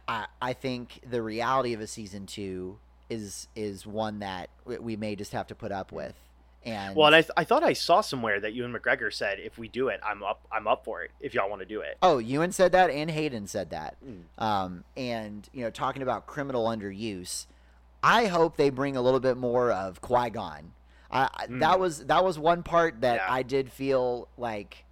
I, 0.08 0.26
I 0.40 0.52
think 0.52 1.00
the 1.08 1.22
reality 1.22 1.72
of 1.72 1.80
a 1.80 1.86
season 1.86 2.26
two 2.26 2.78
is 3.08 3.46
is 3.54 3.86
one 3.86 4.20
that 4.20 4.48
we- 4.64 4.78
we 4.78 4.96
may 4.96 5.14
just 5.16 5.32
have 5.32 5.46
to 5.48 5.54
put 5.54 5.70
up 5.70 5.92
with. 5.92 6.14
And 6.64 6.94
Well, 6.96 7.08
and 7.08 7.16
I, 7.16 7.20
th- 7.22 7.32
I 7.36 7.44
thought 7.44 7.64
I 7.64 7.72
saw 7.72 8.00
somewhere 8.00 8.38
that 8.40 8.52
Ewan 8.54 8.72
McGregor 8.72 9.12
said 9.12 9.40
if 9.40 9.58
we 9.58 9.66
do 9.68 9.88
it, 9.88 10.00
I'm 10.04 10.22
up. 10.22 10.46
I'm 10.52 10.66
up 10.68 10.84
for 10.84 11.02
it. 11.02 11.10
If 11.20 11.34
y'all 11.34 11.50
want 11.50 11.60
to 11.60 11.66
do 11.66 11.80
it. 11.80 11.98
Oh, 12.02 12.18
Ewan 12.18 12.52
said 12.52 12.70
that, 12.72 12.88
and 12.90 13.10
Hayden 13.10 13.46
said 13.48 13.70
that. 13.70 13.96
Mm. 14.04 14.42
Um, 14.42 14.84
and 14.96 15.48
you 15.52 15.62
know, 15.64 15.70
talking 15.70 16.02
about 16.02 16.26
criminal 16.26 16.66
underuse, 16.66 17.46
I 18.02 18.26
hope 18.26 18.56
they 18.56 18.70
bring 18.70 18.96
a 18.96 19.02
little 19.02 19.20
bit 19.20 19.36
more 19.36 19.72
of 19.72 20.00
Qui 20.00 20.30
Gon. 20.30 20.72
I, 21.10 21.28
I 21.34 21.46
Mm. 21.48 21.60
that 21.60 21.78
was 21.80 22.06
that 22.06 22.24
was 22.24 22.38
one 22.38 22.62
part 22.62 23.00
that 23.02 23.16
Yeah. 23.16 23.26
I 23.28 23.42
did 23.42 23.70
feel 23.72 24.28
like. 24.36 24.84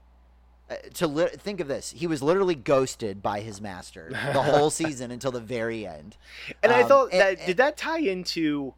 Uh, 0.70 0.76
to 0.94 1.06
li- 1.08 1.26
think 1.36 1.58
of 1.58 1.66
this, 1.66 1.90
he 1.90 2.06
was 2.06 2.22
literally 2.22 2.54
ghosted 2.54 3.20
by 3.22 3.40
his 3.40 3.60
master 3.60 4.08
the 4.10 4.42
whole 4.42 4.70
season 4.82 5.10
until 5.10 5.32
the 5.32 5.40
very 5.40 5.84
end. 5.86 6.16
And 6.62 6.70
I 6.72 6.82
Um, 6.82 6.88
thought 6.88 7.10
that 7.10 7.38
and- 7.38 7.46
did 7.46 7.56
that 7.56 7.76
tie 7.76 7.98
into. 7.98 8.74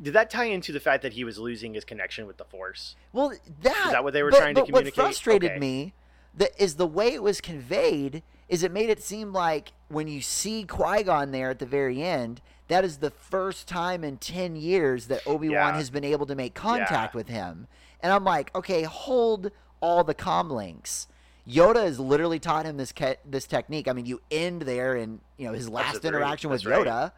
Did 0.00 0.14
that 0.14 0.30
tie 0.30 0.46
into 0.46 0.72
the 0.72 0.80
fact 0.80 1.02
that 1.04 1.12
he 1.12 1.22
was 1.22 1.38
losing 1.38 1.74
his 1.74 1.84
connection 1.84 2.26
with 2.26 2.36
the 2.36 2.44
Force? 2.44 2.96
Well, 3.12 3.30
that 3.60 3.88
that 3.92 4.02
what 4.02 4.12
they 4.12 4.22
were 4.24 4.30
but- 4.32 4.38
trying 4.38 4.54
to 4.56 4.62
communicate? 4.64 4.96
What 4.96 5.04
frustrated 5.06 5.50
Okay. 5.52 5.60
me 5.60 5.94
that 6.34 6.50
is 6.60 6.74
the 6.74 6.86
way 6.86 7.12
it 7.12 7.22
was 7.22 7.40
conveyed 7.40 8.22
is 8.48 8.62
it 8.64 8.72
made 8.72 8.90
it 8.90 9.02
seem 9.02 9.32
like 9.32 9.72
when 9.88 10.08
you 10.08 10.20
see 10.20 10.64
Qui 10.64 11.04
Gon 11.04 11.30
there 11.30 11.50
at 11.50 11.58
the 11.60 11.66
very 11.66 12.02
end, 12.02 12.40
that 12.68 12.84
is 12.84 12.98
the 12.98 13.10
first 13.10 13.68
time 13.68 14.02
in 14.02 14.16
ten 14.16 14.56
years 14.56 15.06
that 15.06 15.24
Obi 15.26 15.48
Wan 15.50 15.74
Yeah. 15.74 15.76
has 15.76 15.90
been 15.90 16.04
able 16.04 16.26
to 16.26 16.34
make 16.34 16.54
contact 16.54 17.14
with 17.14 17.28
him. 17.28 17.68
And 18.00 18.12
I'm 18.12 18.24
like, 18.24 18.52
okay, 18.56 18.82
hold 18.82 19.52
all 19.82 20.02
the 20.04 20.14
com 20.14 20.48
links. 20.48 21.08
Yoda 21.46 21.82
has 21.84 21.98
literally 22.00 22.38
taught 22.38 22.64
him 22.64 22.76
this 22.78 22.92
ke- 22.92 23.18
this 23.28 23.46
technique. 23.46 23.88
I 23.88 23.92
mean, 23.92 24.06
you 24.06 24.20
end 24.30 24.62
there, 24.62 24.94
and 24.94 25.20
you 25.36 25.46
know 25.46 25.52
his 25.52 25.68
last 25.68 26.04
interaction 26.04 26.48
with 26.48 26.64
right. 26.64 26.86
Yoda 26.86 27.12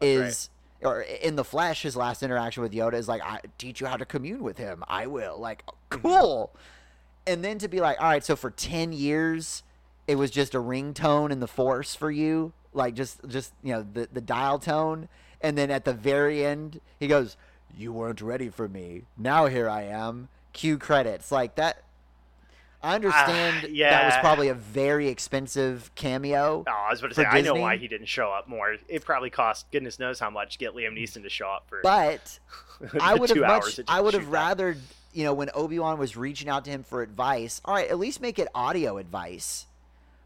is 0.00 0.50
or 0.82 1.02
in 1.02 1.36
the 1.36 1.44
flesh 1.44 1.82
his 1.82 1.94
last 1.94 2.22
interaction 2.22 2.62
with 2.62 2.72
yoda 2.72 2.94
is 2.94 3.06
like 3.06 3.20
i 3.22 3.38
teach 3.58 3.82
you 3.82 3.86
how 3.86 3.96
to 3.96 4.04
commune 4.06 4.42
with 4.42 4.56
him. 4.58 4.84
I 4.88 5.06
will. 5.06 5.38
Like 5.38 5.64
Mm-hmm. 5.90 6.06
cool. 6.06 6.52
And 7.26 7.44
then 7.44 7.58
to 7.58 7.68
be 7.68 7.80
like 7.80 8.00
all 8.00 8.08
right 8.08 8.24
so 8.24 8.36
for 8.36 8.50
10 8.50 8.92
years 8.92 9.62
it 10.06 10.14
was 10.14 10.30
just 10.30 10.54
a 10.54 10.58
ringtone 10.58 11.30
in 11.30 11.40
the 11.40 11.48
force 11.48 11.94
for 11.94 12.10
you? 12.10 12.52
Like 12.72 12.94
just 12.94 13.20
just 13.28 13.52
you 13.62 13.72
know 13.72 13.84
the 13.92 14.08
the 14.12 14.20
dial 14.20 14.58
tone? 14.58 15.08
And 15.40 15.58
then 15.58 15.70
at 15.70 15.84
the 15.84 15.92
very 15.92 16.44
end 16.46 16.80
he 16.98 17.08
goes 17.08 17.36
you 17.76 17.92
weren't 17.92 18.20
ready 18.20 18.48
for 18.48 18.68
me. 18.68 19.02
Now 19.18 19.46
here 19.46 19.68
i 19.68 19.82
am. 19.82 20.28
Cue 20.52 20.78
credits. 20.78 21.30
Like 21.30 21.56
that 21.56 21.82
i 22.82 22.94
understand 22.94 23.64
that 23.78 24.04
was 24.06 24.14
probably 24.20 24.48
a 24.48 24.54
very 24.54 25.08
expensive 25.08 25.90
cameo 25.94 26.64
Oh, 26.66 26.70
I 26.70 26.90
was 26.90 27.00
about 27.00 27.08
to 27.10 27.14
say 27.14 27.24
I 27.24 27.40
know 27.42 27.54
why 27.54 27.76
he 27.76 27.88
didn't 27.88 28.06
show 28.08 28.30
up 28.32 28.48
more. 28.48 28.76
It 28.88 29.04
probably 29.04 29.30
cost 29.30 29.70
goodness 29.70 29.98
knows 29.98 30.18
how 30.18 30.30
much 30.30 30.52
to 30.52 30.58
get 30.58 30.74
Liam 30.74 30.92
Neeson 30.98 31.22
to 31.22 31.28
show 31.28 31.48
up 31.48 31.64
for 31.68 31.80
but 31.82 32.38
I 33.00 33.14
would 33.14 33.28
have 33.30 33.38
much. 33.38 33.80
I 33.88 34.00
would 34.00 34.14
have 34.14 34.22
shoot 34.22 34.30
that. 34.30 34.32
rather, 34.32 34.76
you 35.12 35.24
know, 35.24 35.34
when 35.34 35.50
Obi 35.54 35.78
Wan 35.78 35.98
was 35.98 36.16
reaching 36.16 36.48
out 36.48 36.64
to 36.64 36.70
him 36.70 36.82
for 36.82 37.02
advice. 37.02 37.60
All 37.64 37.74
right, 37.74 37.88
at 37.90 37.98
least 37.98 38.20
make 38.22 38.38
it 38.38 38.48
audio 38.54 38.96
advice. 38.98 39.66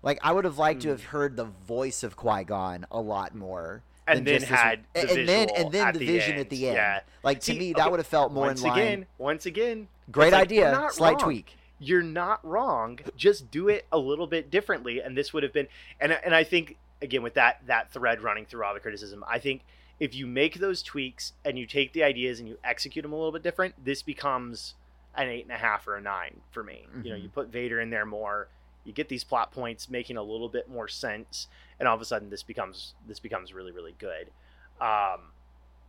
Like 0.02 0.18
I 0.22 0.32
would 0.32 0.44
have 0.44 0.58
liked 0.58 0.82
to 0.82 0.88
Hmm. 0.88 0.92
have 0.92 1.04
heard 1.04 1.36
the 1.36 1.44
voice 1.66 2.02
of 2.04 2.14
Qui 2.16 2.44
Gon 2.44 2.86
a 2.90 3.00
lot 3.00 3.34
more. 3.34 3.82
And 4.06 4.26
then 4.26 4.40
just 4.40 4.50
this- 4.50 4.60
had 4.60 4.80
the 4.92 5.00
and, 5.00 5.28
then 5.28 5.48
and 5.56 5.72
then 5.72 5.92
the 5.94 5.98
the 5.98 6.06
vision 6.06 6.32
end. 6.32 6.40
at 6.42 6.50
the 6.50 6.66
end. 6.68 6.76
Yeah. 6.76 7.00
Like 7.22 7.40
to 7.40 7.46
See, 7.52 7.58
me, 7.58 7.72
that 7.72 7.90
would 7.90 7.98
have 8.00 8.06
felt 8.06 8.32
more 8.32 8.46
once 8.46 8.62
in 8.62 8.68
line. 8.68 8.78
again, 8.78 9.06
once 9.18 9.46
again, 9.46 9.88
Great 10.12 10.32
like, 10.32 10.42
idea. 10.42 10.88
Slight 10.92 11.12
wrong. 11.14 11.20
tweak. 11.20 11.56
You're 11.84 12.02
not 12.02 12.44
wrong. 12.44 13.00
Just 13.16 13.50
do 13.50 13.68
it 13.68 13.86
a 13.92 13.98
little 13.98 14.26
bit 14.26 14.50
differently, 14.50 15.00
and 15.00 15.16
this 15.16 15.32
would 15.32 15.42
have 15.42 15.52
been. 15.52 15.68
And 16.00 16.12
and 16.12 16.34
I 16.34 16.44
think 16.44 16.76
again 17.02 17.22
with 17.22 17.34
that 17.34 17.60
that 17.66 17.92
thread 17.92 18.22
running 18.22 18.46
through 18.46 18.64
all 18.64 18.74
the 18.74 18.80
criticism, 18.80 19.24
I 19.28 19.38
think 19.38 19.62
if 20.00 20.14
you 20.14 20.26
make 20.26 20.58
those 20.58 20.82
tweaks 20.82 21.32
and 21.44 21.58
you 21.58 21.66
take 21.66 21.92
the 21.92 22.02
ideas 22.02 22.40
and 22.40 22.48
you 22.48 22.58
execute 22.64 23.02
them 23.02 23.12
a 23.12 23.16
little 23.16 23.32
bit 23.32 23.42
different, 23.42 23.74
this 23.84 24.02
becomes 24.02 24.74
an 25.14 25.28
eight 25.28 25.44
and 25.44 25.52
a 25.52 25.56
half 25.58 25.86
or 25.86 25.96
a 25.96 26.00
nine 26.00 26.40
for 26.50 26.64
me. 26.64 26.86
You 27.04 27.10
know, 27.10 27.16
you 27.16 27.28
put 27.28 27.48
Vader 27.48 27.80
in 27.80 27.90
there 27.90 28.06
more. 28.06 28.48
You 28.84 28.92
get 28.92 29.08
these 29.08 29.24
plot 29.24 29.52
points 29.52 29.88
making 29.88 30.16
a 30.16 30.22
little 30.22 30.48
bit 30.48 30.68
more 30.68 30.88
sense, 30.88 31.46
and 31.78 31.88
all 31.88 31.94
of 31.94 32.00
a 32.00 32.04
sudden 32.04 32.30
this 32.30 32.42
becomes 32.42 32.94
this 33.06 33.20
becomes 33.20 33.52
really 33.52 33.72
really 33.72 33.94
good, 33.98 34.30
um, 34.80 35.32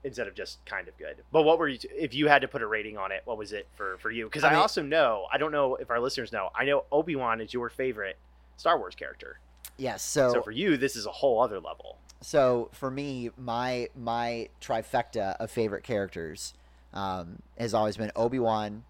instead 0.06 0.28
of 0.28 0.36
just 0.36 0.64
kind 0.66 0.88
of 0.88 0.98
good. 0.98 1.18
But 1.34 1.42
what 1.44 1.60
were 1.60 1.68
you 1.68 1.80
if 1.92 2.14
you 2.14 2.28
had 2.30 2.42
to 2.44 2.48
put 2.48 2.62
a 2.62 2.68
rating 2.68 2.98
on 2.98 3.12
it? 3.12 3.24
What 3.26 3.38
was 3.38 3.52
it 3.52 3.68
for 3.76 3.98
for 3.98 4.10
you? 4.12 4.26
Because 4.26 4.46
I 4.46 4.50
I, 4.50 4.52
mean- 4.52 4.60
also 4.62 4.82
know 4.82 5.26
I 5.34 5.38
don't 5.38 5.52
know 5.52 5.76
if 5.76 5.90
our 5.92 6.00
listeners 6.00 6.32
know. 6.32 6.50
I 6.56 6.64
know 6.64 6.86
Obi 6.92 7.16
Wan 7.18 7.42
is 7.42 7.54
your 7.54 7.70
favorite 7.70 8.18
Star 8.56 8.78
Wars 8.78 8.96
character. 8.96 9.40
Yes. 9.78 10.02
So, 10.02 10.32
So 10.32 10.42
for 10.42 10.52
you, 10.52 10.78
this 10.78 10.96
is 10.96 11.06
a 11.06 11.12
whole 11.12 11.42
other 11.42 11.60
level. 11.60 11.98
so 12.22 12.70
for 12.72 12.90
me, 12.90 13.32
my 13.38 13.90
my 13.96 14.48
trifecta 14.62 15.36
of 15.38 15.52
favorite 15.52 15.84
characters 15.84 16.54
um, 16.94 17.40
has 17.58 17.74
always 17.74 17.98
been 17.98 18.12
Obi 18.16 18.40
Wan, 18.40 18.84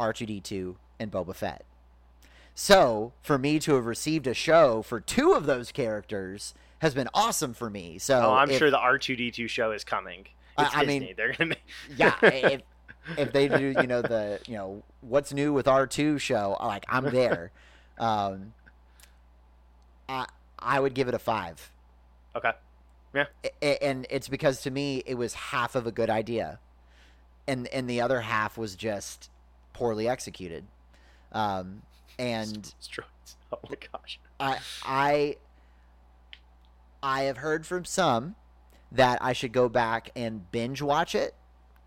R 0.00 0.12
two 0.12 0.26
D 0.26 0.40
two, 0.40 0.76
and 0.98 1.12
Boba 1.12 1.34
Fett. 1.34 1.64
So 2.54 3.12
for 3.22 3.38
me 3.38 3.58
to 3.60 3.74
have 3.76 3.86
received 3.86 4.26
a 4.26 4.34
show 4.34 4.82
for 4.82 5.00
two 5.00 5.32
of 5.32 5.46
those 5.46 5.72
characters 5.72 6.54
has 6.80 6.94
been 6.94 7.08
awesome 7.14 7.54
for 7.54 7.70
me. 7.70 7.98
So 7.98 8.20
oh, 8.20 8.34
I'm 8.34 8.50
if- 8.50 8.58
sure 8.58 8.70
the 8.70 8.78
R 8.78 8.98
two 8.98 9.16
D 9.16 9.30
two 9.30 9.48
show 9.48 9.70
is 9.72 9.84
coming. 9.84 10.26
I- 10.56 10.64
It's 10.66 10.76
I 10.76 10.84
mean, 10.84 11.14
they're 11.16 11.32
gonna 11.32 11.48
make 11.50 11.64
yeah, 11.96 12.14
if 12.22 12.62
if 13.16 13.32
they 13.32 13.48
do, 13.48 13.74
you 13.80 13.86
know 13.86 14.02
the 14.02 14.40
you 14.46 14.54
know 14.54 14.82
what's 15.00 15.32
new 15.32 15.52
with 15.52 15.66
R 15.68 15.86
two 15.86 16.18
show, 16.18 16.56
like 16.60 16.84
I'm 16.88 17.04
there. 17.04 17.50
Um, 17.98 18.54
I 20.08 20.26
I 20.58 20.80
would 20.80 20.94
give 20.94 21.06
it 21.08 21.14
a 21.14 21.18
five. 21.18 21.70
okay. 22.34 22.52
A- 23.62 23.84
and 23.84 24.06
it's 24.10 24.28
because 24.28 24.62
to 24.62 24.70
me 24.70 25.02
it 25.06 25.14
was 25.14 25.34
half 25.34 25.74
of 25.76 25.86
a 25.86 25.92
good 25.92 26.08
idea 26.08 26.58
and 27.46 27.68
and 27.68 27.88
the 27.88 28.00
other 28.00 28.22
half 28.22 28.56
was 28.56 28.74
just 28.74 29.30
poorly 29.74 30.08
executed 30.08 30.64
um 31.32 31.82
and. 32.18 32.74
Oh 33.52 33.58
my 33.68 33.76
gosh. 33.92 34.18
i 34.40 34.58
i 34.84 35.36
i 37.02 37.22
have 37.24 37.36
heard 37.36 37.66
from 37.66 37.84
some 37.84 38.34
that 38.92 39.18
i 39.22 39.32
should 39.32 39.52
go 39.52 39.68
back 39.68 40.10
and 40.14 40.50
binge 40.52 40.80
watch 40.80 41.14
it 41.14 41.34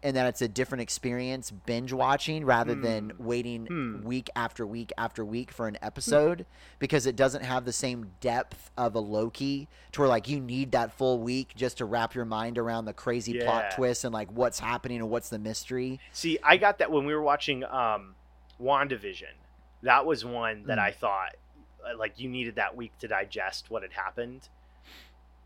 and 0.04 0.16
that 0.16 0.28
it's 0.28 0.42
a 0.42 0.48
different 0.48 0.84
experience 0.84 1.50
binge 1.50 1.92
watching 1.92 2.46
rather 2.46 2.76
than 2.76 3.10
Hmm. 3.10 3.26
waiting 3.26 3.66
Hmm. 3.66 4.04
week 4.04 4.30
after 4.36 4.66
week 4.68 4.92
after 5.00 5.26
week 5.26 5.52
for 5.52 5.68
an 5.68 5.78
episode 5.82 6.46
because 6.78 7.08
it 7.08 7.16
doesn't 7.16 7.44
have 7.44 7.66
the 7.66 7.72
same 7.74 8.12
depth 8.20 8.70
of 8.78 8.94
a 8.94 9.00
Loki 9.00 9.68
to 9.94 10.02
where 10.02 10.10
like 10.10 10.28
you 10.28 10.40
need 10.40 10.74
that 10.74 10.92
full 10.92 11.20
week 11.20 11.54
just 11.56 11.78
to 11.80 11.86
wrap 11.86 12.14
your 12.14 12.26
mind 12.26 12.60
around 12.60 12.86
the 12.86 12.94
crazy 12.94 13.40
plot 13.40 13.66
Yeah. 13.70 13.76
twist 13.76 14.04
and 14.04 14.14
like 14.14 14.30
what's 14.32 14.60
happening 14.60 15.00
and 15.00 15.10
what's 15.10 15.30
the 15.30 15.40
mystery. 15.40 16.00
See, 16.12 16.38
I 16.44 16.58
got 16.58 16.78
that 16.80 16.92
when 16.92 17.06
we 17.08 17.16
were 17.16 17.24
watching 17.24 17.64
um, 17.64 18.14
WandaVision. 18.62 19.34
That 19.82 20.06
was 20.06 20.24
one 20.24 20.66
that 20.68 20.78
Mm. 20.78 20.82
I 20.84 20.92
thought 20.92 21.36
uh, 21.84 21.98
like 21.98 22.20
you 22.20 22.30
needed 22.30 22.56
that 22.56 22.76
week 22.76 22.98
to 23.00 23.08
digest 23.08 23.70
what 23.72 23.82
had 23.82 23.94
happened. 23.94 24.50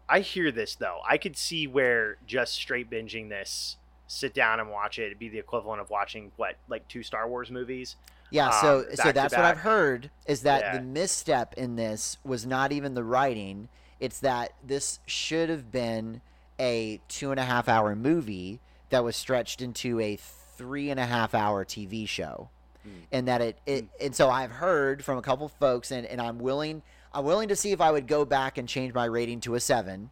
I 0.10 0.22
hear 0.22 0.52
this 0.52 0.76
though. 0.76 0.99
I 1.07 1.18
could 1.18 1.38
see 1.38 1.68
where 1.68 2.18
just 2.26 2.53
straight 2.56 2.90
binging 2.90 3.30
this, 3.30 3.77
sit 4.07 4.34
down 4.34 4.60
and 4.60 4.69
watch 4.72 4.98
it, 4.99 5.03
it'd 5.07 5.19
be 5.19 5.30
the 5.30 5.38
equivalent 5.40 5.81
of 5.81 5.90
watching 5.90 6.31
what 6.38 6.56
like 6.68 6.88
two 6.88 7.03
Star 7.03 7.27
Wars 7.27 7.52
movies. 7.52 7.95
Yeah, 8.31 8.49
so 8.61 8.80
Um, 8.80 8.95
so 8.95 9.11
that's 9.11 9.34
what 9.36 9.45
I've 9.45 9.60
heard 9.60 10.11
is 10.27 10.41
that 10.44 10.61
Yeah. 10.61 10.77
the 10.77 10.81
misstep 10.84 11.53
in 11.56 11.76
this 11.76 12.18
was 12.23 12.45
not 12.45 12.72
even 12.72 12.94
the 12.94 13.03
writing. 13.03 13.69
It's 13.99 14.19
that 14.19 14.53
this 14.64 14.99
should 15.06 15.49
have 15.49 15.72
been 15.72 16.22
a 16.60 17.02
two 17.07 17.31
and 17.31 17.40
a 17.40 17.44
half 17.44 17.68
hour 17.68 17.95
movie 17.95 18.60
that 18.90 19.03
was 19.03 19.15
stretched 19.15 19.61
into 19.61 19.99
a 19.99 20.15
three 20.15 20.90
and 20.90 20.99
a 20.99 21.06
half 21.06 21.34
hour 21.34 21.64
TV 21.65 22.07
show. 22.07 22.49
Hmm. 22.84 22.90
And 23.11 23.27
that 23.27 23.41
it, 23.41 23.57
it 23.65 23.86
and 23.99 24.15
so 24.15 24.30
I've 24.30 24.52
heard 24.52 25.03
from 25.03 25.18
a 25.18 25.22
couple 25.22 25.48
folks 25.48 25.91
and, 25.91 26.06
and 26.06 26.22
I'm 26.22 26.40
willing 26.40 26.81
I'm 27.14 27.26
willing 27.26 27.49
to 27.49 27.56
see 27.56 27.72
if 27.72 27.81
I 27.81 27.91
would 27.91 28.07
go 28.07 28.26
back 28.26 28.57
and 28.57 28.68
change 28.68 28.94
my 28.94 29.06
rating 29.06 29.40
to 29.41 29.56
a 29.56 29.60
seven 29.60 30.10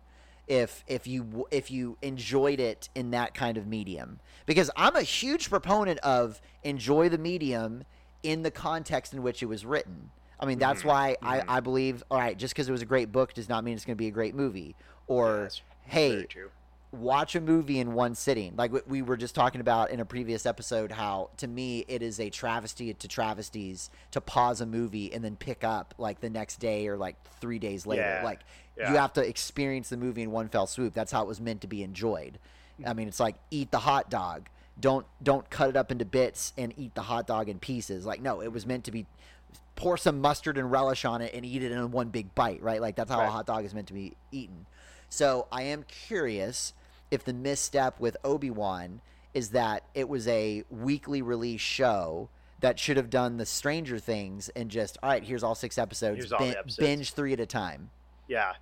if 0.48 0.84
if 0.88 1.06
you 1.08 1.46
if 1.52 1.70
you 1.70 1.98
enjoyed 2.02 2.60
it 2.60 2.90
in 2.96 3.12
that 3.12 3.34
kind 3.34 3.58
of 3.58 3.68
medium 3.68 4.20
because 4.46 4.72
I'm 4.78 4.96
a 4.96 5.02
huge 5.02 5.50
proponent 5.50 6.00
of 6.00 6.42
enjoy 6.64 7.10
the 7.10 7.18
medium 7.18 7.84
in 8.24 8.44
the 8.44 8.52
context 8.52 9.14
in 9.14 9.22
which 9.22 9.44
it 9.44 9.48
was 9.48 9.66
written. 9.66 10.10
I 10.40 10.46
mean 10.46 10.58
that's 10.60 10.84
Mhm, 10.84 10.86
why. 10.86 11.18
I, 11.22 11.44
I 11.48 11.60
believe 11.60 12.04
all 12.10 12.18
right 12.18 12.38
just 12.38 12.54
because 12.54 12.70
it 12.70 12.72
was 12.72 12.82
a 12.82 12.86
great 12.86 13.12
book 13.12 13.34
does 13.34 13.50
not 13.50 13.64
mean 13.64 13.76
it's 13.76 13.86
going 13.86 13.96
to 13.98 14.02
be 14.02 14.08
a 14.08 14.12
great 14.12 14.36
movie 14.36 14.76
or 15.08 15.50
Yeah, 15.54 15.92
hey. 15.92 16.28
Watch 17.00 17.36
a 17.36 17.42
movie 17.42 17.80
in 17.80 17.94
one 17.94 18.16
sitting. 18.16 18.56
Like 18.56 18.72
we- 18.72 18.82
we 18.88 19.02
were 19.02 19.18
just 19.18 19.36
talking 19.36 19.62
about 19.62 19.90
in 19.92 20.00
a 20.00 20.06
previous 20.06 20.46
episode, 20.46 20.92
how 20.92 21.30
to 21.38 21.48
me 21.48 21.86
it 21.88 22.02
is 22.02 22.20
a 22.20 22.30
travesty 22.30 22.94
to 22.94 23.08
travesties 23.08 23.90
to 24.12 24.22
pause 24.22 24.62
a 24.62 24.66
movie 24.66 25.14
and 25.14 25.24
then 25.24 25.36
pick 25.36 25.64
up 25.64 25.94
like 25.98 26.20
the 26.22 26.30
next 26.30 26.58
day 26.60 26.88
or 26.88 26.98
like 26.98 27.16
three 27.40 27.60
days 27.60 27.86
later. 27.86 28.02
Yeah, 28.02 28.24
Like 28.24 28.40
yeah. 28.78 28.92
you 28.92 28.98
have 28.98 29.14
to 29.14 29.22
experience 29.28 29.90
the 29.90 29.98
movie 29.98 30.22
in 30.24 30.32
one 30.32 30.50
fell 30.50 30.68
swoop. 30.68 30.94
That's 30.94 31.12
how 31.12 31.22
it 31.24 31.28
was 31.28 31.40
meant 31.42 31.62
to 31.62 31.68
be 31.68 31.84
enjoyed. 31.84 32.40
I 32.86 32.94
mean, 32.94 33.08
it's 33.08 33.20
like 33.20 33.36
eat 33.50 33.72
the 33.72 33.80
hot 33.80 34.10
dog. 34.10 34.50
Don't 34.80 35.06
don't 35.24 35.50
cut 35.50 35.70
it 35.70 35.76
up 35.76 35.92
into 35.92 36.06
bits 36.06 36.54
and 36.58 36.72
eat 36.78 36.94
the 36.94 37.02
hot 37.02 37.26
dog 37.26 37.50
in 37.50 37.58
pieces. 37.60 38.06
Like 38.06 38.22
no, 38.22 38.42
it 38.42 38.52
was 38.52 38.66
meant 38.68 38.84
to 38.86 38.92
be 38.92 39.08
pour 39.76 39.98
some 39.98 40.22
mustard 40.22 40.58
and 40.58 40.72
relish 40.72 41.06
on 41.06 41.22
it 41.22 41.34
and 41.34 41.44
eat 41.46 41.64
it 41.64 41.72
in 41.72 41.92
one 41.92 42.10
big 42.10 42.34
bite, 42.36 42.62
right? 42.62 42.80
Like 42.82 42.96
that's 42.96 43.10
how 43.12 43.22
a 43.22 43.28
hot 43.30 43.46
dog 43.48 43.66
is 43.66 43.74
meant 43.74 43.88
to 43.88 43.94
be 43.94 44.14
eaten. 44.32 44.66
So 45.10 45.48
I 45.52 45.64
am 45.64 45.84
curious 45.88 46.74
if 47.12 47.24
the 47.24 47.34
misstep 47.34 48.00
with 48.00 48.18
Obi 48.24 48.50
Wan 48.50 49.02
is 49.34 49.50
that 49.52 49.84
it 49.94 50.10
was 50.10 50.28
a 50.28 50.64
weekly 50.70 51.22
release 51.22 51.62
show 51.62 52.30
that 52.60 52.80
should 52.80 52.98
have 52.98 53.10
done 53.10 53.38
the 53.38 53.46
Stranger 53.46 54.00
Things 54.00 54.50
and 54.50 54.70
just 54.72 54.98
all 55.04 55.10
right, 55.10 55.24
here's 55.24 55.44
all 55.44 55.56
six 55.56 55.78
episodes, 55.78 56.18
Here's 56.18 56.32
all 56.34 56.40
bin- 56.40 56.50
episodes. 56.58 56.78
binge 56.78 57.14
three 57.14 57.34
at 57.34 57.40
a 57.40 57.46
time. 57.46 57.90
Yeah. 58.28 58.54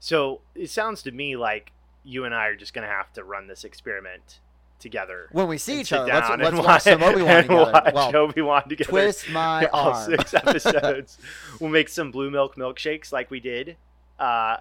So 0.00 0.40
it 0.54 0.70
sounds 0.70 1.02
to 1.04 1.12
me 1.12 1.36
like 1.36 1.72
you 2.02 2.24
and 2.24 2.34
I 2.34 2.46
are 2.48 2.56
just 2.56 2.74
gonna 2.74 2.88
have 2.88 3.12
to 3.14 3.24
run 3.24 3.46
this 3.46 3.64
experiment 3.64 4.40
together. 4.80 5.28
When 5.32 5.46
we 5.48 5.56
see 5.56 5.80
each 5.80 5.92
other, 5.92 6.12
let's, 6.12 6.28
let's 6.28 6.56
watch 6.56 6.66
watch, 6.66 6.82
some 6.82 7.02
Obi 7.02 7.22
Wan 7.22 7.42
together. 7.42 7.54
watch 7.72 7.94
Well, 7.94 8.16
Obi-Wan 8.16 8.68
together. 8.68 8.90
twist 8.90 9.28
my 9.30 9.66
all 9.66 9.92
arm. 9.92 10.10
six 10.10 10.34
episodes. 10.34 11.18
we'll 11.60 11.70
make 11.70 11.88
some 11.88 12.10
blue 12.10 12.30
milk 12.30 12.56
milkshakes 12.56 13.12
like 13.12 13.30
we 13.30 13.40
did. 13.40 13.76
Uh, 14.18 14.56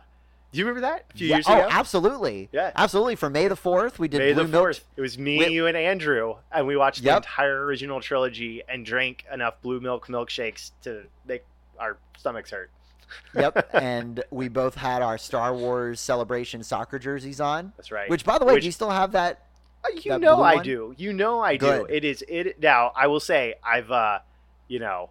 do 0.54 0.60
you 0.60 0.66
remember 0.66 0.82
that 0.88 1.06
a 1.12 1.18
few 1.18 1.28
yeah, 1.28 1.36
years 1.38 1.46
oh, 1.50 1.58
ago? 1.58 1.68
absolutely. 1.70 2.48
Yeah. 2.52 2.72
Absolutely. 2.76 3.16
For 3.16 3.28
May 3.30 3.48
the 3.48 3.56
4th, 3.56 3.98
we 3.98 4.08
did 4.08 4.20
May 4.20 4.34
Blue 4.34 4.44
the 4.44 4.50
Milk. 4.50 4.78
It 4.96 5.02
was 5.02 5.18
me, 5.18 5.40
We- 5.40 5.48
you, 5.48 5.66
and 5.66 5.76
Andrew, 5.76 6.36
and 6.52 6.68
we 6.68 6.78
watched 6.78 7.04
the 7.04 7.16
entire 7.16 7.66
original 7.66 8.00
trilogy 8.02 8.62
and 8.70 8.86
drank 8.86 9.26
enough 9.34 9.56
blue 9.64 9.80
milk 9.82 10.08
milkshakes 10.08 10.72
to 10.84 11.06
make 11.28 11.44
our 11.80 11.98
stomachs 12.18 12.52
hurt. 12.52 12.70
yep. 13.36 13.68
And 13.74 14.24
we 14.30 14.48
both 14.48 14.76
had 14.76 15.02
our 15.02 15.18
Star 15.18 15.56
Wars 15.56 16.00
celebration 16.00 16.62
soccer 16.64 17.00
jerseys 17.00 17.42
on. 17.42 17.74
That's 17.76 17.92
right. 17.92 18.10
Which, 18.10 18.24
by 18.24 18.38
the 18.38 18.46
way, 18.46 18.54
Which- 18.54 18.62
do 18.62 18.68
you 18.68 18.72
still 18.72 18.92
have 18.92 19.14
that? 19.14 19.48
Uh, 19.84 19.90
You 19.96 20.12
That 20.12 20.22
know 20.22 20.42
I 20.42 20.56
one? 20.56 20.64
do. 20.64 20.94
You 20.98 21.14
know 21.14 21.42
I 21.42 21.58
Good. 21.58 21.88
do. 21.88 21.94
It 21.94 22.06
is 22.06 22.24
it 22.28 22.62
now. 22.62 22.92
I 22.96 23.08
will 23.08 23.20
say 23.20 23.56
I've 23.64 23.92
uh, 23.92 24.20
you 24.68 24.80
know, 24.80 25.10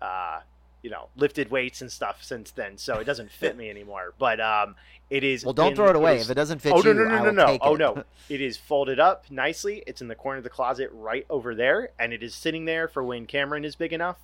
uh, 0.00 0.40
you 0.84 0.90
know, 0.90 1.08
lifted 1.16 1.50
weights 1.50 1.80
and 1.80 1.90
stuff 1.90 2.22
since 2.22 2.50
then, 2.50 2.76
so 2.76 2.98
it 2.98 3.04
doesn't 3.04 3.30
fit 3.32 3.56
me 3.56 3.70
anymore. 3.70 4.12
But 4.18 4.38
um, 4.38 4.74
it 5.08 5.24
is. 5.24 5.42
Well, 5.42 5.54
don't 5.54 5.70
in- 5.70 5.76
throw 5.76 5.88
it 5.88 5.96
away. 5.96 6.18
is- 6.18 6.26
if 6.26 6.30
it 6.30 6.34
doesn't 6.34 6.58
fit 6.58 6.74
oh 6.74 6.82
you, 6.84 6.92
no 6.92 7.04
no 7.04 7.08
no 7.08 7.16
no 7.16 7.24
will 7.24 7.32
no! 7.32 7.58
Oh 7.62 7.74
it. 7.74 7.78
no! 7.78 8.04
It 8.28 8.42
is 8.42 8.58
folded 8.58 9.00
up 9.00 9.24
nicely. 9.30 9.82
It's 9.86 10.02
in 10.02 10.08
the 10.08 10.14
corner 10.14 10.36
of 10.38 10.44
the 10.44 10.50
closet 10.50 10.90
right 10.92 11.24
over 11.30 11.54
there, 11.54 11.88
and 11.98 12.12
it 12.12 12.22
is 12.22 12.34
sitting 12.34 12.66
there 12.66 12.86
for 12.86 13.02
when 13.02 13.24
Cameron 13.24 13.64
is 13.64 13.76
big 13.76 13.94
enough. 13.94 14.18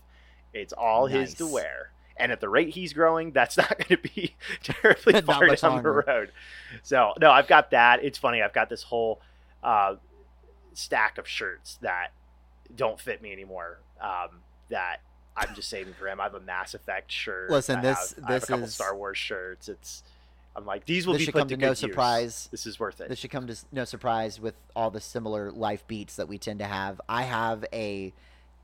It's 0.52 0.74
all 0.74 1.06
his 1.06 1.32
to 1.34 1.46
wear. 1.46 1.92
And 2.18 2.30
at 2.30 2.40
the 2.42 2.50
rate 2.50 2.74
he's 2.74 2.92
growing, 2.92 3.30
that's 3.32 3.56
not 3.56 3.70
going 3.78 3.98
to 4.02 4.08
be 4.14 4.36
terribly 4.62 5.18
far 5.22 5.46
down 5.46 5.72
longer. 5.72 6.04
the 6.06 6.12
road. 6.12 6.32
So 6.82 7.14
no, 7.18 7.30
I've 7.30 7.48
got 7.48 7.70
that. 7.70 8.04
It's 8.04 8.18
funny. 8.18 8.42
I've 8.42 8.52
got 8.52 8.68
this 8.68 8.82
whole 8.82 9.22
uh, 9.62 9.94
stack 10.74 11.16
of 11.16 11.26
shirts 11.26 11.78
that 11.80 12.08
don't 12.76 13.00
fit 13.00 13.22
me 13.22 13.32
anymore. 13.32 13.80
Um, 13.98 14.40
that 14.68 15.00
I'm 15.40 15.54
just 15.54 15.68
saving 15.70 15.94
for 15.94 16.08
him. 16.08 16.20
I 16.20 16.24
have 16.24 16.34
a 16.34 16.40
Mass 16.40 16.74
Effect 16.74 17.10
shirt. 17.10 17.50
Listen, 17.50 17.78
I 17.78 17.82
this- 17.82 18.14
have, 18.16 18.24
I 18.24 18.32
have 18.32 18.40
this 18.40 18.44
a 18.44 18.52
couple 18.52 18.64
is- 18.64 18.74
Star 18.74 18.94
Wars 18.96 19.18
shirts. 19.18 19.68
It's 19.68 20.02
I'm 20.56 20.66
like 20.66 20.84
these 20.84 21.06
will 21.06 21.14
this 21.14 21.20
be 21.20 21.24
should 21.26 21.32
put 21.34 21.38
come 21.40 21.48
to 21.48 21.54
to 21.54 21.56
good 21.58 21.66
no 21.66 21.70
use. 21.70 21.78
surprise. 21.78 22.48
This 22.50 22.66
is 22.66 22.78
worth 22.80 23.00
it. 23.00 23.08
This 23.08 23.18
should 23.20 23.30
come 23.30 23.46
to 23.46 23.56
no 23.72 23.84
surprise 23.84 24.40
with 24.40 24.54
all 24.74 24.90
the 24.90 25.00
similar 25.00 25.50
life 25.52 25.86
beats 25.86 26.16
that 26.16 26.28
we 26.28 26.38
tend 26.38 26.58
to 26.58 26.66
have. 26.66 27.00
I 27.08 27.22
have 27.22 27.64
a 27.72 28.12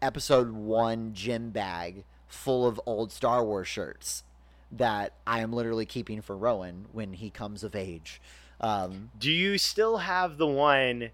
episode 0.03 0.51
one 0.53 1.13
gym 1.15 1.51
bag 1.51 2.05
full 2.27 2.67
of 2.67 2.81
old 2.87 3.13
Star 3.13 3.45
Wars 3.45 3.69
shirts 3.69 4.25
that 4.73 5.13
I 5.27 5.41
am 5.41 5.53
literally 5.53 5.87
keeping 5.87 6.21
for 6.21 6.37
Rowan 6.37 6.87
when 6.93 7.13
he 7.15 7.31
comes 7.31 7.63
of 7.63 7.77
age. 7.77 8.21
Um, 8.61 9.11
Do 9.17 9.31
you 9.31 9.57
still 9.57 9.99
have 9.99 10.39
the 10.39 10.47
one? 10.47 11.11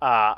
Uh, 0.00 0.36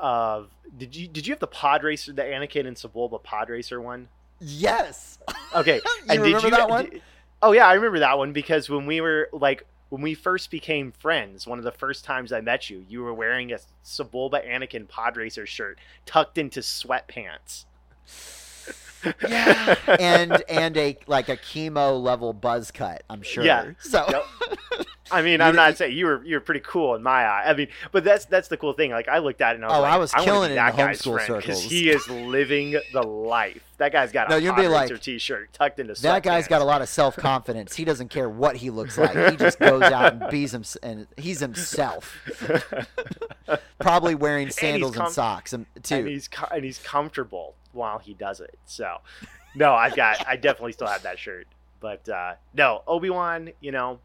of 0.00 0.50
did 0.76 0.94
you 0.96 1.06
did 1.08 1.26
you 1.26 1.32
have 1.32 1.40
the 1.40 1.46
pod 1.46 1.82
racer, 1.84 2.12
the 2.12 2.22
Anakin 2.22 2.66
and 2.66 2.76
Sebulba 2.76 3.22
pod 3.22 3.48
racer 3.50 3.80
one? 3.80 4.08
yes, 4.40 5.18
Okay, 5.54 5.76
you 5.84 5.90
and 6.08 6.20
remember 6.22 6.40
did 6.40 6.44
you 6.44 6.50
that 6.56 6.68
one? 6.68 6.84
did- 6.90 7.02
oh 7.42 7.52
yeah, 7.52 7.66
I 7.66 7.74
remember 7.74 8.00
that 8.00 8.18
one 8.18 8.32
because 8.32 8.68
when 8.68 8.86
we 8.86 9.00
were 9.00 9.28
like 9.32 9.64
when 9.90 10.02
we 10.02 10.14
first 10.14 10.50
became 10.50 10.90
friends, 10.92 11.46
one 11.46 11.58
of 11.58 11.64
the 11.64 11.70
first 11.72 12.04
times 12.04 12.32
I 12.32 12.40
met 12.40 12.68
you, 12.68 12.84
you 12.88 13.02
were 13.02 13.14
wearing 13.14 13.52
a 13.52 13.58
Sebulba 13.84 14.44
Anakin 14.46 14.88
pod 14.88 15.16
racer 15.16 15.46
shirt 15.46 15.78
tucked 16.06 16.36
into 16.38 16.60
sweatpants. 16.60 17.64
yeah, 19.28 19.76
and 20.00 20.42
and 20.48 20.76
a 20.76 20.96
like 21.06 21.28
a 21.28 21.36
chemo 21.36 22.02
level 22.02 22.32
buzz 22.32 22.70
cut. 22.70 23.02
I'm 23.10 23.22
sure. 23.22 23.44
Yeah. 23.44 23.72
So 23.78 24.04
Yep. 24.08 24.86
I 25.10 25.20
mean, 25.22 25.40
I'm 25.42 25.54
not 25.54 25.76
saying 25.76 25.96
you 25.96 26.06
were 26.06 26.24
you 26.24 26.36
were 26.36 26.40
pretty 26.40 26.60
cool 26.60 26.94
in 26.94 27.02
my 27.02 27.24
eye. 27.26 27.44
I 27.46 27.54
mean, 27.54 27.68
but 27.92 28.04
that's 28.04 28.24
that's 28.24 28.48
the 28.48 28.56
cool 28.56 28.72
thing. 28.72 28.90
Like 28.90 29.06
I 29.08 29.18
looked 29.18 29.40
at 29.42 29.52
it 29.52 29.56
and 29.56 29.64
I 29.64 29.68
was 29.68 29.76
Oh, 29.76 29.80
like, 29.82 29.92
I 29.92 29.96
was 29.98 30.12
killing 30.14 30.40
be 30.40 30.46
it 30.46 30.50
in 30.52 30.56
that 30.56 30.76
guy's 30.76 31.02
homeschool 31.02 31.12
friend 31.14 31.26
circles. 31.44 31.62
he 31.62 31.90
is 31.90 32.08
living 32.08 32.76
the 32.92 33.02
life. 33.02 33.62
That 33.76 33.92
guy's 33.92 34.12
got 34.12 34.30
No, 34.30 34.36
a 34.36 34.38
you'd 34.38 34.56
be 34.56 34.66
like, 34.68 34.98
t-shirt 35.00 35.52
tucked 35.52 35.78
into 35.80 35.92
that 36.00 36.22
guy's 36.22 36.44
sweatpants. 36.44 36.48
got 36.48 36.62
a 36.62 36.64
lot 36.64 36.80
of 36.80 36.88
self 36.88 37.16
confidence. 37.16 37.74
He 37.76 37.84
doesn't 37.84 38.08
care 38.08 38.28
what 38.30 38.56
he 38.56 38.70
looks 38.70 38.96
like. 38.96 39.14
He 39.30 39.36
just 39.36 39.58
goes 39.60 39.82
out 39.82 40.14
and 40.14 40.30
bees 40.30 40.54
him, 40.54 40.64
and 40.82 41.06
he's 41.18 41.40
himself. 41.40 42.16
Probably 43.78 44.14
wearing 44.14 44.50
sandals 44.50 44.92
and, 44.96 45.02
com- 45.04 45.12
socks 45.12 45.52
and, 45.52 45.66
too. 45.82 45.96
and 45.96 46.08
he's 46.08 46.28
co- 46.28 46.48
and 46.50 46.64
he's 46.64 46.78
comfortable 46.78 47.54
while 47.72 47.98
he 47.98 48.14
does 48.14 48.40
it. 48.40 48.58
So, 48.64 48.98
no, 49.54 49.74
I've 49.74 49.94
got 49.96 50.26
I 50.26 50.36
definitely 50.36 50.72
still 50.72 50.86
have 50.86 51.02
that 51.02 51.18
shirt. 51.18 51.46
But 51.80 52.08
uh, 52.08 52.34
no, 52.54 52.82
Obi 52.86 53.10
Wan, 53.10 53.50
you 53.60 53.72
know, 53.72 53.98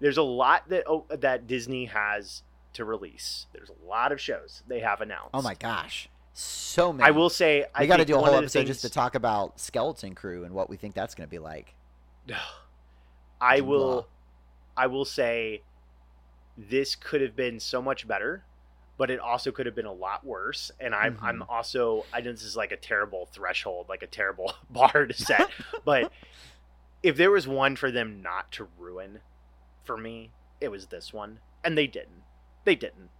there's 0.00 0.16
a 0.16 0.22
lot 0.22 0.68
that 0.68 0.84
oh, 0.86 1.06
that 1.10 1.46
Disney 1.46 1.86
has 1.86 2.42
to 2.74 2.84
release. 2.84 3.46
There's 3.52 3.70
a 3.70 3.86
lot 3.88 4.12
of 4.12 4.20
shows 4.20 4.62
they 4.68 4.80
have 4.80 5.00
announced. 5.00 5.30
oh 5.34 5.42
my 5.42 5.54
gosh, 5.54 6.08
so 6.32 6.92
many. 6.92 7.06
I 7.06 7.10
will 7.10 7.30
say 7.30 7.64
I 7.74 7.82
We 7.82 7.86
got 7.86 7.98
to 7.98 8.04
do 8.04 8.16
a 8.16 8.18
whole 8.18 8.34
episode 8.36 8.66
just 8.66 8.82
to 8.82 8.90
talk 8.90 9.14
about 9.14 9.58
Skeleton 9.60 10.14
Crew 10.14 10.44
and 10.44 10.54
what 10.54 10.70
we 10.70 10.76
think 10.76 10.94
that's 10.94 11.14
going 11.14 11.26
to 11.28 11.30
be 11.30 11.38
like. 11.38 11.74
I 13.40 13.60
will 13.60 14.06
I 14.76 14.86
will 14.86 15.04
say 15.04 15.62
this 16.56 16.94
could 16.94 17.20
have 17.22 17.34
been 17.34 17.58
so 17.58 17.80
much 17.80 18.06
better, 18.06 18.44
but 18.98 19.10
it 19.10 19.18
also 19.18 19.50
could 19.50 19.66
have 19.66 19.74
been 19.74 19.86
a 19.86 19.92
lot 19.92 20.24
worse. 20.24 20.70
And 20.78 20.94
I'm 20.94 21.18
I'm 21.22 21.40
Mhm. 21.40 21.46
also 21.48 22.04
I 22.12 22.20
know 22.20 22.32
this 22.32 22.42
is 22.44 22.56
like 22.56 22.72
a 22.72 22.76
terrible 22.76 23.26
threshold, 23.32 23.86
like 23.88 24.02
a 24.02 24.06
terrible 24.06 24.52
bar 24.70 25.06
to 25.06 25.14
set. 25.14 25.48
but 25.84 26.12
if 27.02 27.16
there 27.16 27.30
was 27.30 27.48
one 27.48 27.76
for 27.76 27.90
them 27.90 28.20
not 28.22 28.52
to 28.52 28.68
ruin 28.78 29.20
for 29.90 29.96
me, 29.96 30.30
it 30.60 30.68
was 30.68 30.86
this 30.86 31.12
one. 31.12 31.40
And 31.64 31.76
they 31.76 31.88
didn't. 31.88 32.22
They 32.64 32.76
didn't. 32.76 33.10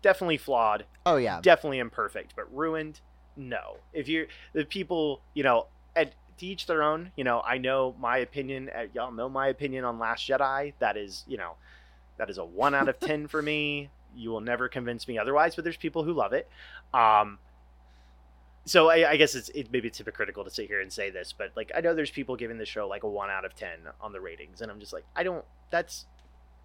Definitely 0.00 0.36
flawed, 0.36 0.84
Oh 1.06 1.16
yeah, 1.16 1.40
definitely 1.42 1.78
imperfect, 1.80 2.34
but 2.36 2.54
ruined, 2.54 3.00
no. 3.36 3.78
If 3.92 4.06
you're 4.06 4.26
the 4.52 4.64
people, 4.64 5.22
you 5.32 5.42
know, 5.42 5.66
at 5.96 6.12
to 6.38 6.46
each 6.46 6.66
their 6.66 6.82
own. 6.82 7.10
You 7.16 7.24
know, 7.24 7.40
I 7.40 7.58
know 7.58 7.96
my 7.98 8.18
opinion. 8.18 8.70
uh, 8.76 8.84
Y'all 8.92 9.10
know 9.12 9.28
my 9.28 9.48
opinion 9.48 9.84
on 9.84 9.98
Last 9.98 10.28
Jedi. 10.28 10.74
That 10.78 10.96
is, 10.96 11.24
you 11.26 11.36
know, 11.36 11.54
that 12.18 12.30
is 12.30 12.38
a 12.38 12.44
one 12.44 12.74
out 12.74 12.88
of 12.88 13.00
ten 13.00 13.26
for 13.26 13.42
me. 13.42 13.88
You 14.14 14.30
will 14.30 14.40
never 14.40 14.68
convince 14.68 15.08
me 15.08 15.18
otherwise. 15.18 15.54
But 15.56 15.64
there's 15.64 15.76
people 15.76 16.04
who 16.04 16.12
love 16.12 16.32
it. 16.32 16.48
Um, 16.92 17.38
so 18.64 18.90
I, 18.90 19.10
I 19.10 19.16
guess 19.16 19.34
it's 19.34 19.48
it, 19.50 19.70
maybe 19.72 19.88
it's 19.88 19.98
hypocritical 19.98 20.44
to 20.44 20.50
sit 20.50 20.66
here 20.68 20.80
and 20.80 20.92
say 20.92 21.10
this, 21.10 21.32
but 21.36 21.50
like 21.56 21.70
I 21.76 21.80
know 21.80 21.94
there's 21.94 22.10
people 22.10 22.36
giving 22.36 22.58
the 22.58 22.66
show 22.66 22.88
like 22.88 23.02
a 23.02 23.08
one 23.08 23.30
out 23.30 23.44
of 23.44 23.54
ten 23.54 23.78
on 24.00 24.12
the 24.12 24.20
ratings, 24.20 24.60
and 24.60 24.70
I'm 24.70 24.80
just 24.80 24.92
like, 24.92 25.04
I 25.14 25.22
don't. 25.22 25.44
That's 25.70 26.06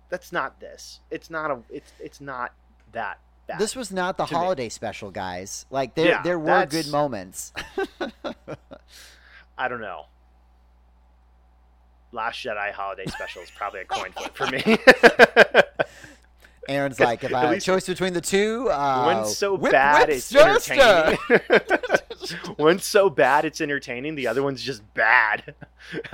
that's 0.09 0.31
not 0.31 0.59
this. 0.59 0.99
It's 1.11 1.29
not 1.29 1.51
a. 1.51 1.59
It's 1.69 1.91
it's 1.99 2.21
not 2.21 2.53
that 2.93 3.19
bad. 3.47 3.59
this 3.59 3.75
was 3.75 3.91
not 3.91 4.17
the 4.17 4.25
to 4.25 4.33
me. 4.33 4.39
holiday 4.39 4.69
special, 4.69 5.11
guys. 5.11 5.65
Like 5.69 5.95
there, 5.95 6.07
Yeah, 6.07 6.21
there 6.23 6.39
were 6.39 6.45
that's- 6.47 6.71
good 6.83 6.91
moments. 6.91 7.53
I 9.57 9.67
don't 9.67 9.81
know. 9.81 10.05
Last 12.11 12.43
Jedi 12.43 12.71
holiday 12.71 13.05
special 13.05 13.43
is 13.43 13.51
probably 13.51 13.81
a 13.81 13.85
coin 13.85 14.11
flip 14.13 14.35
for 14.35 14.47
me. 14.47 14.63
Aaron's 16.69 16.99
like, 17.01 17.23
if 17.23 17.33
I 17.33 17.47
had 17.47 17.57
a 17.57 17.61
choice 17.61 17.85
between 17.87 18.13
the 18.13 18.21
two, 18.21 18.69
uh, 18.69 19.03
One's 19.13 19.35
so 19.37 19.55
whip, 19.55 19.71
bad 19.71 20.07
whip, 20.07 20.17
it's 20.17 20.33
entertaining. 20.35 21.17
One's 22.57 22.85
so 22.85 23.09
bad 23.09 23.45
it's 23.45 23.59
entertaining. 23.61 24.15
The 24.15 24.27
other 24.27 24.43
one's 24.43 24.61
just 24.61 24.81
bad. 24.93 25.55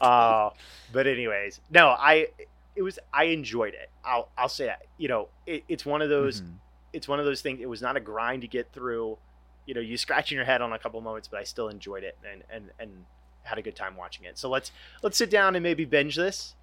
uh, 0.00 0.50
but 0.92 1.06
anyways, 1.06 1.60
no, 1.70 1.88
I 1.88 2.28
it 2.76 2.82
was 2.82 2.98
I 3.12 3.24
enjoyed 3.24 3.74
it. 3.74 3.90
I'll 4.04 4.28
I'll 4.36 4.48
say 4.48 4.66
that. 4.66 4.82
You 4.98 5.08
know, 5.08 5.28
it, 5.46 5.64
it's 5.68 5.86
one 5.86 6.02
of 6.02 6.08
those 6.08 6.40
Mhm. 6.42 6.54
it's 6.92 7.08
one 7.08 7.18
of 7.20 7.24
those 7.24 7.40
things. 7.40 7.60
It 7.60 7.66
was 7.68 7.80
not 7.82 7.96
a 7.96 8.00
grind 8.00 8.42
to 8.42 8.48
get 8.48 8.72
through. 8.72 9.18
You 9.66 9.74
know, 9.74 9.80
you 9.80 9.96
scratching 9.96 10.36
your 10.36 10.44
head 10.44 10.60
on 10.60 10.72
a 10.72 10.78
couple 10.78 11.00
moments, 11.00 11.28
but 11.28 11.40
I 11.40 11.44
still 11.44 11.68
enjoyed 11.68 12.04
it 12.04 12.18
and 12.30 12.42
and 12.50 12.70
and 12.78 13.04
had 13.44 13.58
a 13.58 13.62
good 13.62 13.76
time 13.76 13.96
watching 13.96 14.24
it. 14.26 14.36
So 14.38 14.48
let's 14.50 14.72
let's 15.02 15.16
sit 15.16 15.30
down 15.30 15.54
and 15.54 15.62
maybe 15.62 15.84
binge 15.84 16.16
this, 16.16 16.54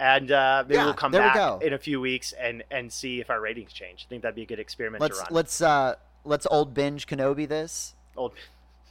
and 0.00 0.32
uh, 0.32 0.64
maybe 0.66 0.76
Yeah, 0.76 0.86
we'll 0.86 0.94
come 0.94 1.12
we 1.12 1.18
back 1.18 1.34
go. 1.34 1.60
in 1.62 1.72
a 1.74 1.78
few 1.78 2.00
weeks 2.00 2.32
and 2.32 2.64
and 2.72 2.92
see 2.92 3.20
if 3.20 3.30
our 3.30 3.40
ratings 3.40 3.72
change. 3.72 4.06
I 4.06 4.08
think 4.08 4.22
that'd 4.22 4.34
be 4.34 4.42
a 4.42 4.46
good 4.46 4.58
experiment 4.58 5.00
Let's 5.00 5.18
to 5.18 5.24
run. 5.24 5.28
let's 5.34 5.60
uh 5.62 5.94
let's 6.24 6.46
old 6.50 6.74
binge 6.74 7.06
Kenobi 7.06 7.46
this. 7.48 7.94
Old. 8.16 8.32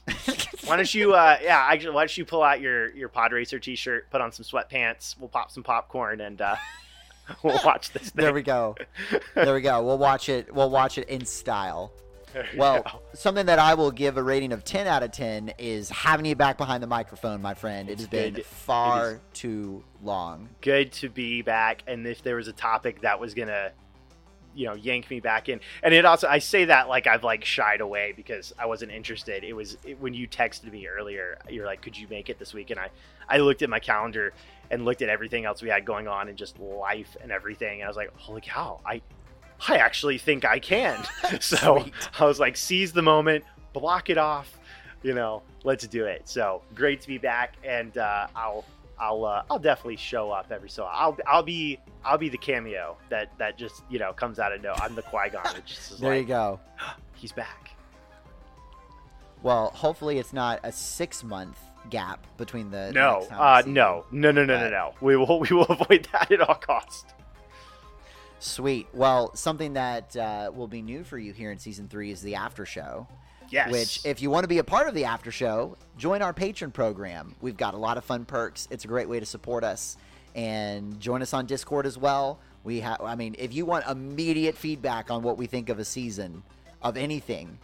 Why 0.64 0.76
don't 0.76 0.92
you? 0.94 1.14
Uh, 1.14 1.36
yeah, 1.42 1.66
actually, 1.70 1.90
why 1.94 2.02
don't 2.02 2.16
you 2.16 2.24
pull 2.24 2.42
out 2.42 2.60
your 2.60 2.90
your 2.96 3.08
Pod 3.08 3.32
Racer 3.32 3.58
T-shirt, 3.58 4.10
put 4.10 4.20
on 4.20 4.32
some 4.32 4.44
sweatpants, 4.44 5.16
we'll 5.18 5.28
pop 5.28 5.50
some 5.52 5.62
popcorn, 5.62 6.20
and 6.20 6.40
uh, 6.40 6.56
we'll 7.42 7.60
watch 7.64 7.92
this. 7.92 8.10
Thing. 8.10 8.24
There 8.24 8.32
we 8.32 8.42
go. 8.42 8.74
There 9.34 9.54
we 9.54 9.60
go. 9.60 9.82
We'll 9.84 9.98
watch 9.98 10.28
it. 10.28 10.52
We'll 10.52 10.70
watch 10.70 10.98
it 10.98 11.08
in 11.08 11.24
style. 11.26 11.92
Well, 12.56 12.82
go. 12.82 13.00
something 13.14 13.46
that 13.46 13.58
I 13.58 13.74
will 13.74 13.90
give 13.90 14.16
a 14.16 14.22
rating 14.22 14.52
of 14.52 14.64
10 14.64 14.86
out 14.86 15.02
of 15.02 15.10
10 15.12 15.54
is 15.58 15.90
having 15.90 16.26
you 16.26 16.34
back 16.34 16.58
behind 16.58 16.82
the 16.82 16.86
microphone, 16.86 17.42
my 17.42 17.54
friend. 17.54 17.88
It 17.88 17.98
has 17.98 18.08
been 18.08 18.34
good. 18.34 18.46
far 18.46 19.20
too 19.32 19.84
long. 20.02 20.48
good 20.60 20.92
to 20.92 21.08
be 21.08 21.42
back. 21.42 21.82
And 21.86 22.06
if 22.06 22.22
there 22.22 22.36
was 22.36 22.48
a 22.48 22.52
topic 22.52 23.02
that 23.02 23.18
was 23.20 23.34
gonna, 23.34 23.72
you 24.54 24.66
know, 24.66 24.74
yank 24.74 25.10
me 25.10 25.20
back 25.20 25.48
in, 25.48 25.60
and 25.82 25.94
it 25.94 26.04
also 26.04 26.26
I 26.28 26.38
say 26.38 26.66
that 26.66 26.88
like 26.88 27.06
I've 27.06 27.24
like 27.24 27.44
shied 27.44 27.80
away 27.80 28.12
because 28.16 28.52
I 28.58 28.66
wasn't 28.66 28.92
interested. 28.92 29.44
It 29.44 29.52
was 29.52 29.76
it, 29.84 30.00
when 30.00 30.14
you 30.14 30.26
texted 30.26 30.70
me 30.72 30.86
earlier. 30.86 31.38
You're 31.48 31.66
like, 31.66 31.82
could 31.82 31.96
you 31.96 32.06
make 32.08 32.28
it 32.30 32.38
this 32.38 32.52
week? 32.54 32.70
And 32.70 32.80
I 32.80 32.88
I 33.28 33.38
looked 33.38 33.62
at 33.62 33.70
my 33.70 33.78
calendar 33.78 34.32
and 34.70 34.84
looked 34.84 35.02
at 35.02 35.08
everything 35.08 35.44
else 35.44 35.62
we 35.62 35.68
had 35.68 35.84
going 35.84 36.08
on 36.08 36.28
and 36.28 36.38
just 36.38 36.58
life 36.58 37.16
and 37.20 37.30
everything. 37.32 37.80
And 37.80 37.84
I 37.84 37.88
was 37.88 37.96
like, 37.96 38.14
holy 38.16 38.40
cow, 38.40 38.80
I 38.86 39.02
I 39.68 39.76
actually 39.76 40.18
think 40.18 40.44
I 40.44 40.58
can. 40.58 41.04
so. 41.40 41.84
I 42.18 42.24
was 42.24 42.40
like, 42.40 42.56
seize 42.56 42.92
the 42.92 43.02
moment, 43.02 43.44
block 43.72 44.10
it 44.10 44.18
off, 44.18 44.58
you 45.02 45.14
know, 45.14 45.42
let's 45.64 45.86
do 45.86 46.06
it. 46.06 46.28
So 46.28 46.62
great 46.74 47.00
to 47.02 47.08
be 47.08 47.18
back, 47.18 47.54
and 47.64 47.96
uh, 47.96 48.26
I'll 48.34 48.64
I'll 48.98 49.24
uh, 49.24 49.42
I'll 49.50 49.58
definitely 49.58 49.96
show 49.96 50.30
up 50.30 50.50
every 50.50 50.68
so 50.68 50.84
I'll 50.84 51.16
I'll 51.26 51.42
be 51.42 51.78
I'll 52.04 52.18
be 52.18 52.28
the 52.28 52.38
cameo 52.38 52.96
that 53.08 53.36
that 53.38 53.56
just 53.56 53.82
you 53.88 53.98
know 53.98 54.12
comes 54.12 54.38
out 54.38 54.52
of 54.52 54.62
no. 54.62 54.72
I'm 54.76 54.94
the 54.94 55.02
Qui 55.02 55.30
Gon. 55.30 55.56
It 55.56 55.64
just 55.64 55.92
is 55.92 55.98
There 56.00 56.16
you 56.16 56.24
go. 56.24 56.60
he's 57.14 57.32
back. 57.32 57.70
Well, 59.42 59.70
hopefully 59.74 60.18
it's 60.18 60.34
not 60.34 60.60
a 60.64 60.72
six 60.72 61.24
month 61.24 61.58
gap 61.88 62.26
between 62.36 62.70
the. 62.70 62.92
No, 62.92 63.26
time 63.28 63.38
uh, 63.40 63.62
no, 63.66 64.04
no, 64.10 64.30
no, 64.30 64.44
no, 64.44 64.58
no, 64.58 64.68
no. 64.68 64.94
We 65.00 65.16
will 65.16 65.40
we 65.50 65.56
will 65.56 65.64
avoid 65.64 66.06
that 66.12 66.30
at 66.30 66.40
all 66.42 66.56
cost. 66.56 67.14
Sweet. 68.40 68.88
Well, 68.92 69.34
something 69.36 69.74
that 69.74 70.16
uh, 70.16 70.50
will 70.54 70.66
be 70.68 70.82
new 70.82 71.04
for 71.04 71.18
you 71.18 71.32
here 71.32 71.52
in 71.52 71.58
season 71.58 71.88
three 71.88 72.10
is 72.10 72.22
the 72.22 72.34
after 72.34 72.66
show. 72.66 73.06
Yes. 73.50 73.70
Which, 73.70 74.00
if 74.04 74.22
you 74.22 74.30
want 74.30 74.44
to 74.44 74.48
be 74.48 74.58
a 74.58 74.64
part 74.64 74.88
of 74.88 74.94
the 74.94 75.04
after 75.04 75.30
show, 75.30 75.76
join 75.98 76.22
our 76.22 76.32
Patreon 76.32 76.72
program. 76.72 77.34
We've 77.40 77.56
got 77.56 77.74
a 77.74 77.76
lot 77.76 77.96
of 77.98 78.04
fun 78.04 78.24
perks. 78.24 78.66
It's 78.70 78.84
a 78.84 78.88
great 78.88 79.08
way 79.08 79.18
to 79.20 79.26
support 79.26 79.64
us, 79.64 79.96
and 80.34 80.98
join 81.00 81.20
us 81.20 81.34
on 81.34 81.46
Discord 81.46 81.84
as 81.86 81.98
well. 81.98 82.38
We 82.62 82.80
have, 82.80 83.00
I 83.00 83.14
mean, 83.14 83.34
if 83.38 83.52
you 83.52 83.66
want 83.66 83.86
immediate 83.86 84.56
feedback 84.56 85.10
on 85.10 85.22
what 85.22 85.36
we 85.36 85.46
think 85.46 85.68
of 85.68 85.78
a 85.78 85.84
season 85.84 86.42
of 86.82 86.96
anything, 86.96 87.58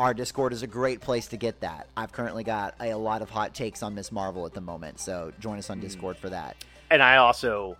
our 0.00 0.14
Discord 0.14 0.52
is 0.52 0.62
a 0.62 0.66
great 0.66 1.00
place 1.00 1.28
to 1.28 1.36
get 1.36 1.60
that. 1.60 1.86
I've 1.96 2.10
currently 2.10 2.42
got 2.42 2.74
a, 2.80 2.94
lot 2.94 3.22
of 3.22 3.30
hot 3.30 3.54
takes 3.54 3.82
on 3.82 3.94
Ms. 3.94 4.10
Marvel 4.10 4.46
at 4.46 4.54
the 4.54 4.60
moment, 4.60 4.98
so 4.98 5.30
join 5.38 5.58
us 5.58 5.70
on 5.70 5.78
Hmm. 5.78 5.82
Discord 5.82 6.16
for 6.16 6.28
that. 6.30 6.56
and 6.90 7.02
I 7.02 7.18
also 7.18 7.76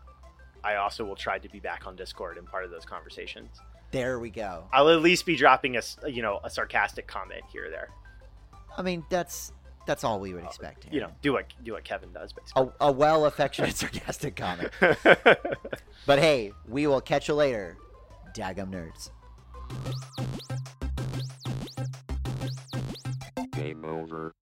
I 0.64 0.76
also 0.76 1.04
will 1.04 1.16
try 1.16 1.38
to 1.38 1.48
be 1.48 1.60
back 1.60 1.86
on 1.86 1.96
Discord 1.96 2.36
and 2.38 2.46
part 2.46 2.64
of 2.64 2.70
those 2.70 2.84
conversations. 2.84 3.60
There 3.90 4.18
we 4.20 4.30
go. 4.30 4.64
I'll 4.72 4.88
at 4.90 5.00
least 5.02 5.26
be 5.26 5.34
dropping 5.36 5.74
a 5.76 5.78
s- 5.78 5.98
you 6.06 6.22
know 6.22 6.40
a 6.44 6.50
sarcastic 6.50 7.06
comment 7.06 7.42
here 7.52 7.66
or 7.66 7.70
there. 7.70 7.88
I 8.76 8.82
mean, 8.82 9.04
that's 9.10 9.52
that's 9.86 10.04
all 10.04 10.20
we 10.20 10.32
would 10.34 10.44
uh, 10.44 10.46
expect. 10.46 10.86
You 10.92 11.00
know, 11.00 11.10
do 11.22 11.32
what 11.32 11.46
do 11.64 11.72
what 11.72 11.82
Kevin 11.84 12.12
does 12.12 12.32
basically. 12.32 12.70
a, 12.80 12.86
a 12.86 12.92
well 12.92 13.26
affectionate, 13.26 13.74
sarcastic 13.76 14.36
comment. 14.36 14.70
But 16.06 16.18
hey, 16.18 16.52
we 16.68 16.86
will 16.86 17.00
catch 17.02 17.28
you 17.28 17.34
later, 17.34 17.76
Dadgum 18.34 18.70
Nerds. 18.70 19.10
Game 23.52 23.84
over. 23.84 24.32